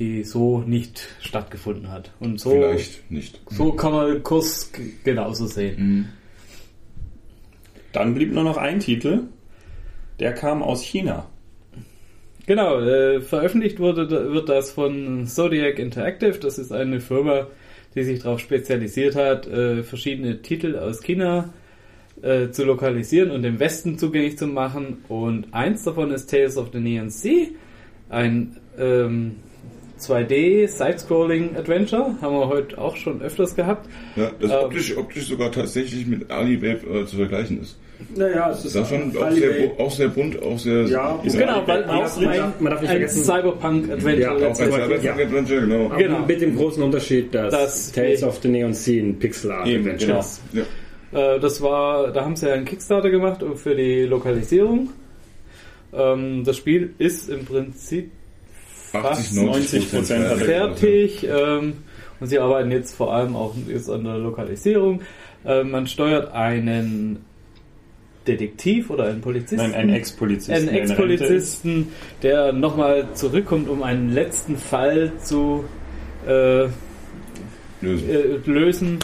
die 0.00 0.24
so 0.24 0.58
nicht 0.60 1.06
stattgefunden 1.20 1.92
hat. 1.92 2.10
Und 2.18 2.40
so, 2.40 2.50
Vielleicht 2.50 3.08
nicht. 3.10 3.40
so 3.50 3.72
kann 3.72 3.92
man 3.92 4.22
Kurs 4.24 4.72
g- 4.72 4.94
genauso 5.04 5.46
sehen. 5.46 6.08
Dann 7.92 8.14
blieb 8.14 8.32
nur 8.32 8.44
noch 8.44 8.56
ein 8.56 8.80
Titel, 8.80 9.24
der 10.18 10.32
kam 10.32 10.62
aus 10.62 10.82
China. 10.82 11.28
Genau, 12.46 12.80
äh, 12.80 13.20
veröffentlicht 13.20 13.78
wurde, 13.78 14.08
wird 14.32 14.48
das 14.48 14.72
von 14.72 15.26
Zodiac 15.26 15.78
Interactive. 15.78 16.38
Das 16.38 16.58
ist 16.58 16.72
eine 16.72 17.00
Firma, 17.00 17.46
die 17.94 18.02
sich 18.04 18.22
darauf 18.22 18.40
spezialisiert 18.40 19.14
hat, 19.16 19.46
äh, 19.46 19.82
verschiedene 19.82 20.40
Titel 20.42 20.76
aus 20.76 21.02
China 21.02 21.52
äh, 22.22 22.50
zu 22.50 22.64
lokalisieren 22.64 23.30
und 23.30 23.42
dem 23.42 23.58
Westen 23.60 23.98
zugänglich 23.98 24.38
zu 24.38 24.46
machen. 24.46 25.04
Und 25.08 25.52
eins 25.52 25.84
davon 25.84 26.10
ist 26.10 26.30
Tales 26.30 26.56
of 26.56 26.70
the 26.72 26.80
Neon 26.80 27.10
Sea, 27.10 27.48
ein 28.08 28.56
ähm, 28.78 29.36
2D 30.00 30.66
Side-Scrolling 30.68 31.56
Adventure. 31.56 32.14
Haben 32.20 32.34
wir 32.36 32.48
heute 32.48 32.78
auch 32.78 32.96
schon 32.96 33.20
öfters 33.22 33.54
gehabt. 33.54 33.88
Ja, 34.16 34.30
das 34.40 34.50
Ähm. 34.50 34.56
optisch, 34.64 34.96
optisch 34.96 35.26
sogar 35.28 35.52
tatsächlich 35.52 36.06
mit 36.06 36.30
Aliweb 36.30 36.84
äh, 36.90 37.06
zu 37.06 37.16
vergleichen 37.16 37.60
ist. 37.62 37.78
Naja, 38.16 38.50
es 38.50 38.64
ist 38.64 38.74
Das 38.76 38.88
schon 38.88 39.14
auch 39.14 39.30
sehr, 39.30 39.70
auch 39.78 39.90
sehr 39.90 40.08
bunt, 40.08 40.42
auch 40.42 40.58
sehr. 40.58 40.84
Ja, 40.86 41.20
ist 41.22 41.36
Genau, 41.38 41.62
weil 41.66 41.82
man 41.86 41.90
auch 41.96 42.00
darf 42.04 42.18
nicht- 42.18 42.28
ein, 42.30 42.52
man 42.58 42.70
darf 42.72 42.80
nicht 42.80 42.90
ein 42.90 42.96
vergessen- 42.96 43.24
Cyberpunk-Adventure 43.24 44.20
Ja, 44.40 44.46
auch 44.46 44.48
ein. 44.48 44.54
Cyberpunk 44.54 45.02
Ja. 45.04 45.12
Adventure, 45.12 45.60
genau. 45.60 45.84
Aber 45.86 45.96
Genau. 45.98 46.18
mit 46.26 46.40
dem 46.40 46.56
großen 46.56 46.82
Unterschied, 46.82 47.34
dass 47.34 47.52
Das- 47.52 47.92
Tales 47.92 48.22
of 48.22 48.38
the 48.42 48.48
Neon 48.48 48.72
Sea 48.72 49.02
ein 49.02 49.18
Pixel 49.18 49.52
Art 49.52 49.66
Eben, 49.68 49.80
Adventure 49.82 50.06
genau. 50.06 50.20
ist. 50.20 50.40
Ja. 51.12 51.34
Äh, 51.34 51.40
das 51.40 51.60
war, 51.60 52.10
da 52.10 52.24
haben 52.24 52.36
sie 52.36 52.46
ja 52.48 52.54
einen 52.54 52.64
Kickstarter 52.64 53.10
gemacht 53.10 53.44
für 53.56 53.74
die 53.74 54.04
Lokalisierung. 54.04 54.88
Ähm, 55.92 56.44
das 56.44 56.56
Spiel 56.56 56.94
ist 56.98 57.28
im 57.28 57.44
Prinzip 57.44 58.10
80, 58.92 59.32
90 59.32 59.90
Prozent 59.90 60.24
er 60.24 60.36
fertig 60.36 61.26
ähm, 61.28 61.74
und 62.18 62.26
sie 62.26 62.38
arbeiten 62.38 62.70
jetzt 62.70 62.94
vor 62.94 63.12
allem 63.12 63.36
auch 63.36 63.54
jetzt 63.68 63.88
an 63.90 64.04
der 64.04 64.18
Lokalisierung. 64.18 65.00
Äh, 65.44 65.64
man 65.64 65.86
steuert 65.86 66.32
einen 66.32 67.24
Detektiv 68.26 68.90
oder 68.90 69.04
einen 69.04 69.20
Polizisten. 69.20 69.56
Nein, 69.56 69.74
ein 69.74 69.90
Ex-Polizisten. 69.90 70.52
einen. 70.52 70.68
Ex-Polizisten, 70.68 71.88
der 72.22 72.52
nochmal 72.52 73.08
zurückkommt, 73.14 73.68
um 73.68 73.82
einen 73.82 74.12
letzten 74.12 74.56
Fall 74.56 75.12
zu 75.22 75.64
äh, 76.26 76.64
Lösen. 77.80 78.10
äh, 78.10 78.50
lösen. 78.50 78.98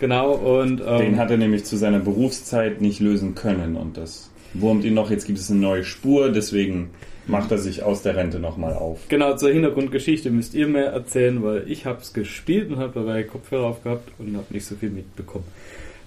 Genau, 0.00 0.32
und 0.32 0.82
ähm, 0.86 0.98
Den 0.98 1.18
hat 1.18 1.30
er 1.30 1.36
nämlich 1.36 1.64
zu 1.64 1.76
seiner 1.76 1.98
Berufszeit 1.98 2.80
nicht 2.80 3.00
lösen 3.00 3.34
können 3.34 3.76
und 3.76 3.96
das 3.96 4.30
wurmt 4.52 4.84
ihn 4.84 4.94
noch. 4.94 5.10
Jetzt 5.10 5.26
gibt 5.26 5.38
es 5.38 5.50
eine 5.50 5.60
neue 5.60 5.84
Spur, 5.84 6.30
deswegen 6.30 6.90
macht 7.26 7.50
er 7.50 7.58
sich 7.58 7.82
aus 7.82 8.02
der 8.02 8.16
Rente 8.16 8.38
nochmal 8.38 8.74
auf. 8.74 9.08
Genau, 9.08 9.36
zur 9.36 9.50
Hintergrundgeschichte 9.50 10.30
müsst 10.30 10.54
ihr 10.54 10.68
mehr 10.68 10.92
erzählen, 10.92 11.42
weil 11.42 11.64
ich 11.68 11.86
habe 11.86 12.00
es 12.00 12.12
gespielt 12.12 12.70
und 12.70 12.78
habe 12.78 12.92
dabei 12.94 13.24
Kopfhörer 13.24 13.66
aufgehabt 13.66 14.10
und 14.18 14.36
habe 14.36 14.46
nicht 14.50 14.66
so 14.66 14.76
viel 14.76 14.90
mitbekommen. 14.90 15.44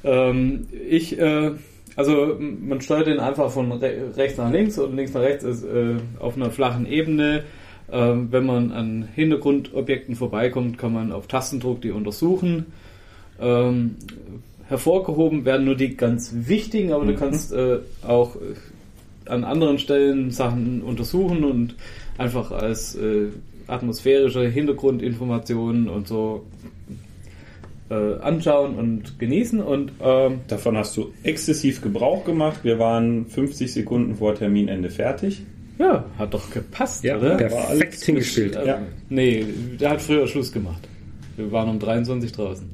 Ähm, 0.04 0.68
ich, 0.90 1.20
äh, 1.20 1.52
also 1.96 2.38
man 2.40 2.82
steuert 2.82 3.08
den 3.08 3.20
einfach 3.20 3.52
von 3.52 3.72
re 3.72 4.14
rechts 4.16 4.38
nach 4.38 4.52
links 4.52 4.78
und 4.78 4.96
links 4.96 5.14
nach 5.14 5.22
rechts 5.22 5.44
ist 5.44 5.64
äh, 5.64 5.96
auf 6.20 6.36
einer 6.36 6.52
flachen 6.52 6.86
Ebene. 6.86 7.44
Ähm, 7.92 8.28
wenn 8.32 8.46
man 8.46 8.72
an 8.72 9.08
Hintergrundobjekten 9.16 10.16
vorbeikommt, 10.16 10.78
kann 10.78 10.94
man 10.94 11.12
auf 11.12 11.28
Tastendruck 11.28 11.82
die 11.82 11.92
untersuchen. 11.92 12.68
Ähm, 13.42 13.96
hervorgehoben 14.68 15.46
werden 15.46 15.66
nur 15.66 15.76
die 15.76 15.98
ganz 15.98 16.32
wichtigen, 16.34 16.94
aber 16.94 17.06
du 17.06 17.16
kannst 17.16 17.52
äh, 17.52 17.80
auch 18.08 18.36
an 19.30 19.44
anderen 19.44 19.80
Stellen 19.80 20.32
Sachen 20.32 20.82
untersuchen 20.82 21.44
und 21.44 21.76
einfach 22.18 22.52
als 22.52 22.96
äh, 22.96 23.28
atmosphärische 23.68 24.48
Hintergrundinformationen 24.48 25.90
und 25.90 26.08
so 26.08 26.46
äh, 27.90 28.20
anschauen 28.22 28.76
und 28.76 29.18
genießen 29.20 29.62
und 29.62 29.92
ähm, 30.02 30.42
Davon 30.48 30.78
hast 30.78 30.96
du 30.98 31.12
exzessiv 31.24 31.82
Gebrauch 31.82 32.24
gemacht. 32.26 32.60
Wir 32.64 32.78
waren 32.80 33.26
50 33.28 33.72
Sekunden 33.72 34.16
vor 34.16 34.36
Terminende 34.36 34.90
fertig. 34.90 35.42
ja, 35.80 36.04
hat 36.18 36.34
doch 36.34 36.52
gepasst, 36.52 37.04
Ja, 37.04 37.18
oder? 37.18 37.38
perfekt 37.38 37.96
hingespielt. 38.04 38.56
Äh, 38.56 38.68
Ja. 38.68 38.80
Nee, 39.10 39.46
der 39.80 39.92
hat 39.92 40.02
früher 40.02 40.28
Schluss 40.28 40.52
gemacht. 40.52 40.88
Wir 41.38 41.52
waren 41.52 41.70
um 41.70 41.80
23 41.80 42.32
draußen. 42.32 42.68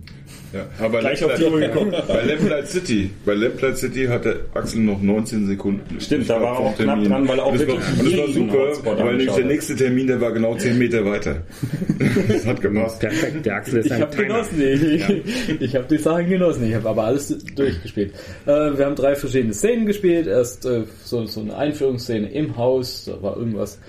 Ja, 0.54 0.66
aber 0.80 1.00
Gleich 1.00 1.24
auf 1.24 1.34
die 1.36 1.44
Uhr 1.44 1.60
geguckt. 1.60 1.92
bei 2.08 2.22
Lamplight 2.24 2.68
City, 2.68 3.10
bei 3.26 3.34
Lamplight 3.34 3.78
City 3.78 4.06
hatte 4.06 4.46
Axel 4.54 4.82
noch 4.82 5.02
19 5.02 5.48
Sekunden. 5.48 6.00
Stimmt, 6.00 6.30
da 6.30 6.42
war 6.42 6.54
er 6.54 6.60
auch 6.60 6.76
knapp 6.76 6.96
Termin. 6.96 7.10
dran, 7.10 7.28
weil 7.28 7.40
er 7.40 7.46
auch 7.46 7.52
und 7.52 7.62
das 7.62 7.68
war, 7.68 7.76
wirklich 7.76 8.38
und 8.38 8.48
das 8.48 8.58
war 8.58 8.76
super, 8.76 8.98
weil 9.06 9.18
nämlich 9.18 9.36
der 9.36 9.46
nächste 9.46 9.76
Termin, 9.76 10.08
der 10.08 10.22
war 10.22 10.32
genau 10.32 10.56
10 10.56 10.78
Meter 10.78 11.06
weiter. 11.06 11.44
das 12.28 12.46
hat 12.46 12.62
gepasst. 12.62 13.00
Perfekt, 13.00 13.46
der 13.46 13.56
Axel 13.56 13.80
ist 13.80 13.86
Ich 13.88 13.94
ein 13.94 14.02
habe 14.02 14.12
Timer. 14.12 14.28
genossen, 14.28 14.62
ich, 14.62 15.62
ich 15.62 15.76
habe 15.76 15.86
die 15.90 15.98
Sachen 15.98 16.30
genossen, 16.30 16.68
ich 16.68 16.76
habe 16.76 16.90
aber 16.90 17.04
alles 17.06 17.38
durchgespielt. 17.56 18.14
Äh, 18.46 18.78
wir 18.78 18.86
haben 18.86 18.96
drei 18.96 19.16
verschiedene 19.16 19.54
Szenen 19.54 19.86
gespielt. 19.86 20.28
Erst 20.28 20.66
äh, 20.66 20.84
so, 21.04 21.26
so 21.26 21.42
eine 21.42 21.56
Einführungsszene 21.58 22.30
im 22.32 22.56
Haus, 22.58 23.06
da 23.06 23.22
war 23.22 23.38
irgendwas 23.38 23.80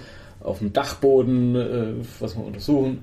auf 0.41 0.59
dem 0.59 0.73
Dachboden, 0.73 1.55
äh, 1.57 1.87
was 2.21 2.37
wir 2.37 2.45
untersuchen 2.45 3.03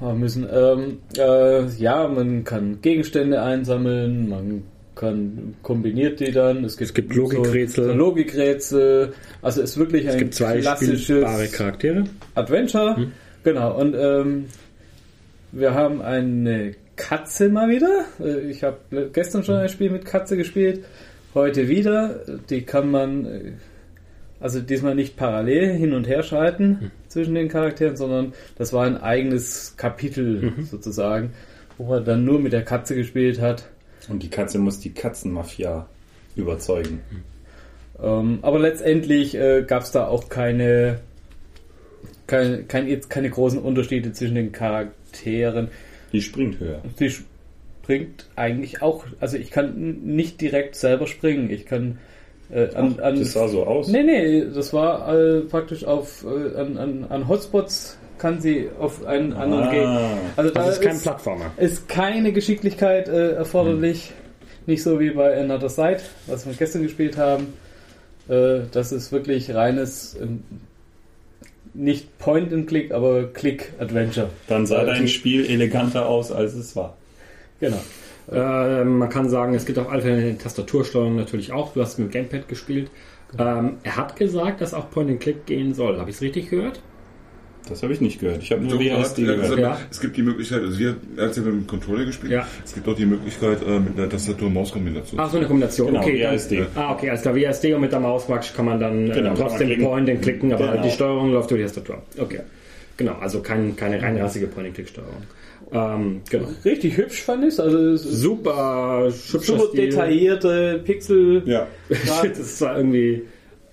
haben 0.00 0.20
müssen. 0.20 0.46
Ähm, 0.50 0.98
äh, 1.16 1.66
ja, 1.78 2.08
man 2.08 2.44
kann 2.44 2.80
Gegenstände 2.82 3.40
einsammeln, 3.42 4.28
man 4.28 4.62
kann 4.94 5.54
kombiniert 5.62 6.20
die 6.20 6.32
dann. 6.32 6.64
Es 6.64 6.76
gibt, 6.76 6.88
Es 6.90 6.94
gibt 6.94 7.14
Logikrätsel. 7.14 7.84
So, 7.86 7.92
Logikrätsel. 7.92 9.12
Also 9.42 9.62
es 9.62 9.70
ist 9.70 9.78
wirklich 9.78 10.06
Es 10.06 10.14
ein 10.14 10.18
gibt 10.20 10.34
zwei 10.34 10.60
klassisches 10.60 11.52
Charaktere. 11.52 12.04
Adventure. 12.34 13.08
Genau, 13.44 13.78
und 13.78 13.94
ähm, 13.98 14.46
wir 15.52 15.74
haben 15.74 16.00
eine 16.02 16.74
Katze 16.96 17.48
mal 17.50 17.68
wieder. 17.68 18.06
Äh, 18.20 18.50
Ich 18.50 18.64
habe 18.64 18.78
gestern 19.12 19.44
schon 19.44 19.56
ein 19.56 19.68
Spiel 19.68 19.90
mit 19.90 20.04
Katze 20.04 20.36
gespielt. 20.36 20.84
Heute 21.34 21.68
wieder. 21.68 22.20
Die 22.48 22.62
kann 22.62 22.90
man 22.90 23.26
äh, 23.26 23.52
also 24.46 24.60
diesmal 24.60 24.94
nicht 24.94 25.16
parallel 25.16 25.76
hin 25.76 25.92
und 25.92 26.06
her 26.06 26.22
schalten 26.22 26.92
zwischen 27.08 27.34
den 27.34 27.48
Charakteren, 27.48 27.96
sondern 27.96 28.32
das 28.56 28.72
war 28.72 28.86
ein 28.86 28.96
eigenes 28.96 29.76
Kapitel 29.76 30.52
sozusagen, 30.70 31.32
wo 31.78 31.86
man 31.86 32.04
dann 32.04 32.24
nur 32.24 32.38
mit 32.38 32.52
der 32.52 32.62
Katze 32.62 32.94
gespielt 32.94 33.40
hat. 33.40 33.68
Und 34.08 34.22
die 34.22 34.30
Katze 34.30 34.60
muss 34.60 34.78
die 34.78 34.94
Katzenmafia 34.94 35.88
überzeugen. 36.36 37.00
Ähm, 38.00 38.38
aber 38.42 38.60
letztendlich 38.60 39.34
äh, 39.34 39.64
gab 39.66 39.82
es 39.82 39.90
da 39.90 40.06
auch 40.06 40.28
keine, 40.28 41.00
keine, 42.28 42.62
kein, 42.62 42.86
jetzt 42.86 43.10
keine 43.10 43.30
großen 43.30 43.58
Unterschiede 43.58 44.12
zwischen 44.12 44.36
den 44.36 44.52
Charakteren. 44.52 45.70
Die 46.12 46.22
springt 46.22 46.60
höher. 46.60 46.82
Sie 46.96 47.10
springt 47.10 48.28
eigentlich 48.36 48.80
auch, 48.80 49.06
also 49.18 49.38
ich 49.38 49.50
kann 49.50 50.02
nicht 50.04 50.40
direkt 50.40 50.76
selber 50.76 51.08
springen. 51.08 51.50
Ich 51.50 51.66
kann 51.66 51.98
äh, 52.50 52.74
an, 52.74 52.98
an 53.00 53.18
Das 53.18 53.32
sah 53.32 53.48
so 53.48 53.64
aus. 53.64 53.88
Nee, 53.88 54.02
nee, 54.02 54.44
das 54.54 54.72
war 54.72 55.12
äh, 55.14 55.40
praktisch 55.40 55.84
auf 55.84 56.24
äh, 56.24 56.58
an, 56.58 56.76
an, 56.78 57.06
an 57.08 57.28
Hotspots 57.28 57.98
kann 58.18 58.40
sie 58.40 58.68
auf 58.78 59.04
einen 59.04 59.32
anderen 59.34 59.64
Ah. 59.64 59.70
gehen. 59.70 60.18
Also 60.36 60.50
da 60.50 60.64
Das 60.64 60.76
ist 60.76 60.82
kein 60.82 60.96
ist, 60.96 61.02
Plattformer. 61.02 61.50
ist 61.58 61.88
keine 61.88 62.32
Geschicklichkeit 62.32 63.08
äh, 63.08 63.32
erforderlich. 63.32 64.12
Nicht 64.66 64.82
so 64.82 64.98
wie 64.98 65.10
bei 65.10 65.38
Another 65.38 65.68
Side, 65.68 66.00
was 66.26 66.46
wir 66.46 66.54
gestern 66.54 66.82
gespielt 66.82 67.16
haben. 67.18 67.52
Äh, 68.28 68.60
das 68.72 68.90
ist 68.90 69.12
wirklich 69.12 69.54
reines, 69.54 70.16
ähm, 70.20 70.42
nicht 71.74 72.18
Point-and-Click, 72.18 72.90
aber 72.92 73.24
Click-Adventure. 73.32 74.30
Dann 74.48 74.66
sah 74.66 74.82
Äh, 74.82 74.86
dein 74.86 75.08
Spiel 75.08 75.44
eleganter 75.48 76.06
aus, 76.08 76.32
als 76.32 76.54
es 76.54 76.74
war. 76.74 76.96
Genau. 77.60 77.78
Äh, 78.30 78.84
man 78.84 79.08
kann 79.08 79.28
sagen, 79.28 79.54
es 79.54 79.66
gibt 79.66 79.78
auch 79.78 79.90
alternate 79.90 80.36
Tastatursteuerung 80.38 81.16
natürlich 81.16 81.52
auch. 81.52 81.72
Du 81.74 81.80
hast 81.80 81.98
mit 81.98 82.08
dem 82.08 82.12
Gamepad 82.12 82.48
gespielt. 82.48 82.90
Ähm, 83.38 83.74
er 83.82 83.96
hat 83.96 84.16
gesagt, 84.16 84.60
dass 84.60 84.74
auch 84.74 84.90
Point 84.90 85.10
and 85.10 85.20
Click 85.20 85.46
gehen 85.46 85.74
soll. 85.74 85.98
Habe 85.98 86.10
ich 86.10 86.16
es 86.16 86.22
richtig 86.22 86.50
gehört? 86.50 86.80
Das 87.68 87.82
habe 87.82 87.92
ich 87.92 88.00
nicht 88.00 88.20
gehört. 88.20 88.42
Ich 88.44 88.52
habe 88.52 88.62
nur 88.62 88.78
WASD 88.78 89.22
gehört. 89.22 89.40
gesagt, 89.40 89.58
Ja. 89.58 89.78
Es 89.90 90.00
gibt 90.00 90.16
die 90.16 90.22
Möglichkeit, 90.22 90.62
also 90.62 90.78
wir, 90.78 90.94
er 91.16 91.26
hat 91.26 91.36
ja 91.36 91.42
mit 91.42 91.52
dem 91.52 91.66
Controller 91.66 92.04
gespielt, 92.04 92.32
Ja. 92.32 92.46
es 92.64 92.72
gibt 92.74 92.86
auch 92.86 92.94
die 92.94 93.06
Möglichkeit 93.06 93.60
äh, 93.66 93.80
mit 93.80 93.98
einer 93.98 94.08
Tastatur-Maus-Kombination. 94.08 95.18
Ach, 95.18 95.28
so 95.28 95.38
eine 95.38 95.46
Kombination. 95.46 95.88
Genau, 95.88 96.00
okay, 96.00 96.22
WASD. 96.22 96.58
Dann, 96.58 96.66
ah, 96.76 96.92
okay, 96.92 97.10
alles 97.10 97.22
klar. 97.22 97.34
WASD 97.34 97.74
und 97.74 97.80
mit 97.80 97.90
der 97.90 97.98
Maus 97.98 98.26
kann 98.54 98.66
man 98.66 98.78
dann 98.78 99.06
Genau, 99.06 99.18
äh, 99.18 99.22
man 99.22 99.34
trotzdem 99.36 99.66
klicken. 99.66 99.84
Point 99.84 100.22
klicken, 100.22 100.52
aber 100.52 100.68
Genau. 100.72 100.82
die 100.84 100.90
Steuerung 100.90 101.32
läuft 101.32 101.50
durch 101.50 101.60
die 101.60 101.64
Tastatur. 101.66 102.02
Okay. 102.18 102.40
Genau, 102.96 103.14
also 103.20 103.40
kein, 103.40 103.76
keine 103.76 104.00
reinrassige 104.00 104.46
Point-and-Click-Steuerung. 104.46 105.22
Ähm, 105.72 106.20
genau. 106.30 106.48
Richtig 106.64 106.96
hübsch 106.96 107.22
fand 107.22 107.44
ich 107.44 107.58
Also 107.58 107.96
Super 107.96 109.10
super 109.10 109.64
Stil. 109.68 109.86
detaillierte 109.88 110.80
Pixel. 110.84 111.42
Ja. 111.44 111.66
das 111.88 112.38
ist 112.38 112.58
zwar 112.58 112.76
irgendwie 112.76 113.22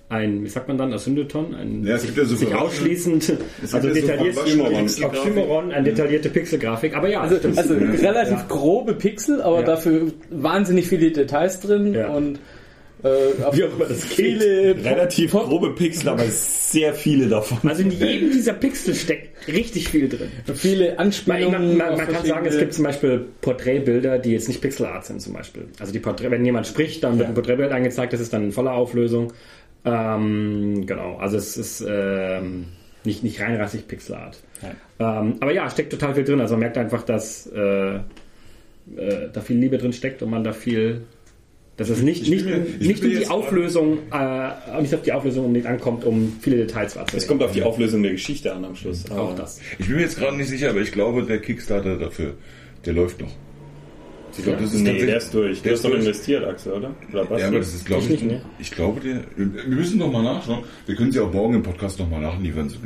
ein, 0.08 0.44
wie 0.44 0.48
sagt 0.48 0.68
man 0.68 0.76
dann, 0.76 0.92
ein 0.92 0.98
Syndeton? 0.98 1.54
Ein 1.54 1.84
Ja, 1.86 1.94
es 1.96 2.04
gibt 2.04 2.18
ja 2.18 2.24
so 2.24 2.36
sich 2.36 2.54
ausschließend, 2.54 3.32
also 3.62 3.76
ja 3.76 3.82
so 3.82 4.00
detailliert, 4.00 4.34
Verwandte- 4.36 5.04
Oxymoron, 5.06 5.72
eine 5.72 5.84
detaillierte 5.84 6.28
Pixelgrafik, 6.28 6.94
aber 6.96 7.08
ja, 7.08 7.20
Also, 7.22 7.36
also 7.56 7.74
relativ 7.74 8.38
Ja. 8.38 8.44
grobe 8.48 8.94
Pixel, 8.94 9.40
aber 9.40 9.60
Ja. 9.60 9.62
dafür 9.62 10.08
wahnsinnig 10.30 10.86
viele 10.88 11.10
Details 11.10 11.60
drin 11.60 11.94
Ja. 11.94 12.08
und 12.08 12.38
äh, 13.04 13.56
Wie 13.56 13.64
auch 13.64 13.74
immer 13.74 13.84
das 13.84 14.08
geht. 14.08 14.12
viele 14.42 14.76
Relativ 14.84 15.32
grobe 15.32 15.74
Pixel, 15.74 16.08
aber 16.08 16.24
sehr 16.24 16.94
viele 16.94 17.28
davon. 17.28 17.58
Also 17.68 17.82
in 17.82 17.90
jedem 17.90 18.32
dieser 18.32 18.54
Pixel 18.54 18.94
steckt 18.94 19.46
richtig 19.46 19.88
viel 19.90 20.08
drin. 20.08 20.28
viele 20.54 20.90
Man, 20.90 20.98
Anspielungen. 20.98 21.76
man, 21.76 21.76
man, 21.76 21.96
man 21.98 22.08
kann 22.08 22.24
sagen, 22.24 22.46
es 22.46 22.58
gibt 22.58 22.72
zum 22.72 22.84
Beispiel 22.84 23.26
Porträtbilder, 23.42 24.18
die 24.18 24.32
jetzt 24.32 24.48
nicht 24.48 24.60
Pixelart 24.60 25.04
sind 25.04 25.20
zum 25.20 25.34
Beispiel. 25.34 25.66
Also 25.78 25.92
die 25.92 25.98
Porträt, 25.98 26.30
wenn 26.30 26.44
jemand 26.44 26.66
spricht, 26.66 27.04
dann 27.04 27.18
wird 27.18 27.28
ein 27.28 27.34
Porträtbild 27.34 27.72
angezeigt, 27.72 28.12
das 28.14 28.20
ist 28.20 28.32
dann 28.32 28.44
in 28.44 28.52
voller 28.52 28.72
Auflösung. 28.72 29.32
Ähm, 29.84 30.86
genau, 30.86 31.16
also 31.18 31.36
es 31.36 31.58
ist 31.58 31.84
ähm, 31.86 32.66
nicht, 33.04 33.22
nicht 33.22 33.40
reinrassig 33.40 33.86
Pixelart. 33.86 34.38
Ähm, 34.98 35.36
aber 35.40 35.52
ja, 35.52 35.68
steckt 35.68 35.90
total 35.92 36.14
viel 36.14 36.24
drin. 36.24 36.40
Also 36.40 36.54
man 36.54 36.60
merkt 36.60 36.78
einfach, 36.78 37.02
dass 37.02 37.46
äh, 37.48 37.96
äh, 37.96 38.00
da 39.32 39.40
viel 39.42 39.58
Liebe 39.58 39.76
drin 39.76 39.92
steckt 39.92 40.22
und 40.22 40.30
man 40.30 40.42
da 40.42 40.52
viel 40.54 41.02
dass 41.76 41.88
es 41.88 42.02
nicht, 42.02 42.22
Ich 42.22 42.30
nicht, 42.30 42.46
nicht 42.80 43.02
um 43.02 43.08
die 43.10 43.16
jetzt- 43.16 43.30
Auflösung, 43.30 43.98
äh, 44.12 44.80
nicht 44.80 44.94
auf 44.94 45.02
die 45.02 45.12
Auflösung 45.12 45.46
unbedingt 45.46 45.66
ankommt, 45.66 46.04
um 46.04 46.36
viele 46.40 46.56
Details 46.58 46.94
wahrzunehmen. 46.96 47.22
Es 47.22 47.26
kommt 47.26 47.42
auf 47.42 47.52
die 47.52 47.62
Auflösung 47.62 48.02
der 48.02 48.12
Geschichte 48.12 48.54
an 48.54 48.64
am 48.64 48.76
Schluss. 48.76 49.10
auch 49.10 49.34
das. 49.34 49.60
Ich 49.78 49.86
bin 49.86 49.96
mir 49.96 50.02
jetzt 50.02 50.18
gerade 50.18 50.36
nicht 50.36 50.48
sicher, 50.48 50.70
aber 50.70 50.80
ich 50.80 50.92
glaube, 50.92 51.22
der 51.24 51.40
Kickstarter 51.40 51.96
dafür, 51.98 52.34
der 52.84 52.92
läuft 52.92 53.20
noch. 53.20 53.30
Ich 54.36 54.42
glaube, 54.42 54.62
das 54.62 54.74
ist 54.74 54.80
Nee, 54.80 54.98
der 55.06 55.16
ist 55.18 55.32
durch. 55.32 55.58
Du 55.58 55.62
Der 55.64 55.72
hast 55.72 55.78
ist 55.78 55.84
doch 55.84 55.94
investiert, 55.96 56.44
Axel, 56.44 56.72
oder? 56.72 56.90
Oder 57.12 57.30
was? 57.30 57.40
Ja, 57.40 57.46
aber 57.48 57.58
das 57.58 57.72
ist, 57.72 57.86
glaube 57.86 58.02
Ich 58.02 58.10
ich, 58.10 58.22
nicht, 58.22 58.32
ne? 58.32 58.42
ich 58.58 58.70
glaube, 58.72 59.00
der, 59.00 59.20
wir 59.36 59.46
müssen 59.76 59.98
noch 59.98 60.10
mal 60.10 60.24
nachschauen. 60.24 60.64
Wir 60.86 60.96
können 60.96 61.12
sie 61.12 61.20
auch 61.20 61.32
morgen 61.32 61.54
im 61.54 61.62
Podcast 61.62 62.00
noch 62.00 62.10
mal 62.10 62.20
nachliefern. 62.20 62.68
So, 62.68 62.78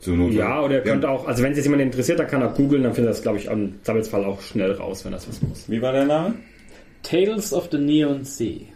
zur 0.00 0.16
Not. 0.16 0.32
Ja, 0.32 0.60
oder 0.62 0.74
ihr 0.74 0.80
könnt 0.80 1.04
auch, 1.04 1.28
also 1.28 1.44
wenn 1.44 1.54
sich 1.54 1.62
jemand 1.64 1.80
interessiert, 1.82 2.18
dann 2.18 2.26
kann 2.26 2.42
er 2.42 2.48
googeln, 2.48 2.82
dann 2.82 2.92
findet 2.92 3.10
er 3.10 3.14
das, 3.14 3.22
glaube 3.22 3.38
ich, 3.38 3.46
im 3.46 3.74
Zweifelsfall 3.84 4.24
auch 4.24 4.42
schnell 4.42 4.72
raus, 4.72 5.04
wenn 5.04 5.12
das 5.12 5.28
was 5.28 5.40
muss. 5.42 5.64
Wie 5.70 5.80
war 5.80 5.92
der 5.92 6.06
Name? 6.06 6.34
Tales 7.04 7.52
of 7.52 7.68
the 7.70 7.78
Neon 7.78 8.24
Sea. 8.24 8.66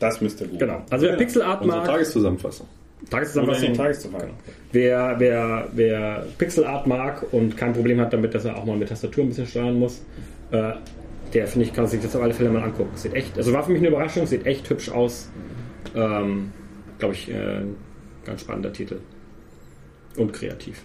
Das 0.00 0.20
müsste 0.20 0.46
gut. 0.46 0.58
Genau. 0.58 0.82
Also 0.90 1.06
wer 1.06 1.16
Pixel 1.16 1.42
Art 1.42 1.64
mag, 1.64 1.84
Tageszusammenfassung. 1.84 2.66
Tageszusammenfassung, 3.08 3.68
den 3.68 3.76
Tageszusammenhang. 3.76 4.30
wer, 4.72 5.14
wer, 5.18 5.68
wer 5.72 6.26
Pixel 6.38 6.64
Art 6.64 6.86
mag 6.86 7.24
und 7.32 7.56
kein 7.56 7.72
Problem 7.72 8.00
hat 8.00 8.12
damit, 8.12 8.34
dass 8.34 8.44
er 8.44 8.56
auch 8.56 8.64
mal 8.64 8.76
mit 8.76 8.88
Tastatur 8.88 9.24
ein 9.24 9.28
bisschen 9.28 9.46
steuern 9.46 9.78
muss, 9.78 10.02
äh, 10.50 10.72
der 11.32 11.46
finde 11.46 11.66
ich, 11.66 11.72
kann 11.72 11.86
sich 11.86 12.00
das 12.00 12.16
auf 12.16 12.22
alle 12.22 12.34
Fälle 12.34 12.50
mal 12.50 12.62
angucken. 12.62 12.96
Sieht 12.96 13.14
echt, 13.14 13.36
also 13.36 13.52
war 13.52 13.62
für 13.62 13.72
mich 13.72 13.80
eine 13.80 13.88
Überraschung, 13.88 14.26
sieht 14.26 14.46
echt 14.46 14.68
hübsch 14.68 14.90
aus. 14.90 15.30
Ähm, 15.94 16.52
glaube 16.98 17.14
ich, 17.14 17.30
äh, 17.30 17.62
ganz 18.24 18.40
spannender 18.40 18.72
Titel. 18.72 18.98
Und 20.16 20.32
kreativ. 20.32 20.82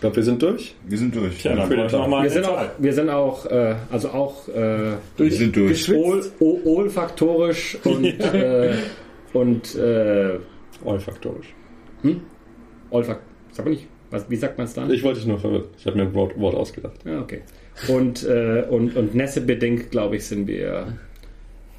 Ich 0.00 0.02
glaube, 0.02 0.16
wir 0.16 0.22
sind 0.22 0.40
durch. 0.40 0.74
Wir 0.88 0.96
sind 0.96 1.14
durch. 1.14 1.36
Tja, 1.42 1.54
dann 1.54 1.68
Für 1.68 1.74
brauche 1.74 1.84
ich 1.84 1.92
den 1.92 2.00
noch 2.00 2.08
mal 2.08 2.22
Wir 2.22 2.30
sind 2.30 2.46
auch, 2.46 2.58
wir 2.78 2.92
sind 2.94 3.10
auch, 3.10 3.44
äh, 3.44 3.74
also 3.90 4.08
auch 4.08 4.48
äh, 4.48 4.92
wir 5.18 5.30
sind 5.30 5.54
durch. 5.54 5.92
Ol, 5.92 6.24
olfaktorisch 6.64 7.76
und, 7.84 8.04
äh, 8.34 8.76
und 9.34 9.74
äh, 9.74 10.38
Olfaktorisch. 10.86 11.54
olfak 12.90 13.20
sag 13.52 13.66
mal 13.66 13.72
nicht, 13.72 13.88
was, 14.10 14.30
wie 14.30 14.36
sagt 14.36 14.56
man 14.56 14.66
es 14.66 14.72
dann? 14.72 14.90
Ich 14.90 15.02
wollte 15.02 15.18
dich 15.18 15.28
nur 15.28 15.38
verwirren. 15.38 15.66
Ich 15.76 15.84
habe 15.84 15.98
mir 15.98 16.04
ein 16.04 16.14
Wort, 16.14 16.32
Wort 16.40 16.54
ausgedacht. 16.54 16.96
Ja, 17.04 17.20
okay. 17.20 17.42
Und, 17.88 18.24
äh, 18.24 18.64
und, 18.70 18.96
und 18.96 19.14
nässebedingt, 19.14 19.90
glaube 19.90 20.16
ich, 20.16 20.24
sind 20.24 20.46
wir, 20.46 20.96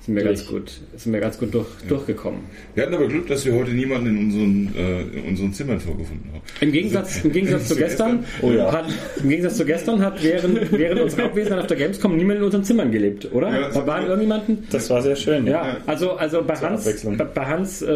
sind 0.02 0.16
wir 0.16 0.24
ganz 0.24 0.48
gut, 0.48 0.82
sind 0.96 1.14
wir 1.14 1.20
ganz 1.20 1.38
gut 1.38 1.54
durch, 1.54 1.68
durchgekommen. 1.88 2.42
Wir 2.74 2.84
hatten 2.84 2.96
aber 2.96 3.08
Glück, 3.08 3.28
dass 3.28 3.46
wir 3.46 3.54
heute 3.54 3.72
niemanden 3.72 4.08
in 4.08 4.18
unseren, 4.18 4.76
äh, 4.76 5.02
in 5.20 5.30
unseren 5.30 5.54
Zimmern 5.54 5.80
vorgefunden 5.80 6.32
haben. 6.34 6.42
Im 6.60 6.72
Gegensatz, 6.72 7.24
im 7.24 7.32
Gegensatz 7.32 7.68
zu 7.70 7.76
gestern, 7.76 8.26
hat, 8.42 8.86
im 9.22 9.30
Gegensatz 9.30 9.58
zu 9.58 9.66
gestern 9.66 10.04
hat 10.04 10.24
während, 10.24 10.72
während 10.72 11.02
unserer 11.02 11.26
Abwesenheit 11.26 11.60
auf 11.60 11.68
der 11.68 11.78
Gamescom 11.78 12.18
niemand 12.18 12.40
in 12.40 12.46
unseren 12.46 12.64
Zimmern 12.64 12.92
gelebt, 12.92 13.32
oder? 13.32 13.52
Ja, 13.52 13.68
das 13.68 13.76
War 13.76 13.88
war 13.88 14.02
irgendjemanden? 14.02 14.64
Das 14.72 14.90
war 14.90 15.04
sehr 15.04 15.16
schön. 15.16 15.46
Ja, 15.46 15.78
also, 15.86 16.14
also 16.14 16.44
bei 16.44 16.56
Hans, 16.56 16.82
Abwechslung. 16.82 17.18
bei, 17.18 17.26
bei 17.26 17.46
Hans 17.46 17.84
äh, 17.84 17.88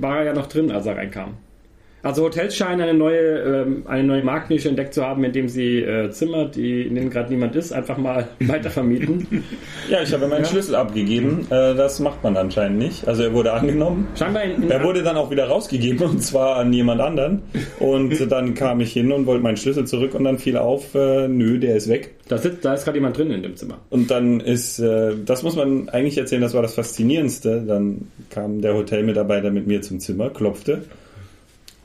war 0.00 0.20
er 0.20 0.24
ja 0.24 0.32
noch 0.32 0.46
drin, 0.46 0.70
als 0.70 0.86
er 0.86 0.96
reinkam. 0.96 1.34
Also 2.02 2.24
Hotels 2.24 2.56
scheinen 2.56 2.80
eine 2.80 2.94
neue, 2.94 3.20
ähm, 3.20 3.82
eine 3.86 4.02
neue 4.02 4.24
Marktnische 4.24 4.68
entdeckt 4.68 4.92
zu 4.92 5.04
haben, 5.04 5.22
indem 5.22 5.48
sie 5.48 5.78
äh, 5.78 6.10
Zimmer, 6.10 6.46
die, 6.46 6.82
in 6.82 6.96
denen 6.96 7.10
gerade 7.10 7.30
niemand 7.30 7.54
ist, 7.54 7.72
einfach 7.72 7.96
mal 7.96 8.28
weitervermieten. 8.40 9.44
Ja, 9.88 10.02
ich 10.02 10.12
habe 10.12 10.26
meinen 10.26 10.44
Schlüssel 10.44 10.74
abgegeben. 10.74 11.46
Äh, 11.50 11.74
das 11.74 12.00
macht 12.00 12.24
man 12.24 12.36
anscheinend 12.36 12.78
nicht. 12.78 13.06
Also 13.06 13.22
er 13.22 13.32
wurde 13.32 13.52
angenommen. 13.52 14.08
Scheinbar 14.16 14.42
in, 14.42 14.64
in 14.64 14.70
Er 14.70 14.82
wurde 14.82 15.04
dann 15.04 15.16
auch 15.16 15.30
wieder 15.30 15.46
rausgegeben 15.46 16.06
und 16.10 16.22
zwar 16.22 16.56
an 16.56 16.72
jemand 16.72 17.00
anderen. 17.00 17.42
Und 17.78 18.18
dann 18.30 18.54
kam 18.54 18.80
ich 18.80 18.92
hin 18.92 19.12
und 19.12 19.26
wollte 19.26 19.44
meinen 19.44 19.56
Schlüssel 19.56 19.86
zurück 19.86 20.14
und 20.14 20.24
dann 20.24 20.38
fiel 20.38 20.56
auf, 20.56 20.96
äh, 20.96 21.28
nö, 21.28 21.60
der 21.60 21.76
ist 21.76 21.88
weg. 21.88 22.16
da, 22.28 22.36
sitzt, 22.36 22.64
da 22.64 22.74
ist 22.74 22.84
gerade 22.84 22.98
jemand 22.98 23.16
drin 23.16 23.30
in 23.30 23.44
dem 23.44 23.54
Zimmer. 23.54 23.78
Und 23.90 24.10
dann 24.10 24.40
ist, 24.40 24.80
äh, 24.80 25.12
das 25.24 25.44
muss 25.44 25.54
man 25.54 25.88
eigentlich 25.88 26.18
erzählen, 26.18 26.42
das 26.42 26.54
war 26.54 26.62
das 26.62 26.74
Faszinierendste. 26.74 27.62
Dann 27.64 28.08
kam 28.30 28.60
der 28.60 28.74
Hotelmitarbeiter 28.74 29.52
mit 29.52 29.68
mir 29.68 29.82
zum 29.82 30.00
Zimmer, 30.00 30.30
klopfte. 30.30 30.82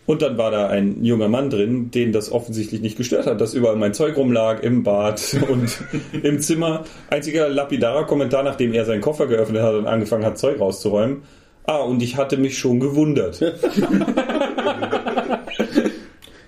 Und 0.08 0.22
dann 0.22 0.38
war 0.38 0.52
da 0.52 0.68
ein 0.68 1.04
junger 1.04 1.28
Mann 1.28 1.50
drin, 1.50 1.92
den 1.92 2.14
das 2.14 2.32
offensichtlich 2.32 2.80
nicht 2.82 2.96
gestört 2.98 3.28
hat, 3.28 3.42
dass 3.42 3.54
überall 3.54 3.76
mein 3.76 3.94
Zeug 3.94 4.16
rumlag 4.16 4.64
im 4.64 4.82
Bad 4.84 5.38
und 5.50 5.84
im 6.24 6.40
Zimmer. 6.40 6.86
Einziger 7.10 7.50
lapidarer 7.50 8.06
Kommentar, 8.06 8.42
nachdem 8.44 8.74
er 8.74 8.86
seinen 8.86 9.02
Koffer 9.02 9.28
geöffnet 9.28 9.62
hat 9.62 9.76
und 9.76 9.86
angefangen 9.86 10.24
hat, 10.26 10.40
Zeug 10.40 10.62
rauszuräumen. 10.62 11.24
Ah, 11.66 11.80
und 11.80 12.02
ich 12.02 12.16
hatte 12.16 12.38
mich 12.38 12.58
schon 12.58 12.80
gewundert. 12.80 13.40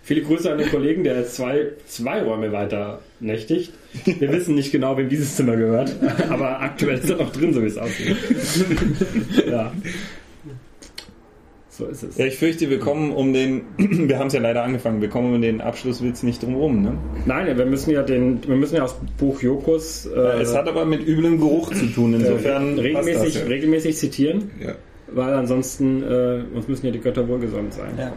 Viele 0.03 0.22
Grüße 0.22 0.49
an 0.49 0.57
den 0.57 0.70
Kollegen, 0.70 1.03
der 1.03 1.28
zwei, 1.28 1.74
zwei 1.86 2.24
Räume 2.24 2.53
weiter 2.53 3.01
nächtigt. 3.20 3.74
Wir 4.05 4.32
wissen 4.32 4.55
nicht 4.55 4.72
genau, 4.72 4.97
wem 4.97 5.10
dieses 5.10 5.36
Zimmer 5.36 5.57
gehört, 5.57 5.93
aber 6.30 6.62
aktuell 6.62 6.97
ist 6.97 7.10
er 7.10 7.18
noch 7.18 7.32
drin, 7.32 7.53
so 7.53 7.62
wie 7.62 7.68
es 7.68 7.78
aussieht. 7.78 8.16
ja. 9.47 9.74
So 11.80 11.86
ist 11.86 12.03
es. 12.03 12.17
Ja, 12.17 12.25
ich 12.25 12.38
fürchte, 12.38 12.69
wir 12.69 12.80
kommen 12.80 13.13
um 13.13 13.32
den, 13.32 13.61
wir 13.77 14.19
haben 14.19 14.27
es 14.27 14.34
ja 14.34 14.41
leider 14.41 14.63
angefangen, 14.63 14.99
wir 15.01 15.07
kommen 15.07 15.34
um 15.34 15.41
den 15.41 15.61
Abschlusswitz 15.61 16.23
nicht 16.23 16.43
drum 16.43 16.55
rum. 16.55 16.82
Ne? 16.82 16.97
Nein, 17.25 17.57
wir 17.57 17.65
müssen 17.65 17.91
ja 17.91 18.03
den, 18.03 18.45
wir 18.45 18.57
müssen 18.57 18.76
ja 18.76 18.84
aus 18.84 18.95
Buch 19.18 19.41
Jokos 19.41 20.06
äh, 20.06 20.41
Es 20.41 20.53
hat 20.53 20.68
aber 20.68 20.84
mit 20.85 21.07
üblem 21.07 21.39
Geruch 21.39 21.73
zu 21.73 21.85
tun, 21.85 22.14
insofern 22.15 22.76
passt 22.76 22.84
regelmäßig, 22.84 23.34
das, 23.34 23.41
ja. 23.43 23.47
regelmäßig 23.47 23.97
zitieren, 23.97 24.51
Ja. 24.61 24.73
weil 25.14 25.34
ansonsten 25.34 26.03
äh, 26.03 26.41
uns 26.53 26.68
müssen 26.68 26.85
ja 26.85 26.91
die 26.91 26.99
Götter 26.99 27.26
wohlgesonnen 27.30 27.72
sein. 27.72 27.91
Ja. 27.97 28.11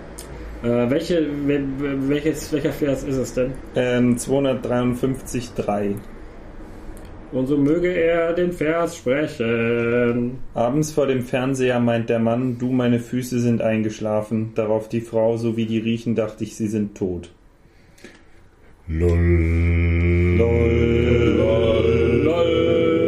Äh, 0.84 0.90
welche, 0.90 1.24
wel, 1.46 1.64
welches, 2.08 2.52
welcher 2.52 2.72
Vers 2.72 3.04
ist 3.04 3.16
es 3.16 3.34
denn? 3.34 3.52
Ähm, 3.76 4.16
253,3. 4.16 5.94
Und 7.32 7.46
so 7.46 7.56
möge 7.56 7.88
er 7.88 8.34
den 8.34 8.52
Vers 8.52 8.96
sprechen. 8.96 10.38
Abends 10.52 10.92
vor 10.92 11.06
dem 11.06 11.22
Fernseher 11.22 11.80
meint 11.80 12.10
der 12.10 12.18
Mann, 12.18 12.58
du, 12.58 12.70
meine 12.72 12.98
Füße 12.98 13.40
sind 13.40 13.62
eingeschlafen. 13.62 14.52
Darauf 14.54 14.88
die 14.88 15.00
Frau, 15.00 15.38
so 15.38 15.56
wie 15.56 15.64
die 15.64 15.78
riechen, 15.78 16.14
dachte 16.14 16.44
ich, 16.44 16.56
sie 16.56 16.68
sind 16.68 16.94
tot. 16.94 17.30
Lol. 18.86 20.36
Lol. 20.36 20.92
Lol. 21.38 23.01